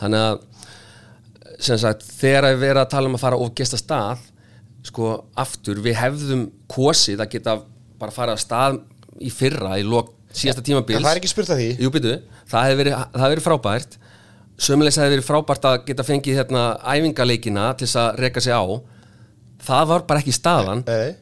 Þannig 0.01 0.25
að 0.29 1.81
sagt, 1.81 2.07
þegar 2.19 2.49
að 2.49 2.63
vera 2.63 2.85
að 2.85 2.93
tala 2.95 3.11
um 3.11 3.19
að 3.19 3.25
fara 3.25 3.41
og 3.41 3.55
gesta 3.57 3.79
stað 3.81 4.23
sko 4.85 5.15
aftur, 5.41 5.81
við 5.85 5.97
hefðum 5.97 6.49
kosið 6.71 7.23
að 7.25 7.37
geta 7.37 7.57
bara 8.01 8.15
fara 8.15 8.35
að 8.35 8.43
stað 8.43 8.81
í 9.23 9.31
fyrra 9.33 9.79
í 9.81 9.85
lok 9.87 10.13
síðasta 10.35 10.65
tímabils. 10.67 10.99
En 10.99 11.07
það 11.07 11.15
er 11.15 11.21
ekki 11.23 11.31
spurt 11.31 11.53
að 11.55 11.63
því. 11.63 11.69
Jú, 11.81 11.93
byrju, 11.95 12.17
það 12.51 12.67
hefði 12.67 12.81
verið, 12.83 12.97
verið 13.23 13.47
frábært. 13.47 13.97
Sömulegis 14.65 14.99
hefði 15.01 15.15
verið 15.17 15.29
frábært 15.29 15.69
að 15.71 15.79
geta 15.89 16.07
fengið 16.07 16.41
hérna 16.41 16.65
æfingaleikina 16.83 17.69
til 17.79 17.87
þess 17.89 18.01
að 18.03 18.21
reka 18.23 18.43
sig 18.45 18.55
á 18.55 18.65
Það 19.65 19.87
var 19.93 20.05
bara 20.09 20.21
ekki 20.23 20.35
staðan. 20.37 20.85
Nei, 20.89 21.15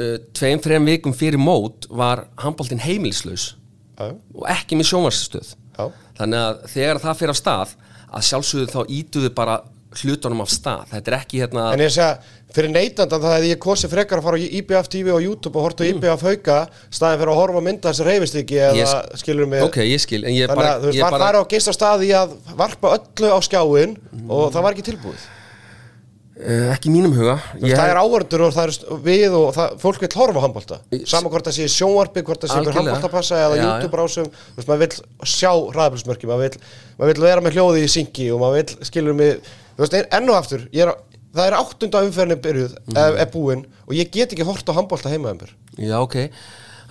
uh, 0.00 0.16
Tveim, 0.36 0.60
þreim 0.64 0.88
vikum 0.90 1.16
fyrir 1.16 1.40
mót 1.40 1.88
var 1.90 2.26
handbóltinn 2.40 2.82
heimilislaus 2.84 3.54
já, 3.98 4.10
og 4.34 4.46
ekki 4.52 4.78
með 4.80 4.90
sjónvarsstöð 4.92 5.54
já. 5.54 5.84
Þannig 6.20 6.46
að 6.46 6.64
þegar 6.74 7.02
það 7.04 7.20
fyrir 7.22 7.34
af 7.34 7.40
stað 7.40 7.76
að 8.10 8.26
sjálfsögðu 8.28 8.72
þá 8.74 8.80
ítuðu 9.00 9.30
bara 9.36 9.60
hlutunum 10.00 10.44
af 10.44 10.50
stað. 10.52 10.84
Þetta 10.92 11.10
er 11.10 11.16
ekki 11.16 11.40
hérna 11.42 11.64
En 11.74 11.80
ég 11.82 11.90
segja, 11.90 12.20
fyrir 12.54 12.70
neytandan 12.70 13.22
það 13.24 13.32
hefði 13.36 13.48
ég 13.50 13.60
kosið 13.64 13.90
frekar 13.94 14.20
að 14.20 14.26
fara 14.28 14.38
á 14.38 14.46
IBF 14.60 14.90
TV 14.92 15.10
og 15.16 15.24
YouTube 15.24 15.58
og 15.58 15.66
horta 15.66 15.82
á 15.82 15.90
IBF 15.90 16.22
hauka 16.28 16.58
staðin 16.94 17.18
fyrir 17.22 17.32
að 17.32 17.40
horfa 17.40 17.62
mynda 17.66 17.90
þessi 17.90 18.06
reyfistíki 18.06 18.60
eða 18.60 18.78
Ég 18.78 18.90
sk- 18.92 19.18
skilur 19.24 19.50
mig? 19.50 19.64
Ok, 19.66 19.80
ég 19.82 20.02
skil, 20.04 20.22
en 20.22 20.36
ég 20.36 20.46
Þannig 20.50 20.62
bara, 20.62 20.76
að 20.76 20.84
þú 20.84 20.92
veist, 20.92 21.02
bara 21.06 21.22
bara... 21.24 21.42
á 21.42 21.50
geist 21.50 21.70
á 21.70 21.74
staði 21.74 22.12
að 22.20 22.36
varpa 22.62 22.94
öllu 23.00 23.32
á 23.34 23.38
skjáin 23.48 23.96
og 24.30 24.46
það 24.54 24.66
var 24.68 24.76
ekki 24.78 24.86
tilbúið 24.92 25.26
Ekki 26.40 26.88
í 26.88 26.92
mínum 26.94 27.12
huga. 27.16 27.36
Veist, 27.56 27.76
Það 27.76 27.90
er 27.90 27.98
áhörndur 28.00 28.44
og 28.46 28.54
það 28.54 28.70
er 28.70 29.00
við 29.04 29.34
og 29.36 29.48
það, 29.56 29.74
fólk 29.82 30.04
vil 30.04 30.10
horfa 30.16 30.44
handbólta 30.44 30.78
Saman 31.10 31.32
hvort 31.34 31.48
það 31.48 31.56
sé 31.56 31.66
sjónvarpi, 31.74 32.22
hvort 32.26 32.44
það 32.44 32.52
sé 32.52 32.58
einhver 32.60 32.78
handbóltapassa 32.78 33.40
eða. 33.44 33.58
YouTube 33.60 34.00
rásum 34.00 34.30
maður 34.56 34.82
vil 34.84 35.28
sjá 35.28 35.50
ræðablismörki 35.76 36.30
maður 36.30 36.56
vil, 37.00 37.20
vera 37.26 37.44
með 37.44 37.58
hljóði 37.58 37.84
í 37.84 37.92
syngi 37.92 38.30
og 38.32 38.42
maður 38.44 38.60
vil, 38.60 38.88
skilur 38.88 39.18
mig 39.18 39.52
Þú 39.76 39.84
veist, 39.84 39.98
enn 40.12 40.28
og 40.28 40.36
aftur, 40.36 40.64
ég 40.76 40.84
er, 40.84 41.20
það 41.36 41.46
er 41.46 41.54
áttunda 41.56 42.02
umferðinni 42.04 42.42
byrjuð, 42.44 42.74
mm. 42.90 42.98
er 43.24 43.30
búin 43.32 43.62
og 43.86 43.94
ég 43.96 44.10
get 44.12 44.34
ekki 44.34 44.44
hort 44.48 44.68
á 44.68 44.76
handbólta 44.76 45.12
heimaðumbur 45.12 45.54
Já, 45.80 45.96
ok, 46.00 46.18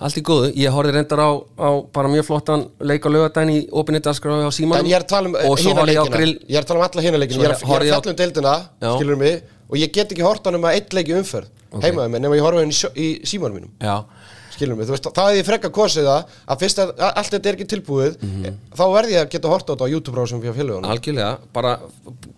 allt 0.00 0.16
í 0.16 0.22
góðu. 0.24 0.50
Ég 0.56 0.72
horfði 0.74 0.94
reyndar 0.96 1.20
á, 1.20 1.30
á 1.60 1.68
bara 1.92 2.08
mjög 2.08 2.24
flottan 2.30 2.66
leik 2.80 3.04
á 3.04 3.08
lögadaginn 3.12 3.52
í 3.54 3.60
opinni 3.70 4.00
dagskráði 4.00 4.48
á 4.48 4.52
símanum. 4.52 4.80
En 4.84 4.90
ég 4.90 4.96
er 4.96 5.04
að 5.04 5.12
tala 5.12 5.28
um 5.28 5.34
ég 5.36 5.44
á 5.44 5.84
leikina. 5.84 6.16
grill 6.16 6.34
Ég 6.48 6.56
er 6.56 6.62
að 6.64 6.68
tala 6.72 6.80
um 6.80 6.86
alla 6.88 7.02
hina 7.06 7.18
leikina. 7.20 7.42
Ég 7.42 7.48
er 7.50 7.54
að- 7.54 7.64
að 7.68 7.88
fjalla 7.90 8.10
um 8.14 8.20
deildina, 8.24 8.54
Já. 8.80 8.92
skilur 8.96 9.16
mig 9.18 9.42
Og 9.70 9.78
ég 9.78 9.92
get 9.94 10.10
ekki 10.10 10.22
hort 10.26 10.42
á 10.42 10.50
nema 10.50 10.72
eitt 10.74 10.90
leik 10.92 11.06
í 11.06 11.14
umferð 11.14 11.46
okay. 11.70 11.90
heimaðum 11.90 12.18
nema 12.18 12.34
ég 12.34 12.42
horfa 12.42 12.64
henni 12.64 12.74
í, 12.74 13.22
í 13.22 13.26
símanum 13.30 13.60
mínum. 13.60 13.70
Já, 13.78 14.02
skilur 14.50 14.74
mig, 14.74 14.88
þú 14.88 14.96
veist, 14.96 15.06
það 15.14 15.28
hefði 15.30 15.38
ég 15.38 15.46
frekka 15.46 15.70
kosið 15.70 16.08
það 16.10 16.24
að 16.50 16.58
fyrst 16.64 16.80
að 16.82 16.90
að 16.98 17.12
allt 17.22 17.30
þetta 17.36 17.46
er 17.52 17.54
ekki 17.54 17.68
tilbúið 17.70 18.16
Mhm. 18.18 18.56
þá 18.74 18.82
verði 18.96 19.14
ég 19.14 19.22
að 19.22 19.30
geta 19.30 19.48
hort 19.52 19.70
á 19.70 19.72
þetta 19.76 19.86
á 19.86 19.92
YouTube-rásum 19.94 20.42
fyrir 20.42 20.56
félagunum 20.58 20.90
algjörlega, 20.90 21.38
bara 21.54 21.78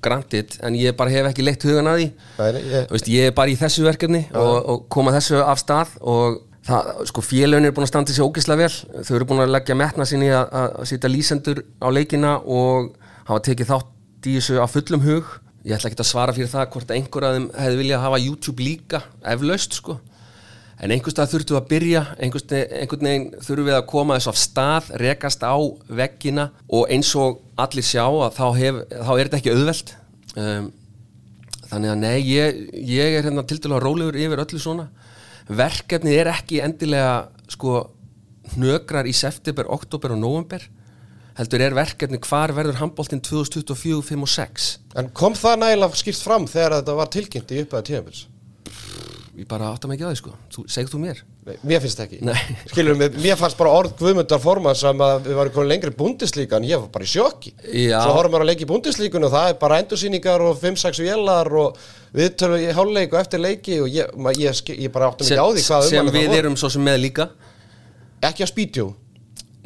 grantit 0.02 0.58
En 0.62 0.74
ég 0.74 0.94
bara 0.96 1.10
hef 1.10 1.26
ekki 1.32 1.42
leitt 1.46 1.62
hugan 1.64 1.88
að 1.88 1.98
því. 2.02 2.06
Þú 2.36 2.92
veist, 2.92 3.08
Ég 3.08 3.26
er 3.26 3.32
bara 3.32 3.48
í 3.48 3.56
þessu 3.56 3.82
verkefni 3.88 4.26
og, 4.34 4.68
og 4.68 4.88
koma 4.92 5.12
þessu 5.16 5.40
af 5.42 5.58
stað 5.58 5.96
Og 6.02 6.40
það, 6.66 6.90
sko, 7.10 7.24
félögin 7.26 7.68
er 7.68 7.74
búin 7.76 7.86
að 7.86 7.92
standa 7.92 8.14
sér 8.14 8.28
ógislega 8.28 8.66
vel 8.66 9.04
Þau 9.06 9.14
eru 9.16 9.28
búin 9.30 9.44
að 9.44 9.54
leggja 9.54 9.78
metna 9.78 10.06
sinni 10.08 10.30
að, 10.32 10.46
að 10.50 10.78
að 10.82 10.90
setja 10.92 11.12
lýsendur 11.12 11.64
á 11.82 11.88
leikina 11.92 12.36
Og 12.42 12.92
hafa 13.28 13.42
tekið 13.48 13.72
þátt 13.72 14.30
í 14.30 14.36
þessu 14.38 14.62
á 14.62 14.66
fullum 14.70 15.04
hug 15.06 15.34
Ég 15.62 15.76
ætla 15.76 15.92
ekki 15.92 16.02
að 16.02 16.10
svara 16.10 16.34
fyrir 16.34 16.50
það 16.50 16.70
hvort 16.74 16.94
einhver 16.94 17.26
af 17.26 17.36
þeim 17.36 17.50
hefði 17.54 17.82
viljað 17.82 18.02
hafa 18.02 18.22
YouTube 18.22 18.64
líka 18.66 19.04
eflaust 19.34 19.78
sko 19.78 20.00
En 20.82 20.90
einhvers 20.90 21.14
stað 21.14 21.30
þurftum 21.30 21.54
við 21.54 21.60
að 21.60 21.66
byrja, 21.70 22.00
einhvern 22.18 23.06
veginn 23.06 23.26
þurfum 23.38 23.66
við 23.68 23.76
að 23.76 23.84
koma 23.92 24.16
þessu 24.16 24.30
af 24.32 24.38
stað, 24.40 24.88
rekast 24.98 25.44
á 25.46 25.54
veggina 25.94 26.48
og 26.66 26.88
eins 26.90 27.12
og 27.14 27.38
allir 27.62 27.86
sjá 27.86 28.02
að 28.02 28.32
þá, 28.34 28.46
hef, 28.56 28.80
þá 28.90 29.12
er 29.12 29.20
þetta 29.22 29.38
ekki 29.38 29.52
auðvelt. 29.52 29.92
Um, 30.34 30.66
þannig 31.70 31.92
að 31.92 32.00
nei, 32.02 32.16
ég, 32.26 32.58
ég 32.88 33.18
er 33.20 33.28
hérna 33.28 33.46
til 33.46 33.60
dæla 33.62 33.78
rólegur 33.84 34.18
yfir 34.24 34.42
öllu 34.42 34.62
svona. 34.64 34.88
Verkefnið 35.48 36.20
er 36.20 36.30
ekki 36.32 36.60
endilega 36.62 37.14
sko 37.50 37.88
hnökrar 38.54 39.08
í 39.08 39.14
september, 39.16 39.68
oktober 39.72 40.14
og 40.14 40.22
november. 40.22 40.64
Heldur 41.38 41.64
er 41.64 41.76
verkefnið 41.76 42.26
hvar 42.28 42.52
verður 42.52 42.80
handbóltinn 42.82 43.22
2024, 43.24 44.02
5 44.12 44.26
og 44.26 44.32
6. 44.34 44.68
En 45.00 45.08
kom 45.16 45.36
það 45.38 45.62
nægilega 45.62 46.02
skýrt 46.02 46.24
fram 46.26 46.48
þegar 46.50 46.78
þetta 46.80 46.98
var 46.98 47.12
tilkynnt 47.14 47.54
í 47.54 47.62
upphæða 47.64 47.86
tíðanbils? 47.88 48.26
Ég 49.32 49.46
bara 49.48 49.70
átta 49.72 49.88
mig 49.88 49.96
ekki 49.96 50.04
á 50.04 50.12
því 50.12 50.18
sko. 50.20 50.34
Þú, 50.52 50.62
segð 50.68 50.90
þú 50.92 50.98
mér. 51.00 51.20
Mér 51.66 51.80
finnst 51.82 51.98
það 51.98 52.04
ekki 52.04 52.18
Nei. 52.22 52.56
Skilur 52.70 52.98
mig, 53.00 53.16
mér 53.18 53.38
fannst 53.40 53.58
bara 53.58 53.72
orð 53.74 53.96
Guðmundar 53.98 54.38
forman 54.42 54.76
sem 54.78 55.00
að 55.02 55.24
við 55.24 55.38
varum 55.40 55.54
komin 55.56 55.70
lengri 55.72 55.90
í 55.90 55.96
búndislíkan 55.98 56.66
ég 56.68 56.78
var 56.84 56.92
bara 56.94 57.06
í 57.08 57.10
sjokki 57.10 57.50
Já. 57.66 57.96
Svo 58.04 58.12
horfum 58.14 58.36
við 58.36 58.44
að 58.44 58.50
leiki 58.52 58.62
í 58.62 58.68
búndislíkun 58.70 59.26
og 59.26 59.32
það 59.32 59.48
er 59.50 59.56
bara 59.64 59.78
endursýningar 59.82 60.44
og 60.46 60.60
5-6 60.60 61.02
vélar 61.02 61.50
og 61.64 61.80
viðtölu 62.14 62.60
í 62.62 62.68
hálfleik 62.76 63.16
og 63.16 63.22
eftir 63.24 63.42
leiki 63.42 63.80
og 63.82 63.90
ég, 63.90 64.12
ma, 64.14 64.34
ég, 64.38 64.60
ég, 64.70 64.92
bara 64.94 65.08
áttum 65.10 65.26
ekki 65.26 65.40
á 65.42 65.48
því 65.50 65.66
hvað 65.66 65.88
sem 65.88 66.12
það 66.12 66.20
við 66.20 66.36
erum 66.38 66.60
svo 66.62 66.70
sem 66.76 66.86
með 66.86 67.00
líka 67.08 67.28
Ekki 68.22 68.46
að 68.46 68.52
spýtjó 68.52 68.86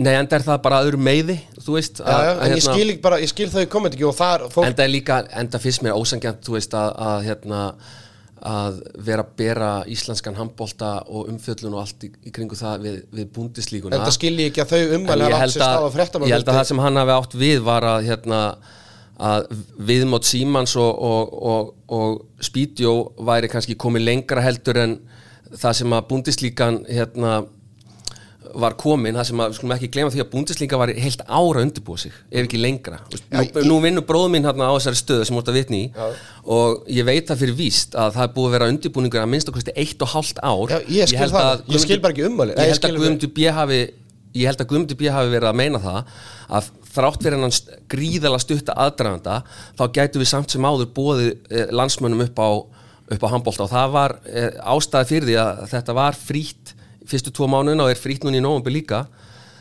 Nei, 0.00 0.14
enda 0.14 0.36
er 0.38 0.46
það 0.48 0.64
bara 0.64 0.80
öðru 0.84 1.02
meiði 1.02 1.38
þú 1.60 1.76
veist 1.76 2.00
Já, 2.00 2.16
já, 2.24 2.32
en 2.46 2.56
ég 2.56 2.64
skil, 2.64 2.88
ekki 2.94 3.04
bara, 3.04 3.20
ég 3.20 3.32
skil 3.32 3.52
þau 3.52 3.62
komment 3.76 3.96
ekki 3.96 4.08
og 4.08 4.16
það 4.16 4.34
er 4.38 4.48
fólk 4.56 4.70
enda 4.70 4.84
er 4.84 4.92
líka, 4.92 5.20
enda 5.44 5.60
fyrst 5.60 5.84
mér 5.84 5.96
ósangjant 5.96 6.40
þú 6.44 6.56
veist 6.56 6.76
að, 6.76 6.90
að 7.10 7.22
hérna 7.28 7.62
að 8.36 8.80
vera 9.06 9.24
að 9.24 9.36
bera 9.38 9.68
íslenskan 9.88 10.36
handbolta 10.36 10.90
og 11.08 11.30
umfjöllun 11.32 11.76
og 11.76 11.84
allt 11.86 12.04
í, 12.04 12.10
í 12.28 12.32
kringu 12.34 12.58
það 12.58 12.82
við, 12.84 12.98
við 13.16 13.30
búndislíkuna 13.32 13.96
En 13.96 14.04
það 14.04 14.16
skil 14.18 14.34
ég 14.36 14.50
ekki 14.50 14.64
að 14.64 14.74
þau 14.74 14.80
hafa 15.22 15.38
átt 15.38 15.54
sér 15.54 15.54
stað 15.56 15.76
á 15.76 15.88
að, 15.88 16.26
ég 16.28 16.36
held 16.36 16.50
að 16.50 16.58
það 16.58 16.68
sem 16.68 16.82
hann 16.84 17.00
hafi 17.00 17.14
átt 17.16 17.36
við 17.40 17.62
var 17.64 17.88
að 17.88 18.08
hérna 18.10 18.40
að 19.16 19.46
viðmót 19.88 20.28
Símans 20.28 20.76
og, 20.76 20.98
og, 21.00 21.36
og, 21.48 21.70
og 21.88 22.44
Spídjó 22.44 22.92
væri 23.24 23.48
kannski 23.48 23.78
komið 23.80 24.04
lengra 24.10 24.44
heldur 24.44 24.82
en 24.82 24.98
það 25.56 25.78
sem 25.80 25.94
að 25.96 26.08
búndislíkan 26.10 26.82
hérna 26.90 27.38
var 28.62 28.74
komin 28.80 29.16
það 29.18 29.26
sem 29.28 29.40
að, 29.42 29.50
við 29.52 29.58
skulum 29.58 29.74
ekki 29.76 29.88
glema 29.94 30.12
því 30.14 30.22
að 30.22 30.28
búndislinga 30.32 30.78
var 30.80 30.92
heilt 31.04 31.22
ára 31.26 31.60
að 31.60 31.64
undirbúa 31.66 32.00
sig, 32.00 32.14
ef 32.30 32.46
ekki 32.46 32.60
lengra 32.62 32.98
Þú 33.12 33.20
Já, 33.20 33.42
nú, 33.42 33.64
nú 33.68 33.76
vinnur 33.84 34.06
bróð 34.08 34.28
minn 34.32 34.46
hérna 34.48 34.70
á 34.70 34.74
þessari 34.78 35.00
stöðu 35.00 35.26
sem 35.28 35.36
múrt 35.36 35.50
að 35.52 35.58
vitni 35.60 35.80
í 35.82 35.86
Já. 35.92 36.06
og 36.56 36.88
ég 36.92 37.06
veit 37.08 37.28
það 37.28 37.42
fyrir 37.44 37.58
víst 37.58 37.96
að 37.98 38.16
það 38.16 38.24
er 38.28 38.32
búið 38.36 38.48
að 38.48 38.56
vera 38.56 38.70
undirbúningur 38.72 39.22
að 39.22 39.30
minnst 39.34 39.52
okkur 39.52 39.70
eitt 39.76 40.06
og 40.06 40.12
hálft 40.14 40.38
ár 40.42 40.72
Já, 40.72 40.78
ég 40.88 41.12
skil 41.12 41.30
það. 41.32 41.46
að 41.52 41.76
Ég 41.76 41.84
skil 41.84 42.00
bara 42.00 42.16
ekki 42.16 42.26
ummælin. 42.30 42.56
Nei, 42.56 42.66
ég 42.66 42.72
held 42.76 42.84
að. 42.88 42.98
Guðmundur 43.00 43.32
B. 43.36 43.38
hafi 43.56 43.80
ég 44.36 44.46
held 44.50 44.60
að 44.60 44.70
Guðmundur 44.72 44.98
B. 45.00 45.08
hafi 45.12 45.32
verið 45.32 45.48
að 45.50 45.58
meina 45.60 45.80
það 45.82 46.00
að 46.56 46.70
þrátt 46.96 47.22
fyrir 47.26 47.36
hennan 47.36 47.56
gríðala 47.92 48.38
stutta 48.40 48.72
aðdraganda 48.86 49.42
þá 49.76 49.84
gætu 49.92 50.22
við 50.22 50.30
samt 50.30 50.54
sem 50.54 50.64
áður 50.64 50.88
bóðið 50.96 51.32
eh, 57.06 57.10
eh, 57.10 57.10
að 57.10 57.14
fyrstu 57.14 57.32
tvo 57.32 57.48
mánuðina 57.48 57.86
og 57.86 57.90
er 57.90 58.00
frýtt 58.00 58.26
núna 58.26 58.40
í 58.40 58.44
nóvumbi 58.44 58.74
líka. 58.74 59.06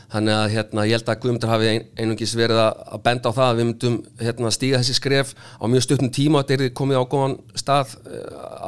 Þannig 0.06 0.36
að 0.36 0.52
hérna, 0.54 0.84
ég 0.86 1.00
held 1.00 1.08
að 1.10 1.20
Guðmundur 1.22 1.50
hafi 1.50 1.70
ein, 1.70 1.86
einungis 1.98 2.34
verið 2.38 2.60
að, 2.62 2.82
að 2.94 3.00
benda 3.02 3.30
á 3.30 3.36
það 3.36 3.48
að 3.48 3.56
við 3.58 3.66
myndum 3.66 3.96
hérna, 4.20 4.52
stíga 4.54 4.78
þessi 4.78 4.94
skref 5.00 5.32
á 5.34 5.64
mjög 5.66 5.82
stuttum 5.82 6.12
tíma 6.14 6.38
og 6.38 6.46
þetta 6.46 6.68
er 6.68 6.74
komið 6.78 7.00
á 7.02 7.10
góðan 7.10 7.34
stað 7.58 7.96
uh, 8.06 8.20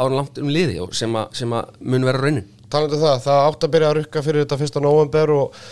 ára 0.02 0.16
langt 0.16 0.40
um 0.42 0.50
liði 0.50 0.80
sem, 0.98 1.14
að, 1.14 1.36
sem 1.38 1.54
að 1.54 1.70
mun 1.78 2.08
vera 2.08 2.24
raunin. 2.24 2.48
Talandu 2.68 2.98
um 2.98 3.04
það, 3.04 3.22
það 3.28 3.44
átt 3.44 3.68
að 3.68 3.72
byrja 3.76 3.92
að 3.92 3.96
rukka 4.00 4.24
fyrir 4.26 4.44
þetta 4.44 4.60
fyrsta 4.64 4.82
november 4.82 5.34
og, 5.36 5.62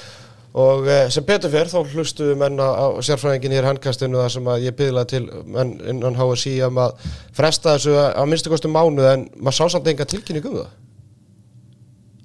og 0.63 0.87
eh, 0.87 1.03
sem 1.13 1.27
betur 1.27 1.53
fyrr 1.53 1.75
þá 1.75 1.77
hlustuðu 1.83 2.39
menn 2.39 2.63
á, 2.63 2.87
sérfræðingin 3.03 3.59
hér 3.59 3.67
handkastinu 3.73 4.23
þar 4.23 4.35
sem 4.39 4.55
að 4.55 4.71
ég 4.71 4.79
bygglaði 4.79 5.13
til 5.17 5.45
menn 5.51 5.77
innan 5.83 6.17
HSI 6.17 6.61
um 6.71 6.81
að 6.87 7.11
fresta 7.37 7.75
þessu 7.75 7.99
á 7.99 8.23
minnstu 8.23 8.55
kostum 8.55 8.73
mánuð 8.79 9.11
en 9.11 9.31
maður 9.37 9.59
sá 9.59 9.77
samt 9.77 9.91
enga 9.91 10.09
tilkynning 10.09 10.47
um 10.47 10.61
það 10.63 10.86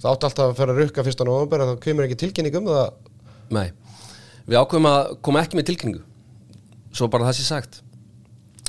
það 0.01 0.09
átti 0.11 0.27
alltaf 0.27 0.43
að 0.47 0.57
fyrir 0.57 0.73
að 0.73 0.81
rukka 0.81 1.05
fyrsta 1.05 1.27
november 1.27 1.63
en 1.63 1.71
þá 1.71 1.85
kemur 1.85 2.07
ekki 2.07 2.19
tilkynning 2.23 2.57
um 2.59 2.67
það. 2.71 2.91
Nei, 3.51 3.67
við 4.47 4.59
ákveðum 4.59 4.89
að 4.91 5.13
koma 5.27 5.45
ekki 5.45 5.59
með 5.59 5.69
tilkynningu. 5.69 6.03
Svo 6.91 7.07
bara 7.11 7.29
það 7.29 7.39
sé 7.39 7.47
sagt. 7.47 7.81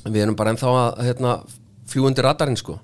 Við 0.05 0.23
erum 0.25 0.39
bara 0.39 0.53
ennþá 0.53 0.73
að 0.79 1.05
hérna, 1.09 1.35
fljúa 1.91 2.11
undir 2.11 2.27
radarinn 2.27 2.59
sko. 2.59 2.79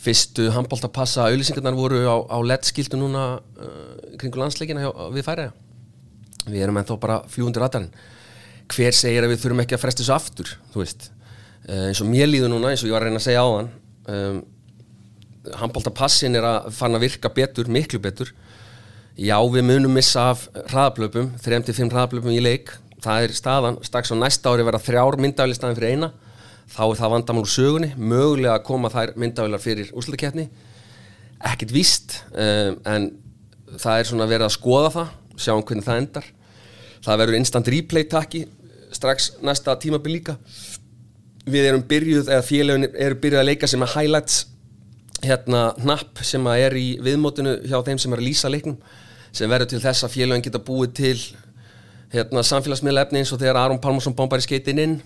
Fyrstu 0.00 0.48
handbóltapassa 0.54 1.26
auðlýsingarnar 1.28 1.76
voru 1.76 2.00
á, 2.08 2.16
á 2.24 2.36
LED-skildu 2.40 2.96
núna 3.00 3.24
uh, 3.36 4.14
kringu 4.20 4.40
landsleikina 4.40 4.86
hjá, 4.86 4.92
við 5.12 5.26
færiða 5.26 5.52
við 6.48 6.64
erum 6.64 6.78
ennþá 6.80 6.96
bara 7.00 7.18
fljúa 7.28 7.50
undir 7.50 7.64
radarinn. 7.64 7.90
Hver 8.70 8.96
segir 8.96 9.26
að 9.26 9.34
við 9.34 9.42
þurfum 9.42 9.62
ekki 9.64 9.76
að 9.76 9.82
fresta 9.82 10.02
þessu 10.04 10.14
aftur 10.14 10.52
þú 10.72 10.82
veist, 10.82 11.10
uh, 11.66 11.88
eins 11.90 12.00
og 12.00 12.08
mér 12.10 12.30
líður 12.30 12.52
núna 12.54 12.72
eins 12.72 12.84
og 12.84 12.90
ég 12.90 12.96
var 12.96 13.04
að 13.04 13.10
reyna 13.10 13.20
að 13.20 13.26
segja 13.26 13.44
áðan 13.44 13.70
um, 14.14 14.40
handbóltapassin 15.60 16.36
er 16.36 16.46
að 16.46 16.70
fann 16.76 16.96
að 16.96 17.06
virka 17.06 17.30
betur, 17.32 17.70
miklu 17.72 18.00
betur 18.02 18.32
Já, 19.20 19.36
við 19.52 19.66
munum 19.68 19.92
missa 19.92 20.30
af 20.30 20.46
hraðaplöpum, 20.70 21.26
3-5 21.42 21.90
hraðaplöpum 21.92 22.32
í 22.32 22.38
leik. 22.40 22.70
Það 23.04 23.24
er 23.26 23.34
staðan, 23.36 23.78
strax 23.84 24.12
á 24.12 24.16
næsta 24.16 24.48
ári 24.48 24.64
verða 24.64 24.80
þrjár 24.80 25.18
myndavæli 25.20 25.56
staðin 25.58 25.76
fyrir 25.76 25.96
eina. 25.96 26.08
Þá 26.70 26.80
er 26.86 27.00
það 27.00 27.12
vandamál 27.12 27.42
úr 27.42 27.50
sögunni, 27.52 27.90
mögulega 27.98 28.54
að 28.54 28.64
koma 28.68 28.88
þær 28.92 29.12
myndavælar 29.20 29.60
fyrir 29.60 29.90
úrslutakefni. 29.92 30.46
Ekkert 31.50 31.74
víst, 31.74 32.20
um, 32.32 32.78
en 32.88 33.10
það 33.74 33.98
er 33.98 34.08
svona 34.08 34.28
verið 34.30 34.46
að 34.46 34.56
skoða 34.56 34.94
það, 34.94 35.12
sjáum 35.44 35.66
hvernig 35.68 35.88
það 35.90 36.02
endar. 36.04 36.30
Það 37.04 37.22
verður 37.24 37.40
instant 37.40 37.72
replay 37.74 38.08
takki 38.08 38.44
strax 38.96 39.32
næsta 39.44 39.74
tímabil 39.84 40.16
líka. 40.16 40.36
Við 41.50 41.68
erum 41.68 41.84
byrjuð, 41.90 42.30
eða 42.30 42.46
félagin 42.46 42.88
eru 42.94 43.20
byrjuð 43.20 43.42
að 43.42 43.50
leika 43.50 43.68
sem 43.68 43.84
er 43.84 43.92
highlights 43.98 44.46
hérna 45.24 45.70
hnapp 45.80 46.22
sem 46.26 46.46
að 46.48 46.64
er 46.64 46.76
í 46.80 46.88
viðmótinu 47.04 47.56
hjá 47.68 47.78
þeim 47.86 48.00
sem 48.00 48.12
er 48.14 48.22
að 48.22 48.26
lýsa 48.28 48.50
leiknum 48.50 48.78
sem 49.32 49.50
verður 49.50 49.72
til 49.72 49.82
þess 49.84 50.06
að 50.06 50.14
félagin 50.16 50.44
geta 50.46 50.62
búið 50.64 50.92
til 51.00 51.16
hérna 52.10 52.42
samfélagsmiðla 52.46 53.06
efni 53.06 53.22
eins 53.22 53.32
og 53.34 53.40
þegar 53.42 53.60
Aron 53.60 53.80
Pálmarsson 53.82 54.16
bombar 54.18 54.42
í 54.42 54.46
skeitin 54.46 54.82
inn 54.82 54.96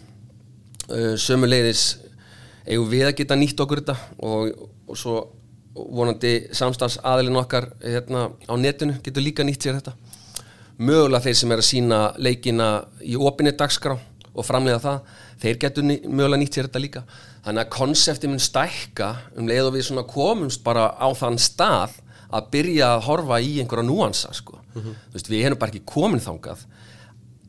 uh, 0.88 1.14
sömuleiðis 1.20 1.84
eigum 2.64 2.88
við 2.88 3.08
að 3.10 3.18
geta 3.20 3.36
nýtt 3.36 3.60
okkur 3.60 3.82
þetta 3.82 3.98
og, 4.24 4.68
og 4.88 4.98
svo 4.98 5.18
vonandi 5.74 6.46
samstags 6.54 7.00
aðilin 7.02 7.40
okkar 7.42 7.68
hérna 7.82 8.28
á 8.46 8.54
netinu 8.56 8.96
getur 9.04 9.26
líka 9.26 9.44
nýtt 9.44 9.66
sér 9.66 9.80
þetta 9.80 9.96
mögulega 10.78 11.22
þeir 11.26 11.38
sem 11.38 11.52
er 11.52 11.62
að 11.62 11.68
sína 11.68 12.00
leikina 12.18 12.68
í 13.02 13.16
opinni 13.18 13.52
dagskrá 13.54 13.98
og 14.34 14.46
framlega 14.46 14.80
það, 14.82 15.12
þeir 15.42 15.60
getur 15.62 15.86
mögulega 15.86 16.40
nýtt 16.42 16.58
sér 16.58 16.68
þetta 16.68 16.82
líka. 16.82 17.04
Þannig 17.44 17.60
að 17.66 17.72
konsepti 17.74 18.30
mun 18.30 18.40
stækka 18.40 19.10
um 19.36 19.48
leið 19.48 19.68
og 19.68 19.74
við 19.76 19.86
svona 19.90 20.06
komumst 20.08 20.62
bara 20.64 20.88
á 20.96 21.08
þann 21.16 21.36
stað 21.42 21.98
að 22.34 22.48
byrja 22.54 22.94
að 22.94 23.04
horfa 23.08 23.40
í 23.44 23.58
einhverja 23.60 23.86
núansa 23.86 24.32
sko. 24.34 24.58
Þú 24.74 25.18
veist, 25.18 25.28
við 25.30 25.44
erum 25.44 25.60
bara 25.60 25.74
ekki 25.74 25.84
komin 25.86 26.22
þangað. 26.24 26.64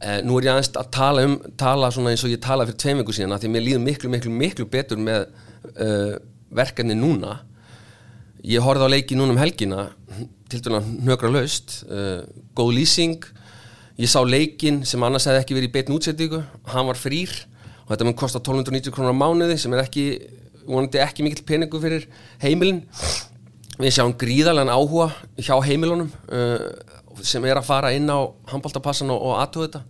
Eh, 0.04 0.20
nú 0.28 0.36
er 0.38 0.50
ég 0.50 0.52
aðeins 0.52 0.70
að 0.76 0.90
tala 0.94 1.24
um, 1.26 1.36
tala 1.58 1.90
svona 1.96 2.12
eins 2.12 2.26
og 2.28 2.34
ég 2.34 2.42
talaði 2.44 2.74
fyrir 2.74 2.82
tveim 2.84 3.02
viku 3.02 3.16
síðan 3.16 3.38
að 3.38 3.46
því 3.46 3.52
mér 3.54 3.66
líður 3.66 3.84
miklu, 3.86 4.12
miklu, 4.12 4.34
miklu 4.44 4.68
betur 4.70 5.00
með 5.02 5.24
uh, 5.72 6.18
verkefni 6.54 6.98
núna. 7.00 7.40
Ég 8.46 8.62
horfði 8.62 8.92
á 8.92 8.94
leiki 8.94 9.18
núna 9.18 9.34
um 9.34 9.40
helgina, 9.42 9.88
til 10.52 10.62
dæna 10.62 10.84
hnökra 10.84 11.32
laust, 11.32 11.80
uh, 11.88 12.28
góð 12.54 12.76
lýsing, 12.76 13.26
ég 13.98 14.12
sá 14.12 14.20
leikin 14.28 14.84
sem 14.86 15.02
annars 15.08 15.26
hefði 15.26 15.42
ekki 15.42 15.58
verið 15.58 15.72
í 15.72 15.76
beitn 15.80 15.96
útsettingu, 15.96 16.44
hann 16.76 16.92
var 16.92 17.00
frýr 17.00 17.34
og 17.86 17.94
þetta 17.94 18.08
mun 18.08 18.18
kosta 18.18 18.42
1290 18.42 18.94
krónar 18.96 19.14
á 19.14 19.22
mánuði 19.22 19.58
sem 19.62 19.74
er 19.76 19.84
ekki, 19.86 20.06
vonandi 20.66 21.02
ekki 21.04 21.26
mikill 21.26 21.46
peningu 21.48 21.82
fyrir 21.82 22.08
heimilin. 22.42 22.82
Við 23.76 23.96
sjáum 23.98 24.16
gríðarlegan 24.18 24.72
áhuga 24.74 25.10
hjá 25.38 25.56
heimilunum 25.68 26.10
uh, 26.10 26.68
sem 27.24 27.44
er 27.46 27.60
að 27.60 27.68
fara 27.68 27.94
inn 27.96 28.10
á 28.10 28.20
handbóltapassan 28.50 29.12
og, 29.14 29.22
og 29.30 29.40
aðtöðu 29.44 29.70
þetta. 29.70 29.84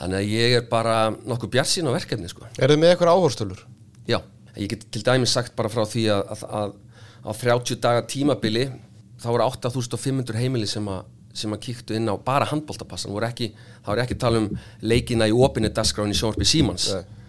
Þannig 0.00 0.18
að 0.22 0.30
ég 0.32 0.54
er 0.56 0.68
bara 0.70 0.98
nokkuð 1.12 1.54
bjarsinn 1.54 1.88
á 1.88 1.92
verkefni 1.92 2.30
sko. 2.32 2.46
Er 2.56 2.72
þið 2.72 2.80
með 2.80 2.94
eitthvað 2.94 3.18
áhorstölur? 3.18 3.64
Já, 4.08 4.18
ég 4.56 4.70
get 4.72 4.86
til 4.88 5.04
dæmis 5.04 5.34
sagt 5.36 5.52
bara 5.58 5.68
frá 5.72 5.84
því 5.84 6.06
að, 6.14 6.32
að, 6.32 6.46
að 6.62 6.78
á 7.20 7.30
30 7.36 7.80
daga 7.80 8.04
tímabili 8.08 8.70
þá 9.20 9.28
voru 9.28 9.46
8500 9.50 10.40
heimili 10.40 10.68
sem 10.68 10.86
að, 10.88 11.04
sem 11.36 11.52
að 11.52 11.62
kíktu 11.66 11.96
inn 11.98 12.08
á 12.08 12.16
bara 12.16 12.48
handbóltapassan 12.48 13.12
voru 13.12 13.28
ekki, 13.28 13.50
ekki 13.84 14.16
tala 14.20 14.40
um 14.40 14.48
leikina 14.80 15.28
í 15.28 15.34
opinni 15.36 15.68
dagskráin 15.74 16.12
í 16.12 16.16
sjónvarpi 16.16 16.48
Símans 16.48 16.88
Nei. 16.94 17.19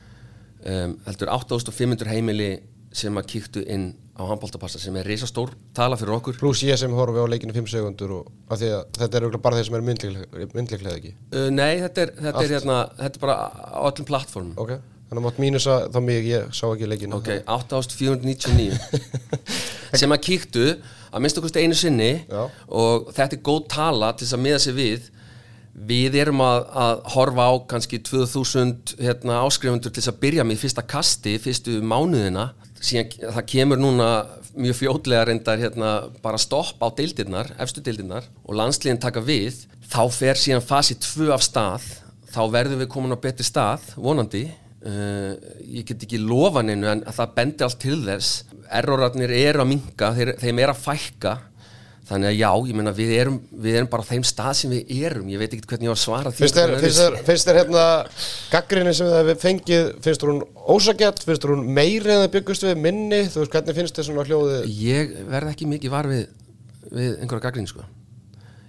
Um, 0.65 0.95
heldur 1.07 1.31
8500 1.33 2.11
heimili 2.11 2.51
sem 2.91 3.15
að 3.17 3.27
kíktu 3.31 3.63
inn 3.71 3.91
á 4.19 4.21
handbóltapassa 4.27 4.79
sem 4.81 4.95
er 4.99 5.07
reisastór 5.07 5.53
tala 5.75 5.97
fyrir 5.99 6.13
okkur. 6.17 6.37
Plus 6.41 6.61
ég 6.67 6.77
sem 6.79 6.91
horfi 6.93 7.23
á 7.23 7.25
leikinu 7.31 7.55
5 7.55 7.71
segundur 7.71 8.15
þetta 8.51 9.19
er 9.19 9.27
bara 9.37 9.57
þeir 9.57 9.69
sem 9.69 9.77
er 9.79 9.85
myndliklega, 9.87 10.95
ekki? 10.97 11.13
Uh, 11.31 11.47
Nei, 11.53 11.79
þetta 11.81 12.05
er, 12.05 12.15
þetta, 12.19 12.43
er, 12.43 12.55
hérna, 12.57 12.79
þetta 12.99 13.21
er 13.21 13.23
bara 13.23 13.37
á 13.47 13.81
öllum 13.87 14.09
plattformum 14.09 14.59
Ok, 14.61 14.75
þannig 15.07 15.21
að 15.21 15.27
mátt 15.27 15.41
mínusa 15.45 15.77
þá 15.87 15.99
mig, 16.03 16.27
ég 16.27 16.51
sá 16.55 16.65
ekki 16.67 16.91
leikinu 16.91 17.21
Ok, 17.21 17.31
8499 17.47 18.75
sem 20.01 20.11
að 20.11 20.23
kíktu 20.27 20.67
að 21.11 21.23
minnst 21.23 21.39
okkur 21.39 21.63
einu 21.63 21.77
sinni 21.77 22.11
Já. 22.27 22.43
og 22.67 23.09
þetta 23.15 23.37
er 23.37 23.43
góð 23.47 23.65
tala 23.71 24.11
til 24.15 24.27
þess 24.27 24.37
að 24.37 24.45
miða 24.45 24.61
sig 24.63 24.77
við 24.77 25.09
við 25.73 26.17
erum 26.19 26.41
að, 26.43 26.65
að 26.83 27.01
horfa 27.13 27.47
á 27.47 27.53
kannski 27.73 28.01
2000 28.03 28.95
hérna, 28.99 29.39
áskrifundur 29.45 29.93
til 29.93 30.01
þess 30.01 30.11
að 30.11 30.21
byrja 30.25 30.45
með 30.47 30.61
fyrsta 30.65 30.83
kasti 30.83 31.37
fyrstu 31.41 31.79
mánuðina. 31.85 32.51
Síðan 32.81 33.11
það 33.37 33.49
kemur 33.53 33.79
núna 33.79 34.09
mjög 34.57 34.79
fljótlega 34.81 35.27
reyndar 35.29 35.61
hérna, 35.61 35.91
bara 36.23 36.39
stopp 36.41 36.81
á 36.83 36.87
deildirnar, 36.97 37.53
efstu 37.61 37.83
deildirnar 37.83 38.27
og 38.43 38.57
landsliðin 38.59 39.01
taka 39.01 39.23
við. 39.23 39.63
Þá 39.91 40.03
fer 40.15 40.39
síðan 40.39 40.65
fasi 40.65 40.97
2 40.99 41.31
af 41.35 41.45
stað. 41.45 41.87
Þá 42.31 42.41
verðum 42.51 42.81
við 42.81 42.91
komin 42.91 43.15
á 43.15 43.23
betri 43.23 43.45
stað 43.47 43.93
vonandi. 43.99 44.47
Uh, 44.81 45.35
ég 45.61 45.85
get 45.85 46.07
ekki 46.07 46.17
lofa 46.17 46.63
neinu 46.65 46.87
en 46.89 47.03
það 47.05 47.33
bendir 47.37 47.67
allt 47.67 47.79
til 47.83 47.99
þess. 48.01 48.43
Errorarnir 48.71 49.33
eru 49.35 49.61
að 49.61 49.69
minka, 49.75 50.09
þeir, 50.15 50.33
þeim 50.41 50.61
er 50.63 50.71
að 50.73 50.83
fækka 50.87 51.33
þannig 52.11 52.27
að 52.27 52.35
já, 52.35 52.49
ég 52.67 52.77
meina 52.77 52.91
við 52.95 53.11
erum, 53.15 53.37
við 53.63 53.77
erum 53.79 53.89
bara 53.91 54.03
á 54.03 54.09
þeim 54.09 54.25
stað 54.27 54.51
sem 54.59 54.73
við 54.73 54.91
erum. 55.07 55.29
Ég 55.31 55.41
veit 55.41 55.53
ekki 55.55 55.69
hvernig 55.69 55.87
ég 55.87 55.93
var 55.93 55.99
að 55.99 56.03
svara 56.03 56.33
því 56.33 56.43
Finnst 56.43 56.57
þér, 56.57 56.73
finnst 56.81 56.99
þér, 57.01 57.17
finnst 57.29 57.47
þér 57.47 57.59
hérna 57.61 57.85
gaggrinni 58.51 58.93
sem 58.97 59.07
þið 59.07 59.17
hefur 59.19 59.39
fengið, 59.45 59.91
finnst 60.07 60.25
hún 60.27 60.41
ósagett, 60.75 61.23
finnst 61.29 61.47
hún 61.47 61.63
meiri 61.77 62.11
en 62.11 62.23
það 62.25 62.33
byggust 62.35 62.67
við? 62.67 62.81
Minni, 62.83 63.21
þú 63.31 63.43
veist 63.43 63.55
hvernig 63.55 63.79
finnst 63.79 63.99
þér 63.99 64.09
svona 64.09 64.25
hljóðið? 64.27 64.67
Ég 64.81 65.15
verð 65.31 65.53
ekki 65.53 65.69
mikið 65.71 65.95
var 65.95 66.11
við, 66.11 66.25
við 66.89 67.13
einhverja 67.13 67.45
gaggrín 67.47 67.71
sko. 67.71 67.87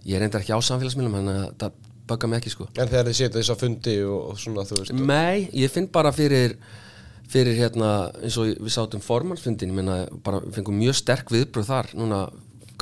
ég 0.07 0.19
reyndar 0.19 0.43
ekki 0.43 0.55
á 0.55 0.61
samfélagsmiðlum 0.67 1.19
þannig 1.19 1.37
að 1.43 1.51
það 1.63 1.75
bögga 2.11 2.31
mig 2.31 2.41
ekki 2.43 2.55
sko. 2.55 2.69
en 2.75 2.89
þegar 2.91 3.11
þið 3.11 3.19
setja 3.19 3.37
þess 3.37 3.53
að 3.55 3.61
fundi 3.63 3.99
og, 4.03 4.23
og 4.33 4.41
svona 4.43 4.65
þú 4.67 4.79
veist 4.81 4.97
Nei, 4.99 5.49
ég 5.55 5.71
finn 5.71 5.87
bara 5.91 6.11
fyrir 6.15 6.57
fyrir 7.33 7.57
hérna, 7.57 8.11
eins 8.21 8.37
og 8.41 8.51
við 8.51 8.73
sátum 8.75 9.03
formansfundin, 9.03 9.71
ég 9.73 9.79
meina, 9.79 10.03
bara 10.25 10.43
við 10.43 10.59
fengum 10.59 10.77
mjög 10.77 10.99
sterk 10.99 11.31
viðbröð 11.33 11.71
þar, 11.71 11.93
núna 11.97 12.19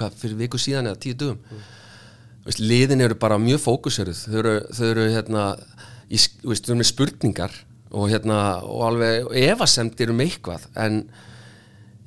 hvað, 0.00 0.18
fyrir 0.20 0.38
viku 0.40 0.60
síðan 0.60 0.90
eða 0.90 1.00
tíu 1.04 1.16
dögum. 1.20 1.40
Mm. 1.50 1.64
veist, 2.46 2.62
liðin 2.64 3.04
eru 3.04 3.16
bara 3.20 3.40
mjög 3.40 3.64
fókuseruð. 3.66 4.22
Þau 4.26 4.38
eru, 4.42 4.54
þau 4.76 4.86
eru 4.90 5.08
hérna 5.14 5.48
í, 6.08 6.18
veist, 6.18 6.64
þau 6.64 6.72
eru 6.72 6.80
með 6.82 6.90
spurningar 6.92 7.58
og 7.90 8.06
hérna, 8.12 8.38
og 8.62 8.86
alveg 8.86 9.32
efasemdir 9.48 10.12
um 10.12 10.22
eitthvað, 10.22 10.68
en 10.78 11.02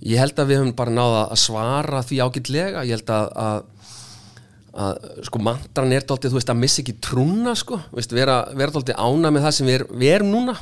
ég 0.04 0.20
held 0.20 0.38
að 0.40 0.50
við 0.52 0.62
höfum 0.62 0.76
bara 0.80 0.96
náða 0.96 1.26
að 1.26 1.42
svara 1.44 2.04
því 2.08 2.20
ágætlega, 2.24 2.84
ég 2.88 2.98
held 2.98 3.12
að, 3.12 3.32
að 3.44 3.70
að 4.74 5.04
sko 5.28 5.42
mantran 5.44 5.94
er 5.94 6.06
dálítið, 6.06 6.32
þú 6.34 6.40
veist, 6.40 6.50
að 6.50 6.62
missa 6.64 6.80
ekki 6.82 6.96
trúna 7.04 7.54
sko, 7.58 7.78
veist, 7.94 8.14
vera, 8.16 8.40
vera 8.58 8.74
dálítið 8.74 8.98
ána 8.98 9.30
með 9.34 9.46
það 9.46 9.56
sem 9.58 9.70
við, 9.70 9.76
er, 9.78 9.84
við 9.92 10.14
erum 10.16 10.32
núna 10.34 10.56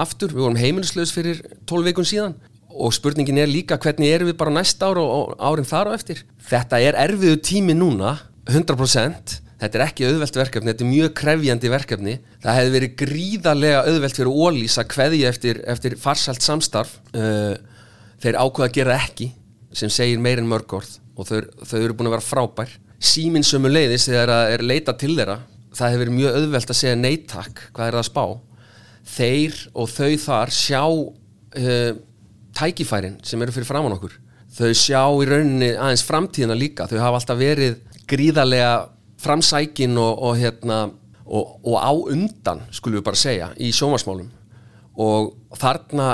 aftur, 0.00 0.32
við 0.32 0.46
vorum 0.46 0.60
heimilislaus 0.60 1.12
fyrir 1.12 1.42
12 1.68 1.90
vikun 1.90 2.08
síðan 2.08 2.36
og 2.70 2.94
spurningin 2.94 3.40
er 3.42 3.50
líka 3.50 3.78
hvernig 3.80 4.10
erum 4.14 4.30
við 4.30 4.38
bara 4.40 4.54
næsta 4.54 4.90
ár 4.90 5.00
og, 5.02 5.10
og 5.10 5.44
árin 5.50 5.68
þar 5.68 5.92
á 5.92 5.96
eftir? 5.96 6.24
Þetta 6.50 6.80
er 6.84 6.98
erfiðu 7.00 7.40
tími 7.44 7.76
núna 7.76 8.16
100% 8.50 9.38
þetta 9.60 9.78
er 9.78 9.84
ekki 9.84 10.06
auðvelt 10.08 10.38
verkefni, 10.40 10.72
þetta 10.72 10.86
er 10.86 10.90
mjög 10.90 11.10
krefjandi 11.20 11.70
verkefni. 11.70 12.14
Það 12.40 12.58
hefði 12.58 12.74
verið 12.76 12.94
gríðarlega 13.02 13.82
auðvelt 13.90 14.16
fyrir 14.16 14.30
Ólís 14.46 14.78
að 14.80 14.88
kveðja 14.94 15.32
eftir, 15.34 15.60
eftir 15.68 15.96
farsælt 16.00 16.46
samstarf. 16.46 16.94
Uh, 17.12 17.58
þeir 18.24 18.40
ákveða 18.40 18.70
að 18.70 18.76
gera 18.78 18.96
ekki 18.96 19.28
sem 19.76 19.92
segir 19.92 20.22
meir 20.22 20.40
en 20.40 20.48
mörg 20.48 20.72
orð. 20.80 20.96
Og 21.20 21.28
þau, 21.28 21.42
þau 21.60 21.78
eru 21.82 21.98
búin 21.98 22.08
að 22.08 22.16
vera 22.16 22.24
frábær. 22.24 22.72
Síminn 23.00 23.44
sömu 23.44 23.68
leiðis 23.68 24.08
þegar 24.08 24.32
það 24.32 24.54
er 24.54 24.64
leita 24.70 24.96
til 24.96 25.12
þeirra 25.12 25.40
það 25.76 25.92
hefur 25.92 26.02
verið 26.04 26.16
mjög 26.16 26.38
auðvelt 26.38 26.72
að 26.72 26.78
segja 26.80 26.98
neittak 26.98 27.64
hvað 27.74 27.86
er 27.86 27.96
það 27.96 28.02
að 28.02 28.08
spá? 28.08 28.24
Þeir 29.10 29.58
og 29.74 29.90
þau 29.90 30.10
þar 30.24 30.54
sjá 30.54 30.82
uh, 30.84 31.92
tækifærin 32.60 33.16
sem 33.24 33.40
eru 33.42 33.56
fyrir 33.56 33.68
framann 33.68 33.96
okkur 33.96 34.20
þau 34.54 34.72
sjá 34.74 35.02
í 35.22 35.28
rauninni 35.28 35.70
aðeins 35.76 36.04
framtíðina 36.06 36.56
líka. 36.58 36.88
Þau 36.90 36.98
hafa 36.98 37.20
alltaf 37.20 37.38
verið 37.38 37.76
gríðarlega 38.10 38.72
framsækin 39.20 39.98
og, 40.00 40.22
og, 40.26 40.38
hérna, 40.40 40.80
og, 41.26 41.58
og 41.62 41.76
á 41.78 41.92
undan 41.92 42.64
skulum 42.74 43.00
við 43.00 43.06
bara 43.06 43.20
segja 43.20 43.50
í 43.60 43.70
sjómasmálum 43.76 44.30
og 45.00 45.30
þarna, 45.60 46.08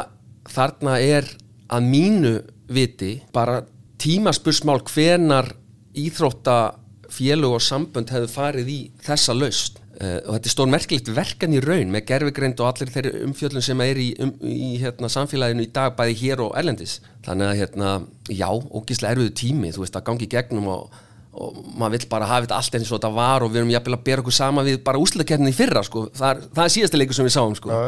þarna 0.50 0.98
er 1.02 1.28
að 1.72 1.88
mínu 1.88 2.34
viti 2.70 3.16
bara 3.34 3.62
tímaspursmál 4.02 4.82
hvenar 4.84 5.48
íþróttafélug 5.96 7.56
og 7.56 7.64
sambönd 7.64 8.12
hefur 8.12 8.34
farið 8.34 8.72
í 8.74 8.80
þessa 9.06 9.34
laust 9.34 9.80
uh, 10.00 10.18
og 10.26 10.36
þetta 10.36 10.48
er 10.48 10.52
stór 10.52 10.70
merkilegt 10.72 11.10
verkan 11.16 11.56
í 11.56 11.62
raun 11.64 11.92
með 11.94 12.06
gerfigreind 12.10 12.60
og 12.62 12.70
allir 12.70 12.92
þeirri 12.92 13.24
umfjöldun 13.26 13.64
sem 13.64 13.82
er 13.84 14.00
í, 14.02 14.10
um, 14.22 14.32
í 14.42 14.76
hérna, 14.82 15.10
samfélaginu 15.12 15.66
í 15.66 15.72
dag 15.74 15.96
bæði 15.98 16.18
hér 16.22 16.44
og 16.44 16.54
erlendis 16.58 16.98
þannig 17.26 17.50
að 17.50 17.58
hérna, 17.62 17.96
já, 18.30 18.48
ógíslega 18.50 19.16
erfiðu 19.16 19.34
tími 19.42 19.72
þú 19.74 19.84
veist 19.84 19.98
að 19.98 20.06
gangi 20.10 20.30
gegnum 20.36 20.70
og, 20.74 21.00
og 21.36 21.60
maður 21.76 21.98
vill 21.98 22.10
bara 22.12 22.30
hafa 22.30 22.46
þetta 22.46 22.60
allt 22.60 22.78
eins 22.78 22.92
og 22.92 23.00
þetta 23.00 23.12
var 23.16 23.46
og 23.46 23.52
við 23.52 23.62
erum 23.62 23.74
jafnvel 23.74 23.98
að 23.98 24.06
bera 24.08 24.24
okkur 24.24 24.38
sama 24.38 24.66
við 24.66 24.80
bara 24.86 25.02
úsluðkernin 25.02 25.52
í 25.52 25.56
fyrra 25.56 25.84
sko. 25.86 26.06
það, 26.16 26.30
er, 26.30 26.48
það 26.56 26.64
er 26.64 26.74
síðasta 26.76 27.02
leikur 27.02 27.18
sem 27.18 27.28
við 27.28 27.36
sáum 27.36 27.58
sko. 27.58 27.82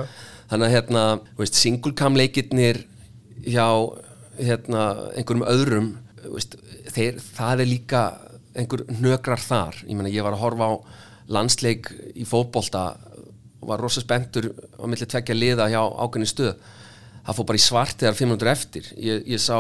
þannig 0.51 0.69
að 0.69 0.77
hérna, 0.77 1.07
singulcam 1.53 2.19
leikirnir 2.19 2.85
hjá 3.49 3.69
hérna, 4.39 4.85
einhverjum 5.17 5.49
öðrum 5.49 5.93
veist, 6.29 6.57
þeir, 6.95 7.21
það 7.35 7.63
er 7.63 7.71
líka 7.71 8.03
einhver 8.59 8.85
nökrar 8.99 9.43
þar 9.43 9.77
ég, 9.85 9.95
mena, 9.97 10.11
ég 10.11 10.25
var 10.27 10.37
að 10.37 10.43
horfa 10.43 10.71
á 10.71 10.75
landsleik 11.29 11.91
í 12.17 12.25
fótbolta 12.29 12.93
var 13.69 13.81
rosa 13.83 14.01
spentur 14.01 14.51
á 14.79 14.85
milli 14.89 15.07
tveggja 15.07 15.37
liða 15.37 15.69
hjá 15.73 15.81
ákveðni 15.83 16.29
stöð. 16.31 16.55
Það 17.27 17.37
fór 17.37 17.49
bara 17.51 17.61
í 17.61 17.65
svart 17.65 18.01
þegar 18.01 18.17
500 18.17 18.53
eftir. 18.53 18.91
Ég, 18.97 19.25
ég 19.29 19.43
sá 19.43 19.59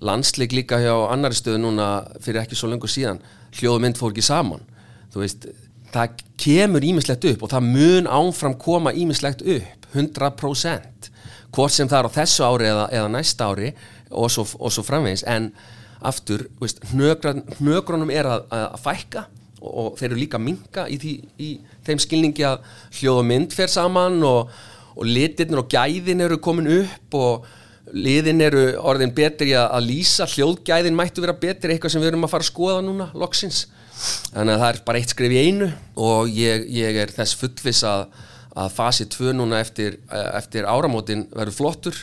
landsleik 0.00 0.54
líka 0.54 0.78
hjá 0.80 0.92
annari 1.10 1.36
stöð 1.38 1.58
núna 1.62 1.88
fyrir 2.22 2.44
ekki 2.44 2.58
svo 2.58 2.70
lengur 2.70 2.92
síðan. 2.92 3.18
Hljóðmynd 3.58 3.98
fór 3.98 4.14
ekki 4.14 4.24
saman. 4.24 4.62
Þú 5.10 5.24
veist, 5.24 5.48
það 5.90 6.22
kemur 6.40 6.86
ímislegt 6.86 7.26
upp 7.32 7.42
og 7.42 7.52
það 7.52 7.66
mun 7.72 8.06
ánfram 8.06 8.54
koma 8.60 8.94
ímislegt 8.94 9.42
upp 9.42 9.90
100% 9.96 11.10
hvort 11.50 11.74
sem 11.74 11.88
það 11.90 12.04
er 12.04 12.06
á 12.06 12.16
þessu 12.20 12.46
ári 12.46 12.70
eða, 12.70 12.86
eða 12.94 13.10
næsta 13.10 13.50
ári 13.50 13.72
og 14.10 14.30
svo, 14.30 14.46
og 14.60 14.70
svo 14.70 14.86
framvegis. 14.86 15.26
En 15.26 15.50
aftur, 16.06 16.46
hnögrunum 16.92 18.12
er 18.14 18.28
að, 18.30 18.46
að 18.54 18.80
fækka 18.84 19.26
og, 19.60 19.70
og 19.70 19.94
þeir 20.00 20.10
eru 20.10 20.20
líka 20.20 20.40
minka 20.42 20.86
í, 20.90 20.98
því, 21.00 21.14
í 21.40 21.48
þeim 21.86 22.02
skilningi 22.02 22.46
að 22.48 22.66
hljóð 22.98 23.22
og 23.22 23.26
mynd 23.30 23.56
fer 23.56 23.72
saman 23.72 24.20
og, 24.26 24.52
og 24.96 25.08
litirnir 25.08 25.62
og 25.62 25.70
gæðin 25.72 26.24
eru 26.26 26.40
komin 26.42 26.70
upp 26.80 27.18
og 27.20 27.48
liðin 27.90 28.42
eru 28.44 28.64
orðin 28.86 29.12
betri 29.14 29.52
að, 29.56 29.68
að 29.76 29.86
lýsa. 29.88 30.28
Hljóðgæðin 30.30 30.96
mættu 30.96 31.24
vera 31.24 31.36
betri 31.36 31.74
eitthvað 31.74 31.94
sem 31.94 32.02
við 32.02 32.12
erum 32.12 32.26
að 32.26 32.34
fara 32.34 32.46
að 32.46 32.52
skoða 32.52 32.82
núna 32.86 33.08
loksins. 33.18 33.64
Þannig 34.30 34.54
að 34.54 34.62
það 34.62 34.68
er 34.70 34.82
bara 34.86 35.00
eitt 35.00 35.12
skrif 35.12 35.34
í 35.34 35.40
einu 35.44 35.70
og 36.00 36.30
ég, 36.32 36.64
ég 36.72 37.00
er 37.02 37.12
þess 37.12 37.36
fullvis 37.40 37.82
að, 37.88 38.06
að 38.56 38.70
fasi 38.76 39.06
2 39.12 39.34
núna 39.36 39.60
eftir, 39.60 39.98
eftir 40.08 40.68
áramótin 40.68 41.26
verður 41.34 41.58
flottur. 41.58 41.98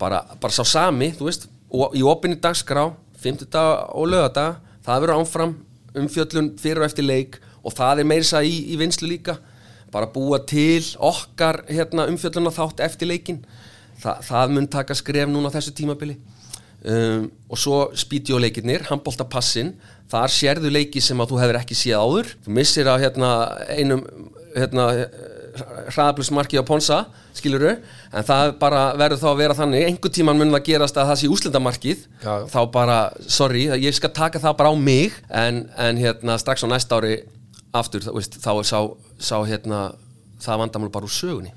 Bara, 0.00 0.22
bara 0.40 0.54
sá 0.54 0.64
sami, 0.66 1.12
þú 1.14 1.28
veist 1.28 1.48
í 1.94 2.02
opinni 2.06 2.38
dagskrá 2.42 2.88
50 3.22 3.50
dag 3.50 3.90
og 3.94 4.08
lögadag 4.10 4.58
það 4.84 5.04
verður 5.04 5.20
ánfram 5.20 5.54
umfjöllun 5.98 6.54
fyrir 6.60 6.82
og 6.82 6.88
eftir 6.88 7.06
leik 7.06 7.40
og 7.64 7.74
það 7.76 8.02
er 8.02 8.08
meirisa 8.08 8.42
í, 8.44 8.56
í 8.72 8.78
vinslu 8.80 9.08
líka. 9.08 9.38
Bara 9.94 10.10
búa 10.10 10.40
til 10.42 10.84
okkar 10.98 11.62
hérna, 11.70 12.08
umfjöllun 12.10 12.50
og 12.50 12.56
þátt 12.56 12.82
eftir 12.84 13.10
leikin 13.10 13.44
Þa, 14.02 14.18
það 14.26 14.54
mun 14.54 14.70
taka 14.70 14.96
skref 14.98 15.30
núna 15.30 15.52
þessu 15.54 15.72
tímabili. 15.76 16.16
Um, 16.84 17.30
og 17.48 17.56
svo 17.56 17.76
spítjóleikirnir, 17.96 18.84
handbóltapassin 18.90 19.70
þar 20.12 20.32
sérðu 20.34 20.72
leiki 20.72 21.00
sem 21.00 21.20
að 21.22 21.30
þú 21.30 21.38
hefur 21.40 21.58
ekki 21.60 21.76
síð 21.78 22.00
áður. 22.02 22.32
Þú 22.44 22.56
missir 22.58 22.90
að 22.90 23.06
hérna, 23.06 23.30
einum 23.72 24.02
hérna, 24.52 24.88
hraðablusmarki 25.94 26.58
á 26.58 26.64
Ponsa, 26.66 27.04
skiluru 27.36 27.74
en 27.74 28.26
það 28.26 28.54
bara 28.60 28.82
verður 28.98 29.20
þá 29.22 29.28
að 29.30 29.40
vera 29.42 29.56
þannig. 29.58 29.86
Einhver 29.90 30.14
tíman 30.14 30.40
mun 30.40 30.54
það 30.54 30.66
gerast 30.68 30.98
að 30.98 31.10
það 31.12 31.20
sé 31.20 31.30
úslendamarkið 31.34 32.04
þá 32.24 32.60
bara, 32.74 32.98
sorry, 33.26 33.68
ég 33.82 33.96
skal 33.96 34.12
taka 34.14 34.42
það 34.42 34.58
bara 34.60 34.74
á 34.74 34.76
mig. 34.78 35.16
En, 35.30 35.64
en 35.78 36.00
hérna 36.00 36.38
strax 36.42 36.66
á 36.66 36.68
næsta 36.70 36.98
ári 36.98 37.16
aftur, 37.74 38.06
veist, 38.14 38.38
þá 38.42 38.52
er 38.54 38.68
sá, 38.68 38.78
sá 39.18 39.36
hérna, 39.46 39.88
það 40.42 40.62
vandamál 40.64 40.92
bara 40.94 41.08
úr 41.08 41.14
sögunni. 41.14 41.54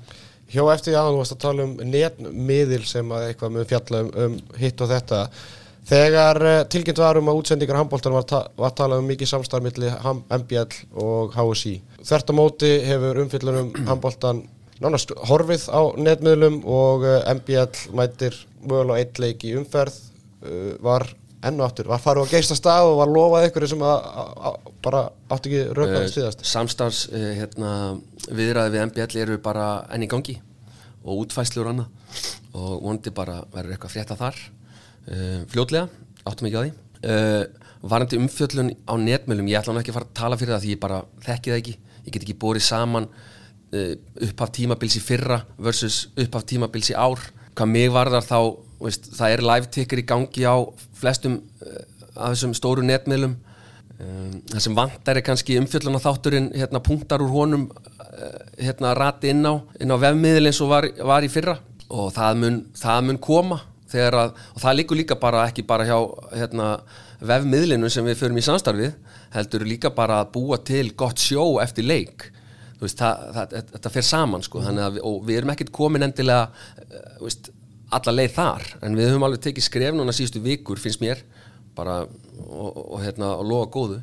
Hjá 0.48 0.62
eftir 0.72 0.94
jáðan, 0.94 1.14
þú 1.14 1.22
varst 1.22 1.34
að 1.34 1.42
tala 1.44 1.64
um 1.66 1.72
netmiðil 1.92 2.84
sem 2.88 3.10
að 3.12 3.26
eitthvað 3.28 3.56
með 3.58 3.66
fjalla 3.68 4.04
um, 4.04 4.12
um 4.24 4.36
hitt 4.56 4.80
og 4.80 4.88
þetta. 4.88 5.18
Þegar 5.88 6.40
uh, 6.44 6.54
tilkynnt 6.72 7.00
var 7.00 7.20
um 7.20 7.28
að 7.30 7.40
útsendingar 7.42 7.78
handbóltan 7.80 8.16
var, 8.16 8.24
ta 8.28 8.40
var 8.56 8.72
talað 8.76 9.02
um 9.02 9.10
mikið 9.12 9.30
samstarfmiðli 9.30 9.92
MBL 10.40 10.80
og 11.04 11.36
HSI. 11.36 11.74
Þvert 11.98 12.30
á 12.30 12.34
móti 12.36 12.70
hefur 12.86 13.18
umfyllunum 13.24 13.72
handbóltan 13.88 14.44
nánast 14.82 15.10
horfið 15.26 15.64
á 15.74 15.80
netmiðlum 15.98 16.60
og 16.62 17.06
MBL 17.40 17.94
mætir 17.98 18.36
mögulega 18.62 19.02
eitt 19.02 19.18
leik 19.22 19.46
í 19.46 19.54
umferð 19.58 19.96
uh, 20.46 20.76
var 20.84 21.08
ennu 21.46 21.62
áttur, 21.62 21.86
var 21.90 22.02
farið 22.02 22.26
á 22.26 22.32
geista 22.34 22.56
stað 22.58 22.88
og 22.90 22.96
var 22.98 23.10
lofað 23.14 23.48
ykkur 23.48 23.66
sem 23.70 23.82
að, 23.86 24.06
að 24.48 24.56
bara 24.82 25.02
átti 25.30 25.50
ekki 25.52 25.76
röknaði 25.76 26.10
stíðast. 26.10 26.42
Samstafs 26.50 27.04
hérna, 27.14 27.70
viðræði 28.26 28.74
við 28.74 28.84
MBL 28.88 29.20
eru 29.22 29.38
bara 29.42 29.68
enni 29.94 30.08
gangi 30.10 30.34
og 31.04 31.22
útfæslur 31.22 31.70
annað. 31.70 31.92
Og 32.58 32.82
vondi 32.82 33.12
bara 33.14 33.38
verður 33.52 33.76
eitthvað 33.76 33.94
frétta 33.94 34.18
þar. 34.18 34.40
Uh, 35.06 35.46
fljótlega, 35.52 35.86
áttum 36.26 36.50
ekki 36.50 36.58
á 36.58 36.62
því. 36.64 36.74
Varandi 37.86 38.18
umfjöllun 38.18 38.72
á 38.90 38.94
netmjölum 38.98 39.50
ég 39.52 39.60
ætla 39.60 39.70
hann 39.70 39.84
ekki 39.84 39.92
að 39.94 40.00
fara 40.00 40.08
að 40.08 40.16
tala 40.18 40.38
fyrir 40.40 40.56
það 40.56 40.64
því 40.64 40.72
ég 40.74 40.80
bara 40.82 40.96
þekki 41.22 41.52
það 41.52 41.60
ekki, 41.60 41.74
ég 42.08 42.14
get 42.16 42.26
ekki 42.26 42.38
bórið 42.40 42.66
saman 42.66 43.08
uh, 43.08 43.92
upphaf 44.28 44.54
tímabils 44.56 44.98
í 44.98 45.04
fyrra 45.04 45.42
versus 45.56 46.06
upphaf 46.16 46.48
tímabils 46.48 46.92
í 46.92 46.96
ár. 46.98 47.20
Hvað 47.54 47.72
mig 47.74 47.92
varðar 47.94 48.26
þá 48.26 48.38
veist, 48.80 49.12
það 49.18 49.34
er 49.34 49.46
live 49.52 49.70
ticker 49.74 50.00
í 50.00 50.06
gangi 50.08 50.46
á 50.46 50.56
flestum 50.98 51.40
af 52.18 52.32
þessum 52.34 52.54
stóru 52.54 52.82
netmjölum 52.86 53.36
það 53.98 54.60
sem 54.62 54.76
vantar 54.78 55.18
er 55.18 55.24
kannski 55.26 55.56
umfjöllun 55.58 55.98
á 55.98 56.06
þátturinn 56.06 56.52
hérna 56.54 56.80
punktar 56.82 57.22
úr 57.24 57.32
honum 57.34 57.64
hérna 58.58 58.94
rati 58.94 59.32
inn 59.32 59.46
á, 59.46 59.58
inn 59.80 59.90
á 59.94 59.96
vefmiðl 59.98 60.50
eins 60.50 60.60
og 60.62 60.70
var, 60.72 60.86
var 61.06 61.26
í 61.26 61.30
fyrra. 61.32 61.58
Og 61.88 62.12
það 62.14 62.40
mun, 62.42 62.58
það 62.76 63.04
mun 63.08 63.20
koma 63.22 63.60
að, 63.88 64.34
og 64.54 64.62
það 64.62 64.78
líkur 64.80 65.00
líka 65.00 65.18
bara 65.20 65.46
ekki 65.48 65.64
bara 65.66 65.86
hjá 65.88 65.96
hérna, 66.34 66.66
vefmiðlinu 67.20 67.90
sem 67.90 68.06
við 68.06 68.18
förum 68.20 68.38
í 68.38 68.44
samstarfið 68.46 68.92
heldur 69.34 69.64
líka 69.66 69.90
bara 69.94 70.20
að 70.22 70.32
búa 70.36 70.58
til 70.62 70.86
gott 70.98 71.20
sjó 71.22 71.58
eftir 71.62 71.86
leik. 71.88 72.28
Veist, 72.78 73.00
það, 73.00 73.24
það, 73.34 73.54
þetta 73.72 73.90
fer 73.90 74.06
saman 74.06 74.44
sko, 74.46 74.60
við, 74.62 75.00
og 75.02 75.16
við 75.26 75.40
erum 75.40 75.50
ekkert 75.54 75.72
komin 75.74 76.06
endilega 76.06 76.46
eh, 76.84 77.16
veist, 77.24 77.50
alla 77.90 78.14
leið 78.14 78.36
þar 78.36 78.68
en 78.86 78.98
við 78.98 79.10
höfum 79.10 79.26
alveg 79.26 79.42
tekið 79.48 79.66
skref 79.66 79.96
núna 79.96 80.14
síðustu 80.14 80.42
vikur 80.44 80.78
finnst 80.78 81.02
mér 81.02 81.24
bara 81.74 82.04
og, 82.04 82.78
og, 82.84 83.00
hérna, 83.02 83.32
og 83.40 83.48
loga 83.48 83.70
góðu. 83.74 83.98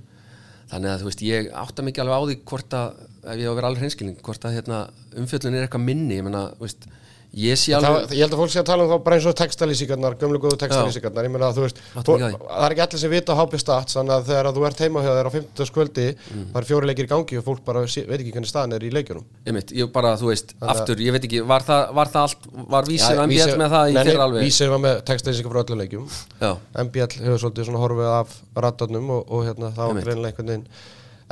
Þannig 0.72 0.92
að 0.92 1.02
þú 1.02 1.10
veist 1.10 1.24
ég 1.24 1.50
átta 1.56 1.86
mikið 1.86 2.04
alveg 2.04 2.20
á 2.20 2.28
því 2.28 2.38
hvort 2.52 2.76
að 2.76 3.02
ef 3.26 3.40
ég 3.40 3.48
á 3.48 3.52
að 3.52 3.58
vera 3.60 3.72
alveg 3.72 3.84
hreinskilning 3.86 4.22
hvort 4.26 4.48
að 4.48 4.58
hérna, 4.58 4.82
umfjöldun 5.22 5.56
er 5.56 5.66
eitthvað 5.66 5.86
minni 5.86 6.20
ég 6.20 6.26
menna, 6.26 6.48
veist 6.60 6.88
Ég, 7.36 7.60
alveg... 7.76 8.14
ég 8.16 8.24
held 8.24 8.32
að 8.32 8.40
fólk 8.40 8.52
sé 8.53 8.62
að 8.62 8.68
tala 8.70 8.86
um 8.86 8.91
þá 8.94 8.99
bara 9.03 9.16
eins 9.18 9.26
og 9.28 9.34
textalýsingarnar, 9.36 10.14
gömlu 10.22 10.40
góðu 10.40 10.56
textalýsingarnar 10.62 11.26
ég 11.28 11.34
meina 11.34 11.49
að 11.49 11.57
þú 11.57 11.66
veist, 11.66 11.82
þú, 11.98 12.16
það 12.16 12.64
er 12.64 12.76
ekki 12.76 12.84
allir 12.86 13.02
sem 13.02 13.12
vita 13.12 13.36
á 13.36 13.40
HP 13.41 13.60
Stats, 13.60 13.98
þannig 13.98 14.14
að 14.16 14.30
þegar 14.30 14.49
þú 14.56 14.64
ert 14.70 14.84
heima 14.86 15.03
hjá 15.03 15.12
þér 15.12 15.28
á 15.28 15.32
15. 15.36 15.68
skvöldi, 15.68 16.07
mm. 16.16 16.45
það 16.53 16.62
er 16.62 16.68
fjóri 16.70 16.90
leikir 16.90 17.10
í 17.10 17.12
gangi 17.12 17.41
og 17.41 17.45
fólk 17.49 17.62
bara 17.68 17.84
veit 17.84 18.16
ekki 18.16 18.32
hvernig 18.38 18.52
staðin 18.53 18.78
er 18.78 18.88
í 18.88 18.94
leikjunum 18.95 19.28
Ég 19.49 19.57
veit, 19.60 19.76
ég 19.76 19.91
bara, 19.91 20.16
þú 20.22 20.32
veist, 20.32 20.56
þannig 20.62 20.76
aftur 20.78 21.03
ég 21.03 21.18
veit 21.18 21.28
ekki, 21.28 21.44
var 21.52 21.68
það, 21.68 21.84
var 21.99 22.16
það 22.16 22.30
allt, 22.30 22.49
var 22.72 22.88
Vísir 22.88 23.20
ja, 23.20 23.28
MBL 23.28 23.60
með 23.60 23.76
það 23.76 23.91
í 23.91 23.99
fyrra 23.99 24.28
alveg? 24.30 24.48
Vísir 24.48 24.72
var 24.72 24.84
með 24.88 24.99
textalýsingar 25.12 25.52
frá 25.52 25.64
öllum 25.66 25.84
leikjum 25.84 26.07
MBL 26.88 27.24
hefur 27.26 27.44
svolítið 27.44 27.68
svona 27.68 27.84
horfið 27.84 28.12
af 28.16 28.40
ratarnum 28.64 29.16
og, 29.18 29.28
og 29.28 29.49
hérna, 29.49 29.76
það 29.76 29.91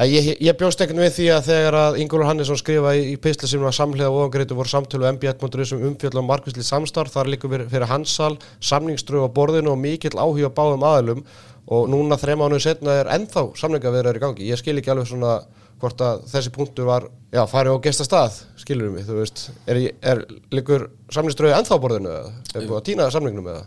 Ég, 0.01 0.39
ég 0.41 0.55
bjóst 0.57 0.79
ekkert 0.81 0.97
við 0.97 1.11
því 1.13 1.25
að 1.35 1.47
þegar 1.51 1.75
að 1.77 1.95
Ingólfur 2.01 2.25
Hannesson 2.25 2.57
skrifa 2.57 2.95
í, 2.97 3.03
í 3.13 3.17
pisli 3.21 3.45
sem 3.45 3.61
var 3.61 3.75
samhliða 3.77 4.09
ofangreitu 4.09 4.55
voru 4.57 4.71
samtölu 4.71 5.05
MB1.1 5.11 5.75
um 5.75 5.83
umfjöldum 5.91 6.25
markvisli 6.25 6.65
samstarf, 6.65 7.13
þar 7.13 7.29
líka 7.29 7.51
fyrir, 7.51 7.85
hansal, 7.91 8.39
samningströf 8.57 9.27
á 9.29 9.35
borðinu 9.35 9.75
og 9.75 9.77
mikill 9.83 10.17
áhuga 10.17 10.49
á 10.49 10.57
báðum 10.57 10.85
aðilum 10.89 11.21
og 11.69 11.91
núna 11.93 12.17
þreim 12.17 12.41
mánuðu 12.41 12.65
setna 12.65 12.95
er 13.03 13.11
ennþá 13.19 13.45
samningavirðar 13.61 14.17
í 14.17 14.23
gangi. 14.25 14.49
Ég 14.49 14.63
skil 14.63 14.79
ekki 14.81 14.95
alveg 14.95 15.11
svona 15.11 15.35
hvort 15.83 15.99
að 16.05 16.21
þessi 16.31 16.51
punktur 16.55 16.85
var, 16.87 17.05
já, 17.35 17.41
farið 17.51 17.75
á 17.75 17.83
gesta 17.83 18.05
stað, 18.07 18.37
skilur 18.61 18.91
mig, 18.93 19.03
þú 19.07 19.17
veist, 19.19 19.41
er, 19.67 19.79
er 19.99 20.21
líkur 20.55 20.85
samningströfi 21.11 21.51
ennþá 21.57 21.75
á 21.75 21.83
borðinu 21.83 22.11
eða? 22.13 22.31
Er 22.55 22.67
búið 22.69 22.77
að 22.79 22.85
týna 22.87 23.07
samningnum 23.11 23.49
eða? 23.51 23.63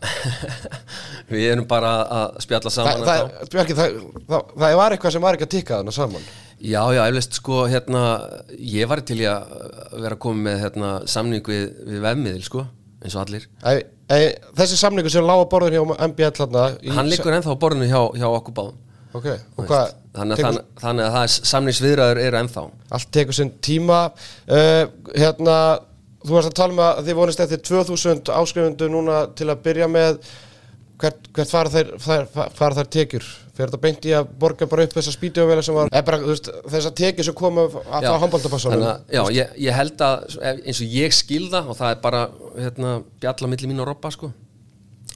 Við 1.31 1.45
erum 1.53 1.67
bara 1.69 1.91
að 2.19 2.39
spjalla 2.47 2.71
Þa, 2.73 2.75
saman 2.79 3.05
það, 3.07 3.21
ennþá. 3.27 3.49
Bjarki, 3.53 3.77
það, 3.79 3.99
það, 4.31 4.51
það 4.65 4.77
var 4.81 4.97
eitthvað 4.97 5.15
sem 5.17 5.27
var 5.27 5.39
ekki 5.39 5.49
að 5.49 5.53
tikka 5.57 5.81
þarna 5.81 5.95
saman. 5.97 6.27
Já, 6.57 6.81
já, 6.97 7.03
eflust 7.11 7.37
sko, 7.37 7.61
hérna, 7.69 8.03
ég 8.77 8.89
var 8.91 9.03
til 9.05 9.19
að 9.29 9.53
vera 10.07 10.19
komið 10.27 10.47
með 10.49 10.63
hérna, 10.65 10.93
samning 11.13 11.51
við, 11.53 11.67
við 11.91 12.01
vefmiðil, 12.07 12.47
sko, 12.49 12.65
eins 13.05 13.17
og 13.19 13.27
allir. 13.27 13.45
Æ, 13.61 13.73
æ, 14.09 14.19
þessi 14.57 14.81
samningur 14.81 15.13
sem 15.13 15.27
lág 15.29 15.45
á 15.45 15.51
borðinu 15.53 15.83
hjá 15.85 16.09
MBL 16.09 16.33
þarna 16.41 16.65
í- 16.81 16.97
Hann 16.97 17.11
liggur 17.13 17.37
ennþá 17.37 17.53
á 17.53 17.63
borðinu 17.67 17.91
hjá, 17.93 18.01
hjá 18.17 18.29
okkur 18.33 18.57
báðum. 18.57 18.83
Ok, 19.17 19.29
og 19.57 19.69
hvað 19.69 19.93
Þannig 20.17 20.41
að, 20.41 20.43
tekur- 20.43 20.81
þannig, 20.83 21.05
að 21.07 21.15
það 21.17 21.27
er 21.27 21.35
samningsviðræður 21.53 22.23
eru 22.25 22.41
ennþá. 22.41 22.65
allt 22.97 23.13
tekur 23.13 23.37
sinn 23.37 23.53
tíma. 23.63 24.01
Uh, 24.49 24.83
hérna, 25.13 25.57
þú 26.25 26.37
varst 26.39 26.51
að 26.51 26.59
tala 26.59 26.77
um 26.77 26.85
að 26.87 27.01
þið 27.07 27.21
vonist 27.21 27.45
eftir 27.45 27.65
2000 27.71 28.35
áskrifundu 28.41 28.91
núna 28.91 29.23
til 29.37 29.51
að 29.53 29.65
byrja 29.67 29.89
með. 29.93 30.21
Hvert, 30.97 31.27
hvert 31.37 31.51
fara 31.53 31.69
þær, 31.69 31.91
þær, 32.01 32.23
fara 32.57 32.77
þær 32.79 32.89
tekjur? 32.95 33.25
Fyrir 33.57 33.69
þetta 33.69 33.81
beint 33.83 34.07
í 34.09 34.13
að 34.17 34.31
borga 34.41 34.67
bara 34.69 34.85
upp 34.85 34.95
þessa 34.97 35.13
spítjóvela 35.13 35.63
sem 35.65 35.77
var, 35.77 35.91
eða 35.93 36.05
bara, 36.05 36.19
veist, 36.25 36.49
þessa 36.73 36.93
tekjur 36.97 37.27
sem 37.29 37.37
komu 37.37 37.67
að 37.67 38.07
það 38.07 38.17
handbóltapassanum 38.23 38.75
Þannig 38.77 38.89
að, 38.91 39.15
já, 39.17 39.23
ég, 39.37 39.53
ég 39.65 39.77
held 39.77 40.05
að 40.05 40.25
eins 40.53 40.81
og 40.85 40.97
ég 40.97 41.17
skilða 41.17 41.63
og 41.65 41.77
það 41.79 41.93
er 41.95 42.01
bara 42.03 42.23
hérna, 42.57 42.91
bjalla 43.21 43.51
milli 43.53 43.71
mín 43.71 43.81
og 43.85 43.89
robba 43.89 44.13
sko, 44.13 44.29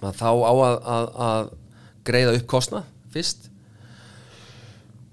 að 0.01 0.21
þá 0.21 0.29
á 0.29 0.53
að, 0.53 0.77
að, 0.97 1.11
að 1.29 1.51
greiða 2.09 2.37
upp 2.39 2.47
kostnað 2.55 2.89
fyrst 3.17 3.50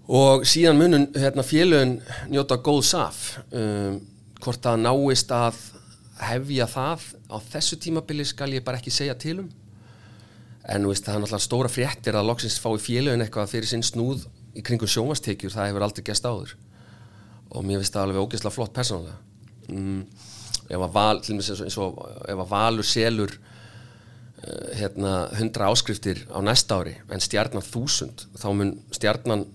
og 0.08 0.46
síðan 0.48 0.80
munun 0.80 1.08
hérna, 1.16 1.44
félögin 1.44 1.98
njóta 2.32 2.58
góð 2.64 2.84
saf 2.88 3.22
um, 3.52 4.00
hvort 4.40 4.64
það 4.64 4.84
náist 4.86 5.32
að 5.36 5.60
hefja 6.28 6.68
það. 6.72 7.08
Á 7.28 7.38
þessu 7.52 7.80
tímabili 7.82 8.26
skal 8.26 8.54
ég 8.56 8.66
bara 8.66 8.80
ekki 8.80 8.94
segja 8.94 9.18
til 9.20 9.42
um. 9.44 9.50
En 10.68 10.88
veist, 10.88 11.06
það 11.06 11.16
er 11.16 11.22
náttúrulega 11.24 11.46
stóra 11.46 11.72
fréttir 11.72 12.16
að 12.18 12.28
loksins 12.28 12.58
fái 12.60 12.76
félögin 12.84 13.24
eitthvað 13.24 13.52
fyrir 13.54 13.70
sinn 13.70 13.86
snúð 13.86 14.26
í 14.58 14.64
kringum 14.66 14.90
sjónvastekjur, 14.90 15.54
það 15.54 15.70
hefur 15.70 15.86
aldrei 15.86 16.08
gæst 16.08 16.28
áður. 16.28 16.56
Og 17.54 17.64
mér 17.64 17.80
finnst 17.80 17.96
það 17.96 18.08
alveg 18.08 18.26
ógeðslega 18.26 18.56
flott 18.56 18.74
persónulega. 18.76 19.20
Mm, 19.72 20.02
ef 20.68 20.82
að 20.84 20.96
val, 20.96 21.22
til 21.24 21.38
og, 21.38 21.62
eins 21.64 21.78
og 21.80 22.02
ef 22.28 22.42
að 22.44 22.52
valur 22.52 22.88
selur 22.88 23.36
uh, 23.38 24.68
hérna 24.76 25.14
100 25.38 25.68
áskriftir 25.68 26.24
á 26.32 26.40
næsta 26.44 26.82
ári 26.82 26.98
en 27.12 27.24
stjarnan 27.24 27.64
1000 27.64 28.28
þá 28.40 28.48
mun 28.56 28.74
stjarnan 28.96 29.46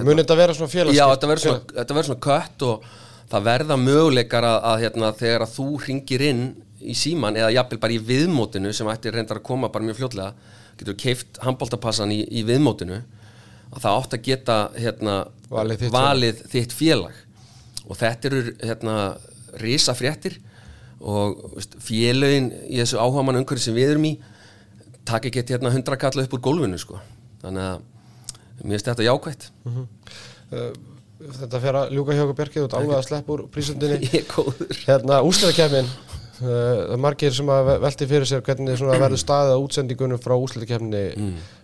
mun 0.00 0.20
þetta 0.22 0.36
vera 0.38 0.56
svona 0.56 0.72
félags 0.72 0.96
Já, 0.96 1.04
þetta 1.12 1.30
verður 1.30 1.44
svona, 1.46 1.64
þetta 1.78 1.96
verður 1.96 2.10
svona 2.10 2.24
kött 2.26 2.66
og 2.68 2.86
það 3.32 3.48
verða 3.48 3.78
möguleikar 3.80 4.46
að, 4.48 4.58
að 4.70 4.84
hérna, 4.86 5.12
þegar 5.18 5.46
að 5.46 5.56
þú 5.56 5.66
ringir 5.86 6.24
inn 6.28 6.44
í 6.82 6.96
síman 6.98 7.38
eða 7.38 7.52
jafnvel 7.54 7.80
bara 7.82 7.94
í 7.96 8.00
viðmótinu 8.02 8.72
sem 8.74 8.90
ætti 8.90 9.12
reyndar 9.12 9.40
að 9.40 9.46
koma 9.46 9.70
bara 9.72 9.86
mjög 9.86 10.00
fljótlega 10.00 10.32
getur 10.80 10.96
keift 10.98 11.40
handbóltapassan 11.44 12.14
í, 12.14 12.22
í 12.26 12.42
viðmótinu 12.48 13.02
að 13.72 13.84
það 13.84 13.98
átt 13.98 14.16
að 14.16 14.24
geta 14.26 14.56
hérna, 14.76 15.18
Valið 15.52 15.84
þitt 15.84 15.94
valið 15.94 16.42
þitt 16.52 16.74
félag. 16.76 17.20
Og 17.88 17.98
þetta 18.00 18.28
eru 18.28 18.42
hérna, 18.62 18.96
risa 19.60 19.94
fréttir 19.96 20.38
og 21.02 21.40
veist, 21.56 21.76
félögin 21.82 22.50
í 22.68 22.78
þessu 22.80 23.00
áhaman 23.00 23.40
umhverju 23.40 23.66
sem 23.66 23.76
við 23.76 23.94
erum 23.94 24.06
í 24.08 24.12
taka 25.08 25.28
ekki 25.28 25.44
hérna 25.50 25.72
hundra 25.74 25.98
kalla 25.98 26.24
upp 26.24 26.36
úr 26.36 26.44
gólfinu 26.44 26.78
sko. 26.78 27.00
þannig 27.42 27.64
að 27.66 27.88
mér 28.62 28.76
finnst 28.78 28.88
þetta 28.90 29.06
jákvætt. 29.08 29.46
Uh, 29.66 30.72
þetta 31.40 31.60
fer 31.62 31.78
að 31.82 31.92
ljúka 31.96 32.16
hjá 32.16 32.24
okkur 32.24 32.38
Bjarki 32.40 32.60
þú 32.60 32.64
ert 32.68 32.76
alveg 32.80 32.96
að 32.98 33.06
sleppa 33.08 33.34
úr 33.36 33.44
prísundinni. 33.54 33.98
Ég 34.10 34.18
er 34.22 34.28
góður. 34.32 34.80
Hérna 34.86 35.20
úslitakefnin 35.28 35.88
uh, 36.42 36.96
margir 37.00 37.34
sem 37.36 37.50
að 37.54 37.64
ve- 37.70 37.78
velti 37.86 38.08
fyrir 38.10 38.28
sér 38.28 38.44
hvernig 38.46 38.80
verður 38.82 39.20
staðið 39.22 39.54
á 39.54 39.62
útsendingunum 39.66 40.22
frá 40.22 40.34
úslitakefni 40.38 41.04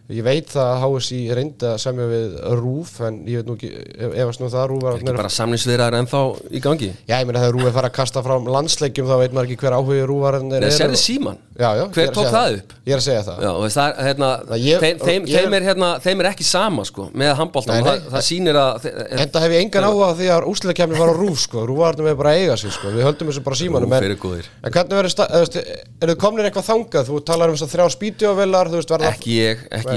ég 0.09 0.25
veit 0.25 0.47
það 0.49 0.69
að 0.73 0.79
HSI 0.87 1.19
reyndi 1.37 1.67
að 1.69 1.75
semja 1.83 2.07
við 2.09 2.37
RÚF 2.59 2.93
en 3.05 3.17
ég 3.29 3.43
veit 3.43 3.49
nú 3.51 3.57
ekki 3.59 3.69
ef- 3.77 4.15
efast 4.23 4.41
nú 4.41 4.49
það 4.49 4.63
að 4.63 4.69
RÚF 4.71 4.83
var 4.87 4.95
ekki 4.97 5.13
bara 5.19 5.33
samningsviðraður 5.35 5.97
ennþá 5.99 6.21
í 6.49 6.63
gangi? 6.65 6.89
Já 7.11 7.17
ég 7.21 7.27
meina 7.29 7.43
þegar 7.43 7.53
RÚF 7.59 7.67
er 7.69 7.75
fara 7.77 7.91
að 7.91 7.97
kasta 7.99 8.23
frá 8.25 8.35
landsleikjum 8.57 9.11
þá 9.11 9.17
veit 9.21 9.35
maður 9.37 9.51
ekki 9.51 9.59
hver 9.61 9.77
áhugi 9.77 10.07
RÚF 10.09 10.23
var 10.25 10.39
en 10.41 10.49
Nei, 10.49 10.71
sérðu 10.73 10.97
síman? 11.03 11.37
já, 11.59 11.69
já, 11.77 11.85
Hver 11.93 12.05
er 12.07 12.09
að 12.09 12.17
tók 12.17 12.31
það 12.33 12.57
upp? 12.57 12.73
ég 12.89 12.93
er 12.95 12.99
að 13.03 13.05
segja 13.09 13.23
það. 13.29 13.39
Já, 13.45 13.51
og 13.53 13.67
það, 13.75 13.89
er, 13.89 14.05
hérna, 14.09 14.29
Það 14.49 14.59
ég- 14.65 14.81
þeim, 14.81 14.99
þeim, 15.05 15.23
ég- 15.29 15.37
þeim, 15.43 15.55
er, 15.59 15.63
hérna, 15.69 15.89
þeim 16.01 16.21
er 16.25 16.29
ekki 16.33 16.45
sama 16.49 16.85
sko, 16.89 17.09
með 17.13 17.35
handbóltan 17.43 17.81
og 17.83 17.87
það, 17.89 17.99
það 18.15 18.23
sýnir 18.29 18.57
að 18.63 18.89
Enda 19.19 19.41
hef 19.45 19.53
ég 19.53 19.61
engan 19.67 19.85
áhuga 19.89 20.09
því 20.17 20.29
að 20.33 20.49
úslitakefni 20.49 20.97
var 20.99 21.11
á 21.13 21.15
RÚF 21.19 21.39
sko, 21.45 21.67
RÚF 21.69 21.79
var 21.83 21.95
með 22.09 22.17
bara 22.17 22.31
að 22.33 22.39
eiga 22.47 22.57
sig 22.57 22.73
sko, 22.73 22.89
við 22.95 23.05
höldum 23.05 23.29
þessu 23.29 23.43
bara 23.45 23.57
símanum 23.59 23.93
en, 23.93 24.05
eru 24.09 24.17
en 24.63 24.73
hvernig 24.73 24.97
verður, 24.97 25.13
eða, 25.19 25.29
þú 25.29 25.43
veist, 25.45 25.59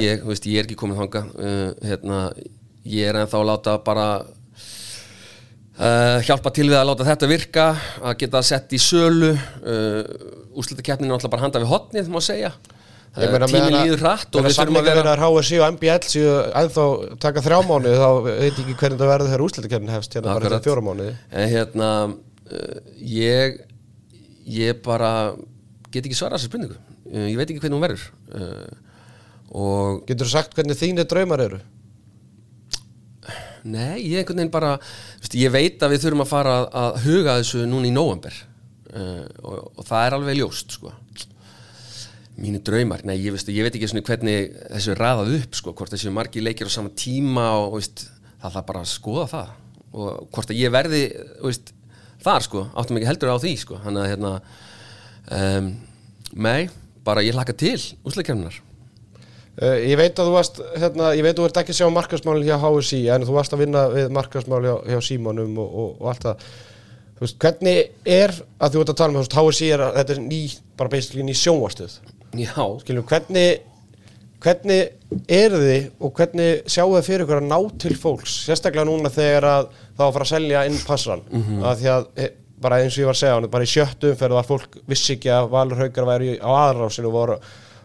þú 0.01 0.07
þú 0.07 0.09
ég, 0.09 0.21
þú 0.21 0.33
veist, 0.33 0.45
ég 0.49 0.59
er 0.59 0.65
ekki 0.67 0.79
komin 0.79 0.97
þanga 0.99 1.21
uh, 1.29 1.71
hérna, 1.85 2.19
ég 2.89 3.09
er 3.09 3.15
ennþá 3.21 3.37
að 3.39 3.49
láta 3.51 3.77
bara 3.85 4.07
uh, 5.77 6.17
hjálpa 6.25 6.53
til 6.55 6.67
við 6.69 6.77
að 6.79 6.89
láta 6.89 7.07
þetta 7.07 7.29
virka 7.31 7.65
að 8.01 8.19
geta 8.23 8.43
sett 8.45 8.73
í 8.73 8.81
sölu 8.81 9.31
uh, 9.31 10.03
úrslitakeppnin 10.57 11.07
er 11.07 11.13
náttúrulega 11.15 11.35
bara 11.35 11.45
handa 11.45 11.61
við 11.63 11.71
hotnið, 11.71 12.11
má 12.11 12.19
segja. 12.23 12.51
Tíminn 13.11 13.75
líður 13.75 14.05
hratt 14.05 14.35
og 14.39 14.45
við 14.45 14.55
þurfum 14.55 14.77
að 14.79 14.85
vera 14.87 15.15
HSI 15.19 15.57
og 15.59 15.73
MBL 15.75 16.05
séu 16.07 16.35
ennþá 16.61 16.83
taka 17.19 17.41
þrjá 17.43 17.57
mánuði 17.67 17.97
þá 17.99 18.09
veit 18.23 18.61
ekki 18.61 18.75
hvernig 18.79 19.01
það 19.01 19.11
verður 19.11 19.27
þegar 19.33 19.43
úslitakefni 19.47 19.91
hefst 19.91 20.15
hérna 20.15 20.29
bara 20.29 20.39
Akkurat. 20.39 20.55
eftir 20.55 20.71
fjóra 20.71 20.83
mánuði. 20.85 21.15
En 21.35 21.49
hérna 21.51 21.89
uh, 22.07 22.77
ég 23.03 23.59
ég 24.47 24.79
bara 24.85 25.11
get 25.91 26.07
ekki 26.07 26.15
svarað 26.15 26.39
þessar 26.39 26.53
spurningu. 26.53 26.79
Uh, 27.11 27.27
ég 27.27 27.35
veit 27.35 27.51
ekki 27.51 27.59
hvernig 27.65 27.81
hún 27.81 27.83
verður. 27.83 28.07
Uh, 28.31 28.90
og 29.51 30.03
Getur 30.07 30.27
þú 30.27 30.33
sagt 30.33 30.57
hvernig 30.57 30.79
þínir 30.79 31.09
draumar 31.11 31.43
eru? 31.43 31.61
nei, 33.67 34.01
ég 34.09 34.21
einhvern 34.21 34.41
veginn 34.41 34.53
bara 34.53 34.75
veist, 34.81 35.35
ég 35.37 35.51
veit 35.53 35.81
að 35.83 35.93
við 35.93 36.05
þurfum 36.05 36.23
að 36.25 36.31
fara 36.31 36.55
að, 36.65 36.95
huga 37.05 37.35
þessu 37.41 37.65
núna 37.69 37.89
í 37.89 37.93
nóvember. 37.93 38.37
Uh, 38.91 39.27
og, 39.47 39.59
og 39.79 39.85
það 39.87 40.05
er 40.05 40.15
alveg 40.17 40.39
ljóst 40.39 40.77
sko. 40.77 40.93
Mínu 42.41 42.61
draumar, 42.65 43.03
nei, 43.05 43.17
ég, 43.19 43.35
veist, 43.35 43.51
ég 43.53 43.65
veit 43.65 43.75
ekki 43.77 44.01
hvernig 44.07 44.55
þessu 44.71 44.95
er 44.95 45.01
raðað 45.03 45.35
upp 45.37 45.59
sko, 45.59 45.75
hvort 45.77 45.93
þessu 45.93 46.13
margi 46.15 46.43
leikir 46.43 46.71
á 46.71 46.71
sama 46.73 46.93
tíma 46.97 47.51
og 47.59 47.77
veist, 47.77 48.07
það 48.41 48.57
þarf 48.57 48.67
bara 48.71 48.81
að 48.81 48.91
skoða 48.95 49.27
það. 49.35 49.53
Og 49.91 50.25
hvort 50.31 50.51
að 50.53 50.61
ég 50.61 50.73
verði 50.73 51.03
veist, 51.43 51.73
þar 52.23 52.47
sko, 52.47 52.65
áttum 52.73 52.99
ekki 52.99 53.11
heldur 53.11 53.35
á 53.35 53.43
því 53.43 53.53
sko, 53.61 53.79
hann 53.85 54.01
að 54.01 54.11
hérna 54.13 54.33
um, 55.37 55.71
nei, 56.33 56.69
bara 57.05 57.23
ég 57.25 57.37
hlakka 57.37 57.55
til 57.57 57.77
úsleikjarnar 58.07 58.61
Uh, 59.59 59.75
ég 59.83 59.97
veit 59.99 60.15
að 60.15 60.29
þú 60.29 60.33
varst, 60.37 60.59
hérna, 60.79 61.09
ég 61.17 61.25
veit 61.25 61.33
að 61.35 61.41
þú 61.41 61.45
ert 61.49 61.57
ekki 61.59 61.73
að 61.73 61.79
sjá 61.81 61.87
markasmálinn 61.91 62.47
hjá 62.47 62.55
HSI 62.61 62.99
en 63.11 63.25
þú 63.27 63.33
varst 63.35 63.51
að 63.53 63.59
vinna 63.65 63.81
við 63.91 64.13
markasmál 64.15 64.61
hjá, 64.63 64.75
hjá 64.87 64.99
Símanum 65.03 65.57
og, 65.59 65.73
og, 65.83 65.89
og 65.99 66.07
allt 66.13 66.23
það. 66.29 66.45
Þú 67.17 67.25
veist, 67.25 67.37
hvernig 67.43 67.81
er 68.07 68.31
að 68.63 68.71
þú 68.77 68.81
ert 68.85 68.93
að 68.93 68.99
tala 69.01 69.11
með, 69.17 69.25
veist, 69.25 69.35
HSI 69.41 69.67
er, 69.75 69.83
að- 69.89 69.97
þetta 69.99 70.15
er 70.15 70.21
ný, 70.23 70.39
bara 70.79 70.89
basically 70.95 71.25
ný 71.27 71.35
sjónvastuð 71.35 71.97
já, 72.39 72.55
Skiljum, 72.81 73.03
hvernig, 73.11 73.59
hvernig 74.41 75.25
er 75.27 75.53
þið 75.59 75.89
og 76.07 76.13
hvernig 76.17 76.61
sjáu 76.71 76.93
þið 76.95 77.07
fyrir 77.09 77.25
ykkur 77.25 77.41
að 77.41 77.49
ná 77.51 77.57
til 77.83 77.95
fólks? 77.99 78.37
Sérstaklega 78.47 78.87
núna 78.87 79.11
þegar 79.13 79.47
að 79.51 79.67
það 79.75 79.99
var 79.99 80.07
að 80.07 80.15
fara 80.15 80.27
að 80.29 80.31
selja 80.31 80.63
inn 80.69 80.79
passan 80.87 81.25
Mhm. 81.27 81.59
að 81.67 81.75
því 81.83 81.89
að 81.97 82.07
e, 82.15 82.29
bara 82.61 82.79
eins 82.81 82.95
og 82.95 83.03
ég 83.03 83.09
var 83.11 83.17
að 83.19 83.21
segja 83.25 83.51
bara 83.51 83.67
í 83.67 83.73
sjöttu 83.75 84.11
umferð 84.15 84.37
var 84.39 84.47
fólk 84.47 84.79
vissi 84.87 85.17
ekki 85.17 85.29
að 85.35 85.49
Valur 85.51 85.77
Haukar 85.83 86.07
væri 86.09 86.39
á 86.39 86.49
aðrásinu 86.49 87.11
og, 87.11 87.15
voru, 87.19 87.37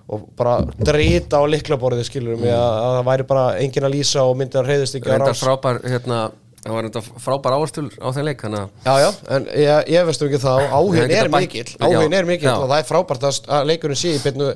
og 0.07 0.27
bara 0.39 0.59
drita 0.79 1.41
á 1.43 1.45
liklaborðið 1.51 2.07
skilur 2.07 2.39
mig 2.39 2.53
að, 2.55 2.75
að 2.79 2.97
það 2.97 3.07
væri 3.09 3.25
bara 3.31 3.45
engin 3.63 3.87
að 3.89 3.95
lýsa 3.97 4.23
og 4.27 4.37
myndi 4.39 4.59
að 4.61 4.69
reyðist 4.71 4.99
ekki 4.99 5.11
reyndar 5.11 5.33
rás. 5.33 5.41
frábær 5.43 5.81
hérna, 5.83 6.19
það 6.63 6.75
var 6.77 6.85
reyndar 6.87 7.09
frábær 7.25 7.57
áherslu 7.57 7.85
á 7.99 8.09
þeim 8.15 8.29
leik 8.29 8.45
að 8.47 8.55
Já, 8.87 8.93
já, 9.03 9.09
en 9.35 9.49
ég, 9.51 9.91
ég 9.97 10.07
veist 10.07 10.23
ekki 10.29 10.41
það 10.45 10.63
áhugin 10.79 11.15
er 11.19 11.31
mikill 11.35 11.73
áhugin 11.83 12.15
er 12.21 12.29
mikill 12.29 12.53
og 12.53 12.69
það 12.71 12.79
er 12.79 12.89
frábært 12.93 13.27
að, 13.27 13.41
að 13.57 13.67
leikurinn 13.73 13.99
sé 13.99 14.13
í 14.15 14.21
byrnu 14.23 14.51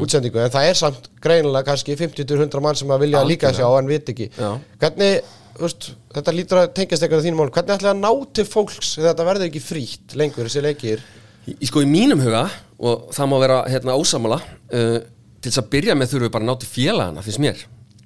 útsendingu 0.00 0.40
en 0.40 0.54
það 0.54 0.68
er 0.70 0.78
samt 0.80 1.10
greinilega 1.26 1.68
kannski 1.68 1.98
50-100 2.00 2.64
mann 2.64 2.80
sem 2.80 2.94
að 2.96 3.04
vilja 3.04 3.24
líka 3.28 3.52
sjá 3.56 3.66
en 3.76 3.90
vit 3.90 4.08
ekki. 4.14 4.30
Já. 4.38 4.54
hvernig, 4.80 5.18
veist, 5.60 5.90
þetta 6.16 6.34
lítur 6.38 6.62
að 6.62 6.72
tengjast 6.80 7.04
eitthvað 7.04 7.20
á 7.20 7.24
þínum 7.28 7.44
mál, 7.44 7.52
hvernig 7.58 7.76
ætlaði 7.76 7.92
að 7.92 8.00
ná 8.00 8.32
til 8.40 8.48
fólks 8.48 8.94
þegar 8.96 9.12
þetta 9.12 9.28
verður 9.28 9.50
ekki 9.50 9.64
frítt 9.68 10.16
lengur 10.16 10.48
þessi 10.48 10.64
leikir 10.64 11.04
í, 11.48 11.68
sko 11.68 11.82
í 11.84 11.88
mínum 11.88 12.22
huga 12.24 12.46
og 12.84 13.10
það 13.14 13.30
má 13.30 13.36
vera 13.42 13.60
hérna 13.70 13.98
ósamala 13.98 14.40
uh, 14.40 14.98
til 15.44 15.50
þess 15.50 15.60
að 15.60 15.70
byrja 15.74 15.96
með 15.98 16.12
þurfum 16.12 16.26
við 16.26 16.34
bara 16.34 16.46
að 16.46 16.50
ná 16.50 16.60
til 16.60 16.70
félagana 16.70 17.24
finnst 17.24 17.42
mér. 17.42 17.62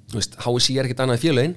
Þú 0.09 0.19
veist, 0.19 0.37
HSI 0.43 0.77
er 0.77 0.87
ekkert 0.87 1.03
annað 1.05 1.23
félagin 1.23 1.55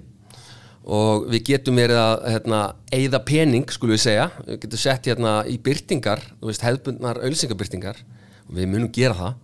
og 0.82 1.28
við 1.30 1.44
getum 1.52 1.78
verið 1.78 2.00
að 2.00 2.24
hérna, 2.26 2.60
eigða 2.94 3.20
pening, 3.26 3.68
skulum 3.70 3.94
við 3.94 4.04
segja. 4.04 4.28
Við 4.46 4.60
getum 4.64 4.82
sett 4.82 5.10
hérna 5.10 5.34
í 5.50 5.58
byrtingar 5.62 6.24
þú 6.40 6.50
veist, 6.50 6.64
hefðbundnar 6.66 7.22
auðlýsingabyrtingar 7.22 8.00
og 8.48 8.56
við 8.58 8.70
munum 8.70 8.90
gera 8.94 9.18
það. 9.18 9.36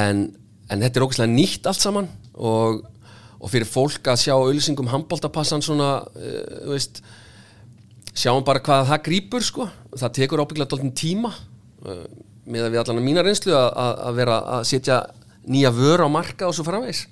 En, 0.00 0.26
en 0.72 0.84
þetta 0.84 1.00
er 1.00 1.06
ógæslega 1.06 1.32
nýtt 1.32 1.68
allt 1.70 1.82
saman 1.82 2.10
og, 2.34 2.82
og 3.38 3.52
fyrir 3.52 3.68
fólk 3.68 4.10
að 4.12 4.22
sjá 4.24 4.34
auðlýsingum 4.36 4.90
handbóltapassan 4.92 5.64
svona, 5.64 5.92
uh, 6.16 6.42
þú 6.64 6.74
veist 6.74 7.02
sjáum 8.16 8.44
bara 8.46 8.62
hvað 8.64 8.86
það 8.90 9.02
grýpur 9.08 9.44
sko. 9.44 9.68
það 9.96 10.14
tekur 10.20 10.42
ábygglega 10.44 10.70
dálítinn 10.72 10.96
tíma 10.96 11.32
uh, 11.32 12.06
með 12.46 12.68
að 12.68 12.72
við 12.72 12.82
allan 12.82 13.00
að 13.00 13.06
mína 13.08 13.24
reynslu 13.26 13.54
að, 13.56 14.10
vera 14.16 14.38
að 14.56 14.66
setja 14.70 15.00
nýja 15.46 15.72
vör 15.74 16.06
á 16.06 16.08
marka 16.10 16.48
og 16.48 16.54
svo 16.56 16.66
framvegs 16.66 17.06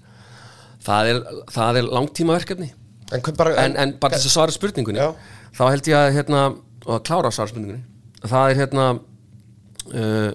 það 0.84 1.10
er, 1.10 1.20
það 1.52 1.80
er 1.80 1.90
langtímaverkefni 1.90 2.70
En, 3.12 3.20
bara, 3.36 3.52
en, 3.60 3.74
en 3.76 3.90
bara 4.00 4.16
þess 4.16 4.30
að 4.30 4.32
svara 4.32 4.54
spurningunni 4.54 5.02
Já. 5.02 5.10
þá 5.54 5.64
held 5.68 5.88
ég 5.90 5.98
að 5.98 6.14
hérna, 6.16 6.44
og 6.86 6.94
að 6.96 7.02
klára 7.04 7.32
svara 7.34 7.52
spurningunni 7.52 7.82
það 8.24 8.46
er 8.50 8.60
hérna 8.62 8.86
uh, 8.94 10.30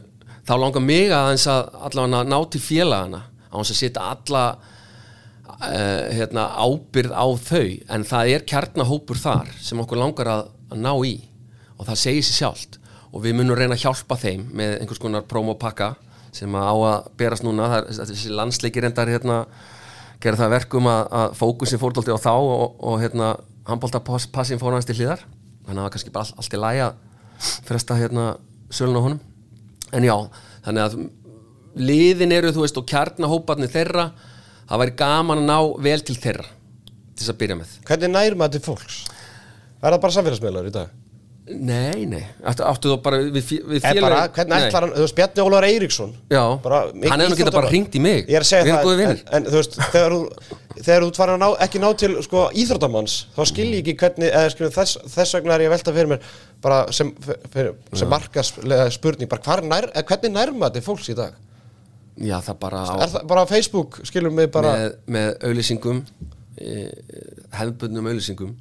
þá 0.45 0.53
langar 0.61 0.85
mig 0.85 1.13
að 1.13 1.31
eins 1.33 1.47
að 1.49 1.71
allavega 1.89 2.21
ná 2.29 2.37
til 2.53 2.61
félagana 2.61 3.23
á 3.49 3.55
þess 3.57 3.73
að 3.73 3.79
setja 3.81 4.05
alla 4.13 4.43
uh, 4.53 6.05
hérna, 6.13 6.45
ábyrð 6.61 7.13
á 7.17 7.25
þau 7.49 7.67
en 7.89 8.07
það 8.11 8.33
er 8.35 8.47
kjarnahópur 8.53 9.19
þar 9.19 9.51
sem 9.57 9.81
okkur 9.81 10.01
langar 10.01 10.31
að, 10.35 10.53
að 10.69 10.83
ná 10.85 10.91
í. 11.05 11.15
Og 11.77 11.87
það 11.87 12.01
segir 12.03 12.27
sér 12.27 12.39
sjálft. 12.43 12.79
Og 13.09 13.23
við 13.23 13.35
munum 13.39 13.57
reyna 13.57 13.77
að 13.77 13.85
hjálpa 13.85 14.17
þeim 14.19 14.47
með 14.53 14.77
einhvers 14.79 15.01
konar 15.01 15.25
promopakka 15.29 15.93
sem 16.35 16.53
á 16.53 16.73
að 16.73 17.09
berast 17.17 17.45
núna. 17.45 17.69
Það 17.71 17.91
er 18.03 18.09
þessi 18.11 18.33
landsleikir 18.37 18.87
endar 18.89 19.09
hérna 19.09 19.43
gera 20.19 20.39
það 20.39 20.49
að 20.49 20.55
verkum 20.57 20.89
að, 20.91 21.01
að 21.21 21.37
fókusin 21.39 21.81
fór 21.81 21.95
á 21.95 22.17
þá 22.19 22.33
og, 22.35 22.65
og 22.83 22.99
hérna 23.01 23.31
handbóltapassin 23.69 24.59
fór 24.61 24.75
hans 24.75 24.87
til 24.87 24.97
hliðar. 24.99 25.23
Þannig 25.65 25.69
að 25.69 25.79
það 25.79 25.87
var 25.87 25.95
kannski 25.95 26.13
bara 26.13 26.27
all, 26.27 26.37
allt 26.41 26.53
í 26.53 26.61
lægi 26.63 26.83
að 26.85 27.55
fresta 27.69 27.97
hérna 27.99 28.25
sölun 28.73 28.99
á 28.99 29.05
honum. 29.05 29.21
En 29.95 30.05
já, 30.05 30.15
þannig 30.65 30.85
að 30.85 30.97
liðin 31.79 32.35
eru 32.35 32.53
þú 32.53 32.65
veist 32.65 32.79
og 32.81 32.87
kjarnahóparnir 32.89 33.71
þeirra 33.71 34.09
það 34.69 34.81
væri 34.83 34.95
gaman 34.99 35.43
að 35.43 35.49
ná 35.49 35.83
vel 35.85 36.01
til 36.05 36.17
þeirra 36.19 36.49
til 36.49 37.23
þess 37.23 37.33
að 37.33 37.39
byrja 37.41 37.59
með. 37.59 37.71
Hvernig 37.87 38.13
nær 38.13 38.37
maður 38.39 38.55
til 38.57 38.65
fólks? 38.67 38.99
Er 39.79 39.93
það 39.93 40.01
bara 40.05 40.17
samfélagsmiðlar 40.17 40.69
í 40.69 40.73
dag? 40.75 40.97
Nei, 41.49 42.05
nei, 42.05 42.21
áttu, 42.45 42.91
þú 42.91 42.95
bara 43.01 43.23
við, 43.25 43.55
við 43.65 43.85
En 43.89 43.99
bara, 44.03 44.19
hvernig 44.35 44.67
ætlar 44.67 44.85
hann, 44.85 44.91
þú 44.93 45.05
veist, 45.07 45.15
Bjarni 45.17 45.41
Ólaur 45.41 45.65
Eiríksson. 45.65 46.11
Já, 46.29 46.43
bara, 46.61 46.83
hann 46.93 47.23
hefði 47.23 47.29
nú 47.31 47.37
getað 47.39 47.57
bara 47.57 47.71
hringt 47.71 47.95
í 47.97 48.01
mig. 48.03 48.27
Ég 48.29 48.37
er 48.37 48.45
að 48.45 48.49
segja 48.51 48.67
Við 48.67 48.75
það, 48.75 49.01
en, 49.07 49.23
en 49.39 49.47
þú 49.47 49.55
veist, 49.57 49.79
þegar 49.95 50.13
þú 50.13 50.59
þegar 50.79 51.05
þú 51.05 51.09
tvar 51.15 51.33
að 51.33 51.41
ná, 51.41 51.47
ekki 51.65 51.81
ná 51.81 51.87
til 51.99 52.11
sko, 52.25 52.45
íþróttamanns, 52.61 53.17
þá 53.35 53.41
skil 53.49 53.67
ég 53.67 53.81
ekki 53.81 53.95
hvernig 53.99 54.29
eða 54.29 54.53
skil 54.53 54.69
þess, 54.75 55.01
þess 55.15 55.37
vegna 55.37 55.55
er 55.55 55.65
ég 55.65 55.71
að 55.71 55.75
velta 55.75 55.95
fyrir 55.95 56.11
mér 56.13 56.29
bara 56.63 56.79
sem, 56.95 57.11
fyrir, 57.25 57.73
sem 57.99 58.11
markaslega 58.11 58.87
spurning, 58.95 59.31
bara 59.31 59.45
hvar 59.45 59.63
nær, 59.65 59.89
eh, 59.91 60.05
hvernig 60.07 60.35
nærma 60.35 60.69
þetta 60.69 60.85
fólks 60.85 61.11
í 61.11 61.17
dag? 61.19 61.35
Já, 62.19 62.37
það 62.43 62.61
bara 62.63 62.83
á, 62.83 62.93
Er 62.99 63.13
það 63.15 63.27
bara 63.31 63.43
á 63.43 63.47
Facebook, 63.49 63.99
skilum 64.07 64.39
við 64.39 64.49
bara 64.55 64.73
með, 64.77 64.97
með 65.17 65.29
auðlýsingum 65.49 66.01
e, 66.59 66.89
hefðbundnum 67.55 68.09
auðlýsingum 68.11 68.55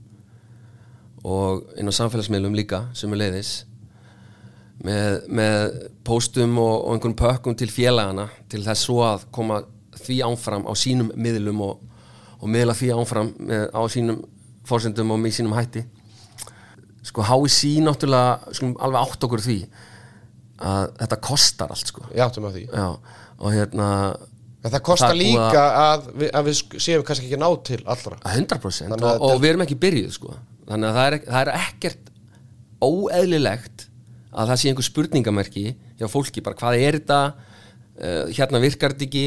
og 1.29 1.75
inn 1.81 1.91
á 1.91 1.95
samfélagsmiðlum 1.99 2.57
líka 2.57 2.85
sem 2.97 3.13
er 3.15 3.21
leiðis 3.25 3.51
með, 4.85 5.17
með 5.35 5.77
póstum 6.07 6.55
og, 6.63 6.75
og 6.87 6.95
einhvern 6.97 7.17
pökkum 7.19 7.57
til 7.59 7.71
félagana 7.73 8.29
til 8.51 8.63
þess 8.67 8.87
svo 8.89 9.01
að 9.07 9.27
koma 9.35 9.61
því 9.99 10.21
ánfram 10.29 10.67
á 10.71 10.73
sínum 10.79 11.11
miðlum 11.19 11.61
og, 11.67 11.81
og 12.39 12.51
miðla 12.55 12.77
því 12.79 12.93
ánfram 12.95 13.33
með, 13.43 13.65
á 13.75 13.83
sínum 13.91 14.21
fórsendum 14.69 15.11
og 15.15 15.21
með 15.23 15.39
sínum 15.41 15.55
hætti. 15.57 15.83
Sko 17.09 17.25
HSC 17.25 17.79
náttúrulega 17.83 18.53
skulum 18.55 18.75
alveg 18.85 19.01
átt 19.01 19.25
okkur 19.27 19.43
því 19.43 19.59
að 20.69 20.89
þetta 21.01 21.19
kostar 21.25 21.73
allt 21.73 21.91
sko. 21.91 22.05
Ég 22.13 22.21
áttum 22.27 22.47
á 22.47 22.51
því. 22.53 22.65
Já, 22.69 22.89
og 23.39 23.55
hérna 23.55 23.89
en 24.59 24.73
það 24.75 24.83
kostar 24.91 25.15
líka 25.17 25.65
að, 25.81 26.09
við, 26.19 26.31
að 26.35 26.49
við 26.51 26.57
sk- 26.61 26.79
séum 26.85 27.05
kannski 27.07 27.29
ekki 27.31 27.41
ná 27.41 27.49
til 27.67 27.81
allra. 27.89 28.19
100% 28.27 28.93
Þannig 28.93 29.09
og, 29.09 29.27
og 29.31 29.43
við 29.43 29.53
erum 29.55 29.65
ekki 29.67 29.79
byrjuð 29.87 30.15
sko. 30.19 30.35
Þannig 30.69 30.89
að 30.89 30.99
það 30.99 31.09
er, 31.09 31.19
það 31.27 31.43
er 31.43 31.53
ekkert 31.59 32.11
óeðlilegt 32.85 33.87
að 34.29 34.53
það 34.53 34.61
sé 34.61 34.71
einhver 34.71 34.87
spurningamerki 34.87 35.67
hjá 35.99 36.09
fólki, 36.13 36.45
bara 36.45 36.59
hvað 36.59 36.83
er 36.85 36.99
þetta? 37.01 37.21
Uh, 37.99 38.25
hérna 38.37 38.63
virkar 38.63 38.95
þetta 38.95 39.09
ekki? 39.09 39.25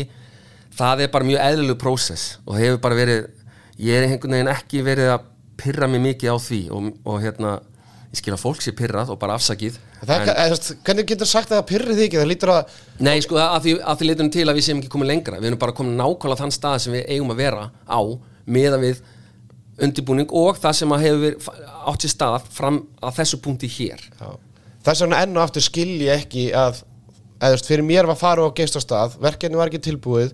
Það 0.78 1.04
er 1.04 1.12
bara 1.12 1.28
mjög 1.28 1.46
eðlileg 1.50 1.80
prósess 1.82 2.38
og 2.46 2.56
það 2.56 2.64
hefur 2.66 2.84
bara 2.86 3.00
verið 3.02 3.26
ég 3.82 3.98
er 3.98 4.08
einhvern 4.08 4.38
veginn 4.38 4.54
ekki 4.54 4.86
verið 4.86 5.16
að 5.18 5.28
pyrra 5.62 5.90
mig 5.92 6.02
mikið 6.06 6.32
á 6.32 6.38
því 6.42 6.62
og, 6.72 6.92
og 7.04 7.20
hérna 7.22 7.58
ég 8.12 8.20
skil 8.22 8.36
að 8.36 8.44
fólk 8.44 8.64
sé 8.64 8.74
pyrrað 8.76 9.12
og 9.14 9.20
bara 9.20 9.36
afsakið 9.40 9.80
hvernig 10.02 11.06
getur 11.06 11.30
sagt 11.30 11.52
að 11.52 11.60
það 11.60 11.68
pyrri 11.70 11.96
því 11.96 12.06
ekki? 12.08 12.20
Það 12.20 12.30
lítur 12.32 12.52
að 12.56 12.78
Nei, 13.06 13.16
sko, 13.22 13.38
að 13.38 13.66
því, 13.66 13.74
því 13.86 14.08
leitum 14.08 14.32
til 14.34 14.46
að 14.48 14.58
við 14.58 14.66
séum 14.66 14.82
ekki 14.82 14.92
komið 14.94 15.12
lengra. 15.12 15.40
Við 15.42 15.52
erum 15.52 15.62
bara 15.62 15.76
komið 15.78 15.98
nákvæmlega 16.00 16.42
þann 16.42 16.56
stað 16.56 16.78
sem 16.86 16.96
við 16.96 17.04
eigum 17.14 17.34
að 17.34 17.42
vera 17.42 17.68
á 17.86 18.02
meða 18.50 18.80
við 18.82 19.02
undirbúning 19.82 20.32
og 20.38 20.60
það 20.62 20.78
sem 20.80 20.94
að 20.96 21.04
hefur 21.08 21.52
átt 21.92 22.06
sér 22.06 22.14
stað 22.16 22.48
fram 22.54 22.80
að 23.02 23.20
þessu 23.20 23.42
punkti 23.44 23.70
hér 23.80 24.02
Já. 24.20 24.30
Þess 24.86 25.04
vegna 25.06 25.20
enn 25.26 25.38
og 25.38 25.44
aftur 25.44 25.62
skil 25.66 25.92
ég 26.02 26.24
ekki 26.24 26.48
að, 26.58 26.80
eða 27.38 27.52
þú 27.52 27.58
veist, 27.58 27.68
fyrir 27.70 27.86
mér 27.86 28.08
var 28.10 28.18
farið 28.18 28.50
á 28.50 28.58
geistastað, 28.58 29.20
verkefni 29.22 29.60
var 29.60 29.70
ekki 29.70 29.82
tilbúið 29.92 30.32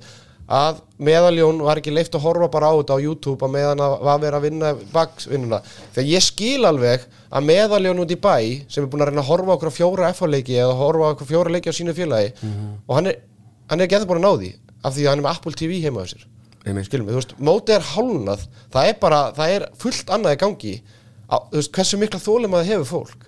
að 0.48 0.78
meðaljón 1.04 1.58
var 1.66 1.82
ekki 1.82 1.92
leift 1.92 2.14
að 2.16 2.24
horfa 2.24 2.48
bara 2.54 2.70
á 2.72 2.80
þetta 2.80 2.96
á 2.96 3.04
YouTube 3.04 3.44
að 3.44 3.52
meðan 3.58 3.82
að 3.84 4.22
verið 4.24 4.38
að 4.38 4.46
vinna 4.46 4.70
bakvinnuna. 4.94 5.60
Þegar 5.92 6.08
ég 6.08 6.24
skil 6.24 6.62
alveg 6.70 7.04
að 7.28 7.50
meðaljón 7.50 8.00
út 8.06 8.14
í 8.16 8.20
bæ 8.24 8.36
sem 8.72 8.86
er 8.86 8.88
búin 8.88 9.04
að 9.04 9.12
reyna 9.12 9.26
að 9.26 9.32
horfa 9.34 9.58
okkur 9.58 9.72
á 9.76 9.78
fjóra 9.82 10.14
FH-leiki 10.16 10.56
eða 10.56 10.78
horfa 10.80 11.10
okkur 11.12 11.28
fjóra 11.34 11.52
leiki 11.52 11.68
á 11.68 11.76
sínu 11.76 11.96
félagi 11.98 12.32
og 12.88 12.96
hann 12.96 13.12
er, 13.12 13.20
hann 13.68 13.82
er 13.82 13.90
ekki 13.90 14.00
eða 14.00 14.08
búin 14.08 14.24
að 14.24 14.28
ná 14.30 14.40
því 14.40 14.54
af 14.88 14.96
því 14.96 15.04
að 15.04 15.10
hann 15.12 15.20
er 15.20 15.26
með 15.28 15.36
Apple 15.36 15.60
TV 15.60 15.82
heima 15.84 16.08
á 16.08 16.12
sér. 16.16 16.24
Skilum 16.68 17.08
við, 17.08 17.16
þú 17.16 17.22
veist, 17.22 17.34
mótið 17.40 17.78
er 17.78 17.88
hálnað, 17.94 18.46
það 18.74 18.92
er 18.92 19.00
bara, 19.02 19.22
það 19.38 19.56
er 19.56 19.66
fullt 19.80 20.14
annað 20.16 20.36
í 20.36 20.40
gangi. 20.44 20.76
Á, 21.28 21.36
þú 21.52 21.60
veist, 21.60 21.74
hversu 21.76 22.00
mikla 22.02 22.20
þólum 22.24 22.56
að 22.56 22.64
það 22.64 22.72
hefur 22.74 22.90
fólk? 22.92 23.28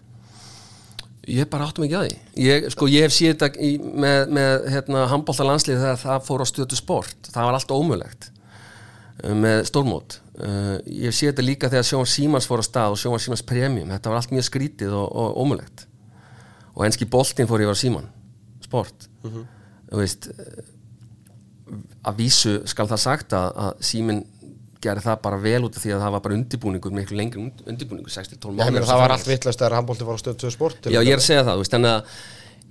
Ég 1.29 1.49
bara 1.51 1.67
áttum 1.69 1.85
ekki 1.85 1.97
að 1.97 2.07
því. 2.07 2.17
Ég, 2.41 2.67
sko, 2.73 2.87
ég 2.89 3.05
hef 3.05 3.13
séð 3.13 3.35
þetta 3.35 3.61
í, 3.61 3.73
með, 3.77 4.31
með 4.33 4.67
hérna, 4.73 5.03
handbólta 5.11 5.45
landslið 5.45 5.81
þegar 5.83 5.99
það 6.01 6.23
fór 6.25 6.41
á 6.41 6.45
stötu 6.49 6.79
sport. 6.79 7.29
Það 7.29 7.47
var 7.49 7.57
allt 7.57 7.73
ómögulegt 7.75 8.29
uh, 8.31 9.35
með 9.37 9.61
stórmót. 9.69 10.17
Uh, 10.39 10.79
ég 10.87 11.11
hef 11.11 11.17
séð 11.19 11.33
þetta 11.33 11.45
líka 11.45 11.69
þegar 11.69 11.87
Sjóan 11.91 12.09
Símans 12.09 12.49
fór 12.49 12.63
á 12.63 12.65
stað 12.65 12.95
og 12.95 13.01
Sjóan 13.01 13.21
Símans 13.21 13.45
Premium. 13.45 13.91
Þetta 13.93 14.13
var 14.13 14.23
allt 14.23 14.33
mjög 14.33 14.47
skrítið 14.47 14.95
og, 14.97 15.05
og 15.11 15.37
ómögulegt. 15.43 15.85
Og 16.73 16.87
enski 16.87 17.09
boltinn 17.11 17.49
fór 17.51 17.65
yfir 17.67 17.77
Síman 17.77 18.09
sport. 18.65 19.09
Þú 19.21 20.01
veist 20.01 20.31
uh, 20.33 20.63
að 22.05 22.19
vísu 22.23 22.57
skal 22.69 22.87
það 22.89 23.01
sagt 23.05 23.35
að, 23.37 23.49
að 23.65 23.85
Símin 23.89 24.23
gerði 24.79 25.03
það 25.03 25.21
bara 25.25 25.39
vel 25.43 25.61
út 25.67 25.75
af 25.75 25.83
því 25.83 25.93
að 25.95 26.03
það 26.05 26.13
var 26.15 26.21
bara 26.25 26.35
undirbúningur 26.39 26.93
miklu 26.95 27.17
lengri 27.19 27.41
und- 27.43 27.63
undirbúningur 27.67 28.13
6-12 28.13 28.39
Já, 28.39 28.49
ég 28.49 28.59
mánuðir 28.59 28.71
meina, 28.71 28.83
og 28.83 28.87
svo 28.87 28.93
það 28.93 29.01
var 29.03 29.13
allt 29.15 29.27
vittlast 29.27 29.59
þegar 29.59 29.75
handbólti 29.79 30.07
var 30.07 30.19
á 30.19 30.21
stöð 30.21 30.37
2 30.45 30.51
sport 30.55 30.87
Já, 30.87 30.99
ég 30.99 31.11
er 31.11 31.19
að 31.19 31.25
segja 31.25 31.43
það, 31.43 31.59
þú 31.59 31.65
veist, 31.65 32.13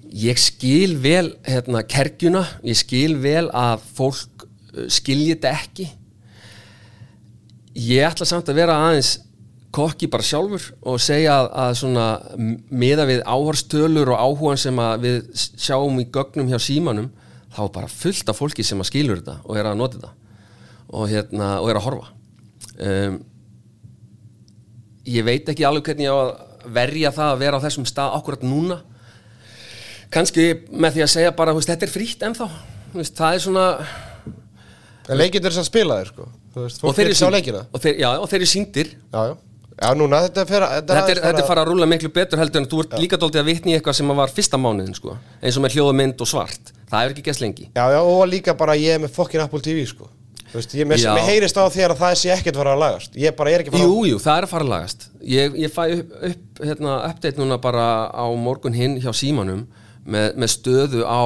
ég 0.09 0.41
skil 0.41 0.97
vel 1.03 1.37
hérna 1.45 1.83
kergjuna, 1.85 2.45
ég 2.65 2.79
skil 2.79 3.19
vel 3.21 3.49
að 3.53 3.85
fólk 3.97 4.45
uh, 4.47 4.87
skilji 4.89 5.35
þetta 5.35 5.53
ekki. 5.53 5.89
Ég 7.79 8.07
ætla 8.09 8.27
samt 8.29 8.49
að 8.49 8.61
vera 8.63 8.79
aðeins 8.89 9.19
kokki 9.75 10.09
bara 10.11 10.25
sjálfur 10.25 10.65
og 10.89 11.01
segja 11.03 11.43
að, 11.45 11.75
svona 11.83 12.07
miða 12.73 13.05
við 13.09 13.21
áhorstölur 13.29 14.15
og 14.15 14.23
áhugan 14.23 14.61
sem 14.61 14.79
að 14.81 15.05
við 15.05 15.19
sjáum 15.37 16.01
í 16.01 16.07
gögnum 16.09 16.49
hjá 16.49 16.57
símanum 16.63 17.11
þá 17.59 17.65
er 17.65 17.75
bara 17.75 17.91
fullt 17.91 18.31
af 18.31 18.39
fólki 18.39 18.65
sem 18.67 18.81
að 18.81 18.91
skilur 18.93 19.21
þetta 19.21 19.39
og 19.45 19.59
er 19.59 19.69
að 19.69 19.81
nota 19.81 19.99
þetta 19.99 20.13
og, 20.89 21.03
hérna, 21.11 21.49
og 21.61 21.69
er 21.69 21.81
að 21.81 21.85
horfa. 21.85 22.13
Um, 22.79 23.19
ég 25.09 25.27
veit 25.27 25.51
ekki 25.51 25.67
alveg 25.67 25.91
hvernig 25.91 26.07
ég 26.07 26.15
á 26.15 26.19
að 26.23 26.71
verja 26.79 27.13
það 27.17 27.33
að 27.33 27.43
vera 27.43 27.61
á 27.61 27.65
þessum 27.65 27.89
stað 27.89 28.17
akkurat 28.19 28.45
núna. 28.47 28.79
Kannski 30.15 30.47
með 30.71 30.97
því 30.97 31.05
að 31.05 31.13
segja 31.13 31.35
bara 31.37 31.55
veist, 31.57 31.69
þetta 31.69 31.89
er 31.89 31.93
frítt 31.93 32.25
ennþá. 32.25 32.49
Veist, 32.95 33.19
það 33.19 33.37
er 33.37 33.45
svona 33.45 33.67
En 35.09 35.17
leikir 35.17 35.41
þess 35.45 35.61
að 35.63 35.69
spila 35.69 35.99
þér, 36.01 36.11
sko 36.13 36.27
veist, 36.59 36.83
og 36.85 36.97
þeir 36.97 37.11
eru 37.11 37.17
þeir, 37.81 37.95
já, 38.01 38.09
og 38.17 38.27
þeir 38.29 38.39
eru 38.41 38.49
síndir 38.51 38.91
Já, 38.93 39.21
já 39.31 39.35
Já, 39.79 39.93
núna, 39.95 40.25
þetta 40.27 40.43
er 40.43 40.49
fyrir 40.49 40.71
þetta 40.73 40.97
er, 40.99 41.21
þetta 41.23 41.43
er 41.43 41.47
fara 41.47 41.63
að 41.63 41.69
rúla 41.71 41.87
miklu 41.87 42.11
betur 42.11 42.41
heldur 42.43 42.65
en 42.65 42.69
þú 42.71 42.81
ert 42.83 42.95
líka 42.99 43.19
dóltið 43.21 43.45
að 43.45 43.51
vitni 43.53 43.73
í 43.73 43.77
eitthvað 43.79 43.95
sem 44.01 44.09
var 44.19 44.33
fyrsta 44.35 44.59
mánuðin 44.59 44.97
sko. 44.97 45.15
eins 45.39 45.59
og 45.59 45.63
með 45.63 45.77
hljóðamynd 45.77 46.25
og 46.25 46.31
svart. 46.31 46.73
Það 46.91 47.05
er 47.05 47.15
ekki 47.15 47.27
gæst 47.29 47.43
lengi. 47.45 47.69
Já, 47.77 47.85
já, 47.95 47.99
og 48.03 48.23
líka 48.27 48.57
bara 48.59 48.75
ég 48.75 48.97
er 48.97 49.05
með 49.05 49.13
fokkin 49.15 49.45
Apple 49.45 49.63
TV, 49.63 49.85
sko. 49.87 50.09
Þú 50.49 50.57
veist, 50.57 50.75
ég 50.75 50.89
mér, 50.89 50.99
Já. 51.03 51.13
heyrist 51.29 51.59
á 51.61 51.65
þér 51.69 51.93
að 51.93 52.01
það 52.01 52.15
sé 52.17 52.31
ekkert 52.33 52.57
fara 52.57 52.73
að 52.73 52.81
lagast. 52.81 53.17
Ég 53.21 53.35
bara 53.37 53.51
er 53.53 53.63
ekki 53.63 53.71
að 53.71 53.77
fara 53.77 53.85
Jú, 53.87 53.99
jú, 54.09 54.21
það 54.25 54.39
er 54.39 54.47
að 54.47 54.53
fara 54.55 54.65
að 54.65 54.71
lagast. 54.73 55.05
Ég, 55.21 55.59
ég 55.61 55.75
fæ 55.75 55.83
upp, 55.93 56.15
upp 56.31 56.63
hérna, 56.65 56.95
update 57.11 57.39
núna 57.43 57.59
bara 57.61 57.85
á 58.09 58.25
morgun 58.33 58.73
hinn 58.73 58.97
hjá 59.03 59.13
símanum 59.13 59.67
með, 60.09 60.39
með 60.41 60.53
stöðu 60.55 61.05
á, 61.05 61.23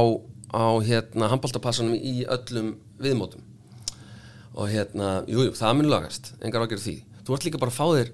á 0.51 0.66
hérna, 0.83 1.31
handbóltapassanum 1.31 1.95
í 1.95 2.27
öllum 2.27 2.74
viðmótum. 2.99 3.47
Og 4.59 4.66
hérna, 4.74 5.23
jú, 5.31 5.47
jú, 5.47 5.55
það 5.55 5.79
mun 5.79 5.93
lagast. 5.95 6.35
Engar 6.43 6.66
ágjörð 6.66 6.83
því. 6.89 6.97
Þú 7.23 7.39
ert 7.39 7.47
líka 7.47 7.62
bara 7.62 7.70
að 7.70 7.79
fá 7.79 7.87
þér 7.95 8.12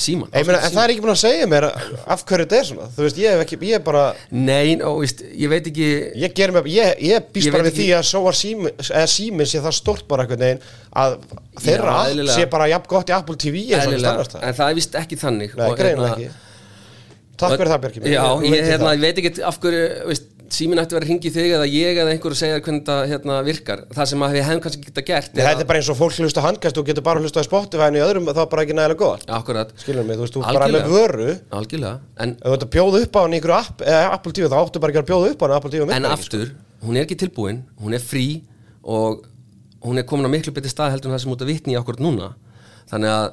síman 0.00 0.30
Ég 0.32 0.46
meina, 0.48 0.60
en 0.64 0.72
það 0.72 0.82
er 0.82 0.92
ekki 0.94 1.02
búin 1.04 1.12
að 1.12 1.20
segja 1.20 1.48
mér 1.50 1.66
af 2.14 2.24
hverju 2.28 2.46
þetta 2.46 2.58
er 2.60 2.68
svona. 2.70 2.88
Þú 2.96 3.04
veist, 3.06 3.20
ég 3.20 3.34
hef 3.34 3.42
ekki, 3.44 3.58
ég 3.68 3.78
er 3.78 3.84
bara 3.84 4.04
Nei, 4.32 4.76
ó, 4.80 4.90
veist, 5.00 5.22
ég 5.28 5.52
veit 5.52 5.70
ekki 5.70 5.88
Ég 6.22 6.34
mig, 6.56 6.70
ég, 6.72 6.92
ég 7.10 7.30
býst 7.34 7.50
Ég 7.50 7.56
bara 7.56 7.68
við 7.68 7.78
því 7.80 7.88
að 7.98 8.04
svo 8.10 8.22
var 8.26 8.38
símin, 8.40 8.84
símin 9.14 9.50
sé 9.50 9.62
það 9.64 9.76
stort 9.80 10.06
bara 10.10 10.24
einhvern 10.26 10.46
veginn 10.46 10.62
að 10.90 11.18
þeirra 11.60 11.96
Já, 11.96 12.12
eðlilega. 12.12 12.36
sé 12.38 12.48
bara 12.56 12.70
jafn 12.72 12.88
gott 12.94 13.12
í 13.12 13.16
Apple 13.16 13.40
TV 13.40 13.64
og 13.70 13.84
eðlilega, 13.84 14.28
það 14.32 14.46
en 14.48 14.56
það 14.60 14.70
er 14.72 14.78
vist 14.80 14.96
ekki 15.04 15.20
þannig. 15.20 15.58
Nei, 15.60 15.66
og 15.68 15.76
hérna- 15.84 16.14
ekki. 16.14 16.30
Takk 17.40 17.56
fyrir 17.56 17.70
það, 17.72 17.80
Björki 17.84 18.12
Já, 18.12 18.24
ég, 18.44 18.66
hérna, 18.68 18.92
ég 18.96 19.04
veit 19.04 19.20
ekki 19.22 19.44
af 19.48 19.58
hverju 19.62 19.84
veist, 20.10 20.26
símin 20.50 20.80
ætti 20.82 20.94
að 20.94 20.96
vera 20.98 21.06
að 21.06 21.10
ringi 21.10 21.30
þig 21.34 21.52
eða 21.56 21.66
ég 21.70 21.98
eða 22.02 22.10
einhver 22.14 22.34
að 22.34 22.38
segja 22.40 22.60
hvernig 22.60 22.80
þetta 22.82 22.96
hérna, 23.10 23.36
virkar. 23.46 23.82
Það 23.94 24.08
sem 24.10 24.24
að 24.26 24.32
við 24.36 24.44
hefum 24.48 24.62
kannski 24.64 24.82
geta 24.88 25.04
gert 25.10 25.30
er 25.30 25.38
Þetta 25.40 25.50
að- 25.54 25.60
er 25.62 25.68
bara 25.70 25.78
eins 25.80 25.90
og 25.92 25.98
fólk 26.00 26.16
hlusta 26.18 26.42
handkast 26.44 26.78
og 26.80 26.86
getur 26.90 27.04
bara 27.06 27.20
hlusta 27.22 27.40
á 27.40 27.44
Spotify 27.46 27.86
en 27.86 27.98
í 27.98 28.02
öðrum 28.02 28.26
þá 28.30 28.40
er 28.42 28.50
bara 28.54 28.62
ekki 28.66 28.74
nægilega 28.74 28.98
góð 29.00 29.24
Akkurat, 29.38 29.70
Skilur 29.78 30.04
mig, 30.04 30.16
þú 30.18 30.24
veist, 30.26 30.34
þú 30.34 30.40
bara 30.42 30.66
Algjörlega. 30.66 30.86
með 30.86 30.96
vöru. 30.98 31.28
Ef 31.30 31.58
algjörlega. 31.60 32.00
En, 32.18 32.34
þú 32.42 32.52
ert 32.56 32.64
að 32.66 32.72
bjóða 32.74 33.02
upp 33.06 33.14
á 33.16 33.20
hann 33.22 33.32
í 33.34 33.40
ykkur 33.40 33.54
app 33.60 33.80
eða 33.86 34.12
Apple 34.12 34.32
TV 34.32 34.48
þá 34.50 34.56
áttu 34.64 34.80
bara 34.80 34.92
ekki 34.92 35.02
að 35.04 35.10
bjóða 35.12 35.30
upp 35.30 35.40
á 35.40 35.44
hann 35.46 35.56
Apple 35.60 35.70
TV 35.70 35.80
en 35.82 35.88
virkar 35.88 36.10
ekki, 36.10 36.20
aftur, 36.20 36.50
hún 36.84 36.96
er 36.96 37.04
ekki 37.06 37.16
tilbúin 37.20 37.62
hún 37.80 37.94
er 37.94 38.00
frí 38.02 38.26
og 38.84 39.24
hún 39.84 39.98
er 39.98 40.02
komin 40.04 40.26
á 40.26 40.30
miklu 40.34 40.52
betri 40.52 40.70
stað 40.72 40.90
heldur 40.96 41.10
en 41.12 41.16
það 41.16 41.22
sem 41.24 41.32
út 41.32 41.40
að 41.46 41.50
vitni 41.54 41.72
í 41.74 41.78
okkur 41.80 42.00
núna. 42.02 42.34
Þannig 42.90 43.10
að 43.14 43.32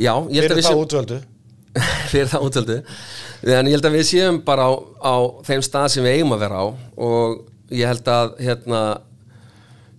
já, 0.00 0.14
ég 0.32 0.40
held 0.40 0.48
að 0.48 0.48
Fyrir 0.48 0.56
við 0.56 0.64
það 0.64 0.72
séum 0.72 0.84
útvöldu 0.86 1.20
fyrir 2.12 2.28
það 2.28 2.44
útvöldu 2.48 2.78
en 3.52 3.70
ég 3.70 3.76
held 3.76 3.88
að 3.88 3.96
við 3.96 4.04
séum 4.10 4.42
bara 4.44 4.68
á, 4.68 4.72
á 5.00 5.14
þeim 5.48 5.64
stað 5.64 5.88
sem 5.94 6.06
við 6.06 6.18
eigum 6.18 6.36
að 6.36 6.44
vera 6.44 6.60
á 6.60 6.66
og 7.08 7.40
ég 7.72 7.88
held 7.88 8.10
að 8.12 8.36
hérna, 8.42 8.82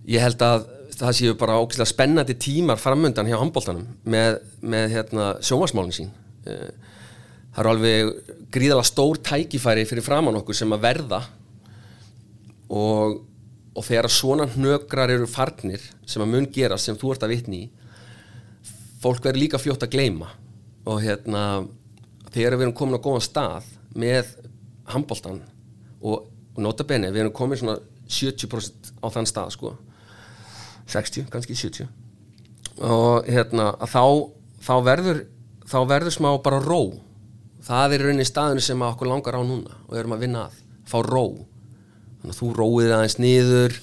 ég 0.06 0.22
held 0.22 0.44
að 0.46 0.68
það 0.94 1.16
séu 1.18 1.36
bara 1.38 1.58
ógæslega 1.58 1.90
spennandi 1.90 2.36
tímar 2.38 2.78
framöndan 2.78 3.28
hjá 3.28 3.38
handbóltanum 3.40 3.86
með, 4.06 4.38
með 4.62 4.92
hérna, 4.92 5.30
sjómasmálin 5.42 5.94
sín. 5.96 6.10
Eh, 6.46 6.70
það 7.54 7.62
eru 7.62 7.72
alveg 7.72 8.12
gríðalega 8.54 8.86
stór 8.86 9.18
tækifæri 9.26 9.86
fyrir 9.90 10.06
framann 10.06 10.38
okkur 10.38 10.58
sem 10.58 10.74
að 10.74 10.84
verða 10.84 11.20
og, 12.70 13.18
og 13.74 13.86
þegar 13.86 14.10
svona 14.12 14.46
hnökrar 14.54 15.12
eru 15.14 15.26
farnir 15.30 15.82
sem 16.06 16.22
að 16.22 16.30
mun 16.36 16.48
gera 16.54 16.78
sem 16.78 16.98
þú 16.98 17.14
ert 17.14 17.26
að 17.26 17.34
vitni 17.34 17.64
í 17.64 17.70
fólk 19.02 19.24
verður 19.26 19.42
líka 19.42 19.60
fljótt 19.60 19.84
að 19.84 19.96
gleyma 19.98 20.30
og 20.84 21.00
hérna 21.02 21.64
þegar 22.34 22.58
við 22.58 22.66
erum 22.66 22.76
komin 22.76 22.98
á 22.98 23.04
góðan 23.04 23.24
stað 23.24 23.68
með 23.94 24.30
handbóltan 24.90 25.42
og, 26.02 26.26
og 26.54 26.62
nota 26.62 26.86
bene, 26.86 27.12
við 27.14 27.24
erum 27.24 27.36
komin 27.36 27.60
svona 27.60 27.78
70% 28.10 28.94
á 29.00 29.06
þann 29.12 29.28
stað 29.28 29.54
sko. 29.56 29.74
60, 30.90 31.30
kannski 31.32 31.56
70 31.56 31.88
og 32.84 33.28
hérna 33.30 33.70
þá, 33.86 34.02
þá 34.60 34.74
verður 34.84 35.20
þá 35.68 35.78
verður 35.88 36.14
smá 36.14 36.30
bara 36.44 36.60
ró. 36.62 36.80
Það 37.64 37.94
er 37.94 38.02
í 38.02 38.06
rauninni 38.08 38.28
staðinu 38.28 38.64
sem 38.64 38.84
okkur 38.84 39.08
langar 39.08 39.38
á 39.40 39.42
núna 39.42 39.76
og 39.86 39.92
við 39.94 40.02
erum 40.02 40.16
að 40.16 40.24
vinna 40.26 40.46
að, 40.48 40.56
fá 40.88 40.98
ró. 41.06 41.24
Þannig 42.20 42.34
að 42.34 42.40
þú 42.40 42.48
róið 42.58 42.94
aðeins 42.96 43.18
niður 43.22 43.78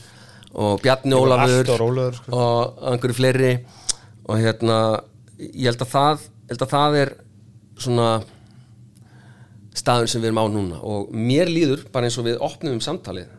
og 0.52 0.84
Bjarni 0.84 1.18
Ólafur 1.18 1.72
rólegur, 1.80 2.20
sko. 2.20 2.36
og 2.36 2.84
einhverju 2.92 3.18
fleiri. 3.18 3.54
Og 4.30 4.38
hérna 4.42 4.78
ég 5.40 5.72
held 5.72 5.82
að 5.82 5.94
það, 5.96 6.28
held 6.52 6.66
að 6.66 6.74
það 6.76 6.98
er 7.02 7.14
svona 7.82 8.10
staðun 9.82 10.12
sem 10.12 10.22
við 10.22 10.32
erum 10.32 10.44
á 10.44 10.46
núna. 10.52 10.82
Og 10.84 11.14
mér 11.16 11.50
líður 11.50 11.88
bara 11.94 12.10
eins 12.10 12.20
og 12.20 12.28
við 12.28 12.44
opnum 12.44 12.78
um 12.78 12.84
samtalið. 12.84 13.32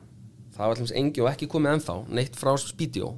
Það 0.53 0.65
var 0.65 0.75
allins 0.75 0.97
engi 0.97 1.23
og 1.23 1.31
ekki 1.31 1.51
komið 1.53 1.77
ennþá 1.77 1.97
neitt 2.13 2.35
frá 2.39 2.53
spídjó 2.61 3.15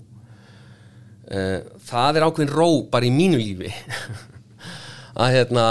það 1.25 2.19
er 2.19 2.25
ákveðin 2.27 2.51
ró 2.53 2.67
bara 2.93 3.09
í 3.09 3.13
mínu 3.15 3.39
lífi. 3.41 3.71
Að 5.25 5.31
hérna 5.39 5.65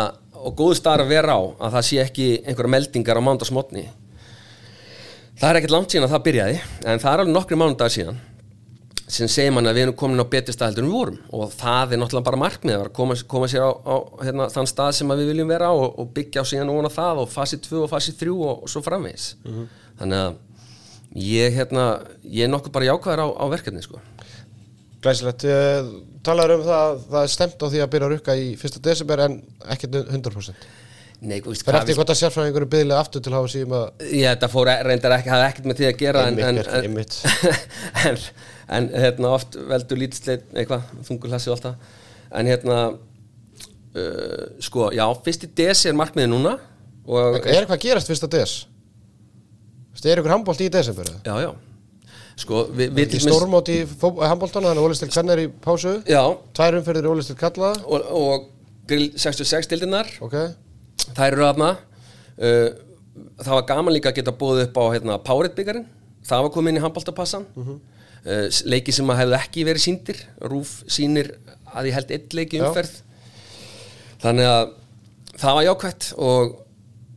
og 0.44 0.56
góðu 0.60 0.78
staðar 0.78 1.06
að 1.06 1.14
vera 1.14 1.36
á 1.40 1.41
að 1.41 1.76
það 1.78 1.86
sé 1.88 2.00
ekki 2.04 2.28
einhverja 2.44 2.74
meldingar 2.74 3.20
á 3.20 3.24
mándagsmotni 3.24 3.84
það 5.40 5.50
er 5.50 5.60
ekkert 5.60 5.76
langt 5.76 5.94
síðan 5.94 6.08
að 6.08 6.16
það 6.16 6.26
byrjaði 6.28 6.58
en 6.60 7.04
það 7.04 7.12
er 7.12 7.24
alveg 7.24 7.36
nokkri 7.38 7.60
mándagar 7.60 7.94
síðan 7.94 8.20
sem 9.07 9.27
segir 9.27 9.51
mann 9.53 9.67
að 9.67 9.77
við 9.77 9.85
erum 9.88 9.97
komin 9.99 10.23
á 10.23 10.27
betri 10.30 10.55
stað 10.55 10.71
heldur 10.71 10.85
en 10.85 10.89
við 10.91 10.97
vorum. 10.97 11.19
Og 11.35 11.51
það 11.53 11.95
er 11.95 12.01
náttúrulega 12.01 12.27
bara 12.30 12.41
markmið 12.43 12.77
að 12.77 12.88
koma, 12.99 13.17
koma 13.34 13.49
sér 13.51 13.65
á, 13.67 13.71
á 13.73 13.95
hérna, 14.23 14.47
þann 14.53 14.69
stað 14.71 14.95
sem 14.99 15.13
við 15.13 15.34
viljum 15.34 15.51
vera 15.51 15.69
á 15.69 15.73
og, 15.73 15.99
og 15.99 16.13
byggja 16.15 16.45
á 16.45 16.49
síðan 16.49 16.71
ofan 16.73 16.89
á 16.89 16.97
það 16.97 17.21
og 17.25 17.30
fasi 17.34 17.59
2 17.67 17.84
og 17.84 17.91
fasi 17.91 18.15
3 18.19 18.34
og, 18.34 18.63
og 18.63 18.71
svo 18.71 18.84
framvegis. 18.85 19.34
Þannig 19.99 20.23
að 20.23 20.39
ég, 21.19 21.59
hérna, 21.59 21.89
ég 22.23 22.47
er 22.47 22.53
nokkuð 22.53 22.75
bara 22.80 22.89
jákvæður 22.89 23.25
á, 23.25 23.27
á 23.43 23.45
verkefni 23.51 23.84
sko. 23.85 23.99
Glæsilegt, 25.03 25.43
eh, 25.51 25.91
talaður 26.23 26.57
um 26.57 26.63
það 26.67 27.03
það 27.09 27.19
er 27.25 27.34
stemt 27.34 27.63
á 27.63 27.67
því 27.67 27.84
að 27.84 27.91
byrja 27.93 28.07
að 28.07 28.15
rukka 28.15 28.38
í 28.39 28.47
1. 28.55 28.80
desember 28.88 29.23
en 29.25 29.38
ekkert 29.75 29.99
100% 30.05 30.71
Nei, 31.23 31.38
þú 31.39 31.53
veist 31.53 31.63
hvað 31.63 31.77
eftir 31.80 31.97
hvort 31.99 32.11
að 32.11 32.19
sérfræðingur 32.19 32.65
er 32.65 32.71
byggðilega 32.71 33.03
aftur 33.03 33.23
til 33.23 33.31
að 33.31 33.38
hafa 33.38 33.51
síðan 33.53 33.75
að 33.77 34.09
Já, 34.09 34.27
þetta 34.34 34.49
fór 34.51 34.71
reyndar 34.88 35.15
ekki, 35.17 35.31
hafði 35.31 35.45
ekkert 35.49 35.69
með 35.69 35.80
því 35.80 35.88
að 35.88 36.01
gera 36.01 36.23
en, 36.27 36.39
en, 36.49 36.59
Einmitt, 36.80 37.17
en, 38.03 38.09
en, 38.09 38.17
en 38.69 38.90
hérna 38.94 39.34
oft 39.35 39.57
veldur 39.69 39.99
lítisleit 39.99 40.45
eitthvað, 40.53 40.85
þungur 41.07 41.34
hlassi 41.34 41.49
og 41.52 41.57
allt 41.57 41.68
það. 41.68 41.98
En 42.34 42.49
hérna 42.49 42.77
uh, 42.94 44.45
sko, 44.64 44.90
já, 44.95 45.06
fyrst 45.26 45.45
í 45.48 45.52
des 45.60 45.84
er 45.90 45.98
markmiði 45.98 46.31
núna 46.31 46.56
og, 47.03 47.41
Er 47.44 47.64
eitthvað 47.64 47.77
að 47.77 47.84
gerast 47.88 48.10
1. 48.14 48.26
des? 48.34 48.56
Þú 49.94 49.98
veist, 49.98 50.07
Er 50.10 50.22
ykkur 50.22 50.34
handbólt 50.34 50.64
í 50.64 50.69
desember? 50.73 51.11
já, 51.26 51.35
já. 51.44 51.52
Sko, 52.40 52.64
við, 52.73 52.95
við 52.98 53.14
Í 53.14 53.19
stórmót 53.22 53.69
í 53.69 53.84
handbóltana, 53.85 54.72
þannig 54.72 54.80
að 54.81 54.88
Ólistil 54.88 55.10
Kvenner 55.14 55.41
í 55.44 55.49
pásu? 55.61 55.99
Já, 56.10 56.23
Tvær 56.57 56.80
umferðir 56.80 57.10
Ólistil 57.11 57.35
Kalla. 57.38 57.76
Og, 57.85 58.07
og 58.10 58.48
grill 58.90 59.11
66 59.22 59.69
dildinnar 59.69 60.10
Ok, 60.26 60.34
þær 61.14 61.27
eru 61.35 61.45
aðna 61.45 61.68
uh, 61.77 62.72
það 63.38 63.53
var 63.60 63.68
gaman 63.69 63.94
líka 63.94 64.10
að 64.10 64.18
geta 64.22 64.34
búið 64.34 64.64
upp 64.65 64.80
á 64.81 64.84
hérna, 64.95 65.19
Powerade 65.22 65.53
byggarinn, 65.60 65.85
það 66.26 66.48
var 66.48 66.53
komið 66.56 66.73
inn 66.73 66.80
í 66.81 66.84
handbóltapassan 66.88 67.45
uh, 67.53 67.76
leiki 68.70 68.94
sem 68.95 69.10
að 69.12 69.20
hefðu 69.20 69.36
ekki 69.40 69.66
verið 69.68 69.84
síndir 69.84 70.20
Rúf 70.48 70.78
sínir 70.91 71.34
að 71.74 71.90
ég 71.90 71.98
held 71.98 72.14
eitt 72.16 72.36
leiki 72.38 72.62
umferð. 72.64 73.00
Þannig 74.24 74.48
að 74.48 74.68
það 75.41 75.58
var 75.58 75.66
jákvætt 75.68 76.10
og, 76.22 76.54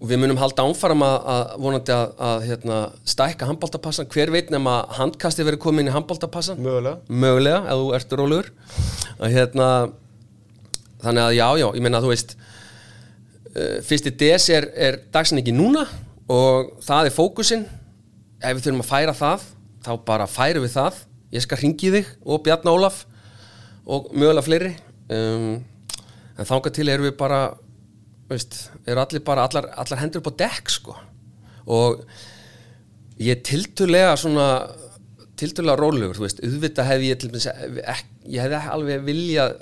við 0.06 0.20
munum 0.20 0.40
halda 0.40 0.64
ánfram 0.66 1.04
að, 1.06 1.14
að 1.32 1.52
vonandi 1.64 1.94
að, 1.94 2.10
að 2.28 2.42
hérna, 2.50 2.80
stækka 3.08 3.48
handbóltapassan, 3.48 4.08
hver 4.12 4.32
veit 4.34 4.50
nema 4.52 4.80
handkasti 4.98 5.46
verið 5.46 5.62
komið 5.62 5.84
inn 5.84 5.92
í 5.92 5.94
handbóltapassan 5.94 6.60
mögulega. 6.60 6.98
Mögulega, 7.08 7.62
ef 7.64 7.80
þú 7.80 7.94
ert 7.96 8.16
rólegur. 8.20 8.50
Og 9.16 9.32
hérna 9.32 9.70
þannig 11.04 11.22
að 11.22 11.36
já, 11.38 11.46
já, 11.62 11.66
ég 11.78 11.86
meina 11.86 12.00
að 12.00 12.06
þú 12.06 12.12
veist 12.12 12.36
uh, 12.36 13.78
fyrsti 13.86 14.14
DS 14.20 14.48
er, 14.56 14.68
er 14.88 15.00
dagsinningi 15.14 15.54
núna 15.56 15.86
og 16.32 16.76
það 16.84 17.10
er 17.10 17.16
fókusinn. 17.16 17.66
Ef 18.42 18.58
við 18.58 18.66
þurfum 18.66 18.84
að 18.84 18.90
færa 18.90 19.16
það 19.16 19.46
þá 19.86 19.92
bara 20.06 20.26
færum 20.30 20.64
við 20.66 20.74
það. 20.76 21.02
Ég 21.34 21.44
skal 21.44 21.60
ringi 21.60 21.92
þig 21.94 22.10
og 22.24 22.42
Bjarni 22.46 22.72
Ólaf 22.72 23.04
og 23.86 24.10
mögulega 24.14 24.46
fleiri. 24.46 24.72
Um, 25.12 25.60
en 26.36 26.48
þangað 26.48 26.76
til 26.78 26.88
erum 26.90 27.06
við 27.06 27.16
bara 27.18 27.40
veist, 28.30 28.58
eru 28.86 29.02
allir 29.02 29.22
bara 29.26 29.46
allar, 29.46 29.70
allar 29.78 30.02
hendur 30.02 30.22
upp 30.22 30.32
á 30.34 30.38
dekk 30.46 30.72
sko. 30.74 30.96
Og 31.70 32.02
ég 33.22 33.36
er 33.36 33.46
tilturlega 33.46 34.16
svona 34.20 34.48
tilturlega 35.36 35.78
rólegur, 35.78 36.16
þú 36.16 36.24
veist, 36.24 36.38
auðvitað 36.44 36.90
hefði 36.90 37.08
ég 37.10 37.18
til 37.20 37.30
dæmis 37.30 37.46
ek, 37.50 38.06
ég 38.32 38.46
hefði 38.46 38.60
alveg 38.72 39.02
viljað 39.04 39.56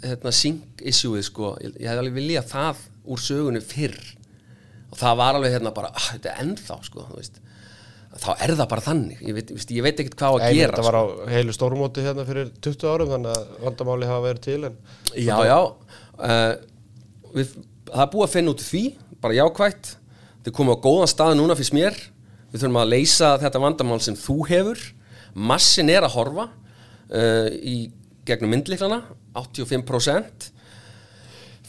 hérna, 0.00 0.32
sync 0.32 0.84
issueið 0.88 1.26
sko, 1.26 1.50
ég, 1.60 1.74
ég 1.76 1.90
hefði 1.90 2.04
alveg 2.04 2.16
viljað 2.16 2.48
það 2.54 2.86
úr 3.08 3.22
sögunni 3.22 3.60
fyrr. 3.64 3.98
Og 4.88 4.96
það 4.96 5.18
var 5.20 5.36
alveg 5.36 5.52
hérna 5.52 5.74
bara, 5.76 5.92
ah, 5.92 6.08
þetta 6.14 6.32
er 6.32 6.46
ennþá 6.46 6.78
sko, 6.86 7.04
þú 7.10 7.20
veist 7.20 7.42
þá 8.18 8.30
er 8.34 8.52
það 8.58 8.68
bara 8.72 8.84
þannig, 8.84 9.22
ég 9.24 9.36
veit, 9.36 9.50
ég 9.54 9.84
veit 9.86 10.02
ekkert 10.02 10.18
hvað 10.18 10.36
að 10.38 10.44
Nei, 10.44 10.58
gera 10.58 10.74
þetta 10.74 10.86
var 10.88 10.98
á 10.98 11.04
heilu 11.32 11.54
stórmóti 11.54 12.04
hérna 12.04 12.26
fyrir 12.28 12.52
20 12.64 12.92
árum 12.92 13.12
þannig 13.14 13.34
að 13.36 13.64
vandamáli 13.66 14.08
hafa 14.10 14.24
verið 14.26 14.44
til 14.48 14.60
en 14.68 14.78
Já, 15.14 15.36
já. 15.46 15.58
Uh, 16.18 16.54
við, 17.36 17.52
Það 17.88 18.04
er 18.04 18.10
búið 18.12 18.26
að 18.26 18.34
finna 18.34 18.52
út 18.52 18.64
því 18.64 18.82
bara 19.22 19.36
jákvætt. 19.38 19.90
Þið 20.44 20.54
komum 20.56 20.76
á 20.76 20.84
góðan 20.84 21.10
stað 21.10 21.34
núna 21.38 21.56
fyrst 21.58 21.74
mér. 21.76 21.96
Við 22.52 22.62
þurfum 22.62 22.80
að 22.82 22.92
leysa 22.92 23.30
þetta 23.42 23.62
vandamál 23.62 24.00
sem 24.04 24.16
þú 24.18 24.36
hefur. 24.48 24.82
Massin 25.48 25.92
er 25.92 26.06
að 26.06 26.14
horfa 26.16 26.48
uh, 26.48 27.48
í 27.48 27.90
gegnum 28.28 28.52
myndliklana 28.52 29.02
85% 29.38 30.50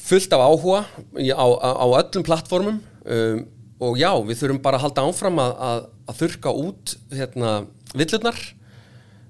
fullt 0.10 0.34
af 0.34 0.42
áhuga 0.42 0.82
á, 0.90 1.48
á, 1.48 1.70
á 1.80 1.86
öllum 2.02 2.26
plattformum. 2.26 2.80
Um, 3.06 3.44
og 3.80 4.00
já, 4.00 4.12
við 4.28 4.42
þurfum 4.42 4.62
bara 4.64 4.80
að 4.80 4.88
halda 4.88 5.06
áfram 5.08 5.42
að, 5.42 5.52
að, 5.68 5.84
að 6.12 6.18
þurka 6.20 6.54
út 6.64 6.96
hérna, 7.16 7.52
villurnar. 7.96 8.40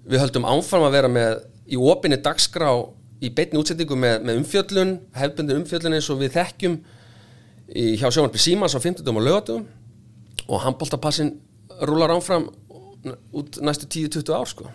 Við 0.10 0.24
höldum 0.24 0.48
áfram 0.50 0.88
að 0.88 0.96
vera 0.98 1.12
með 1.12 1.36
í 1.70 1.78
opinni 1.78 2.18
dagskrá 2.26 2.72
í 3.22 3.30
beinni 3.36 3.60
útsendingu 3.60 3.98
með, 4.00 4.24
með 4.26 4.42
umfjöllun, 4.42 4.96
hefbundir 5.18 5.60
umfjöllun 5.60 5.98
eins 5.98 6.10
og 6.10 6.22
við 6.24 6.34
þekkjum 6.38 6.80
í, 6.80 7.84
hjá 8.00 8.08
sjónvarpi 8.08 8.42
Símans 8.42 8.74
á 8.74 8.80
50 8.82 9.12
og 9.12 9.26
lögatum 9.26 9.66
og 10.48 10.64
handbóltapassin 10.66 11.36
rúlar 11.86 12.16
áfram 12.16 12.50
út 13.36 13.60
næstu 13.64 13.88
10-20 13.88 14.34
ár 14.34 14.50
sko 14.50 14.72